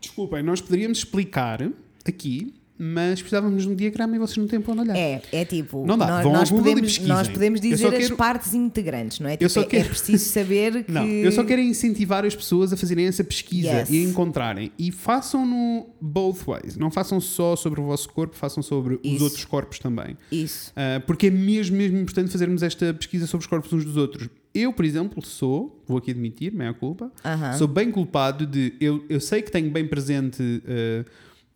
Desculpem, 0.00 0.42
nós 0.42 0.60
poderíamos 0.60 0.98
explicar 0.98 1.68
aqui, 2.06 2.54
mas 2.80 3.20
precisávamos 3.20 3.64
de 3.64 3.68
um 3.68 3.74
diagrama 3.74 4.14
e 4.14 4.18
vocês 4.20 4.36
não 4.36 4.46
têm 4.46 4.60
para 4.60 4.70
onde 4.72 4.82
olhar. 4.82 4.96
É, 4.96 5.20
é 5.32 5.44
tipo, 5.44 5.84
Não 5.84 5.98
dá, 5.98 6.06
nós, 6.06 6.22
vão 6.22 6.32
nós 6.32 6.50
podemos, 6.52 6.98
nós 7.00 7.28
podemos 7.28 7.60
Eu 7.64 7.70
dizer 7.70 7.86
as 7.88 7.98
quero- 8.04 8.16
partes 8.16 8.54
integrantes, 8.54 9.18
não 9.18 9.28
é? 9.28 9.32
Eu 9.32 9.38
Tipo, 9.38 9.50
só 9.50 9.62
é- 9.62 9.64
quero- 9.64 9.86
é 9.86 9.88
preciso 9.88 10.24
saber 10.24 10.84
que. 10.86 10.92
Não, 10.92 11.04
eu 11.04 11.32
só 11.32 11.42
quero 11.42 11.60
incentivar 11.60 12.24
as 12.24 12.36
pessoas 12.36 12.72
a 12.72 12.76
fazerem 12.76 13.06
essa 13.06 13.24
pesquisa 13.24 13.68
Yes. 13.80 13.90
e 13.90 13.98
a 13.98 14.08
encontrarem. 14.08 14.70
E 14.78 14.92
façam-no 14.92 15.88
both 16.00 16.44
ways. 16.46 16.76
Não 16.76 16.92
façam 16.92 17.20
só 17.20 17.56
sobre 17.56 17.80
o 17.80 17.84
vosso 17.84 18.08
corpo, 18.10 18.36
façam 18.36 18.62
sobre 18.62 18.94
os 18.94 19.00
Isso. 19.02 19.24
outros 19.24 19.44
corpos 19.44 19.80
também. 19.80 20.16
Isso. 20.30 20.70
Uh, 20.70 21.04
porque 21.04 21.26
é 21.26 21.30
mesmo, 21.30 21.76
mesmo 21.76 21.98
importante 21.98 22.30
fazermos 22.30 22.62
esta 22.62 22.94
pesquisa 22.94 23.26
sobre 23.26 23.42
os 23.42 23.48
corpos 23.48 23.72
uns 23.72 23.84
dos 23.84 23.96
outros. 23.96 24.28
Eu, 24.58 24.72
por 24.72 24.84
exemplo, 24.84 25.24
sou, 25.24 25.80
vou 25.86 25.98
aqui 25.98 26.10
admitir, 26.10 26.52
meia 26.52 26.74
culpa, 26.74 27.12
Aham. 27.24 27.52
sou 27.52 27.68
bem 27.68 27.90
culpado 27.92 28.44
de. 28.44 28.74
Eu, 28.80 29.04
eu 29.08 29.20
sei 29.20 29.40
que 29.40 29.52
tenho 29.52 29.70
bem 29.70 29.86
presente 29.86 30.42
uh, 30.42 31.04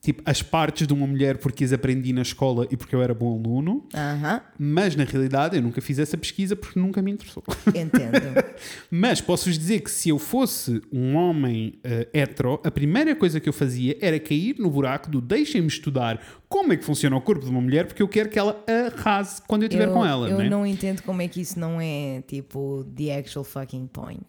tipo, 0.03 0.21
as 0.27 0.43
partes 0.43 0.87
de 0.87 0.93
uma 0.93 1.07
mulher 1.07 1.39
porque 1.39 1.65
as 1.65 1.73
aprendi 1.73 2.13
na 2.13 2.23
escola 2.23 2.67
e 2.71 2.77
porque 2.77 2.95
eu 2.95 3.01
era 3.01 3.15
bom 3.15 3.39
aluno, 3.39 3.87
Aham, 3.95 4.43
mas 4.59 4.97
na 4.97 5.05
realidade 5.05 5.57
eu 5.57 5.63
nunca 5.63 5.81
fiz 5.81 5.99
essa 5.99 6.19
pesquisa 6.19 6.57
porque 6.57 6.79
nunca 6.79 7.01
me 7.01 7.13
interessou. 7.13 7.43
entendo. 7.69 8.43
Mas 8.91 9.21
posso-vos 9.21 9.57
dizer 9.57 9.81
que 9.81 9.91
se 9.91 10.09
eu 10.09 10.19
fosse 10.19 10.83
um 10.93 11.15
homem 11.15 11.79
uh, 11.87 12.09
hetero, 12.13 12.61
a 12.65 12.71
primeira 12.71 13.15
coisa 13.15 13.39
que 13.39 13.49
eu 13.49 13.53
fazia 13.53 13.97
era 14.01 14.19
cair 14.19 14.57
no 14.59 14.69
buraco 14.69 15.09
do 15.09 15.21
deixem-me 15.21 15.69
estudar 15.69 16.21
como 16.49 16.73
é 16.73 16.77
que 16.77 16.85
funciona 16.85 17.17
o 17.17 17.21
corpo 17.21 17.45
de 17.45 17.51
uma 17.51 17.61
mulher 17.61 17.87
porque 17.87 18.03
eu 18.03 18.09
quero 18.09 18.29
que 18.29 18.39
ela 18.39 18.63
arrase 18.67 19.41
quando 19.47 19.63
eu 19.63 19.69
estiver 19.69 19.89
com 19.93 20.05
ela. 20.05 20.29
eu 20.29 20.39
né? 20.39 20.49
não 20.49 20.67
entendo 20.67 21.03
como 21.03 21.23
é 21.23 21.29
que 21.29 21.41
isso 21.41 21.59
não 21.59 21.81
é 21.81 22.23
tipo 22.27 22.85
the 22.97 23.17
actual 23.17 23.45
fucking 23.45 23.87
point. 23.87 24.27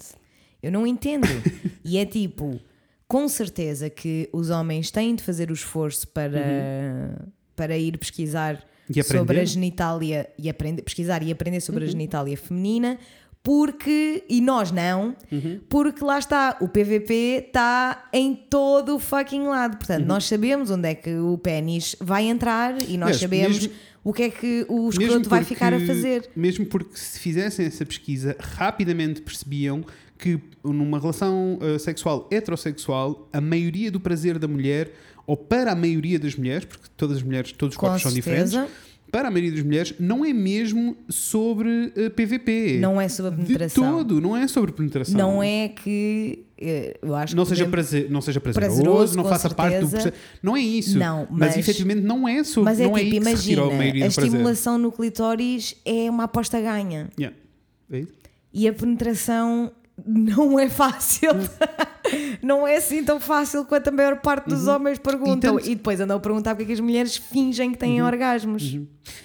Eu 0.61 0.71
não 0.71 0.85
entendo. 0.87 1.27
e 1.83 1.97
é 1.97 2.05
tipo, 2.05 2.61
com 3.13 3.27
certeza 3.29 3.91
que 3.91 4.27
os 4.33 4.49
homens 4.49 4.89
têm 4.89 5.13
de 5.15 5.21
fazer 5.21 5.51
o 5.51 5.53
esforço 5.53 6.07
para, 6.07 7.27
para 7.55 7.77
ir 7.77 7.95
pesquisar 7.99 8.65
Uhum. 8.93 9.01
Sobre 9.01 9.39
a 9.39 9.45
genitália 9.45 10.29
e 10.37 10.49
aprender, 10.49 10.81
pesquisar 10.81 11.23
e 11.23 11.31
aprender 11.31 11.61
sobre 11.61 11.83
Uhum. 11.83 11.87
a 11.89 11.91
genitália 11.91 12.35
feminina. 12.35 12.97
Porque, 13.41 14.23
e 14.29 14.41
nós 14.41 14.71
não, 14.71 15.15
Uhum. 15.31 15.59
porque 15.69 16.03
lá 16.03 16.17
está, 16.19 16.57
o 16.59 16.67
PVP 16.67 17.45
está 17.47 18.09
em 18.11 18.33
todo 18.35 18.95
o 18.95 18.99
fucking 18.99 19.43
lado. 19.47 19.77
Portanto, 19.77 20.05
nós 20.05 20.25
sabemos 20.25 20.69
onde 20.69 20.89
é 20.89 20.95
que 20.95 21.15
o 21.15 21.37
pênis 21.37 21.95
vai 21.99 22.25
entrar 22.25 22.75
e 22.81 22.97
nós 22.97 23.07
Uhum. 23.07 23.11
Yes, 23.11 23.19
sabemos 23.21 23.57
mesmo- 23.59 23.73
o 24.03 24.11
que 24.13 24.23
é 24.23 24.29
que 24.29 24.65
o 24.67 24.89
escroto 24.89 25.29
vai 25.29 25.39
porque- 25.39 25.53
ficar 25.55 25.73
a 25.73 25.79
fazer. 25.79 26.29
Mesmo 26.35 26.65
porque 26.65 26.97
se 26.97 27.19
fizessem 27.19 27.65
essa 27.65 27.85
pesquisa, 27.85 28.35
rapidamente 28.39 29.21
percebiam 29.21 29.83
que 30.23 30.39
numa 30.63 30.97
relação 30.99 31.59
uh, 31.61 31.77
sexual 31.77 32.27
heterossexual, 32.31 33.27
a 33.33 33.41
maioria 33.41 33.91
do 33.91 33.99
prazer 33.99 34.39
da 34.39 34.47
mulher, 34.47 34.91
ou 35.27 35.35
para 35.35 35.71
a 35.73 35.75
maioria 35.75 36.17
das 36.17 36.35
mulheres, 36.35 36.63
porque 36.65 36.87
todas 36.95 37.17
as 37.17 37.23
mulheres, 37.23 37.51
todos 37.51 37.73
os 37.75 37.77
corpos 37.77 38.01
são 38.01 38.11
certeza. 38.11 38.45
diferentes, 38.45 38.77
para 39.11 39.27
a 39.27 39.31
maioria 39.31 39.51
das 39.51 39.63
mulheres, 39.63 39.93
não 39.99 40.23
é 40.25 40.31
mesmo 40.33 40.95
sobre 41.09 41.69
uh, 41.95 42.09
PVP. 42.15 42.79
Não 42.79 42.99
é 42.99 43.07
sobre 43.09 43.33
a 43.33 43.35
De 43.35 43.43
penetração. 43.45 43.97
todo, 43.97 44.21
não 44.21 44.35
é 44.35 44.47
sobre 44.47 44.71
penetração. 44.71 45.15
Não 45.19 45.43
é 45.43 45.67
que 45.67 46.45
eh, 46.57 46.97
eu 47.01 47.13
acho 47.13 47.35
Não 47.35 47.43
que 47.43 47.49
seja, 47.49 47.67
prazer, 47.67 48.09
não 48.09 48.21
seja 48.21 48.39
prazeroso, 48.39 48.75
Prazeroso, 48.81 49.17
não 49.17 49.25
faça 49.25 49.49
parte 49.51 49.79
do 49.81 49.87
certeza. 49.89 50.11
processo. 50.11 50.39
Não 50.41 50.55
é 50.57 50.61
isso. 50.61 50.97
Não, 50.97 51.27
mas, 51.29 51.39
mas- 51.39 51.57
efetivamente 51.57 52.01
não 52.01 52.27
é 52.27 52.43
sobre. 52.43 52.71
Mas 52.71 52.79
é 52.79 52.85
não 52.85 52.97
é 52.97 53.03
tipo, 53.03 53.11
aí 53.11 53.17
a 53.17 53.21
imagina, 53.29 53.61
a 53.63 53.67
prazer. 53.67 54.07
estimulação 54.07 54.77
no 54.79 54.91
clitóris 54.91 55.75
é 55.85 56.09
uma 56.09 56.23
aposta 56.23 56.59
ganha. 56.61 57.09
Yeah. 57.19 57.37
É 57.91 57.99
isso? 57.99 58.11
E 58.51 58.67
a 58.67 58.73
penetração 58.73 59.71
não 60.05 60.59
é 60.59 60.69
fácil. 60.69 61.29
não 62.41 62.67
é 62.67 62.77
assim 62.77 63.03
tão 63.03 63.19
fácil 63.19 63.65
quanto 63.65 63.87
a 63.87 63.91
maior 63.91 64.19
parte 64.21 64.49
dos 64.49 64.67
homens 64.67 64.97
perguntam. 64.99 65.53
Uhum. 65.55 65.59
E 65.59 65.63
E, 65.63 65.65
tanto- 65.65 65.69
Uhum. 65.69 65.75
depois 65.77 65.99
andam 65.99 66.17
a 66.17 66.19
perguntar 66.19 66.55
porque 66.55 66.63
é 66.63 66.67
que 66.67 66.73
as 66.73 66.79
mulheres 66.79 67.17
fingem 67.17 67.71
que 67.71 67.77
têm 67.77 68.01
orgasmos. 68.01 68.77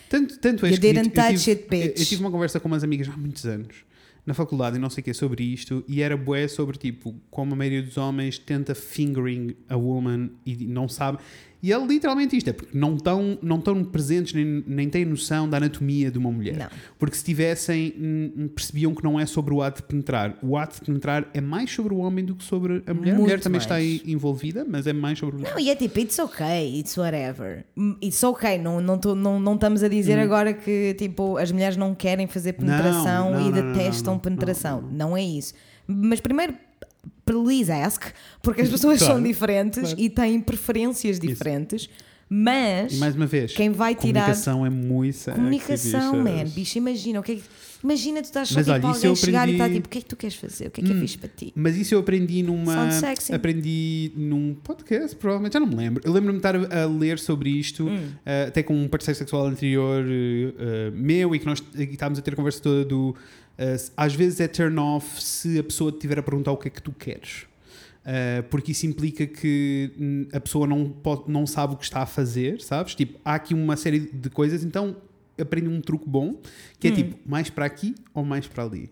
Tanto, 0.08 0.38
tanto 0.38 0.66
é 0.66 0.70
didn't 0.70 1.10
eu 1.16 1.36
tive, 1.36 1.50
it, 1.50 1.66
bitch. 1.68 1.84
Eu, 1.84 2.02
eu 2.02 2.06
tive 2.06 2.20
uma 2.22 2.30
conversa 2.30 2.58
com 2.60 2.68
umas 2.68 2.84
amigas 2.84 3.08
há 3.08 3.16
muitos 3.16 3.44
anos 3.46 3.88
na 4.26 4.34
faculdade 4.34 4.76
e 4.76 4.78
não 4.78 4.90
sei 4.90 5.00
o 5.00 5.04
que 5.06 5.14
sobre 5.14 5.42
isto, 5.42 5.82
e 5.88 6.02
era 6.02 6.14
bué 6.14 6.46
sobre 6.48 6.76
tipo 6.76 7.14
como 7.30 7.54
a 7.54 7.56
maioria 7.56 7.82
dos 7.82 7.96
homens 7.96 8.38
tenta 8.38 8.74
fingering 8.74 9.56
a 9.70 9.74
woman 9.76 10.28
e 10.44 10.66
não 10.66 10.86
sabe. 10.86 11.16
E 11.62 11.72
é 11.72 11.78
literalmente 11.86 12.36
isto, 12.36 12.48
é 12.50 12.52
porque 12.52 12.76
não 12.78 12.94
estão 12.94 13.36
não 13.42 13.61
tão 13.61 13.82
presentes 13.82 14.32
nem, 14.32 14.62
nem 14.66 14.88
têm 14.88 15.04
noção 15.04 15.48
da 15.48 15.56
anatomia 15.56 16.11
de 16.11 16.16
uma 16.16 16.30
mulher. 16.30 16.56
Não. 16.56 16.68
Porque 16.98 17.16
se 17.16 17.24
tivessem, 17.24 17.94
hum, 17.98 18.48
percebiam 18.54 18.94
que 18.94 19.02
não 19.02 19.18
é 19.18 19.26
sobre 19.26 19.52
o 19.52 19.61
ato 19.61 19.82
de 19.82 19.88
penetrar. 19.88 20.38
O 20.42 20.56
ato 20.56 20.76
de 20.78 20.82
penetrar 20.86 21.28
é 21.34 21.40
mais 21.40 21.70
sobre 21.70 21.92
o 21.92 21.98
homem 21.98 22.24
do 22.24 22.36
que 22.36 22.44
sobre 22.44 22.82
a 22.86 22.94
mulher. 22.94 23.12
a 23.12 23.14
Muito 23.14 23.20
mulher 23.22 23.40
também 23.40 23.56
mais. 23.59 23.64
está 23.64 23.74
aí 23.74 24.00
envolvida, 24.06 24.64
mas 24.68 24.86
é 24.86 24.92
mais 24.92 25.18
sobre 25.18 25.36
o 25.36 25.40
Não, 25.40 25.59
e 25.59 25.68
é 25.68 25.74
tipo, 25.74 25.98
it's 25.98 26.18
okay, 26.18 26.78
it's 26.78 26.96
whatever. 26.96 27.64
Hum, 27.76 27.96
It's 28.02 28.22
okay, 28.22 28.56
não, 28.59 28.80
não, 28.80 28.96
tô- 28.96 29.14
não, 29.16 29.40
não 29.40 29.54
estamos 29.54 29.82
a 29.82 29.88
dizer 29.88 30.18
agora 30.18 30.52
que 30.52 30.94
tipo, 30.94 31.36
as 31.38 31.50
mulheres 31.50 31.76
não 31.76 31.94
querem 31.94 32.26
fazer 32.28 32.52
penetração 32.52 33.32
não, 33.32 33.40
e 33.40 33.50
não, 33.50 33.62
não, 33.62 33.72
detestam 33.72 34.18
penetração. 34.18 34.82
Não, 34.92 35.16
é 35.16 35.22
isso. 35.22 35.54
Mas 35.86 36.20
primeiro, 36.20 36.54
please 37.24 37.70
ask, 37.70 38.02
porque 38.42 38.62
as 38.62 38.68
pessoas 38.68 38.98
Claro, 39.00 39.14
são 39.14 39.22
diferentes 39.22 39.80
claro. 39.80 40.00
e 40.00 40.09
têm 40.11 40.40
preferências 40.40 41.18
diferentes, 41.20 41.88
mas 42.30 42.92
E 42.92 42.96
mais 42.96 43.14
uma 43.16 43.26
vez, 43.26 43.52
quem 43.54 43.70
vai 43.70 43.94
tirar. 43.94 44.20
comunicação 44.22 44.66
é 44.66 44.70
muito 44.70 45.14
sexy, 45.16 45.38
Comunicação, 45.38 46.22
bichas. 46.24 46.34
man, 46.48 46.54
bicho, 46.54 46.78
imagina 46.78 47.20
o 47.20 47.22
que 47.22 47.32
é 47.32 47.34
que. 47.36 47.42
Imagina 47.82 48.20
tu 48.20 48.24
estás 48.24 48.48
só 48.48 48.59
tipo 48.61 48.72
olha, 48.72 48.78
isso 48.80 48.86
alguém 48.88 49.11
eu 49.11 49.14
chegar 49.16 49.48
e 49.48 49.52
está 49.52 49.64
aprendi- 49.66 49.76
tipo, 49.82 49.86
o 49.86 49.90
que 49.90 49.98
é 49.98 50.00
que 50.00 50.06
tu 50.09 50.16
queres 50.16 50.34
fazer? 50.36 50.66
O 50.66 50.70
que 50.72 50.80
é 50.80 50.84
que 50.84 50.92
é 50.92 50.96
fixe 50.96 51.16
para 51.16 51.28
ti? 51.28 51.52
Mas 51.54 51.76
isso 51.76 51.94
eu 51.94 52.00
aprendi 52.00 52.42
numa. 52.42 52.88
Aprendi 53.32 54.12
num 54.16 54.52
podcast, 54.54 55.14
provavelmente, 55.16 55.52
já 55.52 55.61
não 55.61 55.66
me 55.68 55.76
lembro. 55.76 56.02
Eu 56.04 56.12
lembro-me 56.12 56.40
de 56.40 56.46
estar 56.46 56.56
a, 56.56 56.86
ler 56.86 57.18
sobre 57.20 57.50
isto, 57.50 57.86
Hum. 57.86 58.09
eh, 58.26 58.46
até 58.48 58.62
com 58.64 58.74
um 58.74 58.88
parceiro 58.88 59.16
sexual 59.16 59.46
anterior 59.46 60.04
eh, 60.04 60.90
meu, 60.92 61.34
e 61.34 61.38
que 61.38 61.46
nós 61.46 61.62
e 61.76 61.84
estávamos 61.84 62.18
a 62.18 62.22
ter 62.22 62.32
a 62.32 62.36
conversa 62.36 62.61
toda 62.61 62.84
do. 62.84 63.14
Eh, 63.59 63.76
às 63.96 64.14
vezes 64.14 64.40
é 64.40 64.48
turn 64.48 64.78
off 64.78 65.22
se 65.22 65.59
a 65.59 65.64
pessoa 65.64 65.92
te 65.92 65.98
tiver 65.98 66.18
a 66.18 66.22
perguntar 66.22 66.52
o 66.52 66.56
que 66.56 66.68
é 66.68 66.70
que 66.70 66.80
tu 66.80 66.92
queres. 66.92 67.46
Eh, 68.04 68.42
porque 68.42 68.72
isso 68.72 68.86
implica 68.86 69.26
que 69.26 69.92
hum, 69.98 70.28
a 70.32 70.40
pessoa 70.40 70.66
não, 70.66 70.88
pode, 70.88 71.30
não 71.30 71.46
sabe 71.46 71.74
o 71.74 71.76
que 71.76 71.84
está 71.84 72.00
a 72.00 72.06
fazer, 72.06 72.61
sabes? 72.62 72.94
Tipo, 72.94 73.18
há 73.24 73.34
aqui 73.34 73.52
uma 73.52 73.76
série 73.76 74.00
de 74.00 74.30
coisas, 74.30 74.64
então 74.64 74.96
aprende 75.38 75.68
um 75.68 75.80
truque 75.80 76.09
bom 76.09 76.40
que 76.80 76.88
é 76.88 76.90
tipo 76.90 77.18
mais 77.28 77.50
para 77.50 77.64
aqui 77.64 77.94
ou 78.14 78.24
mais 78.24 78.46
para 78.46 78.64
ali. 78.64 78.90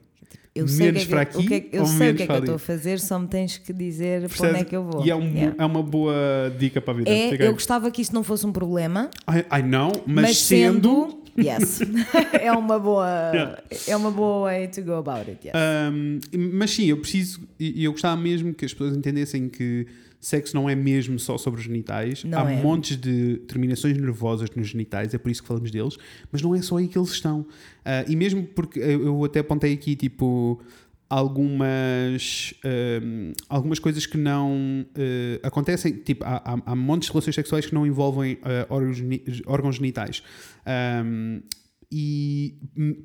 Eu 0.58 0.68
sei 0.68 0.86
menos 0.86 1.02
o 1.04 1.06
que 1.06 1.14
é 1.14 1.20
o 1.22 1.26
que, 1.46 1.54
é 1.54 1.68
eu 1.72 1.86
sei 1.86 1.96
o 1.96 1.98
menos 1.98 2.16
que 2.16 2.22
é 2.22 2.26
que 2.26 2.32
eu 2.32 2.36
ali. 2.36 2.44
estou 2.44 2.54
a 2.56 2.58
fazer, 2.58 3.00
só 3.00 3.18
me 3.18 3.26
tens 3.28 3.58
que 3.58 3.72
dizer 3.72 4.28
para 4.28 4.48
onde 4.50 4.60
é 4.60 4.64
que 4.64 4.76
eu 4.76 4.84
vou. 4.84 5.04
E 5.04 5.10
é, 5.10 5.14
um- 5.16 5.26
Yeah. 5.36 5.54
é 5.58 5.64
uma 5.64 5.82
boa 5.82 6.14
dica 6.58 6.80
para 6.80 6.94
a 6.94 6.96
vida. 6.96 7.10
É, 7.10 7.34
eu 7.46 7.52
gostava 7.52 7.90
que 7.90 8.00
isso 8.00 8.14
não 8.14 8.22
fosse 8.22 8.46
um 8.46 8.52
problema, 8.52 9.10
I, 9.28 9.58
I 9.58 9.62
know, 9.62 9.92
mas, 10.06 10.22
mas, 10.22 10.38
sendo. 10.38 11.18
sendo, 11.36 11.44
yes, 11.46 11.80
é 12.40 12.50
uma 12.52 12.78
boa, 12.78 13.06
Yeah. 13.34 13.62
é 13.88 13.96
uma 13.96 14.10
boa 14.10 14.44
way 14.50 14.68
to 14.68 14.82
go 14.82 14.94
about 14.94 15.28
it. 15.30 15.46
Yes. 15.46 15.54
um, 15.92 16.20
mas 16.52 16.70
sim, 16.70 16.86
eu 16.86 16.96
preciso. 16.98 17.40
E 17.60 17.84
eu 17.84 17.92
gostava 17.92 18.20
mesmo 18.20 18.54
que 18.54 18.64
as 18.64 18.72
pessoas 18.72 18.96
entendessem 18.96 19.48
que 19.48 19.86
sexo 20.26 20.56
não 20.56 20.68
é 20.68 20.74
mesmo 20.74 21.18
só 21.20 21.38
sobre 21.38 21.60
os 21.60 21.66
genitais. 21.66 22.24
Não 22.24 22.44
Há 22.44 22.50
é. 22.50 22.60
montes 22.60 22.96
de 22.96 23.36
terminações 23.46 23.96
nervosas 23.96 24.50
nos 24.56 24.68
genitais, 24.68 25.14
é 25.14 25.18
por 25.18 25.30
isso 25.30 25.40
que 25.40 25.46
falamos 25.46 25.70
deles, 25.70 25.96
mas 26.32 26.42
não 26.42 26.54
é 26.54 26.60
só 26.60 26.78
aí 26.78 26.88
que 26.88 26.98
eles 26.98 27.10
estão. 27.10 27.46
Ah, 27.84 28.04
e 28.08 28.16
mesmo 28.16 28.42
porque 28.44 28.80
eu, 28.80 29.24
até 29.24 29.40
apontei 29.40 29.72
aqui, 29.72 29.94
tipo. 29.94 30.60
Algumas, 31.08 32.52
um, 33.00 33.32
algumas 33.48 33.78
coisas 33.78 34.06
que 34.06 34.18
não 34.18 34.84
uh, 34.90 35.46
acontecem, 35.46 35.92
tipo, 35.92 36.24
há, 36.24 36.42
há, 36.44 36.72
há 36.72 36.74
montes 36.74 37.06
de 37.06 37.12
relações 37.12 37.36
sexuais 37.36 37.64
que 37.64 37.72
não 37.72 37.86
envolvem 37.86 38.34
uh, 38.34 39.46
órgãos 39.46 39.76
genitais. 39.76 40.20
Um, 40.66 41.42
e 41.90 42.56
hum, 42.76 42.96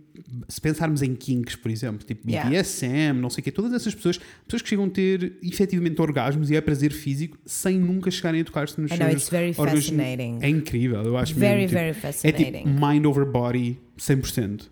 se 0.50 0.60
pensarmos 0.60 1.02
em 1.04 1.14
kinks, 1.16 1.56
por 1.56 1.70
exemplo, 1.70 2.06
tipo 2.06 2.28
Yeah. 2.30 2.50
BDSM, 2.50 3.14
não 3.20 3.30
sei 3.30 3.42
o 3.42 3.44
quê, 3.44 3.52
todas 3.52 3.74
essas 3.74 3.94
pessoas, 3.94 4.18
pessoas 4.46 4.62
que 4.62 4.70
chegam 4.70 4.86
a 4.86 4.90
ter 4.90 5.38
efetivamente 5.44 6.02
orgasmos 6.02 6.50
e 6.50 6.56
é 6.56 6.62
prazer 6.62 6.92
físico 6.92 7.38
sem 7.46 7.78
nunca 7.80 8.10
chegarem 8.10 8.42
a 8.42 8.44
tocar-se 8.44 8.80
nos 8.82 8.92
I 8.92 8.96
know, 8.98 9.10
seus 9.10 9.22
it's 9.22 9.30
very 9.30 9.54
fascinating. 9.54 10.40
É 10.42 10.50
incrível, 10.50 11.02
eu 11.04 11.16
acho 11.18 11.36
Very, 11.36 11.62
mesmo. 11.62 11.68
tipo, 11.70 11.80
very 11.80 11.90
é 11.90 11.94
fascinating. 11.94 12.52
tipo 12.64 12.70
mind 12.70 13.06
over 13.06 13.26
body 13.26 13.80
100%. 13.98 14.62
Uh, 14.64 14.68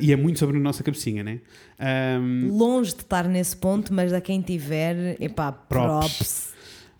e 0.00 0.10
é 0.12 0.16
muito 0.16 0.38
sobre 0.38 0.56
a 0.56 0.60
nossa 0.60 0.82
cabecinha, 0.82 1.22
né? 1.22 1.40
Um, 2.18 2.48
Longe 2.56 2.94
de 2.94 3.02
estar 3.02 3.28
nesse 3.28 3.56
ponto, 3.56 3.92
mas 3.92 4.12
a 4.12 4.20
quem 4.20 4.40
tiver, 4.40 5.16
epá, 5.22 5.52
Props. 5.52 6.16
props. 6.16 6.54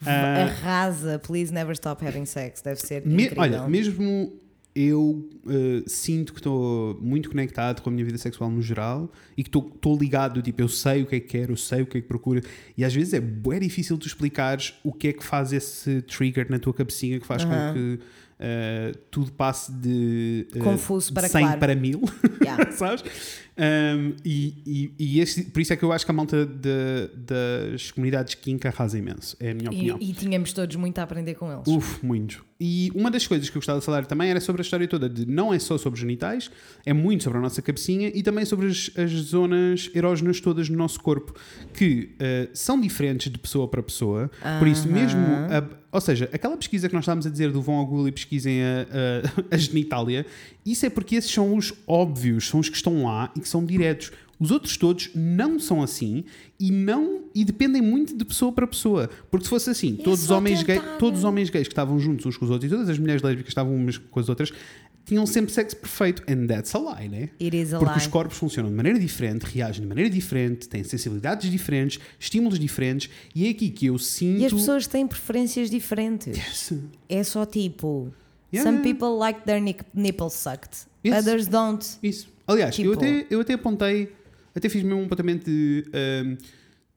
Ah. 0.04 0.44
Arrasa, 0.44 1.18
please 1.18 1.52
never 1.52 1.72
stop 1.74 2.04
having 2.06 2.26
sex. 2.26 2.60
Deve 2.60 2.78
ser 2.80 3.04
Me- 3.06 3.24
incrível. 3.24 3.42
olha, 3.42 3.66
mesmo 3.66 4.32
eu 4.76 5.26
uh, 5.46 5.88
sinto 5.88 6.34
que 6.34 6.38
estou 6.38 6.98
muito 7.00 7.30
conectado 7.30 7.80
com 7.80 7.88
a 7.88 7.92
minha 7.92 8.04
vida 8.04 8.18
sexual 8.18 8.50
no 8.50 8.60
geral 8.60 9.10
e 9.34 9.42
que 9.42 9.48
estou 9.48 9.96
ligado, 9.98 10.42
tipo, 10.42 10.60
eu 10.60 10.68
sei 10.68 11.02
o 11.02 11.06
que 11.06 11.16
é 11.16 11.20
que 11.20 11.26
quero, 11.26 11.52
eu 11.54 11.56
sei 11.56 11.80
o 11.80 11.86
que 11.86 11.96
é 11.96 12.00
que 12.02 12.06
procuro 12.06 12.42
e 12.76 12.84
às 12.84 12.94
vezes 12.94 13.14
é 13.14 13.20
bem 13.20 13.58
difícil 13.58 13.96
tu 13.96 14.06
explicares 14.06 14.74
o 14.84 14.92
que 14.92 15.08
é 15.08 15.12
que 15.14 15.24
faz 15.24 15.54
esse 15.54 16.02
trigger 16.02 16.50
na 16.50 16.58
tua 16.58 16.74
cabecinha 16.74 17.18
que 17.18 17.26
faz 17.26 17.42
Aham. 17.42 17.72
com 17.72 17.74
que 17.74 17.94
uh, 17.94 18.98
tudo 19.10 19.32
passe 19.32 19.72
de 19.72 20.46
uh, 20.54 20.58
Confuso 20.58 21.12
para 21.14 21.26
100 21.26 21.40
claro. 21.40 21.58
para 21.58 21.74
1000 21.74 22.02
Yeah. 22.42 22.70
sabes? 22.76 23.04
Um, 23.58 24.12
e 24.24 24.54
e, 24.66 24.92
e 24.98 25.20
este- 25.20 25.44
por 25.44 25.60
isso 25.62 25.72
é 25.72 25.76
que 25.76 25.82
eu 25.82 25.90
acho 25.92 26.04
que 26.04 26.10
a 26.10 26.14
malta 26.14 26.44
de- 26.44 27.08
das 27.16 27.90
comunidades 27.90 28.34
kink 28.34 28.66
arrasa 28.66 28.98
imenso, 28.98 29.34
é 29.40 29.50
a 29.52 29.54
minha 29.54 29.70
opinião. 29.70 29.98
E, 30.00 30.10
e 30.10 30.12
tínhamos 30.12 30.52
todos 30.52 30.76
muito 30.76 30.98
a 30.98 31.02
aprender 31.02 31.34
com 31.34 31.50
eles. 31.50 31.66
Uf, 31.66 32.04
muito. 32.04 32.44
E 32.60 32.90
uma 32.94 33.10
das 33.10 33.26
coisas 33.26 33.48
que 33.50 33.56
eu 33.56 33.60
gostava 33.60 33.78
de 33.80 33.84
falar 33.84 34.06
também 34.06 34.30
era 34.30 34.40
sobre 34.40 34.60
a 34.60 34.64
história 34.64 34.86
toda 34.88 35.08
de 35.08 35.26
não 35.26 35.52
é 35.52 35.58
só 35.58 35.76
sobre 35.76 35.96
os 35.96 36.00
genitais, 36.00 36.50
é 36.86 36.92
muito 36.92 37.24
sobre 37.24 37.38
a 37.38 37.42
nossa 37.42 37.60
cabecinha 37.60 38.10
e 38.14 38.22
também 38.22 38.44
sobre 38.46 38.66
as, 38.68 38.90
as 38.96 39.10
zonas 39.10 39.90
erógenas 39.94 40.40
todas 40.40 40.68
no 40.68 40.76
nosso 40.76 41.00
corpo, 41.00 41.34
que 41.74 42.14
eh, 42.18 42.48
são 42.54 42.80
diferentes 42.80 43.30
de 43.30 43.38
pessoa 43.38 43.68
para 43.68 43.82
pessoa. 43.82 44.30
Por 44.58 44.68
isso, 44.68 44.88
mesmo. 44.88 45.20
a- 45.20 45.86
ou 45.92 46.00
seja, 46.00 46.28
aquela 46.30 46.56
pesquisa 46.58 46.88
que 46.88 46.94
nós 46.94 47.04
estávamos 47.04 47.26
a 47.26 47.30
dizer 47.30 47.50
do 47.50 47.62
Vão 47.62 47.76
ao 47.76 47.86
Google 47.86 48.08
e 48.08 48.12
pesquisem 48.12 48.60
a, 48.62 48.86
a, 49.50 49.54
a 49.54 49.56
genitália, 49.56 50.26
isso 50.64 50.84
é 50.84 50.90
porque 50.90 51.14
esses 51.16 51.30
são 51.30 51.56
os 51.56 51.72
óbvios, 51.86 52.48
são 52.48 52.60
os 52.60 52.68
que 52.68 52.76
estão 52.76 53.04
lá 53.04 53.30
e 53.34 53.40
que 53.46 53.50
são 53.50 53.64
diretos. 53.64 54.10
Os 54.38 54.50
outros 54.50 54.76
todos 54.76 55.08
não 55.14 55.58
são 55.58 55.82
assim 55.82 56.24
e 56.60 56.70
não 56.70 57.22
e 57.34 57.42
dependem 57.42 57.80
muito 57.80 58.14
de 58.14 58.24
pessoa 58.24 58.52
para 58.52 58.66
pessoa. 58.66 59.08
Porque 59.30 59.44
se 59.44 59.50
fosse 59.50 59.70
assim, 59.70 59.96
é 59.98 60.02
todos 60.02 60.24
os 60.24 60.30
homens 60.30 60.62
gays, 60.62 60.80
tentar. 60.80 60.98
todos 60.98 61.20
os 61.20 61.24
homens 61.24 61.48
gays 61.48 61.66
que 61.66 61.72
estavam 61.72 61.98
juntos 61.98 62.26
uns 62.26 62.36
com 62.36 62.44
os 62.44 62.50
outros 62.50 62.70
e 62.70 62.74
todas 62.74 62.88
as 62.90 62.98
mulheres 62.98 63.22
lésbicas 63.22 63.44
que 63.44 63.50
estavam 63.50 63.74
umas 63.74 63.96
com 63.96 64.20
as 64.20 64.28
outras 64.28 64.52
tinham 65.06 65.24
sempre 65.24 65.52
sexo 65.52 65.76
perfeito. 65.76 66.22
And 66.28 66.46
that's 66.48 66.74
a 66.74 66.78
lie, 66.78 67.08
né? 67.08 67.30
It 67.40 67.56
is 67.56 67.72
a 67.72 67.78
Porque 67.78 67.94
lie. 67.94 68.02
os 68.02 68.06
corpos 68.08 68.36
funcionam 68.36 68.68
de 68.70 68.76
maneira 68.76 68.98
diferente, 68.98 69.44
reagem 69.44 69.82
de 69.82 69.88
maneira 69.88 70.10
diferente, 70.10 70.68
têm 70.68 70.82
sensibilidades 70.84 71.50
diferentes, 71.50 72.00
estímulos 72.18 72.58
diferentes, 72.58 73.08
e 73.34 73.46
é 73.46 73.50
aqui 73.50 73.70
que 73.70 73.86
eu 73.86 73.96
sinto. 73.98 74.40
E 74.40 74.44
as 74.44 74.52
pessoas 74.52 74.86
têm 74.86 75.06
preferências 75.06 75.70
diferentes. 75.70 76.36
Yes. 76.36 76.72
É 77.08 77.22
só 77.22 77.46
tipo. 77.46 78.12
Yeah, 78.52 78.70
Some 78.70 78.82
people 78.82 79.18
like 79.18 79.40
their 79.44 79.60
nipples 79.60 80.34
sucked. 80.34 80.86
Yes. 81.04 81.18
Others 81.26 81.46
don't. 81.48 81.86
Isso. 82.02 82.28
Aliás, 82.46 82.78
eu, 82.78 82.92
Tipo- 82.92 83.04
até, 83.04 83.26
eu 83.30 83.40
até 83.40 83.52
apontei, 83.54 84.12
até 84.54 84.68
fiz 84.68 84.82
mesmo 84.82 85.00
um 85.00 85.06
apontamento 85.06 85.44
de. 85.50 85.84
ahm, 85.92 86.36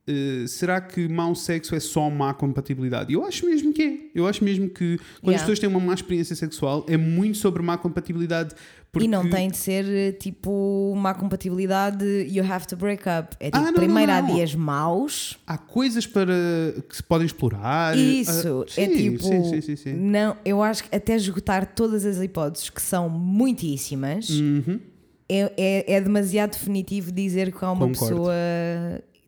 eh, 0.07 0.45
será 0.47 0.79
que 0.81 1.07
mau 1.07 1.35
sexo 1.35 1.75
é 1.75 1.79
só 1.79 2.09
má 2.09 2.33
compatibilidade? 2.33 3.13
Eu 3.13 3.23
acho 3.25 3.45
mesmo 3.45 3.71
que 3.73 3.81
é. 3.81 3.97
Eu 4.19 4.27
acho 4.27 4.43
mesmo 4.43 4.69
que 4.69 4.97
quando 4.97 5.01
as 5.01 5.23
Yeah. 5.23 5.39
pessoas 5.43 5.59
têm 5.59 5.69
uma 5.69 5.79
má 5.79 5.93
experiência 5.93 6.35
sexual 6.35 6.85
é 6.87 6.97
muito 6.97 7.37
sobre 7.37 7.61
má 7.61 7.77
compatibilidade. 7.77 8.55
Porque... 8.91 9.05
E 9.05 9.07
não 9.07 9.29
tem 9.29 9.51
de 9.51 9.57
ser 9.57 9.85
eh, 9.85 10.11
tipo 10.13 10.91
uma 10.95 11.13
compatibilidade, 11.13 12.03
you 12.31 12.43
have 12.43 12.65
to 12.67 12.75
break 12.75 13.03
up. 13.07 13.35
É 13.39 13.45
tipo, 13.51 13.57
Ah, 13.57 13.61
não, 13.71 13.73
primeiro 13.73 14.11
não, 14.11 14.17
há 14.17 14.21
não. 14.23 14.33
dias 14.35 14.55
maus. 14.55 15.37
Há 15.45 15.59
coisas 15.59 16.07
para 16.07 16.33
que 16.89 16.95
se 16.95 17.03
podem 17.03 17.27
explorar. 17.27 17.95
Isso, 17.95 18.65
Ah, 18.67 18.81
é 18.81 18.87
sim, 18.87 18.95
tipo. 18.95 19.23
Sim, 19.23 19.43
sim, 19.43 19.61
sim, 19.61 19.75
sim. 19.75 19.93
Não, 19.93 20.35
eu 20.43 20.63
acho 20.63 20.83
que 20.89 20.95
até 20.95 21.15
esgotar 21.15 21.67
todas 21.75 22.03
as 22.03 22.17
hipóteses, 22.19 22.71
que 22.71 22.81
são 22.81 23.07
muitíssimas, 23.09 24.27
Uhum. 24.31 24.79
É, 25.29 25.53
é, 25.57 25.93
é 25.93 26.01
demasiado 26.01 26.51
definitivo 26.51 27.11
dizer 27.11 27.51
que 27.51 27.63
há 27.63 27.71
uma 27.71 27.87
Concordo. 27.87 27.99
pessoa 28.15 28.33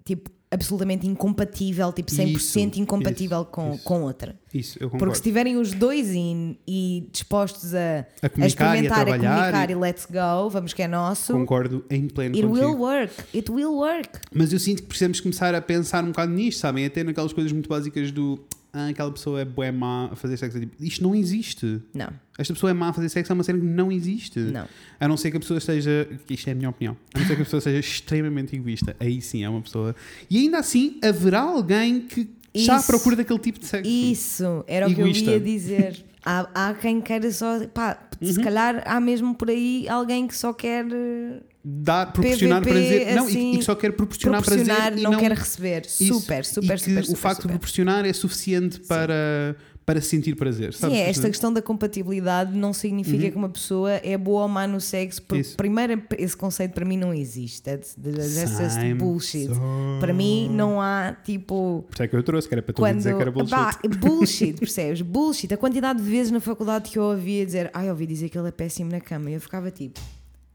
tipo 0.03 0.29
absolutamente 0.53 1.07
incompatível, 1.07 1.93
tipo 1.93 2.11
100% 2.11 2.35
Isso, 2.35 2.59
incompatível 2.81 3.41
isso, 3.43 3.49
com, 3.51 3.71
isso. 3.73 3.83
com 3.85 4.01
outra. 4.03 4.35
Isso, 4.53 4.77
eu 4.79 4.89
Porque 4.89 4.97
concordo. 4.97 5.13
se 5.15 5.19
estiverem 5.21 5.55
os 5.55 5.71
dois 5.73 6.09
in 6.13 6.57
e 6.67 7.07
dispostos 7.09 7.73
a, 7.73 8.05
A 8.21 8.29
e 8.37 8.43
a 8.43 8.47
experimentar, 8.47 8.99
a, 8.99 9.05
trabalhar 9.05 9.35
comunicar 9.37 9.69
e- 9.69 9.71
e 9.71 9.75
let's 9.77 10.05
go, 10.07 10.49
vamos 10.49 10.73
que 10.73 10.81
é 10.81 10.89
nosso, 10.89 11.31
Concordo 11.31 11.85
em 11.89 12.05
pleno 12.09 12.35
it 12.35 12.45
contigo. 12.45 12.65
will 12.69 12.77
work, 12.77 13.13
it 13.33 13.49
will 13.49 13.75
work. 13.75 14.09
Mas 14.35 14.51
eu 14.51 14.59
sinto 14.59 14.81
que 14.81 14.89
precisamos 14.89 15.21
começar 15.21 15.55
a 15.55 15.61
pensar 15.61 16.03
um 16.03 16.07
bocado 16.07 16.33
nisto, 16.33 16.59
sabem? 16.59 16.85
Até 16.85 17.01
naquelas 17.01 17.31
coisas 17.31 17.53
muito 17.53 17.69
básicas 17.69 18.11
do 18.11 18.37
ah, 18.73 18.87
aquela 18.87 19.11
pessoa 19.11 19.41
é 19.41 19.45
bué 19.45 19.71
má 19.71 20.09
a 20.11 20.15
fazer 20.15 20.37
sexo. 20.37 20.59
Tipo, 20.59 20.83
isto 20.83 21.03
não 21.03 21.13
existe. 21.13 21.81
Não, 21.93 22.09
Esta 22.37 22.53
pessoa 22.53 22.69
é 22.69 22.73
má 22.73 22.89
a 22.89 22.93
fazer 22.93 23.09
sexo 23.09 23.31
é 23.31 23.33
uma 23.33 23.43
cena 23.43 23.59
que 23.59 23.65
não 23.65 23.91
existe. 23.91 24.39
não. 24.39 24.67
A 24.99 25.07
não 25.07 25.17
ser 25.17 25.31
que 25.31 25.37
a 25.37 25.39
pessoa 25.39 25.59
seja. 25.59 26.07
Isto 26.29 26.47
é 26.47 26.51
a 26.51 26.55
minha 26.55 26.69
opinião. 26.69 26.95
A 27.13 27.19
não 27.19 27.25
ser 27.27 27.35
que 27.35 27.41
a 27.41 27.45
pessoa 27.45 27.59
seja 27.61 27.79
extremamente 27.79 28.55
egoísta. 28.55 28.95
Aí 28.99 29.21
sim 29.21 29.43
é 29.43 29.49
uma 29.49 29.61
pessoa. 29.61 29.95
E 30.29 30.37
ainda 30.37 30.59
assim 30.59 30.99
haverá 31.03 31.41
alguém 31.41 32.01
que 32.01 32.29
está 32.53 32.77
à 32.77 32.83
procura 32.83 33.15
daquele 33.15 33.39
tipo 33.39 33.59
de 33.59 33.65
sexo. 33.65 33.89
Isso, 33.89 34.63
era 34.67 34.87
o 34.87 34.91
Egoísta. 34.91 35.23
que 35.23 35.29
eu 35.29 35.33
ia 35.33 35.39
dizer. 35.39 36.05
Há, 36.23 36.47
há 36.53 36.73
quem 36.73 37.01
queira 37.01 37.31
só. 37.31 37.65
Pá, 37.67 37.97
se 38.21 38.37
Uhum. 38.37 38.43
calhar 38.43 38.83
há 38.85 38.99
mesmo 38.99 39.33
por 39.35 39.49
aí 39.49 39.87
alguém 39.89 40.27
que 40.27 40.35
só 40.35 40.53
quer. 40.53 40.85
eh, 40.91 41.41
dar, 41.63 42.11
proporcionar 42.11 42.61
PVP, 42.61 42.71
prazer. 42.79 43.15
Não, 43.15 43.25
e- 43.25 43.29
assim, 43.31 43.53
e, 43.53 43.57
que 43.59 43.63
só 43.63 43.75
quer 43.75 43.91
proporcionar, 43.93 44.41
Proporcionar, 44.41 44.77
prazer 44.81 44.99
e 44.99 45.03
não, 45.03 45.11
não 45.11 45.19
quer 45.19 45.31
receber. 45.31 45.81
Isso. 45.85 46.13
Super, 46.19 46.45
super, 46.45 46.75
e 46.75 46.79
super, 46.79 46.99
o 47.01 47.05
super, 47.05 47.17
facto 47.19 47.35
de 47.37 47.41
super. 47.43 47.51
proporcionar 47.53 48.05
é 48.05 48.13
suficiente 48.13 48.79
para, 48.81 49.55
para 49.91 49.99
sentir 50.01 50.35
prazer. 50.35 50.73
Sim, 50.73 50.79
sabes? 50.79 50.97
é, 50.97 51.09
esta 51.09 51.27
questão 51.27 51.51
da 51.51 51.61
compatibilidade 51.61 52.57
não 52.57 52.71
significa 52.73 53.29
que 53.29 53.35
uma 53.35 53.49
pessoa 53.49 53.91
é 53.91 54.17
boa 54.17 54.43
ou 54.43 54.47
má 54.47 54.65
no 54.65 54.79
sexo. 54.79 55.21
Porque, 55.21 55.35
Uhum. 55.35 55.41
Isso. 55.41 55.57
primeiro, 55.57 56.01
esse 56.17 56.37
conceito 56.37 56.71
para 56.73 56.85
mim 56.85 56.95
não 56.97 57.13
existe. 57.13 57.61
That's, 57.61 57.95
that's 57.95 58.33
just 58.57 58.75
Same. 58.75 58.93
bullshit. 58.93 59.47
So- 59.47 59.59
Para 59.99 60.13
mim 60.13 60.47
não 60.49 60.79
há 60.79 61.15
tipo. 61.25 61.83
Por 61.89 61.93
isso 61.93 62.03
é 62.03 62.07
que 62.07 62.15
eu 62.15 62.23
trouxe, 62.23 62.47
que 62.47 62.53
era 62.53 62.61
para 62.61 62.73
tu 62.73 62.81
Quando, 62.81 62.97
dizer 62.97 63.15
que 63.15 63.21
era 63.21 63.31
bullshit. 63.31 63.49
Pá, 63.51 63.79
bullshit, 63.99 64.53
percebes? 64.59 65.01
Bullshit. 65.01 65.53
A 65.53 65.57
quantidade 65.57 66.01
de 66.01 66.09
vezes 66.09 66.31
na 66.31 66.39
faculdade 66.39 66.89
que 66.89 66.97
eu 66.97 67.03
ouvia 67.03 67.45
dizer, 67.45 67.69
ai, 67.73 67.87
eu 67.87 67.91
ouvi 67.91 68.05
dizer 68.07 68.29
que 68.29 68.37
ele 68.37 68.47
é 68.47 68.51
péssimo 68.51 68.89
na 68.89 69.01
cama. 69.01 69.29
E 69.29 69.33
eu 69.33 69.41
ficava 69.41 69.69
tipo, 69.71 69.99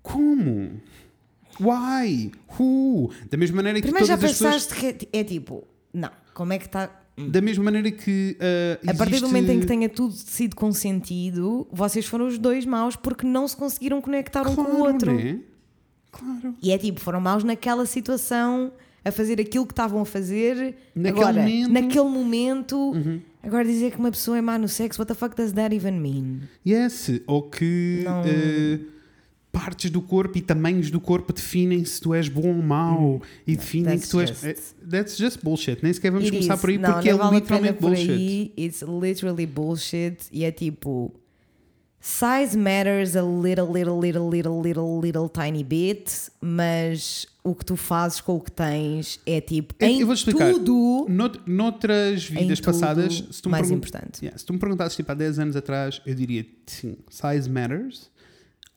Como? 0.03 0.81
Why? 1.61 2.33
Who? 2.59 3.11
Da 3.31 3.37
mesma 3.37 3.57
maneira 3.57 3.79
que 3.81 3.83
primeiro 3.87 4.07
já 4.07 4.17
todas 4.17 4.31
as 4.33 4.39
pessoas... 4.39 4.67
pensaste 4.67 4.99
que 5.09 5.09
é, 5.17 5.21
é 5.21 5.25
tipo, 5.25 5.67
não, 5.93 6.11
como 6.35 6.53
é 6.53 6.59
que 6.59 6.67
está. 6.67 6.91
Da 7.17 7.41
mesma 7.41 7.65
maneira 7.65 7.91
que 7.91 8.37
uh, 8.39 8.91
A 8.91 8.95
partir 8.95 9.15
existe- 9.15 9.21
do 9.23 9.27
momento 9.29 9.51
em 9.51 9.61
que 9.61 9.67
tenha 9.67 9.89
tudo 9.89 10.13
sido 10.13 10.55
consentido, 10.55 11.67
vocês 11.73 12.05
foram 12.07 12.27
os 12.27 12.37
dois 12.39 12.67
maus 12.67 12.95
porque 12.95 13.27
não 13.27 13.49
se 13.49 13.57
conseguiram 13.57 14.01
conectar 14.03 14.47
um 14.47 14.55
com 14.55 14.63
o 14.63 14.65
Claro, 14.67 14.85
outro. 14.93 15.15
né? 15.15 15.39
Claro. 16.13 16.55
E 16.63 16.71
é 16.71 16.79
tipo, 16.79 17.01
foram 17.01 17.21
maus 17.21 17.43
naquela 17.43 17.87
situação, 17.87 18.71
a 19.05 19.11
fazer 19.13 19.41
aquilo 19.41 19.65
que 19.67 19.73
estavam 19.73 20.01
a 20.01 20.05
fazer, 20.05 20.75
Naquele 20.95 21.09
agora, 21.25 21.41
momento. 21.43 21.67
Uhum. 21.67 21.73
naquele 21.73 22.05
momento. 22.09 22.93
Agora 23.43 23.65
dizer 23.65 23.93
que 23.93 23.99
uma 23.99 24.11
pessoa 24.11 24.37
é 24.37 24.41
má 24.41 24.59
no 24.59 24.67
sexo, 24.69 25.01
what 25.01 25.09
the 25.09 25.15
fuck 25.19 25.37
does 25.37 25.53
that 25.53 25.75
even 25.75 25.93
mean? 26.01 26.41
Yes. 26.67 27.11
Ou 27.27 27.43
que 27.49 28.03
Não- 28.05 28.23
uh, 28.23 28.96
partes 29.59 29.91
do 29.91 30.03
corpo 30.03 30.37
e 30.37 30.43
tamanhos 30.43 30.91
do 30.91 31.01
corpo 31.01 31.33
definem 31.33 31.83
se 31.85 31.99
tu 32.01 32.13
és 32.15 32.29
bom 32.29 32.49
ou 32.49 32.63
mau 32.63 33.23
e 33.47 33.57
definem 33.57 33.99
que 33.99 34.07
tu 34.09 34.21
és. 34.21 34.29
just- 34.31 34.45
eh, 34.45 34.57
That's 34.91 35.17
just 35.17 35.43
bullshit. 35.43 35.79
Nem 35.83 35.93
sequer 35.95 36.11
vamos 36.13 36.29
começar 36.31 36.55
is. 36.55 36.61
por 36.61 36.71
aí 36.71 36.79
não, 36.79 36.93
porque 36.93 37.11
não 37.13 37.17
é 37.19 37.23
vale 37.23 37.37
literalmente 37.37 37.79
por 37.79 37.89
bullshit. 37.91 38.11
aí. 38.11 38.53
It's 38.59 38.83
literally 38.83 39.47
bullshit. 39.47 40.19
E 40.31 40.45
é 40.45 40.51
tipo. 40.53 41.13
Size 41.99 42.57
matters 42.57 43.17
a 43.17 43.23
little, 43.23 43.73
little, 43.73 43.99
little, 43.99 44.31
little, 44.31 44.61
little, 44.63 45.01
little 45.01 45.29
tiny 45.29 45.65
bit, 45.65 46.13
mas 46.41 47.27
o 47.43 47.53
que 47.53 47.65
tu 47.65 47.75
fazes 47.75 48.21
com 48.21 48.37
o 48.37 48.41
que 48.41 48.53
tens 48.53 49.19
é 49.27 49.41
tipo 49.41 49.75
Eu- 49.81 49.89
em 49.89 50.01
eu 50.01 50.07
vou-te 50.07 50.19
explicar. 50.19 50.53
tudo 50.53 51.07
Nout- 51.09 51.41
noutras 51.47 52.25
vidas 52.25 52.61
passadas, 52.61 53.25
se 53.33 53.43
tu 53.43 53.49
me 53.49 53.53
mais 53.53 53.63
pergun- 53.67 53.79
importante. 53.79 54.21
Yeah, 54.23 54.39
se 54.39 54.45
tu 54.45 54.53
me 54.53 54.59
perguntasses 54.61 54.95
tipo, 54.95 55.11
há 55.11 55.15
10 55.17 55.39
anos 55.41 55.57
atrás, 55.57 56.01
eu 56.07 56.15
diria 56.15 56.47
sim, 56.67 56.97
size 57.11 57.51
matters. 57.51 58.09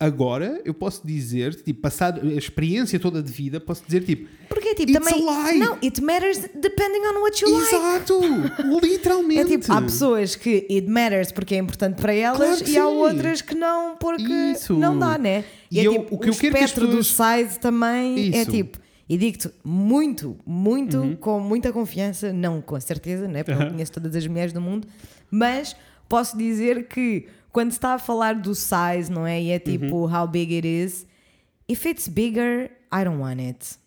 Agora, 0.01 0.61
eu 0.63 0.73
posso 0.73 1.05
dizer, 1.05 1.53
tipo, 1.55 1.81
passado 1.81 2.21
a 2.21 2.33
experiência 2.33 2.97
toda 2.97 3.21
de 3.21 3.29
vida, 3.29 3.59
posso 3.59 3.83
dizer 3.85 4.01
tipo, 4.05 4.29
Porque 4.47 4.73
tipo, 4.73 4.91
It's 4.93 5.05
também. 5.05 5.27
a 5.27 5.49
lie. 5.51 5.59
Não, 5.59 5.73
it 5.83 6.01
matters 6.01 6.37
depending 6.55 7.01
on 7.05 7.19
what 7.21 7.43
you 7.43 7.51
like. 7.51 7.75
exato, 7.75 8.21
literalmente. 8.81 9.41
É 9.55 9.57
tipo, 9.57 9.73
há 9.73 9.81
pessoas 9.81 10.37
que 10.37 10.65
it 10.69 10.87
matters 10.87 11.33
porque 11.33 11.55
é 11.55 11.57
importante 11.57 11.99
para 12.01 12.13
elas 12.13 12.37
Claro 12.37 12.63
que 12.63 12.71
e 12.71 12.77
há 12.77 12.81
sim. 12.85 12.87
outras 12.87 13.41
que 13.41 13.53
não 13.55 13.97
porque 13.97 14.23
Isso. 14.53 14.73
não 14.77 14.97
dá, 14.97 15.17
né? 15.17 15.43
E 15.69 15.81
é 15.81 15.83
eu- 15.87 15.91
tipo, 15.91 16.15
o 16.15 16.19
que 16.19 16.29
eu 16.29 16.33
quero 16.33 16.55
que 16.55 16.59
espectro 16.63 16.87
do 16.87 16.97
pessoas- 16.97 17.37
size 17.47 17.59
também 17.59 18.33
é 18.33 18.41
Isso. 18.43 18.51
tipo, 18.51 18.79
e 19.09 19.17
digo-te 19.17 19.49
muito, 19.65 20.37
muito, 20.45 20.97
Uhum. 20.97 21.15
com 21.17 21.41
muita 21.41 21.73
confiança, 21.73 22.31
não 22.31 22.61
com 22.61 22.79
certeza, 22.79 23.27
né? 23.27 23.43
porque 23.43 23.61
não 23.61 23.71
conheço 23.71 23.91
todas 23.91 24.15
as 24.15 24.25
mulheres 24.25 24.53
do 24.53 24.61
mundo, 24.61 24.87
mas 25.29 25.75
posso 26.07 26.37
dizer 26.37 26.87
que 26.87 27.25
quando 27.51 27.71
se 27.71 27.77
está 27.77 27.93
a 27.95 27.99
falar 27.99 28.35
do 28.35 28.53
size, 28.55 29.11
não 29.11 29.25
é? 29.25 29.41
E 29.41 29.49
é 29.51 29.59
tipo, 29.59 29.95
Uhum. 30.05 30.13
how 30.15 30.27
big 30.27 30.53
it 30.55 30.67
is, 30.67 31.05
if 31.67 31.85
it's 31.85 32.07
bigger, 32.07 32.71
I 32.93 33.03
don't 33.03 33.19
want 33.19 33.39
it. 33.39 33.77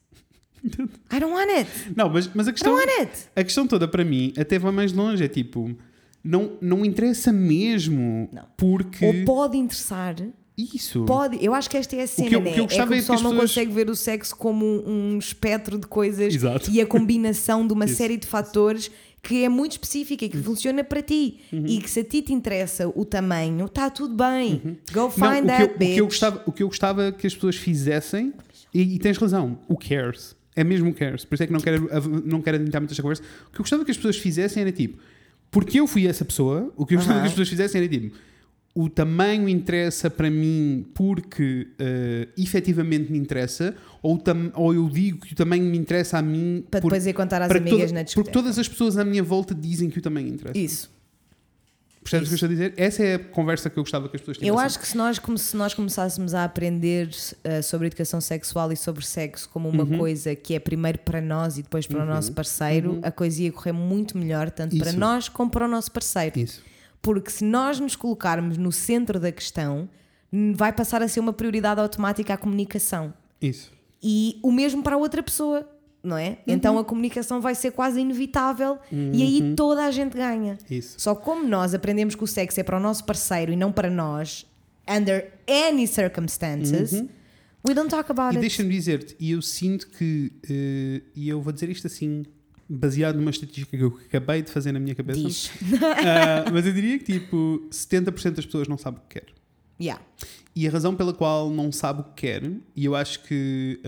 I 1.13 1.19
don't 1.19 1.33
want 1.35 1.51
it. 1.51 1.69
Não, 1.97 2.09
mas, 2.09 2.31
mas 2.35 2.47
a 2.47 2.51
I 2.51 2.53
questão, 2.55 2.75
don't 2.77 2.89
want 2.89 3.01
it. 3.01 3.27
a 3.35 3.43
questão 3.45 3.67
toda 3.67 3.89
para 3.89 4.05
mim 4.05 4.33
até 4.39 4.59
vai 4.59 4.71
mais 4.73 4.93
longe. 4.93 5.25
É 5.25 5.29
tipo, 5.29 5.75
não, 6.23 6.53
não 6.61 6.85
interessa 6.85 7.33
mesmo. 7.33 8.29
Não. 8.33 8.45
Porque. 8.57 9.05
Ou 9.05 9.25
pode 9.25 9.57
interessar, 9.57 10.15
Isso. 10.57 11.05
Pode, 11.07 11.43
eu 11.43 11.55
acho 11.55 11.69
que 11.69 11.77
esta 11.79 11.97
é 11.97 12.03
a 12.03 12.07
cena, 12.07 12.29
que 12.29 12.35
eu- 12.37 12.41
o 12.41 12.45
né? 12.45 12.53
que 12.53 12.61
eu 12.61 12.65
é 12.65 12.67
gostava 12.67 12.89
que 12.89 12.95
o 12.95 12.95
é 12.95 13.01
que 13.01 13.03
pessoal 13.07 13.23
não 13.23 13.31
pessoas- 13.31 13.51
consegue 13.51 13.73
ver 13.73 13.89
o 13.91 13.97
sexo 13.97 14.37
como 14.37 14.65
um, 14.67 15.15
um 15.15 15.19
espectro 15.19 15.79
de 15.79 15.87
coisas 15.87 16.33
Exato. 16.35 16.71
e 16.71 16.79
a 16.81 16.87
combinação 16.87 17.67
de 17.67 17.73
uma 17.73 17.87
série 17.89 18.19
de 18.19 18.27
fatores 18.27 18.91
que 19.23 19.45
é 19.45 19.49
muito 19.49 19.73
específica 19.73 20.25
e 20.25 20.29
que 20.29 20.37
funciona 20.37 20.83
para 20.83 21.01
ti. 21.01 21.39
Uhum. 21.53 21.65
E 21.67 21.81
que 21.81 21.89
se 21.89 22.01
a 22.01 22.05
ti 22.05 22.23
te 22.23 22.33
interessa 22.33 22.89
o 22.89 23.05
tamanho, 23.05 23.67
está 23.67 23.89
tudo 23.89 24.17
bem. 24.17 24.79
Go 24.93 25.03
Não, 25.03 25.11
find 25.11 25.25
o, 25.25 25.43
que 25.43 25.47
that 25.47 25.63
eu, 25.63 25.67
o, 25.67 25.79
que 25.79 26.01
eu 26.01 26.07
gostava, 26.07 26.43
o 26.45 26.53
que 26.53 26.63
eu 26.63 26.69
gostava 26.69 27.13
que 27.13 27.27
as 27.27 27.35
pessoas 27.35 27.57
fizessem, 27.57 28.33
e, 28.75 28.97
e 28.97 28.99
tens 28.99 29.17
razão, 29.17 29.59
o 29.69 29.77
cares. 29.77 30.35
É 30.57 30.65
mesmo 30.65 30.91
o 30.91 30.95
cares. 30.95 31.25
Por 31.25 31.35
isso 31.35 31.45
é 31.45 31.47
que 31.47 31.53
não 31.53 31.61
quero, 31.61 31.89
não 32.25 32.43
quero 32.43 32.57
adiantar 32.57 32.81
muito 32.81 32.91
esta 32.91 33.03
conversa. 33.03 33.23
O 33.49 33.53
que 33.53 33.61
eu 33.61 33.63
gostava 33.63 33.85
que 33.85 33.91
as 33.93 33.97
pessoas 33.97 34.17
fizessem 34.19 34.61
era 34.61 34.73
tipo, 34.73 34.99
porque 35.51 35.79
eu 35.79 35.87
fui 35.87 36.07
essa 36.07 36.25
pessoa, 36.25 36.73
o 36.77 36.85
que 36.85 36.95
eu 36.95 36.99
gostava 36.99 37.19
Aham. 37.19 37.23
que 37.23 37.27
as 37.29 37.33
pessoas 37.33 37.49
fizessem 37.49 37.81
era 37.81 37.89
tipo, 37.89 38.17
o 38.75 38.89
tamanho 38.89 39.49
interessa 39.49 40.09
para 40.09 40.31
mim 40.31 40.87
porque 40.95 41.69
uh, 41.73 42.41
efetivamente 42.41 43.13
me 43.13 43.19
interessa, 43.19 43.75
ou, 44.03 44.17
tam- 44.19 44.51
ou 44.55 44.73
eu 44.73 44.89
digo 44.89 45.19
que 45.27 45.35
o 45.35 45.37
tamanho 45.37 45.65
me 45.65 45.77
interessa 45.77 46.19
a 46.19 46.23
mim 46.23 46.65
Para 46.71 46.81
por- 46.81 46.89
depois 46.89 47.07
ir 47.07 47.13
contar 47.13 47.43
às 47.43 47.49
para 47.49 47.59
amigas 47.59 47.81
toda- 47.81 47.93
na 47.93 48.01
porque 48.01 48.05
discoteca. 48.07 48.33
todas 48.33 48.59
as 48.59 48.67
pessoas 48.69 48.97
à 48.97 49.05
minha 49.05 49.23
volta 49.23 49.55
dizem 49.55 49.91
que 49.91 49.99
o 49.99 50.03
tamanho 50.03 50.29
interessa. 50.29 50.59
Isso. 50.59 50.91
Percebes 52.03 52.27
o 52.27 52.31
que 52.31 52.33
eu 52.33 52.35
estou 52.35 52.47
a 52.49 52.51
dizer? 52.51 52.75
Essa 52.77 53.05
é 53.05 53.15
a 53.15 53.19
conversa 53.21 53.71
que 53.71 53.79
eu 53.79 53.83
gostava 53.85 54.09
que 54.09 54.17
as 54.17 54.21
pessoas 54.23 54.37
tivessem. 54.39 54.49
Eu 54.49 54.59
acho 54.59 54.77
que 54.81 54.89
se 54.89 54.97
nós, 54.97 55.21
come- 55.21 55.39
se 55.39 55.57
nós 55.57 55.73
começássemos 55.73 56.35
a 56.35 56.43
aprender 56.43 57.09
uh, 57.09 57.63
sobre 57.63 57.87
educação 57.87 58.21
sexual 58.21 58.73
e 58.73 58.77
sobre 58.77 59.05
sexo 59.07 59.49
como 59.51 59.69
uma 59.69 59.85
Uhum. 59.85 59.99
coisa 59.99 60.35
que 60.35 60.53
é 60.55 60.59
primeiro 60.59 60.99
para 60.99 61.21
nós 61.21 61.59
e 61.59 61.63
depois 61.63 61.87
para 61.87 62.03
o 62.03 62.07
nosso 62.07 62.33
parceiro, 62.33 62.99
a 63.05 63.11
coisa 63.13 63.43
ia 63.43 63.53
correr 63.53 63.71
muito 63.73 64.19
melhor, 64.19 64.51
tanto 64.51 64.77
para 64.77 64.87
Uhum. 64.87 64.91
Isso. 64.93 64.99
nós 64.99 65.29
como 65.29 65.49
para 65.51 65.65
o 65.67 65.69
nosso 65.69 65.93
parceiro. 65.93 66.41
Isso. 66.41 66.61
Porque 67.03 67.31
se 67.31 67.45
nós 67.45 67.81
nos 67.81 67.97
colocarmos 67.97 68.57
no 68.57 68.71
centro 68.73 69.19
da 69.19 69.33
questão, 69.33 69.89
vai 70.55 70.73
passar 70.73 71.03
a 71.03 71.09
ser 71.09 71.21
uma 71.21 71.33
prioridade 71.33 71.81
automática 71.81 72.33
a 72.33 72.37
comunicação. 72.37 73.13
Isso. 73.41 73.73
E 74.03 74.39
o 74.43 74.51
mesmo 74.53 74.83
para 74.83 74.95
a 74.95 74.99
outra 74.99 75.23
pessoa, 75.23 75.69
não 76.03 76.17
é? 76.17 76.31
Uhum. 76.31 76.37
Então 76.55 76.79
a 76.79 76.85
comunicação 76.85 77.41
vai 77.41 77.55
ser 77.55 77.73
quase 77.73 78.01
inevitável 78.01 78.79
e 78.91 79.23
aí 79.23 79.55
toda 79.57 79.85
a 79.85 79.91
gente 79.91 80.17
ganha. 80.17 80.57
Isso. 80.71 80.95
Só 80.99 81.15
como 81.15 81.47
nós 81.47 81.75
aprendemos 81.75 82.15
que 82.15 82.23
o 82.25 82.27
sexo 82.27 82.59
é 82.61 82.63
para 82.63 82.77
o 82.77 82.81
nosso 82.81 83.05
parceiro 83.05 83.53
e 83.53 83.57
não 83.57 83.71
para 83.73 83.91
nós, 83.91 84.47
under 84.89 85.33
any 85.49 85.87
circumstances, 85.87 86.93
we 87.67 87.75
don't 87.75 87.91
talk 87.91 88.11
about 88.11 88.35
Uhum. 88.35 88.35
E 88.35 88.37
it. 88.37 88.41
deixa-me 88.41 88.71
dizer-te, 88.71 89.17
e 89.21 89.33
eu 89.33 89.43
sinto 89.43 89.89
que, 89.89 90.33
eh, 90.49 91.03
e 91.15 91.29
eu 91.29 91.41
vou 91.41 91.53
dizer 91.53 91.69
isto 91.69 91.87
assim, 91.87 92.25
baseado 92.69 93.17
numa 93.17 93.31
estatística 93.31 93.77
que 93.77 93.83
eu 93.83 93.99
acabei 94.07 94.43
de 94.43 94.51
fazer 94.51 94.73
na 94.73 94.81
minha 94.81 94.95
cabeça, 94.95 95.21
Diz. 95.21 95.51
Ah, 95.83 96.51
mas 96.53 96.67
eu 96.67 96.73
diria 96.73 96.99
que 96.99 97.21
tipo 97.21 97.67
70% 97.71 98.31
das 98.33 98.47
pessoas 98.47 98.69
não 98.69 98.79
sabem 98.79 99.01
o 99.01 99.09
que 99.09 99.21
quer. 99.21 99.27
Yeah. 99.81 100.03
E 100.55 100.69
a 100.69 100.71
razão 100.71 100.95
pela 100.95 101.13
qual 101.13 101.51
não 101.51 101.73
sabe 101.73 102.03
o 102.03 102.05
que 102.05 102.27
quer, 102.27 102.43
e 102.77 102.85
eu 102.85 102.95
acho 102.95 103.23
que, 103.25 103.81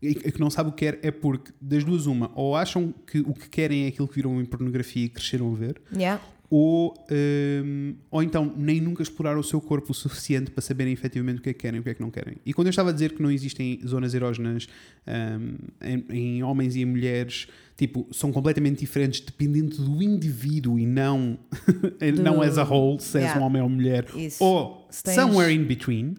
e 0.00 0.14
que 0.14 0.40
não 0.40 0.48
sabe 0.48 0.70
o 0.70 0.72
que 0.72 0.84
quer 0.84 0.98
é 1.02 1.10
porque, 1.10 1.52
das 1.60 1.84
duas, 1.84 2.06
uma, 2.06 2.30
ou 2.34 2.56
acham 2.56 2.94
que 3.06 3.20
o 3.20 3.34
que 3.34 3.48
querem 3.48 3.84
é 3.84 3.88
aquilo 3.88 4.08
que 4.08 4.14
viram 4.14 4.40
em 4.40 4.44
pornografia 4.44 5.04
e 5.04 5.08
cresceram 5.08 5.52
a 5.52 5.56
ver, 5.56 5.80
Yeah. 5.94 6.22
Ou, 6.54 6.92
ehm, 7.10 7.94
ou 8.10 8.22
então 8.22 8.52
nem 8.58 8.78
nunca 8.78 9.02
exploraram 9.02 9.40
o 9.40 9.42
seu 9.42 9.58
corpo 9.58 9.92
o 9.92 9.94
suficiente 9.94 10.50
para 10.50 10.60
saberem 10.60 10.92
efetivamente 10.92 11.38
o 11.38 11.42
que 11.42 11.48
é 11.48 11.52
que 11.54 11.60
querem 11.60 11.78
e 11.78 11.80
o 11.80 11.82
que 11.82 11.88
é 11.88 11.94
que 11.94 12.02
não 12.02 12.10
querem. 12.10 12.36
E 12.44 12.52
quando 12.52 12.66
eu 12.66 12.70
estava 12.70 12.90
a 12.90 12.92
dizer 12.92 13.14
que 13.14 13.22
não 13.22 13.30
existem 13.30 13.80
zonas 13.86 14.12
erógenas 14.12 14.66
ehm, 15.06 15.54
em, 15.80 16.04
em 16.10 16.42
homens 16.42 16.76
e 16.76 16.82
em 16.82 16.84
mulheres, 16.84 17.46
tipo, 17.74 18.06
são 18.12 18.30
completamente 18.30 18.80
diferentes 18.80 19.20
dependendo 19.20 19.76
do 19.82 20.02
indivíduo 20.02 20.78
e 20.78 20.84
não, 20.84 21.38
não 22.22 22.42
as 22.42 22.58
a 22.58 22.64
whole, 22.64 23.00
se 23.00 23.16
és 23.16 23.24
Yeah. 23.24 23.40
um 23.40 23.44
homem 23.46 23.62
ou 23.62 23.68
mulher, 23.70 24.04
Isso. 24.14 24.44
ou 24.44 24.86
tens- 25.02 25.14
somewhere 25.14 25.50
in 25.50 25.64
between. 25.64 26.16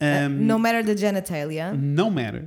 Ehm, 0.00 0.46
no 0.46 0.58
matter 0.58 0.82
the 0.82 0.96
genitalia. 0.96 1.74
não 1.74 2.10
matter. 2.10 2.46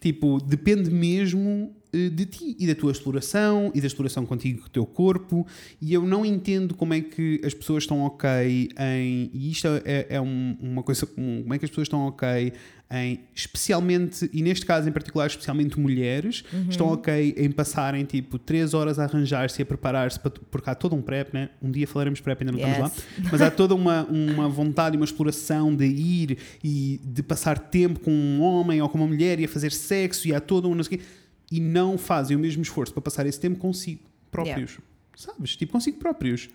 Tipo, 0.00 0.38
depende 0.42 0.90
mesmo 0.90 1.76
eh, 1.76 1.81
de 1.92 2.24
ti 2.26 2.56
e 2.58 2.66
da 2.66 2.74
tua 2.74 2.90
exploração 2.92 3.70
e 3.74 3.80
da 3.80 3.86
exploração 3.86 4.24
contigo 4.24 4.60
com 4.62 4.66
o 4.66 4.70
teu 4.70 4.86
corpo. 4.86 5.46
E 5.80 5.92
eu 5.92 6.04
não 6.06 6.24
entendo 6.24 6.74
como 6.74 6.94
é 6.94 7.00
que 7.00 7.40
as 7.44 7.52
pessoas 7.52 7.82
estão 7.82 8.00
ok 8.00 8.70
em. 8.78 9.30
E 9.34 9.50
isto 9.50 9.68
é, 9.84 10.06
é 10.08 10.20
um- 10.20 10.56
uma 10.60 10.82
coisa. 10.82 11.06
um- 11.18 11.42
como 11.42 11.52
é 11.54 11.58
que 11.58 11.64
as 11.64 11.70
pessoas 11.70 11.86
estão 11.86 12.00
ok 12.06 12.52
em. 12.90 13.20
Especialmente, 13.34 14.28
e 14.32 14.42
neste 14.42 14.64
caso 14.66 14.88
em 14.88 14.92
particular, 14.92 15.26
especialmente 15.26 15.78
mulheres, 15.78 16.44
estão 16.70 16.88
ok 16.88 17.34
em 17.36 17.50
passarem 17.50 18.04
tipo 18.04 18.38
3 18.38 18.72
horas 18.74 18.98
a 18.98 19.04
arranjar-se 19.04 19.60
e 19.60 19.62
a 19.62 19.66
preparar-se, 19.66 20.18
para- 20.18 20.32
porque 20.50 20.70
há 20.70 20.74
todo 20.74 20.96
um 20.96 21.02
prep, 21.02 21.32
né? 21.34 21.50
Um 21.62 21.70
dia 21.70 21.86
falaremos 21.86 22.20
prep, 22.20 22.40
ainda 22.42 22.52
não 22.52 22.58
estamos 22.58 22.78
lá. 22.78 22.86
Yes. 23.18 23.30
Mas 23.30 23.42
há 23.42 23.50
toda 23.52 23.74
uma, 23.74 24.04
uma 24.04 24.48
vontade 24.48 24.96
e 24.96 24.98
uma 24.98 25.04
exploração 25.04 25.74
de 25.74 25.84
ir 25.86 26.38
e 26.64 27.00
de 27.04 27.22
passar 27.22 27.58
tempo 27.58 28.00
com 28.00 28.10
um 28.10 28.40
homem 28.40 28.80
ou 28.80 28.88
com 28.88 28.98
uma 28.98 29.06
mulher 29.06 29.38
e 29.40 29.44
a 29.44 29.48
fazer 29.48 29.72
sexo 29.72 30.26
e 30.28 30.34
há 30.34 30.40
toda 30.40 30.66
um 30.68 30.74
não 30.74 30.82
sei 30.82 30.96
o 30.96 31.00
quê, 31.00 31.04
e 31.52 31.60
não 31.60 31.98
fazem 31.98 32.34
o 32.34 32.40
mesmo 32.40 32.62
esforço 32.62 32.94
para 32.94 33.02
passar 33.02 33.26
esse 33.26 33.38
tempo 33.38 33.58
consigo 33.58 34.00
próprios. 34.30 34.78
sabes? 35.14 35.54
Tipo, 35.54 35.72
consigo 35.72 35.98
próprios. 35.98 36.48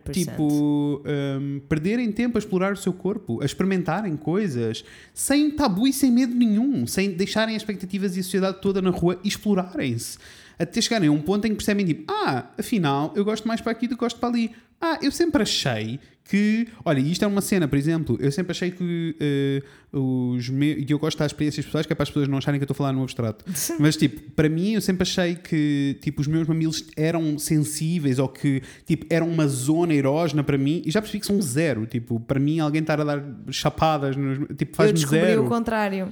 100%. 0.00 0.12
Tipo, 0.12 1.02
hum, 1.06 1.60
perderem 1.68 2.10
tempo 2.10 2.36
a 2.36 2.40
explorar 2.40 2.72
o 2.72 2.76
seu 2.76 2.92
corpo, 2.92 3.40
a 3.40 3.44
experimentarem 3.44 4.16
coisas, 4.16 4.84
sem 5.14 5.52
tabu 5.52 5.86
e 5.86 5.92
sem 5.92 6.10
medo 6.10 6.34
nenhum, 6.34 6.84
sem 6.84 7.12
deixarem 7.12 7.54
as 7.54 7.62
expectativas 7.62 8.16
e 8.16 8.20
a 8.20 8.22
sociedade 8.24 8.60
toda 8.60 8.82
na 8.82 8.90
rua 8.90 9.20
explorarem-se. 9.22 10.18
Até 10.58 10.80
chegarem 10.80 11.08
a 11.08 11.12
um 11.12 11.20
ponto 11.20 11.44
em 11.46 11.50
que 11.50 11.56
percebem, 11.56 11.84
tipo, 11.86 12.04
ah, 12.12 12.50
afinal, 12.58 13.12
eu 13.16 13.24
gosto 13.24 13.46
mais 13.48 13.60
para 13.60 13.72
aqui 13.72 13.86
do 13.88 13.94
que 13.96 14.00
gosto 14.00 14.18
para 14.20 14.28
ali. 14.28 14.50
Ah, 14.80 14.98
eu 15.02 15.10
sempre 15.10 15.42
achei 15.42 15.98
que. 16.24 16.68
Olha, 16.84 16.98
isto 17.00 17.24
é 17.24 17.28
uma 17.28 17.40
cena, 17.40 17.66
por 17.66 17.76
exemplo, 17.78 18.18
eu 18.20 18.30
sempre 18.30 18.50
achei 18.52 18.70
que 18.70 19.16
eh, 19.18 19.62
os 19.92 20.48
meus. 20.50 20.78
E 20.78 20.86
eu 20.90 20.98
gosto 20.98 21.18
das 21.18 21.28
experiências 21.32 21.64
pessoais, 21.64 21.86
que 21.86 21.92
é 21.92 21.96
para 21.96 22.02
as 22.02 22.10
pessoas 22.10 22.28
não 22.28 22.38
acharem 22.38 22.58
que 22.58 22.64
eu 22.64 22.66
estou 22.66 22.74
a 22.74 22.76
falar 22.78 22.92
no 22.92 23.02
abstrato. 23.02 23.44
Mas, 23.80 23.96
tipo, 23.96 24.20
para 24.32 24.48
mim, 24.48 24.72
eu 24.74 24.80
sempre 24.80 25.02
achei 25.02 25.36
que 25.36 25.96
tipo, 26.02 26.20
os 26.20 26.26
meus 26.26 26.46
mamilos 26.46 26.84
eram 26.96 27.38
sensíveis 27.38 28.18
ou 28.18 28.28
que 28.28 28.62
tipo, 28.84 29.06
eram 29.08 29.28
uma 29.28 29.46
zona 29.48 29.94
erógena 29.94 30.42
para 30.44 30.58
mim 30.58 30.82
e 30.84 30.90
já 30.90 31.00
percebi 31.00 31.20
que 31.20 31.26
são 31.26 31.40
zero. 31.40 31.86
Tipo, 31.86 32.20
para 32.20 32.38
mim, 32.40 32.58
alguém 32.60 32.80
estar 32.82 33.00
a 33.00 33.04
dar 33.04 33.24
chapadas 33.50 34.16
nos, 34.16 34.38
tipo, 34.56 34.72
Eu 34.72 34.76
faz-me 34.76 34.94
descobri 34.94 35.20
zero. 35.20 35.44
o 35.46 35.48
contrário. 35.48 36.08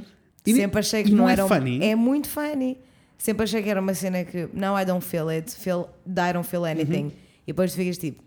E- 0.46 0.54
Sempre 0.54 0.80
achei 0.80 1.02
que 1.04 1.10
não, 1.10 1.18
não 1.18 1.28
é 1.28 1.32
era 1.34 1.46
funny? 1.46 1.84
É 1.84 1.94
muito 1.94 2.28
funny. 2.28 2.78
Sempre 3.18 3.44
achei 3.44 3.62
que 3.62 3.68
era 3.70 3.80
uma 3.80 3.94
cena 3.94 4.24
que 4.24 4.48
não, 4.52 4.78
I 4.78 4.84
don't 4.84 5.04
feel 5.04 5.28
it, 5.30 5.50
feel, 5.54 5.88
I 6.06 6.32
don't 6.32 6.46
feel 6.48 6.64
anything. 6.64 7.12
E 7.46 7.52
depois 7.52 7.72
tu 7.72 7.76
ficas 7.76 7.98
tipo, 7.98 8.22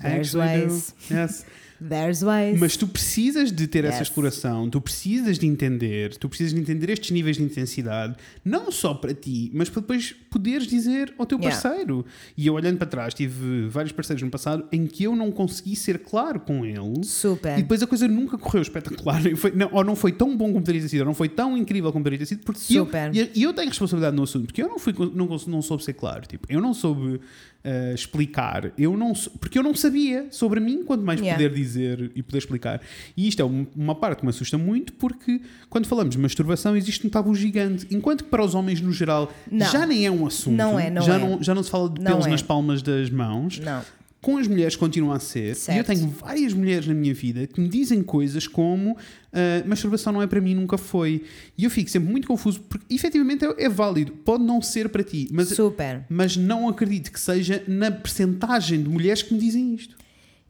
there's 0.00 0.34
Uhum. 0.34 0.40
Ways, 0.40 0.94
Yes. 1.10 1.44
there's 1.86 2.22
ways. 2.22 2.58
Mas 2.58 2.76
tu 2.76 2.86
precisas 2.86 3.50
de 3.52 3.66
ter 3.66 3.84
essa 3.84 3.98
Yes. 3.98 4.08
exploração, 4.08 4.68
tu 4.70 4.80
precisas 4.80 5.38
de 5.38 5.46
entender, 5.46 6.16
tu 6.16 6.28
precisas 6.28 6.52
de 6.54 6.60
entender 6.60 6.90
estes 6.90 7.10
níveis 7.10 7.36
de 7.36 7.42
intensidade, 7.42 8.16
não 8.44 8.70
só 8.72 8.94
para 8.94 9.14
ti, 9.14 9.50
mas 9.54 9.68
para 9.68 9.80
depois 9.80 10.14
poderes 10.30 10.66
dizer 10.66 11.14
ao 11.18 11.24
teu 11.26 11.38
Yeah. 11.38 11.60
parceiro. 11.60 12.04
E 12.36 12.46
eu 12.46 12.54
olhando 12.54 12.78
para 12.78 12.86
trás, 12.86 13.14
tive 13.14 13.66
vários 13.68 13.92
parceiros 13.92 14.22
no 14.22 14.30
passado 14.30 14.66
em 14.72 14.86
que 14.86 15.04
eu 15.04 15.14
não 15.16 15.30
consegui 15.30 15.76
ser 15.76 15.98
claro 16.00 16.40
com 16.40 16.64
eles. 16.64 17.08
Super. 17.08 17.58
E 17.58 17.62
depois 17.62 17.82
a 17.82 17.86
coisa 17.86 18.06
nunca 18.08 18.36
correu 18.38 18.62
espetacular, 18.62 19.20
foi- 19.36 19.52
não- 19.52 19.70
ou 19.72 19.84
não 19.84 19.96
foi 19.96 20.12
tão 20.12 20.36
bom 20.36 20.46
como 20.52 20.60
poderia 20.60 20.82
ter 20.82 20.88
sido, 20.88 21.00
ou 21.00 21.06
não 21.06 21.14
foi 21.14 21.28
tão 21.28 21.56
incrível 21.56 21.92
como 21.92 22.02
poderia 22.02 22.18
ter 22.18 22.26
sido, 22.26 22.44
porque 22.44 22.60
eu, 22.76 22.84
Super. 22.84 23.14
e 23.14 23.30
e 23.34 23.42
eu 23.42 23.52
tenho 23.52 23.68
responsabilidade 23.68 24.16
no 24.16 24.22
assunto, 24.24 24.46
porque 24.46 24.62
eu 24.62 24.68
não, 24.68 24.78
fui, 24.78 24.94
não, 25.14 25.26
não 25.46 25.62
soube 25.62 25.84
ser 25.84 25.92
claro, 25.92 26.26
tipo, 26.26 26.46
eu 26.50 26.60
não 26.60 26.72
soube 26.74 27.20
eh, 27.70 27.92
explicar, 27.94 28.72
eu 28.78 28.96
não, 28.96 29.12
porque 29.38 29.58
eu 29.58 29.62
não 29.62 29.74
sabia 29.74 30.26
sobre 30.30 30.58
mim, 30.58 30.82
quanto 30.84 31.04
mais 31.04 31.20
Yeah. 31.20 31.36
poder 31.42 31.54
dizer 31.54 32.10
e 32.14 32.22
poder 32.22 32.38
explicar. 32.38 32.80
E 33.16 33.28
isto 33.28 33.42
é 33.42 33.44
um- 33.44 33.66
uma 33.76 33.94
parte 33.94 34.20
que 34.20 34.24
me 34.24 34.30
assusta 34.30 34.56
muito, 34.56 34.92
porque 34.94 35.40
quando 35.68 35.86
falamos 35.86 36.14
de 36.14 36.18
masturbação 36.20 36.74
existe 36.76 37.06
um 37.06 37.10
tabu 37.10 37.34
gigante, 37.34 37.86
enquanto 37.90 38.24
que 38.24 38.30
para 38.30 38.42
os 38.42 38.54
homens 38.54 38.80
no 38.80 38.90
geral 38.92 39.30
Não. 39.50 39.66
já 39.70 39.86
nem 39.86 40.06
é 40.06 40.10
um 40.10 40.26
assunto, 40.26 40.56
Não 40.56 40.78
é, 40.80 40.88
não 40.88 41.02
já, 41.02 41.16
é. 41.16 41.18
Não, 41.18 41.42
já 41.42 41.54
não 41.54 41.62
se 41.62 41.70
fala 41.70 41.90
de 41.90 42.00
pelos 42.00 42.26
é. 42.26 42.30
nas 42.30 42.42
palmas 42.42 42.80
das 42.80 43.10
mãos. 43.10 43.58
Não. 43.60 43.82
Com 44.20 44.36
as 44.36 44.48
mulheres 44.48 44.74
continua 44.74 45.16
a 45.16 45.20
ser. 45.20 45.46
E 45.46 45.48
eu 45.50 45.54
Certo. 45.54 45.86
tenho 45.86 46.08
várias 46.08 46.52
mulheres 46.52 46.86
na 46.88 46.94
minha 46.94 47.14
vida 47.14 47.46
que 47.46 47.60
me 47.60 47.68
dizem 47.68 48.02
coisas 48.02 48.48
como 48.48 48.96
ah, 49.32 49.62
masturbação 49.64 50.12
não 50.12 50.20
é 50.20 50.26
para 50.26 50.40
mim, 50.40 50.54
nunca 50.56 50.76
foi. 50.76 51.22
E 51.56 51.62
eu 51.64 51.70
fico 51.70 51.88
sempre 51.88 52.10
muito 52.10 52.26
confuso, 52.26 52.60
porque 52.62 52.92
efetivamente 52.92 53.44
é, 53.44 53.64
é 53.64 53.68
válido, 53.68 54.10
pode 54.12 54.42
não 54.42 54.60
ser 54.60 54.88
para 54.88 55.04
ti, 55.04 55.28
mas, 55.30 55.48
Super. 55.50 56.04
mas 56.08 56.36
não 56.36 56.68
acredito 56.68 57.12
que 57.12 57.20
seja 57.20 57.62
na 57.68 57.92
percentagem 57.92 58.82
de 58.82 58.88
mulheres 58.88 59.22
que 59.22 59.32
me 59.32 59.38
dizem 59.40 59.72
isto. 59.74 59.96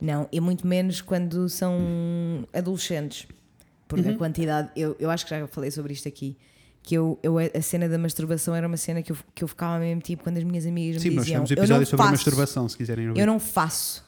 Não, 0.01 0.27
e 0.33 0.41
muito 0.41 0.67
menos 0.67 1.01
quando 1.03 1.49
são 1.49 2.47
adolescentes. 2.53 3.27
Porque 3.87 4.09
Uhum. 4.09 4.15
a 4.15 4.19
quantidade, 4.19 4.71
eu, 4.77 4.97
eu 5.01 5.11
acho 5.11 5.25
que 5.27 5.31
já 5.31 5.47
falei 5.47 5.71
sobre 5.71 5.93
isto 5.93 6.07
aqui, 6.09 6.37
que 6.89 6.95
eu, 6.95 7.19
eu, 7.23 7.37
a 7.39 7.61
cena 7.61 7.87
da 7.87 7.99
masturbação 7.99 8.55
era 8.55 8.67
uma 8.67 8.79
cena 8.79 9.03
que 9.03 9.13
eu, 9.13 9.17
que 9.35 9.45
eu 9.45 9.49
ficava 9.49 9.79
mesmo 9.79 10.01
tipo 10.01 10.23
quando 10.23 10.39
as 10.39 10.45
minhas 10.45 10.65
amigas 10.65 11.03
Sim, 11.03 11.11
me 11.11 11.17
nós 11.17 11.27
diziam. 11.27 11.45
temos 11.45 11.51
eu 11.51 11.57
não 11.57 11.63
episódios 11.65 11.89
sobre 11.91 12.03
faço, 12.05 12.13
masturbação, 12.13 12.69
se 12.69 12.77
quiserem 12.79 13.09
ouvir. 13.09 13.21
Eu 13.21 13.27
não 13.27 13.39
faço. 13.39 14.03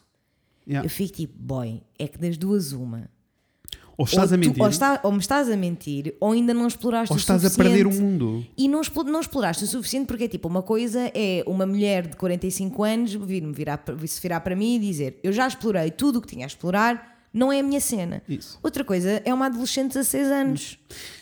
Yeah. 0.66 0.86
Eu 0.86 0.90
fico 0.90 1.15
tipo, 1.15 1.35
boy, 1.39 1.82
é 1.98 2.09
que 2.09 2.16
das 2.16 2.39
duas 2.39 2.73
uma. 2.73 3.11
Ou 3.98 4.07
estás 4.07 4.31
ou 4.32 4.35
a 4.35 4.39
tu- 4.39 4.47
mentir, 4.47 4.62
ou, 4.62 4.69
está- 4.70 5.01
ou 5.02 5.12
me 5.12 5.19
estás 5.19 5.51
a 5.51 5.57
mentir, 5.59 6.15
ou 6.20 6.32
ainda 6.32 6.55
não 6.55 6.66
exploraste 6.66 7.12
ou 7.12 7.16
o 7.16 7.20
estás 7.20 7.44
a 7.44 7.51
perder 7.51 7.86
o 7.86 7.90
suficiente. 7.90 8.12
mundo. 8.23 8.47
E 8.57 8.66
não, 8.66 8.81
não 9.05 9.20
exploraste 9.20 9.65
o 9.65 9.66
suficiente 9.66 10.07
porque 10.07 10.24
é 10.24 10.28
tipo, 10.28 10.48
uma 10.48 10.62
coisa 10.62 11.11
é 11.15 11.44
uma 11.47 11.66
mulher 11.66 12.07
de 12.07 12.16
45 12.16 12.82
anos 12.82 13.12
vir-me 13.12 13.52
virar, 13.52 13.82
se 14.07 14.20
virar 14.23 14.40
para 14.40 14.57
mim 14.57 14.77
e 14.77 14.78
dizer 14.78 15.20
eu 15.23 15.32
já 15.32 15.47
explorei 15.47 15.90
tudo 15.90 16.19
o 16.19 16.23
que 16.23 16.28
tinha 16.28 16.47
a 16.47 16.48
explorar, 16.48 17.19
não 17.31 17.52
é 17.52 17.61
a 17.61 17.62
minha 17.62 17.81
cena. 17.81 18.23
Isso. 18.27 18.59
Outra 18.62 18.82
coisa 18.85 19.20
é 19.23 19.35
uma 19.35 19.47
adolescente 19.47 19.89
de 19.89 19.98
16 19.98 20.28
anos. 20.28 20.78
Que 20.89 21.19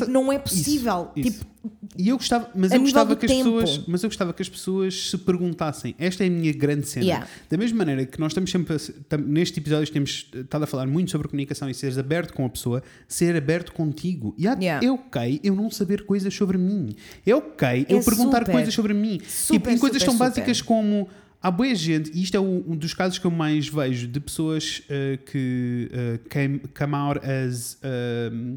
tipo, 0.00 0.10
não 0.10 0.32
é 0.32 0.38
possível. 0.38 1.10
Isso, 1.16 1.40
Tipo, 1.40 1.54
E 1.96 2.08
eu 2.08 2.16
gostava, 2.18 2.50
mas 2.54 2.72
eu 2.72 2.80
gostava 2.80 3.14
que 3.16 3.24
as 3.24 3.30
tempo. 3.32 3.44
pessoas, 3.44 3.84
mas 3.86 4.02
eu 4.02 4.08
gostava 4.10 4.32
que 4.34 4.42
as 4.42 4.48
pessoas 4.48 5.10
se 5.10 5.16
perguntassem. 5.18 5.94
Esta 5.98 6.24
é 6.24 6.26
a 6.26 6.30
minha 6.30 6.52
grande 6.52 6.86
cena. 6.88 7.04
Yeah. 7.06 7.26
Da 7.48 7.56
mesma 7.56 7.78
maneira 7.78 8.04
que 8.04 8.18
nós 8.20 8.32
estamos 8.32 8.50
sempre 8.50 8.74
a, 8.76 9.16
neste 9.16 9.60
episódio 9.60 9.90
temos 9.92 10.28
estado 10.34 10.64
a 10.64 10.66
falar 10.66 10.86
muito 10.86 11.10
sobre 11.10 11.28
comunicação 11.28 11.70
e 11.70 11.74
seres 11.74 11.96
aberto 11.96 12.34
com 12.34 12.44
a 12.44 12.48
pessoa, 12.50 12.82
ser 13.08 13.34
aberto 13.36 13.72
contigo. 13.72 14.34
E 14.36 14.46
há- 14.48 14.54
Yeah. 14.60 14.84
é 14.86 14.90
ok 14.90 15.40
eu 15.44 15.54
não 15.54 15.70
saber 15.70 16.04
coisas 16.04 16.34
sobre 16.34 16.58
mim. 16.58 16.94
É 17.24 17.34
ok 17.34 17.86
eu 17.88 17.98
É 17.98 18.02
perguntar 18.02 18.40
super. 18.40 18.52
coisas 18.52 18.74
sobre 18.74 18.92
mim. 18.92 19.20
Super, 19.26 19.54
tipo, 19.58 19.70
em 19.70 19.78
coisas 19.78 20.02
super, 20.02 20.06
tão 20.06 20.14
super. 20.14 20.28
básicas 20.40 20.60
como 20.60 21.08
Há 21.40 21.50
boa 21.50 21.74
gente, 21.74 22.10
e 22.14 22.22
isto 22.22 22.34
é 22.38 22.40
um 22.40 22.74
dos 22.74 22.94
casos 22.94 23.18
que 23.18 23.26
eu 23.26 23.30
mais 23.30 23.68
vejo 23.68 24.08
de 24.08 24.18
pessoas 24.18 24.80
eh, 24.88 25.18
que 25.30 25.90
eh, 25.92 26.18
came, 26.30 26.58
come 26.74 26.94
out 26.94 27.20
as. 27.22 27.76
um, 28.32 28.56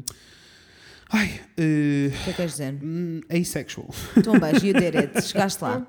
ai, 1.10 1.40
eh, 1.56 2.08
o 2.08 2.10
que 2.10 2.30
é 2.30 2.32
que 2.32 2.32
queres 2.34 2.52
dizer? 2.52 2.74
hum, 2.82 3.20
asexual. 3.30 3.88
Tumbas, 4.22 4.62
you 4.62 4.72
did 4.74 4.94
it. 4.96 5.22
Chegaste 5.22 5.62
lá. 5.62 5.86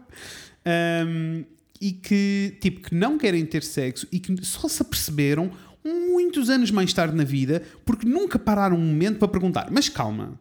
Um, 0.66 1.44
e 1.82 1.94
que, 1.94 2.58
tipo, 2.60 2.82
que 2.82 2.94
não 2.96 3.18
querem 3.18 3.46
ter 3.46 3.64
sexo 3.64 4.06
e 4.12 4.20
que 4.20 4.44
só 4.46 4.68
se 4.68 4.82
aperceberam 4.82 5.50
muitos 5.84 6.50
anos 6.50 6.72
mais 6.72 6.92
tarde 6.92 7.16
na 7.16 7.24
vida 7.24 7.64
porque 7.86 8.06
nunca 8.08 8.38
pararam 8.38 8.76
um 8.76 8.86
momento 8.86 9.18
para 9.18 9.28
perguntar: 9.30 9.70
Mas 9.72 9.88
calma, 9.88 10.38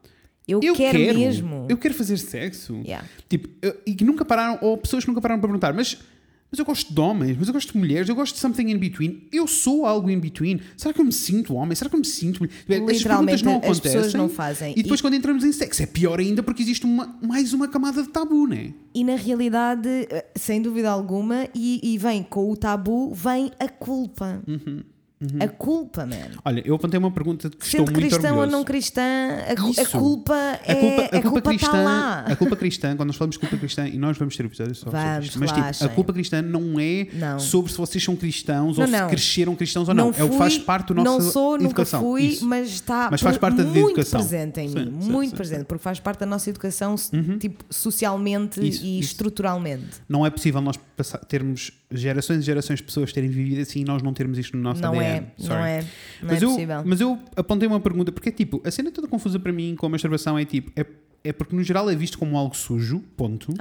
Eu, 0.46 0.60
eu 0.62 0.74
quero, 0.74 0.98
quero 0.98 1.18
mesmo. 1.18 1.66
Eu 1.68 1.76
quero 1.76 1.94
fazer 1.94 2.16
sexo. 2.18 2.80
Yeah. 2.84 3.06
Tipo, 3.28 3.48
eu- 3.62 3.80
e 3.86 3.94
que 3.94 4.04
nunca 4.04 4.24
pararam, 4.24 4.58
ou 4.62 4.76
pessoas 4.76 5.04
que 5.04 5.08
nunca 5.10 5.20
pararam 5.20 5.40
para 5.40 5.48
perguntar: 5.48 5.72
Mas. 5.72 5.98
Mas 6.50 6.58
eu 6.58 6.64
gosto 6.64 6.94
de 6.94 6.98
homens, 7.00 7.36
mas 7.38 7.46
eu 7.48 7.52
gosto 7.52 7.72
de 7.72 7.78
mulheres, 7.78 8.08
eu 8.08 8.14
gosto 8.14 8.34
de 8.34 8.40
something 8.40 8.70
in 8.70 8.78
between. 8.78 9.28
Eu 9.30 9.46
sou 9.46 9.84
algo 9.84 10.08
in 10.10 10.18
between. 10.18 10.60
Será 10.78 10.94
que 10.94 11.00
eu 11.00 11.04
me 11.04 11.12
sinto 11.12 11.54
homem? 11.54 11.74
Será 11.76 11.90
que 11.90 11.96
eu 11.96 12.00
me 12.00 12.06
sinto 12.06 12.40
mulher? 12.40 12.54
Estas 12.68 12.96
Literalmente, 12.96 13.42
perguntas 13.44 13.66
não 13.66 13.70
as 13.70 13.80
pessoas 13.80 14.14
não 14.14 14.28
fazem. 14.30 14.72
E 14.76 14.82
depois, 14.82 15.00
E- 15.00 15.02
quando 15.02 15.14
entramos 15.14 15.44
em 15.44 15.52
sexo, 15.52 15.82
é 15.82 15.86
pior 15.86 16.18
ainda 16.18 16.42
porque 16.42 16.62
existe 16.62 16.86
uma, 16.86 17.18
mais 17.22 17.52
uma 17.52 17.68
camada 17.68 18.02
de 18.02 18.08
tabu, 18.08 18.46
não 18.46 18.56
é? 18.56 18.72
E 18.94 19.04
na 19.04 19.16
realidade, 19.16 19.88
eh, 19.88 20.24
sem 20.36 20.62
dúvida 20.62 20.90
alguma, 20.90 21.46
e, 21.54 21.80
e 21.82 21.98
vem 21.98 22.22
com 22.22 22.50
o 22.50 22.56
tabu, 22.56 23.12
vem 23.12 23.50
a 23.60 23.68
culpa. 23.68 24.42
Uhum, 24.48 24.82
A 25.40 25.48
culpa, 25.48 26.06
man. 26.06 26.14
Olha, 26.44 26.62
eu 26.64 26.76
apontei 26.76 26.96
uma 26.96 27.10
pergunta 27.10 27.50
que 27.50 27.56
Sendo 27.66 27.82
estou 27.82 27.92
muito 27.92 28.08
cristão 28.08 28.30
ou 28.36 28.40
orgulhoso. 28.42 28.56
não 28.56 28.64
cristã, 28.64 29.02
a, 29.48 29.56
cu- 29.60 29.80
a 29.80 29.86
culpa 29.98 30.34
é. 30.64 30.72
A 30.72 30.76
culpa, 30.76 31.02
a 31.16 31.22
culpa 31.22 31.38
está 31.38 31.50
cristã, 31.50 31.82
lá. 31.84 32.20
a 32.20 32.36
culpa 32.36 32.56
cristã, 32.56 32.96
quando 32.96 33.08
nós 33.08 33.16
falamos 33.16 33.34
de 33.34 33.40
culpa 33.40 33.56
cristã, 33.56 33.88
e 33.88 33.98
nós 33.98 34.16
vamos 34.16 34.36
ter 34.36 34.46
episódios 34.46 34.78
só 34.78 34.84
sobre 34.84 35.00
Vamos, 35.00 35.26
isto, 35.26 35.38
mas 35.40 35.50
tipo, 35.78 35.84
a 35.84 35.94
culpa 35.94 36.12
cristã 36.12 36.40
não 36.40 36.78
é 36.78 37.08
Não. 37.14 37.40
sobre 37.40 37.72
se 37.72 37.78
vocês 37.78 38.04
são 38.04 38.14
cristãos 38.14 38.78
ou 38.78 38.86
Não, 38.86 38.92
se 38.94 39.00
não. 39.02 39.08
cresceram 39.08 39.56
cristãos 39.56 39.88
ou 39.88 39.94
não. 39.94 40.06
é 40.06 40.10
o 40.10 40.12
que 40.12 40.20
fui, 40.28 40.38
faz 40.38 40.56
parte 40.58 40.94
da 40.94 41.02
nossa 41.02 41.24
Não 41.24 41.32
sou, 41.32 41.56
educação. 41.56 42.00
nunca 42.00 42.10
fui, 42.12 42.22
Isso. 42.22 42.46
mas 42.46 42.68
está 42.70 43.08
Mas 43.10 43.20
faz 43.20 43.36
parte 43.36 43.56
da 43.56 43.64
muito 43.64 43.78
educação. 43.88 44.20
presente 44.20 44.60
em 44.60 44.68
Sim, 44.68 44.74
mim. 44.84 45.00
sim, 45.02 45.10
muito 45.10 45.30
sim, 45.30 45.36
presente, 45.36 45.64
porque 45.64 45.82
faz 45.82 45.98
parte 45.98 46.20
da 46.20 46.26
nossa 46.26 46.48
educação, 46.48 46.94
tipo, 47.40 47.64
socialmente 47.70 48.60
Isso, 48.66 48.84
e 48.84 49.00
isso. 49.00 49.08
estruturalmente. 49.10 49.84
Não 50.08 50.24
é 50.24 50.30
possível 50.30 50.60
nós 50.60 50.78
termos 51.28 51.72
gerações 51.90 52.40
e 52.40 52.42
gerações 52.42 52.78
de 52.78 52.82
pessoas 52.84 53.12
terem 53.12 53.30
vivido 53.30 53.60
assim 53.62 53.80
e 53.80 53.84
nós 53.84 54.02
não 54.02 54.12
termos 54.12 54.38
isto 54.38 54.56
no 54.56 54.62
nosso 54.62 54.82
Não 54.82 54.90
ADN. 54.90 55.04
é, 55.04 55.20
não 55.38 55.46
Sorry. 55.46 55.62
é, 55.62 55.80
não 55.80 56.28
mas, 56.28 56.42
é 56.42 56.44
eu, 56.44 56.48
possível. 56.50 56.82
mas 56.84 57.00
eu 57.00 57.18
apontei 57.36 57.66
uma 57.68 57.80
pergunta, 57.80 58.12
porque 58.12 58.28
é 58.28 58.32
tipo, 58.32 58.60
a 58.64 58.70
cena 58.70 58.90
toda 58.90 59.08
confusa 59.08 59.38
para 59.38 59.52
mim 59.52 59.74
com 59.76 59.86
a 59.86 59.88
masturbação 59.88 60.38
é 60.38 60.44
tipo, 60.44 60.70
é, 60.76 60.84
é 61.24 61.32
porque 61.32 61.54
no 61.54 61.62
geral 61.62 61.90
é 61.90 61.94
visto 61.94 62.18
como 62.18 62.38
algo 62.38 62.56
sujo, 62.56 63.00
ponto. 63.16 63.52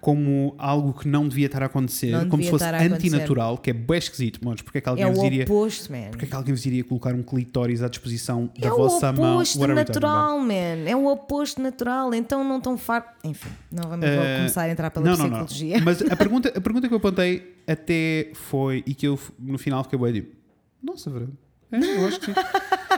Como 0.00 0.54
algo 0.58 0.92
que 0.92 1.06
não 1.06 1.28
devia 1.28 1.46
estar 1.46 1.62
a 1.62 1.66
acontecer, 1.66 2.10
Não 2.10 2.28
como 2.28 2.42
se 2.42 2.50
fosse 2.50 2.64
antinatural, 2.64 3.58
que 3.58 3.70
é 3.70 3.72
bem 3.72 3.98
esquisito. 3.98 4.40
Mas 4.42 4.60
porque 4.62 4.78
é 4.78 4.80
que 4.80 4.88
alguém 4.88 5.04
É 5.04 5.10
vos 5.10 5.18
o 5.18 5.24
iria. 5.26 5.44
oposto, 5.44 5.92
man. 5.92 6.10
Porque 6.10 6.24
é 6.24 6.28
que 6.28 6.34
alguém 6.34 6.54
vos 6.54 6.64
iria 6.66 6.82
colocar 6.82 7.14
um 7.14 7.22
clitóris 7.22 7.82
à 7.82 7.88
disposição 7.88 8.50
da 8.58 8.68
É 8.68 8.72
o 8.72 8.76
vossa 8.76 9.12
mão? 9.12 9.36
oposto 9.36 9.58
Whatever 9.60 9.84
you're 9.84 9.92
talking 9.92 10.06
natural, 10.06 10.38
man. 10.40 10.88
É 10.90 10.96
o 10.96 11.06
oposto 11.06 11.60
natural. 11.62 12.14
Então 12.14 12.42
não 12.42 12.60
tão 12.60 12.76
farto. 12.78 13.10
Enfim, 13.24 13.50
não 13.70 13.88
vamos 13.88 14.04
Eh, 14.06 14.36
começar 14.38 14.62
a 14.62 14.70
entrar 14.70 14.90
pela 14.90 15.04
não, 15.06 15.16
não, 15.16 15.28
não. 15.28 15.44
psicologia. 15.44 15.80
Mas 15.84 16.02
a 16.02 16.16
pergunta, 16.16 16.52
a 16.56 16.60
pergunta 16.60 16.88
que 16.88 16.94
eu 16.94 16.98
apontei 16.98 17.54
até 17.66 18.30
foi, 18.34 18.82
e 18.86 18.94
que 18.94 19.06
eu 19.06 19.18
no 19.38 19.58
final 19.58 19.84
fiquei 19.84 19.98
bem 19.98 20.12
tipo, 20.14 20.34
nossa, 20.82 21.10
verdade. 21.10 21.32
É, 21.70 21.76
eu 21.78 22.06
acho 22.06 22.20
que 22.20 22.26
sim. 22.26 22.32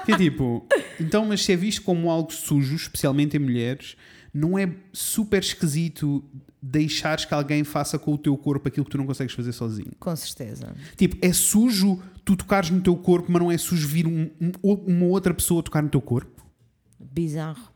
Que 0.01 0.13
é 0.13 0.17
tipo, 0.17 0.67
então, 1.01 1.25
mas 1.27 1.43
se 1.45 1.53
é 1.53 1.57
visto 1.57 1.83
como 1.83 2.11
algo 2.11 2.33
sujo, 2.33 2.75
especialmente 2.77 3.37
em 3.37 3.41
mulheres, 3.41 3.97
não 4.33 4.59
é 4.59 4.69
super 4.93 5.43
esquisito 5.43 6.25
deixares 6.61 7.25
que 7.25 7.35
alguém 7.35 7.63
faça 7.63 7.99
com 7.99 8.15
o 8.15 8.19
teu 8.19 8.37
corpo 8.37 8.69
aquilo 8.69 8.85
que 8.85 8.91
tu 8.91 8.99
não 8.99 9.07
consegues 9.07 9.35
fazer 9.35 9.53
sozinho? 9.53 9.93
Com 10.01 10.17
certeza. 10.17 10.75
Tipo, 10.97 11.17
é 11.25 11.33
sujo 11.33 12.01
tu 12.25 12.35
tocares 12.37 12.71
no 12.71 12.81
teu 12.81 12.97
corpo, 12.97 13.31
mas 13.31 13.41
não 13.43 13.53
é 13.53 13.59
sujo 13.59 13.87
vir 13.87 14.07
um- 14.07 14.31
um- 14.41 14.73
uma 14.73 15.07
outra 15.07 15.35
pessoa 15.35 15.63
tocar 15.63 15.83
no 15.83 15.91
teu 15.91 16.01
corpo? 16.01 16.43
Bizarro. 16.99 17.71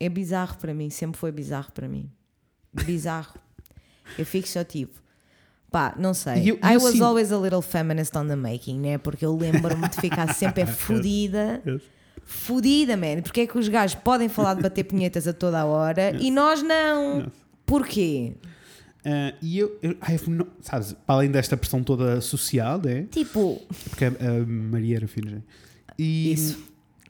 É 0.00 0.08
bizarro 0.08 0.56
para 0.58 0.72
mim. 0.72 0.88
Sempre 0.90 1.18
foi 1.20 1.30
bizarro 1.30 1.70
para 1.72 1.86
mim. 1.86 2.10
Bizarro. 2.72 3.34
Eu 4.18 4.24
fico 4.26 4.48
só 4.48 4.64
tipo. 4.64 5.02
Pá, 5.74 5.92
não 5.98 6.14
sei. 6.14 6.34
E 6.44 6.48
eu- 6.50 6.54
I 6.62 6.76
was 6.76 6.92
sinto- 6.92 7.04
always 7.04 7.32
a 7.32 7.36
little 7.36 7.60
feminist 7.60 8.14
on 8.16 8.28
the 8.28 8.36
making, 8.36 8.78
né? 8.78 8.96
Porque 8.96 9.26
eu 9.26 9.36
lembro-me 9.36 9.88
de 9.88 9.96
ficar 9.96 10.32
sempre 10.32 10.62
é 10.62 10.66
fodida. 10.66 11.60
Fodida, 12.24 12.96
man. 12.96 13.22
Porque 13.22 13.40
é 13.40 13.46
que 13.48 13.58
os 13.58 13.66
gajos 13.68 13.96
podem 13.96 14.28
falar 14.28 14.54
de 14.54 14.62
bater 14.62 14.84
punhetas 14.84 15.26
a 15.26 15.32
toda 15.32 15.58
a 15.60 15.64
hora 15.64 16.14
e 16.20 16.30
nós 16.30 16.62
não? 16.62 17.18
Yes. 17.22 17.26
Porquê? 17.66 18.32
Ah, 19.04 19.34
e 19.42 19.58
eu, 19.58 19.76
eu 19.82 19.96
no- 20.28 20.46
sabes, 20.60 20.92
para 21.04 21.16
além 21.16 21.30
desta 21.30 21.56
pressão 21.56 21.82
toda 21.82 22.20
social, 22.20 22.80
né? 22.80 23.06
Tipo, 23.10 23.60
Porque 23.90 24.04
a, 24.04 24.08
a 24.08 24.46
Maria 24.46 24.96
era 24.98 25.08
filha. 25.08 25.42
E, 25.98 26.32
Isso. 26.32 26.58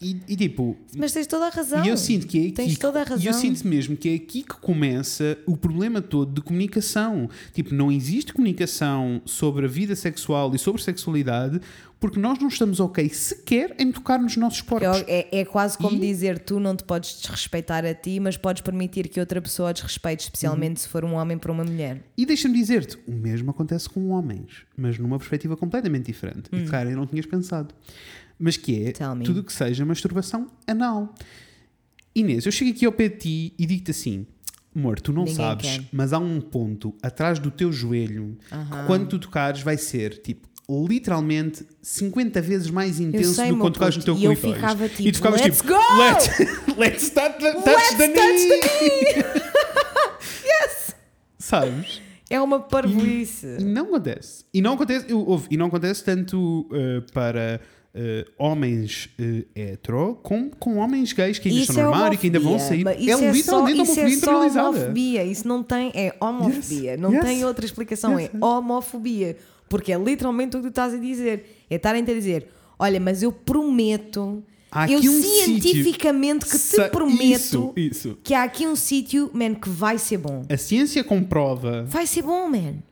E, 0.04 0.20
e 0.28 0.36
tipo, 0.36 0.76
mas 0.96 1.12
tens 1.12 1.26
toda 1.26 1.46
a 1.46 1.50
razão. 1.50 1.84
E 1.84 1.88
eu 1.88 1.96
sinto 1.96 2.26
que 2.26 2.38
é 2.38 2.42
aqui. 2.42 2.52
Tens 2.52 2.78
toda 2.78 2.98
a 2.98 3.02
E 3.02 3.04
eu 3.04 3.08
razão. 3.32 3.32
sinto 3.40 3.66
mesmo 3.66 3.96
que 3.96 4.08
é 4.10 4.14
aqui 4.14 4.42
que 4.42 4.54
começa 4.60 5.38
o 5.46 5.56
problema 5.56 6.02
todo 6.02 6.32
de 6.34 6.40
comunicação. 6.42 7.28
Tipo, 7.52 7.74
não 7.74 7.90
existe 7.90 8.32
comunicação 8.32 9.22
sobre 9.24 9.64
a 9.64 9.68
vida 9.68 9.96
sexual 9.96 10.54
e 10.54 10.58
sobre 10.58 10.82
sexualidade 10.82 11.60
porque 12.00 12.18
nós 12.20 12.38
não 12.38 12.48
estamos 12.48 12.80
ok 12.80 13.08
sequer 13.08 13.74
em 13.78 13.90
tocar 13.90 14.18
nos 14.20 14.36
nossos 14.36 14.60
corpos. 14.60 15.02
É, 15.06 15.26
é- 15.40 15.44
quase 15.46 15.78
como 15.78 15.96
E- 15.96 16.00
dizer 16.00 16.38
tu 16.38 16.60
não 16.60 16.76
te 16.76 16.84
podes 16.84 17.18
desrespeitar 17.18 17.82
a 17.86 17.94
ti, 17.94 18.20
mas 18.20 18.36
podes 18.36 18.60
permitir 18.60 19.08
que 19.08 19.18
outra 19.18 19.40
pessoa 19.40 19.72
desrespeite, 19.72 20.24
especialmente 20.24 20.80
se 20.82 20.88
for 20.88 21.02
um 21.02 21.14
homem 21.14 21.38
para 21.38 21.50
uma 21.50 21.64
mulher. 21.64 22.02
E 22.14 22.26
deixa-me 22.26 22.52
dizer-te, 22.58 22.98
o 23.08 23.12
mesmo 23.12 23.50
acontece 23.52 23.88
com 23.88 24.10
homens, 24.10 24.66
mas 24.76 24.98
numa 24.98 25.16
perspectiva 25.16 25.56
completamente 25.56 26.04
diferente. 26.04 26.50
E 26.52 26.64
cara, 26.66 26.90
eu 26.90 26.96
não 26.98 27.06
tinhas 27.06 27.24
pensado. 27.24 27.74
Mas 28.38 28.56
que 28.56 28.86
é 28.88 28.92
tudo 29.24 29.40
o 29.40 29.44
que 29.44 29.52
seja 29.52 29.84
masturbação 29.84 30.48
anal. 30.66 31.14
Inês, 32.14 32.46
eu 32.46 32.52
chego 32.52 32.70
aqui 32.70 32.84
ao 32.86 32.92
pé 32.92 33.08
de 33.08 33.16
ti 33.16 33.54
e 33.58 33.66
digo-te 33.66 33.90
assim: 33.90 34.26
amor, 34.74 35.00
tu 35.00 35.12
não 35.12 35.22
Ninguém 35.22 35.34
sabes, 35.36 35.66
quer. 35.70 35.84
mas 35.92 36.12
há 36.12 36.18
um 36.18 36.40
ponto 36.40 36.94
atrás 37.02 37.38
do 37.38 37.50
teu 37.50 37.72
joelho 37.72 38.36
que 38.48 38.86
quando 38.86 39.08
tu 39.08 39.18
tocares 39.18 39.62
vai 39.62 39.76
ser 39.76 40.18
tipo. 40.18 40.48
Literalmente 40.66 41.62
50 41.82 42.40
vezes 42.40 42.70
mais 42.70 42.98
intenso 42.98 43.34
sei, 43.34 43.48
do 43.50 43.56
que 43.56 43.60
quando 43.60 43.74
tocares 43.74 43.96
no 43.98 44.02
teu 44.02 44.16
e 44.16 44.24
eu 44.24 44.32
clitóris. 44.32 44.56
ficava 44.56 44.86
e 44.86 44.88
tipo, 44.88 45.10
tu 45.12 45.16
ficavas 45.16 45.40
"Let's 45.42 45.58
tipo, 45.58 45.68
go!" 45.68 45.78
Let's, 45.98 46.38
let's 46.78 47.10
touch 47.10 47.38
the, 47.38 47.52
touch 47.52 47.66
Let's 47.66 47.94
the 47.98 48.08
touch 48.08 48.48
knee! 48.48 49.22
the 49.22 49.44
Sabes? 51.38 52.00
É 52.30 52.40
uma 52.40 52.60
parvoíce. 52.60 53.46
Não 53.62 53.84
acontece. 53.88 54.44
E 54.54 54.62
não 54.62 54.72
acontece, 54.72 55.04
eu- 55.08 55.20
ouve, 55.26 55.46
e 55.50 55.56
não 55.58 55.66
acontece 55.66 56.02
tanto 56.02 56.62
uh, 56.72 57.02
para 57.12 57.60
uh, 57.94 58.30
homens 58.38 59.08
uh, 59.18 59.46
hetero 59.54 60.18
como 60.22 60.50
com 60.56 60.76
homens 60.78 61.12
gays 61.12 61.38
que 61.38 61.48
ainda 61.48 61.60
Isso 61.62 61.72
estão 61.72 61.84
no 61.84 61.90
é 61.90 61.94
armário 61.94 62.14
e 62.16 62.18
que 62.18 62.26
ainda 62.26 62.40
vão 62.40 62.58
sair. 62.58 62.86
É, 62.86 62.96
isso 62.98 63.24
literalmente 63.30 63.44
só, 63.44 63.58
homofobia 63.64 64.14
isso 64.14 64.30
é 64.30 64.62
homofobia. 64.66 65.24
Isso 65.24 65.48
não 65.48 65.62
tem. 65.62 65.92
É 65.94 66.14
homofobia. 66.20 66.90
Yes, 66.92 67.00
Não 67.00 67.12
yes. 67.12 67.24
tem 67.24 67.44
outra 67.44 67.64
explicação. 67.64 68.18
Yes, 68.18 68.30
É 68.34 68.44
homofobia. 68.44 69.36
Porque 69.68 69.92
é 69.92 69.98
literalmente 69.98 70.56
o 70.56 70.60
que 70.60 70.66
tu 70.66 70.70
estás 70.70 70.94
a 70.94 70.98
dizer. 70.98 71.64
É 71.70 71.76
estarem-te 71.76 72.10
a 72.10 72.14
dizer: 72.14 72.48
olha, 72.78 73.00
mas 73.00 73.22
eu 73.22 73.32
prometo. 73.32 74.42
Eu 74.88 74.98
um 74.98 75.22
cientificamente 75.22 76.46
que 76.46 76.58
te 76.58 76.88
prometo 76.90 77.32
Isso, 77.32 77.72
isso. 77.76 78.18
que 78.24 78.34
há 78.34 78.42
aqui 78.42 78.66
um 78.66 78.74
sítio, 78.74 79.30
man, 79.32 79.54
que 79.54 79.68
vai 79.68 79.98
ser 79.98 80.18
bom. 80.18 80.44
A 80.48 80.56
ciência 80.56 81.04
comprova. 81.04 81.84
Vai 81.84 82.08
ser 82.08 82.22
bom, 82.22 82.48
man. 82.48 82.82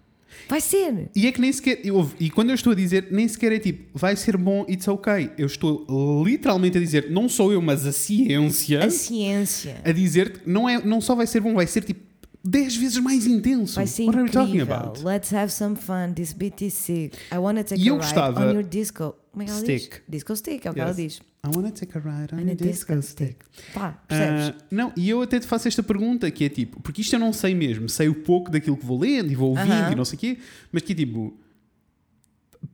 Vai 0.53 0.61
ser. 0.61 1.09
E 1.17 1.27
é 1.27 1.33
que 1.33 1.41
nem 1.41 1.51
sequer. 1.51 1.81
eu- 1.83 2.11
E 2.21 2.29
quando 2.29 2.51
eu 2.51 2.55
estou 2.55 2.75
a 2.75 2.77
dizer, 2.77 3.09
nem 3.11 3.27
sequer 3.27 3.53
é 3.53 3.59
tipo, 3.59 3.85
vai 3.99 4.15
ser 4.15 4.37
bom, 4.37 4.67
it's 4.69 4.87
ok. 4.87 5.31
Eu 5.39 5.47
estou 5.47 5.87
literalmente 6.27 6.77
a 6.77 6.81
dizer, 6.81 7.11
não 7.11 7.27
sou 7.27 7.55
eu, 7.55 7.63
mas 7.63 7.87
a 7.87 7.93
ciência, 7.93 8.85
A 8.85 8.91
ciência. 8.91 9.81
a 9.83 9.91
dizer 9.93 10.31
que 10.33 10.41
não, 10.51 10.69
é, 10.69 10.79
não 10.85 11.01
só 11.01 11.15
vai 11.15 11.27
ser 11.27 11.41
bom, 11.41 11.55
vai 11.55 11.67
ser 11.67 11.83
tipo 11.83 12.01
10 12.45 12.77
vezes 12.77 12.99
mais 12.99 13.27
intenso. 13.27 13.77
Vai 13.77 13.87
ser 13.87 14.05
What 14.05 14.17
are 14.19 14.25
we 14.27 14.31
talking 14.31 14.55
incrível. 14.61 14.75
about? 14.77 15.05
Let's 15.05 15.33
have 15.33 15.53
some 15.53 15.77
fun. 15.77 16.13
This 16.15 16.33
beat 16.33 16.61
is 16.65 16.75
sick. 16.75 17.17
I 17.33 17.39
wanna 17.39 17.63
take 17.65 17.81
E 17.83 17.89
a 17.89 17.95
ride 17.95 18.39
on 18.39 18.53
your 18.53 18.63
disco. 18.65 19.15
Como 19.31 19.43
é 19.43 19.47
que 19.47 19.51
ela 19.53 19.63
diz? 19.63 19.83
Stick. 19.85 20.03
Disco 20.09 20.37
stick, 20.37 20.67
é 20.67 20.71
o 20.71 20.75
que 20.75 20.81
ela 20.81 20.93
diz. 20.93 21.21
I 21.45 21.49
wanna 21.57 21.71
take 21.73 21.97
a 21.97 22.01
ride 22.01 22.35
on 22.35 22.39
a 22.49 22.53
a 22.53 22.55
disco 22.55 23.01
stick. 23.03 23.37
Pá, 23.73 23.93
percebes? 24.07 24.49
Ah, 24.49 24.65
não, 24.71 24.93
e 24.97 25.09
eu 25.09 25.23
até 25.23 25.41
te 25.41 25.47
faço 25.47 25.67
esta 25.69 25.83
pergunta 25.83 26.31
que 26.31 26.45
é 26.45 26.49
tipo, 26.49 26.81
porque 26.81 27.01
isto 27.01 27.15
eu 27.15 27.19
não 27.21 27.33
sei 27.33 27.55
mesmo, 27.55 27.89
sei 27.89 28.09
o 28.09 28.15
pouco 28.15 28.51
daquilo 28.51 28.77
que 28.77 28.85
vou 28.85 28.99
lendo 29.01 29.33
e 29.33 29.35
vou 29.35 29.51
ouvindo 29.51 29.73
Aham. 29.73 29.93
e 29.93 29.95
não 29.95 30.05
sei 30.05 30.17
o 30.17 30.21
quê, 30.21 30.39
mas 30.71 30.83
que 30.83 30.93
é 30.93 30.97
tipo, 30.97 31.37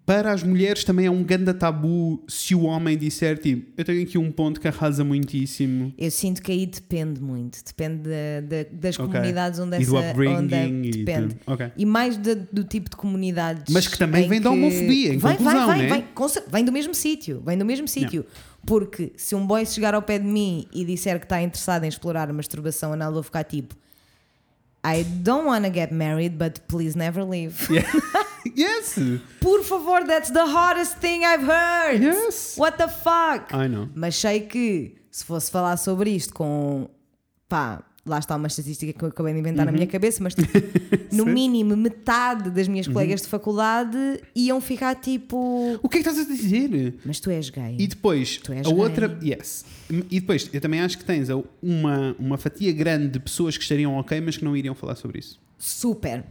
para 0.09 0.33
as 0.33 0.43
mulheres 0.43 0.85
também 0.85 1.05
é 1.05 1.11
um 1.11 1.23
ganda 1.23 1.53
tabu 1.53 2.25
se 2.27 2.55
o 2.55 2.63
homem 2.63 2.97
disser 2.97 3.37
tipo, 3.37 3.71
eu 3.77 3.85
tenho 3.85 4.03
aqui 4.03 4.17
um 4.17 4.33
ponto 4.33 4.59
que 4.59 4.67
arrasa 4.67 5.05
muitíssimo. 5.05 5.93
Eu 5.99 6.11
sinto 6.11 6.41
que 6.41 6.51
aí 6.51 6.65
depende 6.65 7.21
muito. 7.21 7.63
Depende 7.63 8.09
da- 8.09 8.41
da- 8.41 8.69
das 8.73 8.99
Ok. 8.99 9.13
comunidades 9.13 9.61
onde 9.61 9.77
E 9.77 9.83
essa 9.83 9.99
upbringing 10.01 10.35
onda 10.45 10.57
e 10.65 10.91
depende. 10.93 11.35
do- 11.35 11.53
ok. 11.53 11.73
E 11.77 11.85
mais 11.85 12.17
da- 12.17 12.33
do 12.51 12.65
tipo 12.65 12.89
de 12.89 12.97
comunidades. 12.97 13.65
Mas 13.71 13.87
que 13.87 13.99
também 13.99 14.25
em 14.25 14.29
vem 14.31 14.41
da 14.41 14.49
que- 14.49 14.57
homofobia, 14.57 15.09
em 15.13 15.19
vem, 15.19 15.37
conclusão, 15.37 15.67
vem, 15.69 15.77
vem, 15.79 15.83
né? 15.91 15.95
vem, 15.97 16.05
com 16.15 16.27
cer- 16.27 16.45
vem 16.51 16.65
do 16.65 16.73
mesmo 16.73 16.95
sítio. 16.95 17.43
Vem 17.45 17.59
do 17.59 17.67
mesmo 17.67 17.87
sítio. 17.87 18.25
Porque 18.65 19.13
se 19.15 19.35
um 19.35 19.47
boy 19.47 19.67
chegar 19.67 19.95
ao 19.95 20.01
pé 20.01 20.19
de 20.19 20.25
mim 20.27 20.67
e 20.73 20.87
disser 20.87 21.19
que 21.19 21.27
está 21.27 21.43
interessado 21.43 21.85
em 21.85 21.89
explorar 21.89 22.31
a 22.31 22.33
masturbação 22.33 22.95
anal, 22.95 23.13
vou 23.13 23.23
ficar 23.23 23.45
tipo. 23.45 23.75
I 24.87 25.05
don't 25.05 25.47
wanna 25.47 25.71
get 25.71 25.93
married, 25.93 26.35
but 26.35 26.61
please 26.67 26.97
never 26.97 27.29
leave. 27.29 27.55
yes! 28.57 28.97
Por 29.41 29.63
favor, 29.65 30.05
that's 30.07 30.31
the 30.31 30.45
hottest 30.45 30.99
thing 30.99 31.25
I've 31.25 31.45
heard. 31.47 32.03
Yes! 32.03 32.57
What 32.57 32.79
the 32.79 32.89
fuck? 32.89 33.53
I 33.53 33.69
know. 33.69 33.89
Mas 33.95 34.17
sei 34.17 34.41
que 34.41 34.95
se 35.11 35.25
fosse 35.25 35.51
falar 35.51 35.77
sobre 35.77 36.11
isto 36.11 36.33
com 36.35 36.89
pá, 37.49 37.83
lá 38.07 38.19
está 38.19 38.37
uma 38.37 38.47
estatística 38.47 38.93
que 38.93 39.05
eu 39.05 39.09
acabei 39.09 39.33
de 39.35 39.41
inventar 39.41 39.67
na 39.67 39.73
minha 39.73 39.87
cabeça, 39.87 40.23
mas 40.23 40.33
tipo, 40.37 40.51
no 41.13 41.27
mínimo 41.27 41.77
metade 41.77 42.51
das 42.51 42.67
minhas 42.69 42.87
colegas 42.89 43.23
de 43.23 43.27
faculdade 43.29 43.97
iam 44.35 44.61
ficar 44.61 44.95
tipo, 44.95 45.79
O 45.83 45.89
que 45.89 45.99
é 45.99 46.03
que 46.03 46.09
estás 46.09 46.27
a 46.27 46.31
dizer? 46.33 46.95
mas 47.05 47.21
tu 47.21 47.31
és 47.31 47.51
gay. 47.51 47.77
E 47.79 47.87
depois, 47.87 48.39
Tu 48.39 48.53
és 48.53 48.67
a 48.67 48.71
gay. 48.71 48.79
outra. 48.79 49.19
Yes. 49.23 49.65
E 50.11 50.21
depois, 50.21 50.49
eu 50.53 50.61
também 50.61 50.81
acho 50.81 50.97
que 50.99 51.05
tens 51.05 51.29
uma, 51.63 52.15
uma 52.19 52.39
fatia 52.39 52.73
grande 52.73 53.09
de 53.09 53.21
pessoas 53.21 53.57
que 53.57 53.63
estariam 53.63 53.97
ok, 53.99 54.21
mas 54.21 54.37
que 54.37 54.45
não 54.45 54.57
iriam 54.57 54.75
falar 54.75 54.95
sobre 54.97 55.19
isso. 55.19 55.39
Super. 55.59 56.25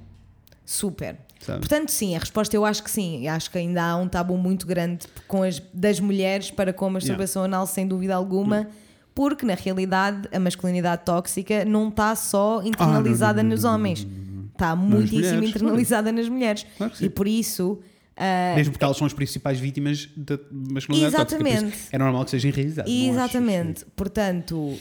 Super. 0.66 1.18
Sabe? 1.40 1.60
Portanto, 1.60 1.90
sim, 1.90 2.16
a 2.16 2.20
resposta 2.20 2.56
eu 2.56 2.66
acho 2.66 2.84
que 2.84 2.92
sim. 2.92 3.28
Acho 3.28 3.50
que 3.50 3.58
ainda 3.58 3.84
há 3.84 3.96
um 3.96 4.08
tabu 4.08 4.38
muito 4.38 4.66
grande 4.68 5.06
com 5.28 5.44
as, 5.44 5.62
das 5.74 6.00
mulheres 6.00 6.52
para 6.52 6.74
com 6.74 6.86
a 6.86 6.90
masturbação 6.90 7.44
anal, 7.44 7.66
sem 7.68 7.88
dúvida 7.88 8.16
alguma, 8.16 8.68
porque 9.16 9.46
na 9.46 9.56
realidade 9.56 10.28
a 10.32 10.40
masculinidade 10.40 11.04
tóxica 11.06 11.66
não 11.66 11.90
está 11.90 12.16
só 12.16 12.62
internalizada 12.64 13.42
Ah, 13.42 13.44
não, 13.44 13.50
não, 13.50 13.56
nos 13.56 13.64
não, 13.64 13.72
não, 13.72 13.76
homens, 13.78 14.08
está 14.54 14.76
muitíssimo 14.76 15.36
mulheres, 15.36 15.50
internalizada 15.50 16.12
nas 16.12 16.30
mulheres. 16.30 16.66
Claro 16.78 16.94
e 17.00 17.10
por 17.10 17.28
isso. 17.28 17.80
Ah, 18.18 18.54
Mesmo 18.56 18.72
porque 18.74 18.84
elas 18.84 18.98
são 18.98 19.06
as 19.08 19.14
principais 19.14 19.60
vítimas 19.60 20.10
da 20.18 20.40
masculinidade 20.52 21.16
tóxica. 21.16 21.48
Exatamente. 21.50 21.78
É 21.92 21.98
normal 21.98 22.26
que 22.26 22.32
seja 22.32 22.48
enraizado. 22.48 22.90
não 22.90 22.96
achas? 22.98 23.10
Exatamente. 23.16 23.86
Portanto, 23.96 24.78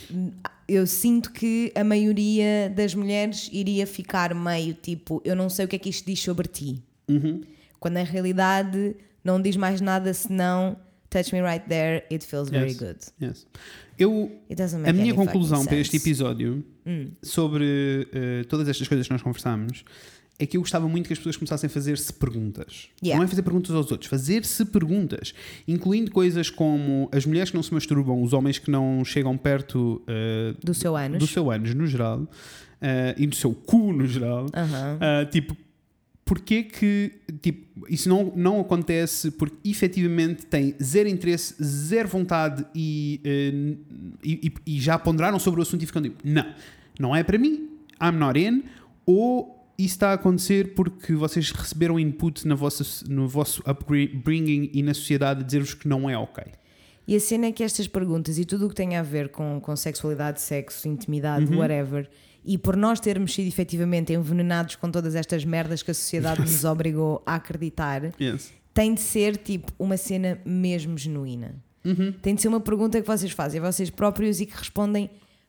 eu 0.69 0.87
sinto 0.87 1.31
que 1.33 1.71
a 1.75 1.85
maioria 1.85 2.73
das 2.75 2.95
mulheres 2.95 3.49
iria 3.53 3.87
ficar 3.87 4.35
meio 4.35 4.75
tipo, 4.75 5.21
eu 5.25 5.37
não 5.37 5.49
sei 5.49 5.65
o 5.65 5.69
que 5.69 5.77
é 5.77 5.79
que 5.79 5.89
isto 5.91 6.07
diz 6.07 6.21
sobre 6.21 6.49
ti. 6.49 6.83
Uhum. 7.09 7.43
Quando 7.79 7.95
na 7.95 8.03
realidade 8.03 8.97
não 9.23 9.41
diz 9.41 9.57
mais 9.57 9.81
nada 9.81 10.13
senão 10.15 10.77
touch 11.11 11.33
me 11.35 11.41
right 11.41 11.65
there, 11.69 12.05
it 12.13 12.25
feels 12.27 12.49
very 12.49 12.71
Yes. 12.71 12.79
good. 12.79 12.99
Yes. 13.23 13.47
Eu, 13.99 14.31
It 14.51 14.57
doesn't 14.57 14.87
a 14.87 14.93
minha 14.93 15.15
conclusão 15.15 15.65
para 15.65 15.77
este 15.77 15.93
sense. 15.99 16.05
Hum. 16.07 16.11
episódio 16.11 16.65
sobre 17.23 18.09
eh, 18.13 18.45
todas 18.49 18.69
estas 18.69 18.87
coisas 18.87 19.07
que 19.07 19.13
nós 19.13 19.23
conversámos 19.23 19.85
é 20.39 20.45
que 20.47 20.57
eu 20.57 20.61
gostava 20.61 20.87
muito 20.89 21.07
que 21.07 21.13
as 21.13 21.19
pessoas 21.19 21.37
começassem 21.37 21.67
a 21.67 21.71
fazer-se 21.71 22.13
perguntas. 22.13 22.89
Yeah. 23.03 23.19
Não 23.19 23.25
é 23.25 23.29
fazer 23.29 23.43
perguntas 23.43 23.75
aos 23.75 23.91
outros, 23.91 24.09
fazer-se 24.11 24.65
perguntas. 24.67 25.33
Incluindo 25.67 26.11
coisas 26.11 26.51
como 26.51 27.09
as 27.13 27.25
mulheres 27.25 27.51
que 27.51 27.57
não 27.57 27.63
se 27.63 27.73
masturbam, 27.73 28.23
os 28.23 28.33
homens 28.33 28.59
que 28.59 28.71
não 28.71 29.05
chegam 29.05 29.37
perto 29.39 30.03
eh, 30.07 30.55
Do 30.63 30.75
seu 30.75 30.95
ânus. 30.97 31.19
do 31.21 31.27
seu 31.27 31.51
ânus 31.51 31.75
no 31.75 31.87
geral 31.87 32.27
eh, 32.83 33.15
e 33.17 33.27
do 33.27 33.35
seu 33.35 33.55
cu 33.55 33.93
no 33.93 34.07
geral. 34.07 34.47
Aham. 34.55 34.99
Ah, 35.01 35.25
tipo, 35.25 35.57
porquê 36.23 36.65
que 36.65 37.13
tipo, 37.41 37.87
isso 37.89 38.09
não, 38.09 38.33
não 38.37 38.61
acontece 38.61 39.31
porque 39.31 39.57
efetivamente 39.71 40.45
tem 40.45 40.75
zero 40.83 41.09
interesse, 41.09 41.55
zero 41.63 42.09
vontade 42.09 42.63
e, 42.75 43.21
eh, 43.25 43.77
e, 44.23 44.49
e- 44.67 44.77
e 44.77 44.81
já 44.81 44.99
ponderaram 44.99 45.39
sobre 45.39 45.61
o 45.61 45.63
assunto 45.63 45.83
e 45.83 45.87
ficam 45.87 46.03
tipo, 46.03 46.17
não, 46.23 46.45
não 47.01 47.17
é 47.17 47.23
para 47.23 47.39
mim, 47.39 47.71
I'm 48.03 48.19
not 48.19 48.39
in, 48.39 48.65
ou 49.07 49.56
isso 49.78 49.94
está 49.94 50.11
a 50.11 50.15
acontecer 50.15 50.74
porque 50.74 51.15
vocês 51.15 51.51
receberam 51.51 51.98
input 52.01 52.47
na 52.47 52.55
vossa, 52.55 52.85
no 53.09 53.28
vosso 53.28 53.62
upbringing 53.69 54.70
e 54.73 54.82
na 54.82 54.94
sociedade 54.94 55.40
a 55.40 55.44
dizer-vos 55.44 55.74
que 55.74 55.86
não 55.89 56.09
é 56.09 56.16
ok. 56.16 56.44
E 57.09 57.15
a 57.15 57.20
cena 57.20 57.47
é 57.47 57.53
que 57.53 57.62
estas 57.62 57.86
perguntas 57.86 58.39
e 58.39 58.44
tudo 58.44 58.66
o 58.66 58.69
que 58.69 58.74
tem 58.74 58.97
a 58.97 59.03
ver 59.03 59.28
com, 59.28 59.61
com 59.61 59.77
sexualidade, 59.77 60.40
sexo, 60.40 60.89
intimidade, 60.89 61.47
Uhum. 61.53 61.59
whatever, 61.59 62.09
e 62.44 62.59
por 62.59 62.77
nós 62.77 62.98
termos 63.01 63.32
sido 63.35 63.47
efetivamente 63.48 64.12
envenenados 64.12 64.74
com 64.77 64.90
todas 64.90 65.15
estas 65.15 65.44
merdas 65.44 65.82
que 65.82 65.90
a 65.90 65.94
sociedade 65.94 66.40
nos 66.40 66.65
obrigou 66.65 67.23
a 67.27 67.36
acreditar, 67.36 68.12
Yes. 68.20 68.53
tem 68.74 68.94
de 68.94 69.01
ser 69.01 69.36
tipo 69.36 69.73
uma 69.78 69.97
cena 69.97 70.39
mesmo 70.44 70.97
genuína. 70.98 71.55
Uhum. 71.85 72.12
Tem 72.20 72.35
de 72.35 72.43
ser 72.43 72.48
uma 72.48 72.61
pergunta 72.61 73.01
que 73.01 73.07
vocês 73.07 73.31
fazem 73.31 73.61
a 73.61 73.70
vocês 73.70 73.89
próprios 73.90 74.40
e 74.40 74.47
que 74.47 74.57
respondem 74.57 75.09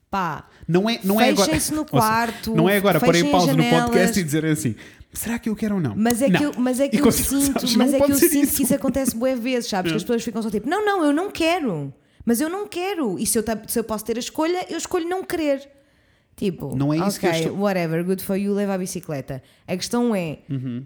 Pá, 0.10 0.48
Não 0.68 0.90
é, 0.90 1.00
não 1.04 1.20
é 1.20 1.30
agora. 1.30 1.52
No 1.74 1.86
quarto, 1.86 2.56
Não 2.56 2.70
é 2.70 2.78
agora 2.78 3.00
porem 3.00 3.30
pausa 3.30 3.54
no 3.54 3.64
podcast 3.64 4.20
e 4.20 4.24
dizerem 4.24 4.52
assim: 4.52 4.76
será 5.12 5.38
que 5.38 5.50
eu 5.50 5.56
quero 5.56 5.76
ou 5.76 5.82
não? 5.82 5.94
Mas 5.98 6.22
é 6.22 6.30
Não. 6.30 6.40
que 6.40 6.46
eu, 6.46 6.54
mas 6.58 6.80
é 6.80 6.88
que 6.88 6.96
E 6.96 7.00
eu 7.00 7.12
sinto, 7.12 7.60
sabes, 7.60 7.76
mas 7.76 7.92
não 7.92 8.00
é 8.00 8.02
que 8.06 8.12
eu 8.12 8.16
sinto 8.16 8.56
que 8.56 8.64
isso 8.64 8.74
acontece 8.74 9.16
bué 9.16 9.36
vezes, 9.36 9.70
sabes? 9.70 9.92
Que 9.92 9.98
as 9.98 10.04
pessoas 10.04 10.24
ficam 10.24 10.42
só 10.42 10.50
tipo, 10.50 10.70
não, 10.70 10.86
não, 10.86 11.04
eu 11.04 11.12
não 11.12 11.30
quero. 11.30 11.94
Mas 12.26 12.40
eu 12.42 12.50
não 12.50 12.68
quero. 12.68 13.18
E 13.20 13.26
se 13.26 13.38
eu, 13.38 13.44
se 13.68 13.80
eu 13.80 13.84
posso 13.84 14.04
ter 14.06 14.16
a 14.18 14.20
escolha, 14.20 14.66
eu 14.70 14.78
escolho 14.78 15.08
não 15.08 15.24
querer. 15.24 15.68
Tipo, 16.36 16.76
Não 16.76 16.94
é 16.94 16.98
isso 17.08 17.20
que 17.20 17.26
eu 17.26 17.30
ok, 17.32 17.42
estou- 17.44 17.58
whatever, 17.60 18.04
good 18.06 18.24
for 18.24 18.36
you, 18.36 18.54
leva 18.54 18.76
a 18.76 18.78
bicicleta. 18.78 19.42
A 19.68 19.76
questão 19.76 20.14
é, 20.16 20.40
Uhum. 20.50 20.86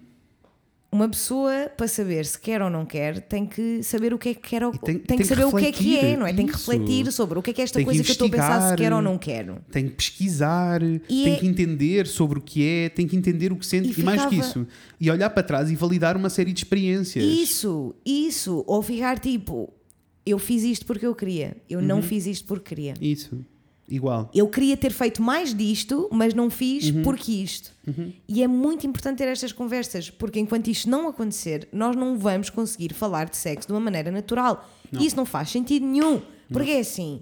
Uma 0.92 1.08
pessoa, 1.08 1.72
para 1.78 1.88
saber 1.88 2.26
se 2.26 2.38
quer 2.38 2.62
ou 2.62 2.70
não 2.70 2.86
quer, 2.86 3.22
tem 3.22 3.46
que 3.46 3.82
saber 3.82 4.14
o 4.14 4.18
que 4.20 4.30
é 4.30 4.34
que 4.34 4.42
quer 4.50 4.64
ou 4.64 4.74
E 4.74 4.78
tem- 4.78 4.96
tem, 4.98 5.06
tem 5.06 5.18
que 5.18 5.24
que 5.24 5.30
saber 5.30 5.46
o 5.46 5.56
que 5.56 5.66
é 5.66 5.72
que 5.72 5.98
é, 5.98 6.18
não 6.18 6.28
é? 6.28 6.34
Tem 6.34 6.46
que 6.46 6.54
isso. 6.54 6.70
refletir 6.70 7.12
sobre 7.14 7.40
o 7.40 7.42
que 7.42 7.52
é 7.52 7.54
que 7.54 7.62
é 7.62 7.64
esta 7.64 7.80
que 7.80 7.86
coisa 7.86 8.04
que, 8.04 8.10
eu 8.10 8.12
estou 8.12 8.28
a 8.28 8.32
pensar 8.32 8.46
se 8.48 8.58
investigar. 8.58 8.78
quer 8.78 8.94
ou 8.94 9.02
não 9.02 9.18
quero. 9.18 9.58
Tem 9.72 9.86
que 9.88 9.92
pesquisar, 9.96 10.82
tem 10.82 11.34
é- 11.34 11.38
que 11.38 11.48
entender 11.48 12.06
sobre 12.08 12.40
o 12.40 12.42
que 12.42 12.68
é, 12.68 12.90
tem 12.90 13.08
que 13.08 13.16
entender 13.16 13.54
o 13.54 13.56
que 13.56 13.66
sente 13.66 13.98
E 13.98 14.02
e, 14.02 14.04
mais 14.04 14.26
que 14.26 14.36
isso. 14.36 14.68
E 15.00 15.10
olhar 15.10 15.30
para 15.30 15.44
trás 15.44 15.72
e 15.72 15.76
validar 15.76 16.18
uma 16.18 16.30
série 16.30 16.52
de 16.52 16.60
experiências. 16.60 17.24
Isso, 17.24 17.96
isso. 18.06 18.64
Ou 18.68 18.82
ficar 18.82 19.18
tipo, 19.18 19.72
eu 20.26 20.38
fiz 20.38 20.64
isto 20.64 20.86
porque 20.86 21.06
eu 21.08 21.16
queria, 21.16 21.56
eu 21.70 21.80
Uhum. 21.80 21.86
não 21.86 22.02
fiz 22.02 22.26
isto 22.28 22.46
porque 22.46 22.76
queria. 22.76 22.94
Isso. 23.00 23.46
Igual. 23.92 24.30
Eu 24.34 24.48
queria 24.48 24.78
ter 24.78 24.92
feito 24.94 25.22
mais 25.22 25.54
disto, 25.54 26.08
mas 26.12 26.34
não 26.34 26.50
fiz 26.50 26.90
Uhum. 26.90 27.02
porque 27.04 27.32
isto. 27.34 27.72
E 28.28 28.42
é 28.42 28.48
muito 28.48 28.88
importante 28.88 29.18
ter 29.18 29.28
estas 29.28 29.52
conversas, 29.52 30.10
porque 30.10 30.40
enquanto 30.40 30.70
isto 30.70 30.90
não 30.90 31.08
acontecer, 31.10 31.68
nós 31.74 31.96
não 31.96 32.18
vamos 32.18 32.50
conseguir 32.50 32.94
falar 32.94 33.26
de 33.30 33.36
sexo 33.36 33.68
de 33.68 33.74
uma 33.74 33.80
maneira 33.82 34.10
natural. 34.10 34.66
E 34.94 35.06
isso 35.06 35.16
não 35.18 35.26
faz 35.26 35.50
sentido 35.50 35.86
nenhum. 35.86 36.22
Porque 36.52 36.72
é 36.72 36.80
assim, 36.80 37.22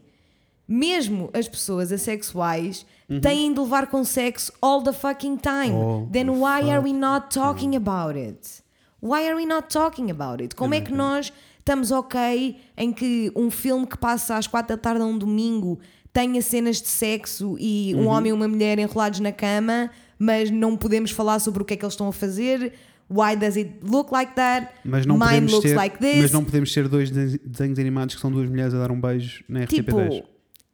mesmo 0.68 1.30
as 1.34 1.48
pessoas 1.48 1.92
assexuais 1.92 2.86
têm 3.22 3.52
de 3.54 3.60
levar 3.60 3.88
com 3.88 4.04
sexo 4.04 4.52
all 4.62 4.84
the 4.84 4.94
fucking 4.94 5.38
time. 5.38 5.72
Uhum. 5.74 5.82
All 6.02 6.08
Then 6.12 6.26
the 6.26 6.32
why 6.32 6.70
are 6.72 6.84
we 6.84 6.94
not 6.94 7.30
talking 7.34 7.76
about 7.76 8.18
it? 8.18 8.62
Why 9.02 9.26
are 9.28 9.36
we 9.36 9.46
not 9.46 9.70
talking 9.70 10.12
about 10.12 10.42
it? 10.44 10.56
Como 10.56 10.74
é 10.76 10.82
que 10.82 10.94
nós 10.94 11.34
estamos 11.58 11.92
ok 11.92 12.58
em 12.78 12.92
que 12.92 13.32
um 13.36 13.50
filme 13.50 13.88
que 13.88 13.98
passa 13.98 14.36
às 14.36 14.46
quatro 14.46 14.76
da 14.76 14.82
tarde 14.82 15.02
a 15.02 15.06
um 15.06 15.18
domingo 15.18 15.80
tenha 16.20 16.42
cenas 16.42 16.82
de 16.82 16.88
sexo 16.90 17.56
e 17.60 17.94
Uhum. 17.96 18.02
um 18.04 18.08
homem 18.08 18.30
e 18.32 18.34
uma 18.34 18.48
mulher 18.48 18.78
enrolados 18.78 19.20
na 19.22 19.32
cama, 19.32 19.90
mas 20.18 20.52
não 20.52 20.76
podemos 20.76 21.12
falar 21.12 21.40
sobre 21.40 21.62
o 21.62 21.66
que 21.66 21.74
é 21.76 21.78
que 21.78 21.86
eles 21.86 21.94
estão 21.94 22.08
a 22.10 22.14
fazer? 22.14 22.74
Why 23.10 23.36
does 23.38 23.56
it 23.58 23.76
look 23.84 24.12
like 24.12 24.34
that? 24.36 24.68
Mas 24.84 25.06
não, 25.06 25.16
Mine 25.16 25.26
podemos 25.30 25.52
looks 25.54 25.72
ter, 25.72 25.76
like 25.78 25.98
this. 25.98 26.22
mas 26.22 26.32
não 26.32 26.44
podemos 26.44 26.74
ter 26.74 26.88
dois 26.88 27.10
de- 27.10 27.40
desenhos 27.40 27.80
animados 27.80 28.16
que 28.16 28.22
são 28.22 28.30
duas 28.32 28.50
mulheres 28.50 28.74
a 28.74 28.80
dar 28.80 28.92
um 28.92 29.00
beijo 29.00 29.44
na 29.48 29.66
Tipo, 29.66 29.96
RTP10. 29.98 30.24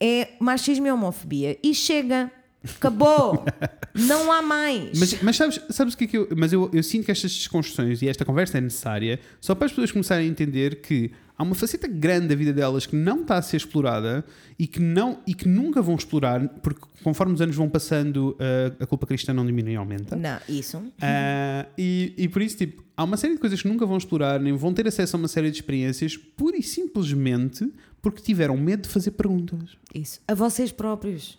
é 0.01 0.27
machismo 0.39 0.87
e 0.87 0.91
homofobia. 0.91 1.57
E 1.63 1.73
chega. 1.73 2.31
Acabou. 2.77 3.45
não 3.93 4.31
há 4.31 4.41
mais. 4.41 4.99
Mas, 4.99 5.21
mas 5.21 5.35
sabes, 5.35 5.59
sabes 5.69 5.93
o 5.93 5.97
que 5.97 6.03
é 6.05 6.07
que 6.07 6.17
eu. 6.17 6.27
Mas 6.35 6.53
eu, 6.53 6.69
eu 6.73 6.83
sinto 6.83 7.05
que 7.05 7.11
estas 7.11 7.31
desconstruções 7.31 8.01
e 8.01 8.07
esta 8.07 8.25
conversa 8.25 8.57
é 8.57 8.61
necessária 8.61 9.19
só 9.39 9.53
para 9.55 9.65
as 9.65 9.71
pessoas 9.71 9.91
começarem 9.91 10.27
a 10.27 10.29
entender 10.29 10.81
que 10.81 11.11
há 11.37 11.43
uma 11.43 11.55
faceta 11.55 11.87
grande 11.87 12.27
da 12.27 12.35
vida 12.35 12.53
delas 12.53 12.85
que 12.85 12.95
não 12.95 13.21
está 13.21 13.37
a 13.37 13.41
ser 13.41 13.57
explorada 13.57 14.25
e 14.57 14.67
que, 14.67 14.79
não, 14.79 15.19
e 15.27 15.33
que 15.33 15.47
nunca 15.47 15.81
vão 15.81 15.95
explorar, 15.95 16.47
porque 16.61 16.81
conforme 17.03 17.33
os 17.33 17.41
anos 17.41 17.55
vão 17.55 17.69
passando, 17.69 18.37
a, 18.39 18.83
a 18.83 18.87
culpa 18.87 19.05
cristã 19.05 19.33
não 19.33 19.45
diminui 19.45 19.73
e 19.73 19.75
aumenta. 19.75 20.15
Não, 20.15 20.39
isso. 20.47 20.81
Ah, 21.01 21.65
e, 21.77 22.13
e 22.17 22.27
por 22.27 22.41
isso, 22.41 22.57
tipo, 22.57 22.83
há 22.95 23.03
uma 23.03 23.17
série 23.17 23.33
de 23.33 23.39
coisas 23.39 23.61
que 23.61 23.67
nunca 23.67 23.85
vão 23.85 23.97
explorar, 23.97 24.39
nem 24.39 24.53
vão 24.53 24.73
ter 24.73 24.87
acesso 24.87 25.15
a 25.15 25.19
uma 25.19 25.27
série 25.27 25.51
de 25.51 25.57
experiências, 25.57 26.15
pura 26.17 26.57
e 26.57 26.63
simplesmente 26.63 27.71
porque 28.01 28.21
tiveram 28.21 28.55
medo 28.55 28.83
de 28.83 28.89
fazer 28.89 29.11
perguntas. 29.11 29.77
Isso. 29.93 30.21
A 30.27 30.33
vocês 30.33 30.71
próprios. 30.71 31.37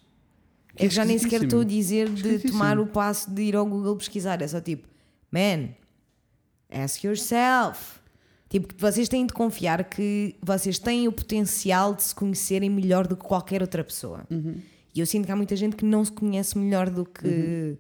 É 0.77 0.89
que 0.89 0.95
já 0.95 1.05
nem 1.05 1.19
sequer 1.19 1.43
estou 1.45 1.61
a 1.61 1.65
dizer 1.65 2.09
de 2.11 2.39
tomar 2.51 2.79
o 2.79 2.87
passo 2.87 3.31
de 3.31 3.43
ir 3.43 3.57
ao 3.57 3.65
Google 3.67 3.97
pesquisar. 3.97 4.41
É 4.43 4.47
só 4.49 4.61
tipo, 4.61 4.87
man, 5.31 5.71
ask 6.71 7.03
yourself. 7.05 7.97
Tipo, 8.49 8.75
vocês 8.79 9.09
têm 9.09 9.27
de 9.27 9.33
confiar 9.33 9.85
que 9.85 10.37
vocês 10.41 10.79
têm 10.79 11.09
o 11.09 11.13
potencial 11.13 11.95
de 11.95 12.03
se 12.05 12.15
conhecerem 12.15 12.71
melhor 12.71 13.07
do 13.07 13.17
que 13.17 13.25
qualquer 13.25 13.61
outra 13.61 13.83
pessoa. 13.83 14.25
Uhum. 14.31 14.61
E 14.95 15.01
eu 15.01 15.07
sinto 15.07 15.27
que 15.27 15.33
há 15.33 15.37
muita 15.37 15.57
gente 15.57 15.77
que 15.77 15.85
não 15.85 16.05
se 16.05 16.13
conhece 16.13 16.57
melhor 16.57 16.89
do 16.89 17.05
que. 17.05 17.77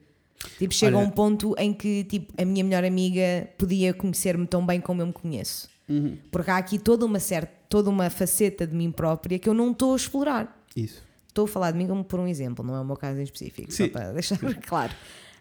Tipo, 0.58 0.74
chega 0.74 0.96
a 0.96 0.98
Olha- 0.98 1.08
um 1.08 1.10
ponto 1.10 1.54
em 1.56 1.72
que 1.72 2.04
tipo, 2.04 2.32
a 2.40 2.44
minha 2.44 2.62
melhor 2.64 2.84
amiga 2.84 3.48
podia 3.56 3.94
conhecer-me 3.94 4.46
tão 4.46 4.64
bem 4.66 4.80
como 4.80 5.00
eu 5.02 5.06
me 5.06 5.12
conheço. 5.12 5.68
Uhum. 5.88 6.18
Porque 6.30 6.50
há 6.50 6.56
aqui 6.56 6.78
toda 6.78 7.06
uma 7.06 7.20
certa, 7.20 7.52
toda 7.68 7.88
uma 7.88 8.10
faceta 8.10 8.66
de 8.66 8.74
mim 8.74 8.90
própria 8.90 9.38
que 9.38 9.48
eu 9.48 9.54
não 9.54 9.70
estou 9.70 9.92
a 9.92 9.96
explorar. 9.96 10.64
Isso. 10.76 11.02
Estou 11.36 11.44
a 11.44 11.48
falar 11.48 11.70
de 11.72 11.76
mim 11.78 11.86
como 11.86 12.02
por 12.02 12.18
um 12.18 12.26
exemplo, 12.26 12.64
não 12.64 12.74
é 12.74 12.80
o 12.80 12.84
meu 12.84 12.96
caso 12.96 13.20
em 13.20 13.24
específico, 13.24 13.70
só 13.70 13.84
Sim. 13.84 13.88
para 13.90 14.12
deixar 14.12 14.38
claro. 14.66 14.92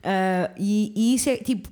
Ah, 0.04 0.52
e, 0.58 0.92
e 0.96 1.16
isso 1.16 1.30
é 1.30 1.38
tipo, 1.38 1.70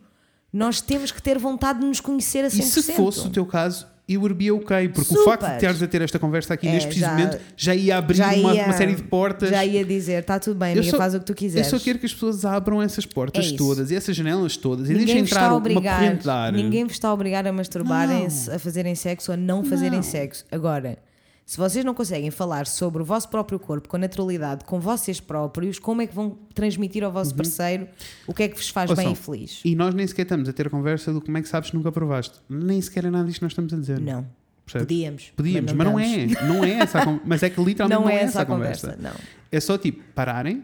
nós 0.52 0.80
temos 0.80 1.12
que 1.12 1.22
ter 1.22 1.38
vontade 1.38 1.80
de 1.80 1.86
nos 1.86 2.00
conhecer 2.00 2.46
a 2.46 2.48
100%. 2.48 2.60
E 2.60 2.64
se 2.64 2.94
fosse 2.94 3.28
o 3.28 3.30
teu 3.30 3.46
caso, 3.46 3.86
eu 4.08 4.22
be 4.34 4.50
ok, 4.52 4.88
porque 4.90 5.14
o 5.14 5.18
Super. 5.18 5.24
facto 5.40 5.54
de 5.54 5.60
teres 5.60 5.82
a 5.84 5.88
ter 5.88 6.02
esta 6.02 6.18
conversa 6.20 6.54
aqui 6.54 6.68
É, 6.68 6.72
neste 6.72 6.88
preciso 6.88 7.10
momento 7.10 7.40
já 7.58 7.76
ia 7.76 7.98
abrir 7.98 8.16
já 8.18 8.34
uma, 8.34 8.54
ia- 8.56 8.64
uma 8.66 8.74
série 8.74 8.96
de 8.96 9.04
portas. 9.04 9.50
Já 9.50 9.64
ia 9.66 9.84
dizer, 9.86 10.20
está 10.22 10.40
tudo 10.40 10.58
bem, 10.58 10.72
amiga, 10.74 10.90
só- 10.90 10.98
faz 10.98 11.14
o 11.16 11.20
que 11.20 11.26
tu 11.26 11.34
quiseres. 11.34 11.72
Eu 11.72 11.78
só 11.80 11.84
quero 11.84 12.00
que 12.00 12.06
as 12.06 12.14
pessoas 12.14 12.46
abram 12.46 12.82
essas 12.82 13.06
portas 13.06 13.52
É 13.52 13.56
todas 13.58 13.92
e 13.92 13.96
essas 13.96 14.16
janelas 14.16 14.56
todas 14.58 14.90
e 14.90 14.94
deixem 14.94 15.20
entrar 15.20 15.46
a 15.46 15.48
uma 15.50 15.58
obrigar, 15.58 16.00
corrente 16.00 16.24
de 16.24 16.30
ar. 16.30 16.52
ninguém 16.54 16.84
vos 16.86 16.94
está 16.94 17.10
a 17.10 17.14
obrigar 17.14 17.46
a 17.46 17.52
masturbarem-se, 17.52 18.50
a 18.52 18.58
fazerem 18.60 18.96
sexo 18.96 19.32
ou 19.32 19.34
a 19.34 19.38
não 19.38 19.64
fazerem 19.66 20.02
sexo. 20.02 20.46
Agora, 20.52 20.98
se 21.46 21.58
vocês 21.58 21.84
não 21.84 21.94
conseguem 21.94 22.32
falar 22.32 22.66
sobre 22.66 23.02
o 23.02 23.06
vosso 23.06 23.28
próprio 23.30 23.60
corpo 23.60 23.90
com 23.90 23.98
naturalidade, 23.98 24.64
com 24.66 24.80
vocês 24.80 25.20
próprios, 25.20 25.78
como 25.78 26.02
é 26.02 26.08
que 26.08 26.16
vão 26.16 26.38
transmitir 26.54 27.04
ao 27.04 27.12
vosso 27.12 27.36
parceiro 27.36 27.88
o 28.26 28.34
que 28.34 28.44
é 28.44 28.48
que 28.48 28.56
vos 28.56 28.70
faz 28.70 28.90
bem 28.92 29.06
Uhum. 29.06 29.12
Ouçam, 29.12 29.34
e 29.34 29.38
feliz? 29.38 29.62
E 29.66 29.76
nós 29.76 29.94
nem 29.94 30.08
sequer 30.08 30.22
estamos 30.24 30.48
a 30.48 30.54
ter 30.54 30.68
a 30.68 30.70
conversa 30.70 31.12
do 31.12 31.20
como 31.22 31.38
é 31.38 31.42
que 31.42 31.50
sabes 31.50 31.70
que 31.70 31.76
nunca 31.76 31.92
provaste. 31.92 32.40
Nem 32.50 32.80
sequer 32.82 33.06
é 33.06 33.10
nada 33.10 33.26
disto 33.26 33.40
que 33.40 33.44
nós 33.46 33.52
estamos 33.52 33.74
a 33.74 33.78
dizer. 33.78 34.00
Não. 34.00 34.26
Percebes? 34.66 34.88
Podíamos. 34.88 35.34
Podíamos, 35.36 35.74
mas 35.74 35.88
não, 35.88 36.00
estamos. 36.00 36.36
é. 36.38 36.48
Não 36.48 36.64
é 36.64 36.72
essa 36.72 37.00
a 37.02 37.20
Mas 37.26 37.44
é 37.44 37.50
que 37.50 37.62
literalmente 37.62 38.00
Não 38.00 38.06
não, 38.08 38.10
é 38.10 38.22
essa 38.22 38.42
a 38.42 38.46
conversa. 38.46 38.92
conversa, 38.94 39.10
não. 39.18 39.26
É 39.52 39.60
só 39.60 39.78
tipo 39.78 40.02
pararem, 40.16 40.64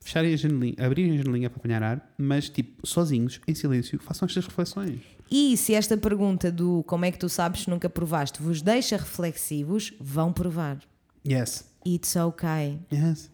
fecharem 0.00 0.34
a 0.34 0.36
janelinha, 0.36 0.74
abrirem 0.84 1.14
a 1.14 1.22
janelinha 1.22 1.48
para 1.48 1.60
apanhar 1.60 1.82
ar, 1.84 2.14
mas 2.18 2.48
tipo 2.48 2.84
sozinhos, 2.84 3.40
em 3.46 3.54
silêncio, 3.54 3.98
façam 4.00 4.26
estas 4.26 4.44
reflexões. 4.46 5.00
E 5.30 5.56
se 5.56 5.74
esta 5.74 5.96
pergunta 5.96 6.50
do 6.50 6.82
como 6.84 7.04
é 7.04 7.10
que 7.10 7.18
tu 7.18 7.28
sabes 7.28 7.62
se 7.62 7.70
nunca 7.70 7.88
provaste 7.88 8.40
vos 8.42 8.62
deixa 8.62 8.96
reflexivos, 8.96 9.92
vão 10.00 10.32
provar. 10.32 10.78
Yes. 11.26 11.64
It's 11.86 12.16
okay. 12.16 12.78
Yes. 12.92 13.30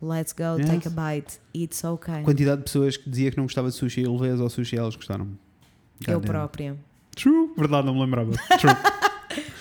Let's 0.00 0.32
go, 0.32 0.58
Yes. 0.58 0.66
take 0.68 0.88
a 0.88 0.90
bite. 0.90 1.38
It's 1.54 1.82
okay. 1.84 2.22
Quantidade 2.22 2.58
de 2.58 2.64
pessoas 2.64 2.96
que 2.96 3.08
dizia 3.08 3.30
que 3.30 3.36
não 3.36 3.44
gostava 3.44 3.68
de 3.68 3.74
sushi 3.74 4.02
e 4.02 4.06
levei-as 4.06 4.40
ao 4.40 4.50
sushi 4.50 4.76
e 4.76 4.78
elas 4.78 4.96
gostaram. 4.96 5.28
Eu 6.06 6.20
própria. 6.20 6.76
True. 7.14 7.50
Verdade, 7.56 7.86
não 7.86 7.94
me 7.94 8.00
lembrava. 8.00 8.32
True. 8.60 8.74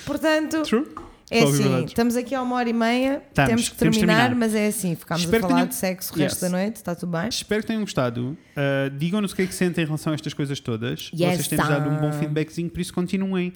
Portanto, 0.05 0.63
True. 0.63 0.85
É 1.31 1.41
Só 1.41 1.47
assim, 1.47 1.85
estamos 1.85 2.15
aqui 2.15 2.35
a 2.35 2.41
uma 2.41 2.55
hora 2.55 2.69
e 2.69 2.73
meia, 2.73 3.21
Estamos, 3.29 3.49
temos 3.49 3.69
que 3.69 3.75
temos 3.77 3.95
de 3.95 3.99
terminar, 4.01 4.27
terminar. 4.29 4.39
mas 4.47 4.55
é 4.55 4.67
assim, 4.67 4.95
ficámos 4.95 5.23
Espero 5.23 5.45
a 5.45 5.47
falar 5.47 5.59
tenham- 5.61 5.67
de 5.69 5.75
sexo 5.75 6.13
o 6.13 6.17
resto 6.17 6.35
Yes. 6.35 6.41
da 6.41 6.49
noite, 6.57 6.75
está 6.75 6.95
tudo 6.95 7.11
bem? 7.11 7.27
Espero 7.29 7.61
que 7.61 7.67
tenham 7.67 7.81
gostado. 7.81 8.37
Uh, 8.55 8.89
Digam-nos 8.97 9.31
o 9.31 9.35
que 9.35 9.41
é 9.41 9.47
que 9.47 9.55
sentem 9.55 9.83
em 9.83 9.85
relação 9.87 10.11
a 10.11 10.15
estas 10.15 10.33
coisas 10.33 10.59
todas. 10.59 11.09
Yes, 11.13 11.35
Vocês 11.37 11.47
têm-nos 11.47 11.67
dado 11.67 11.89
um 11.89 11.97
bom 11.97 12.11
feedbackzinho, 12.11 12.69
por 12.69 12.79
isso 12.81 12.93
continuem. 12.93 13.53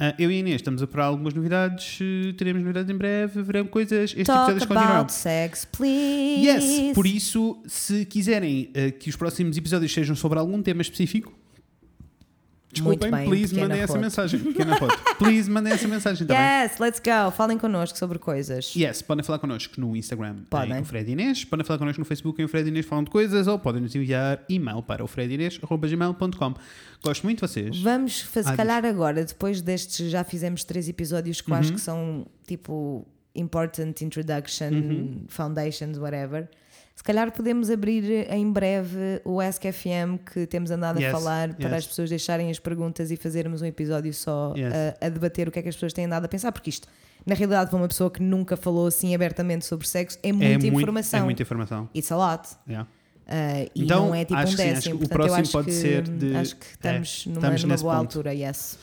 Uh, 0.00 0.10
eu 0.18 0.28
e 0.28 0.34
a 0.34 0.38
Inês 0.40 0.56
estamos 0.56 0.82
a 0.82 0.86
procurar 0.88 1.04
algumas 1.06 1.32
novidades. 1.34 2.00
uh, 2.00 2.32
teremos 2.34 2.60
novidades 2.62 2.90
em 2.92 2.96
breve. 2.98 3.40
Verão 3.42 3.64
coisas. 3.64 4.10
Estes 4.10 4.26
Talk 4.26 4.50
episódios 4.50 4.64
continuarão. 4.66 4.94
about 5.02 5.12
sex, 5.12 5.64
please. 5.64 6.44
Yes, 6.44 6.92
por 6.94 7.06
isso, 7.06 7.62
se 7.66 8.04
quiserem 8.04 8.72
uh, 8.76 8.90
que 8.98 9.08
os 9.08 9.14
próximos 9.14 9.56
episódios 9.56 9.92
sejam 9.94 10.16
sobre 10.16 10.38
algum 10.40 10.60
tema 10.60 10.82
específico, 10.82 11.32
desculpem, 12.74 13.10
bem, 13.10 13.28
please 13.28 13.54
mandem 13.58 13.80
essa 13.80 13.98
mensagem. 13.98 14.40
Pequena 14.40 14.76
foto. 14.76 15.16
Please 15.16 15.50
mandem 15.50 15.72
essa 15.72 15.88
mensagem 15.88 16.26
também. 16.26 16.42
Yes, 16.42 16.78
let's 16.78 17.00
go. 17.00 17.30
Falem 17.30 17.56
connosco 17.58 17.96
sobre 17.98 18.18
coisas. 18.18 18.74
Yes, 18.76 19.00
podem 19.02 19.24
falar 19.24 19.38
connosco 19.38 19.80
no 19.80 19.96
Instagram 19.96 20.36
Podem. 20.50 20.76
em 20.78 20.80
o 20.82 20.84
Fred 20.84 21.10
Inês, 21.10 21.44
podem 21.44 21.64
falar 21.64 21.78
connosco 21.78 22.00
no 22.00 22.04
Facebook 22.04 22.40
em 22.40 22.44
o 22.44 22.48
Fred 22.48 22.68
Inês 22.68 22.84
Falam 22.86 23.04
de 23.04 23.10
Coisas 23.10 23.46
ou 23.46 23.58
podem 23.58 23.80
nos 23.80 23.94
enviar 23.94 24.44
e-mail 24.48 24.82
para 24.82 25.02
o 25.02 25.06
fredinês.gmail.com. 25.06 26.54
Gosto 27.02 27.22
muito 27.24 27.44
de 27.46 27.52
vocês. 27.52 27.78
Vamos, 27.80 28.22
se 28.24 28.38
Ah, 28.44 28.56
calhar 28.56 28.84
agora, 28.84 29.24
depois 29.24 29.60
destes, 29.60 30.10
já 30.10 30.24
fizemos 30.24 30.64
três 30.64 30.88
episódios 30.88 31.40
que 31.40 31.50
eu 31.50 31.54
acho 31.54 31.70
Uhum. 31.70 31.74
que 31.76 31.80
são 31.80 32.26
tipo 32.46 33.06
important 33.34 33.94
introduction, 34.02 34.68
Uhum. 34.70 35.24
foundations, 35.28 35.98
whatever. 35.98 36.48
Se 36.94 37.02
calhar 37.02 37.32
podemos 37.32 37.70
abrir 37.70 38.30
em 38.32 38.50
breve 38.50 39.20
o 39.24 39.40
Ask 39.40 39.60
FM 39.62 40.16
que 40.32 40.46
temos 40.46 40.70
andado 40.70 41.00
Yes, 41.00 41.08
a 41.08 41.18
falar 41.18 41.54
para 41.54 41.66
yes. 41.70 41.78
as 41.78 41.86
pessoas 41.88 42.08
deixarem 42.08 42.50
as 42.50 42.58
perguntas 42.60 43.10
e 43.10 43.16
fazermos 43.16 43.62
um 43.62 43.66
episódio 43.66 44.14
só 44.14 44.54
Yes. 44.56 44.72
a, 45.00 45.06
a 45.06 45.08
debater 45.08 45.48
o 45.48 45.50
que 45.50 45.58
é 45.58 45.62
que 45.62 45.68
as 45.68 45.74
pessoas 45.74 45.92
têm 45.92 46.04
andado 46.04 46.24
a 46.24 46.28
pensar, 46.28 46.52
porque 46.52 46.70
isto, 46.70 46.86
na 47.26 47.34
realidade, 47.34 47.68
para 47.68 47.76
uma 47.78 47.88
pessoa 47.88 48.10
que 48.10 48.22
nunca 48.22 48.56
falou 48.56 48.86
assim 48.86 49.12
abertamente 49.14 49.64
sobre 49.66 49.88
sexo, 49.88 50.18
é 50.22 50.30
muita 50.32 50.46
é 50.46 50.58
muito- 50.58 50.66
informação. 50.76 51.20
É 51.20 51.22
muita 51.24 51.42
informação. 51.42 51.88
It's 51.94 52.12
a 52.12 52.16
lot. 52.16 52.48
Yeah. 52.68 52.88
Uh, 53.26 53.70
e 53.74 53.84
Então, 53.84 54.06
não 54.08 54.14
é 54.14 54.24
tipo 54.24 54.38
acho 54.38 54.52
um 54.52 54.56
sim, 54.56 54.62
décimo. 54.64 54.94
o 54.94 54.98
Portanto, 54.98 55.10
eu 55.12 55.16
próximo 55.26 55.40
acho 55.42 55.52
pode 55.52 55.66
que, 55.66 55.72
ser 55.72 56.02
de- 56.08 56.36
acho 56.36 56.56
que 56.56 56.66
é, 56.66 56.70
estamos 56.70 57.26
numa, 57.26 57.36
estamos 57.38 57.64
numa 57.64 57.76
boa 57.76 57.94
ponto. 57.96 58.04
altura, 58.18 58.34
yes. 58.34 58.78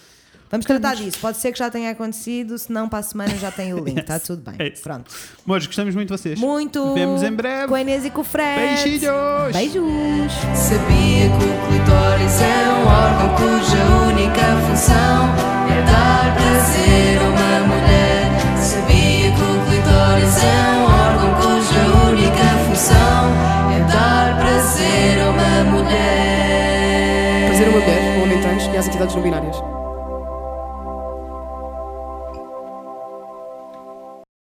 Vamos 0.51 0.65
tratar 0.65 0.95
disso. 0.95 1.17
Pode 1.19 1.37
ser 1.37 1.53
que 1.53 1.59
já 1.59 1.69
tenha 1.71 1.91
acontecido, 1.91 2.57
se 2.57 2.71
não, 2.71 2.89
para 2.89 2.99
a 2.99 3.03
semana 3.03 3.33
já 3.37 3.49
tem 3.49 3.73
o 3.73 3.79
link. 3.83 3.97
Está 3.99 4.19
tudo 4.19 4.41
bem. 4.43 4.55
É 4.59 4.67
isso. 4.67 4.83
Pronto. 4.83 5.09
Amores, 5.45 5.65
gostamos 5.65 5.95
muito 5.95 6.13
de 6.13 6.21
vocês. 6.21 6.37
Muito. 6.37 6.93
Vemos 6.93 7.23
em 7.23 7.31
breve. 7.31 7.67
Com 7.69 7.75
a 7.75 7.81
Inês 7.81 8.03
e 8.03 8.09
com 8.09 8.19
o 8.19 8.23
Fred. 8.23 8.83
Beijinhos. 8.83 9.53
Beijos. 9.53 10.33
Sabia 10.53 11.29
que 11.29 11.45
o 11.45 11.67
clitóris 11.67 12.41
é 12.41 12.69
um 12.73 12.85
órgão 12.85 13.35
cuja 13.37 13.83
única 14.09 14.41
função 14.67 15.31
é 15.71 15.81
dar 15.85 16.35
prazer 16.35 17.17
a 17.17 17.23
uma 17.23 17.67
mulher. 17.73 18.57
Sabia 18.57 19.31
que 19.31 19.41
o 19.41 19.65
clitóris 19.69 20.37
é 20.43 20.47
um 20.75 20.83
órgão 20.83 21.33
cuja 21.35 21.81
única 22.09 22.47
função 22.67 23.31
é 23.71 23.79
dar 23.91 24.37
prazer 24.37 25.21
a 25.21 25.29
uma 25.29 25.71
mulher. 25.79 27.47
Prazer 27.47 27.67
a 27.67 27.69
uma 27.69 27.79
mulher, 27.79 28.17
ou 28.17 28.23
homem 28.23 28.41
trans 28.41 28.63
e 28.65 28.77
às 28.77 28.87
entidades 28.87 29.15
não 29.15 29.23
binárias. 29.23 29.55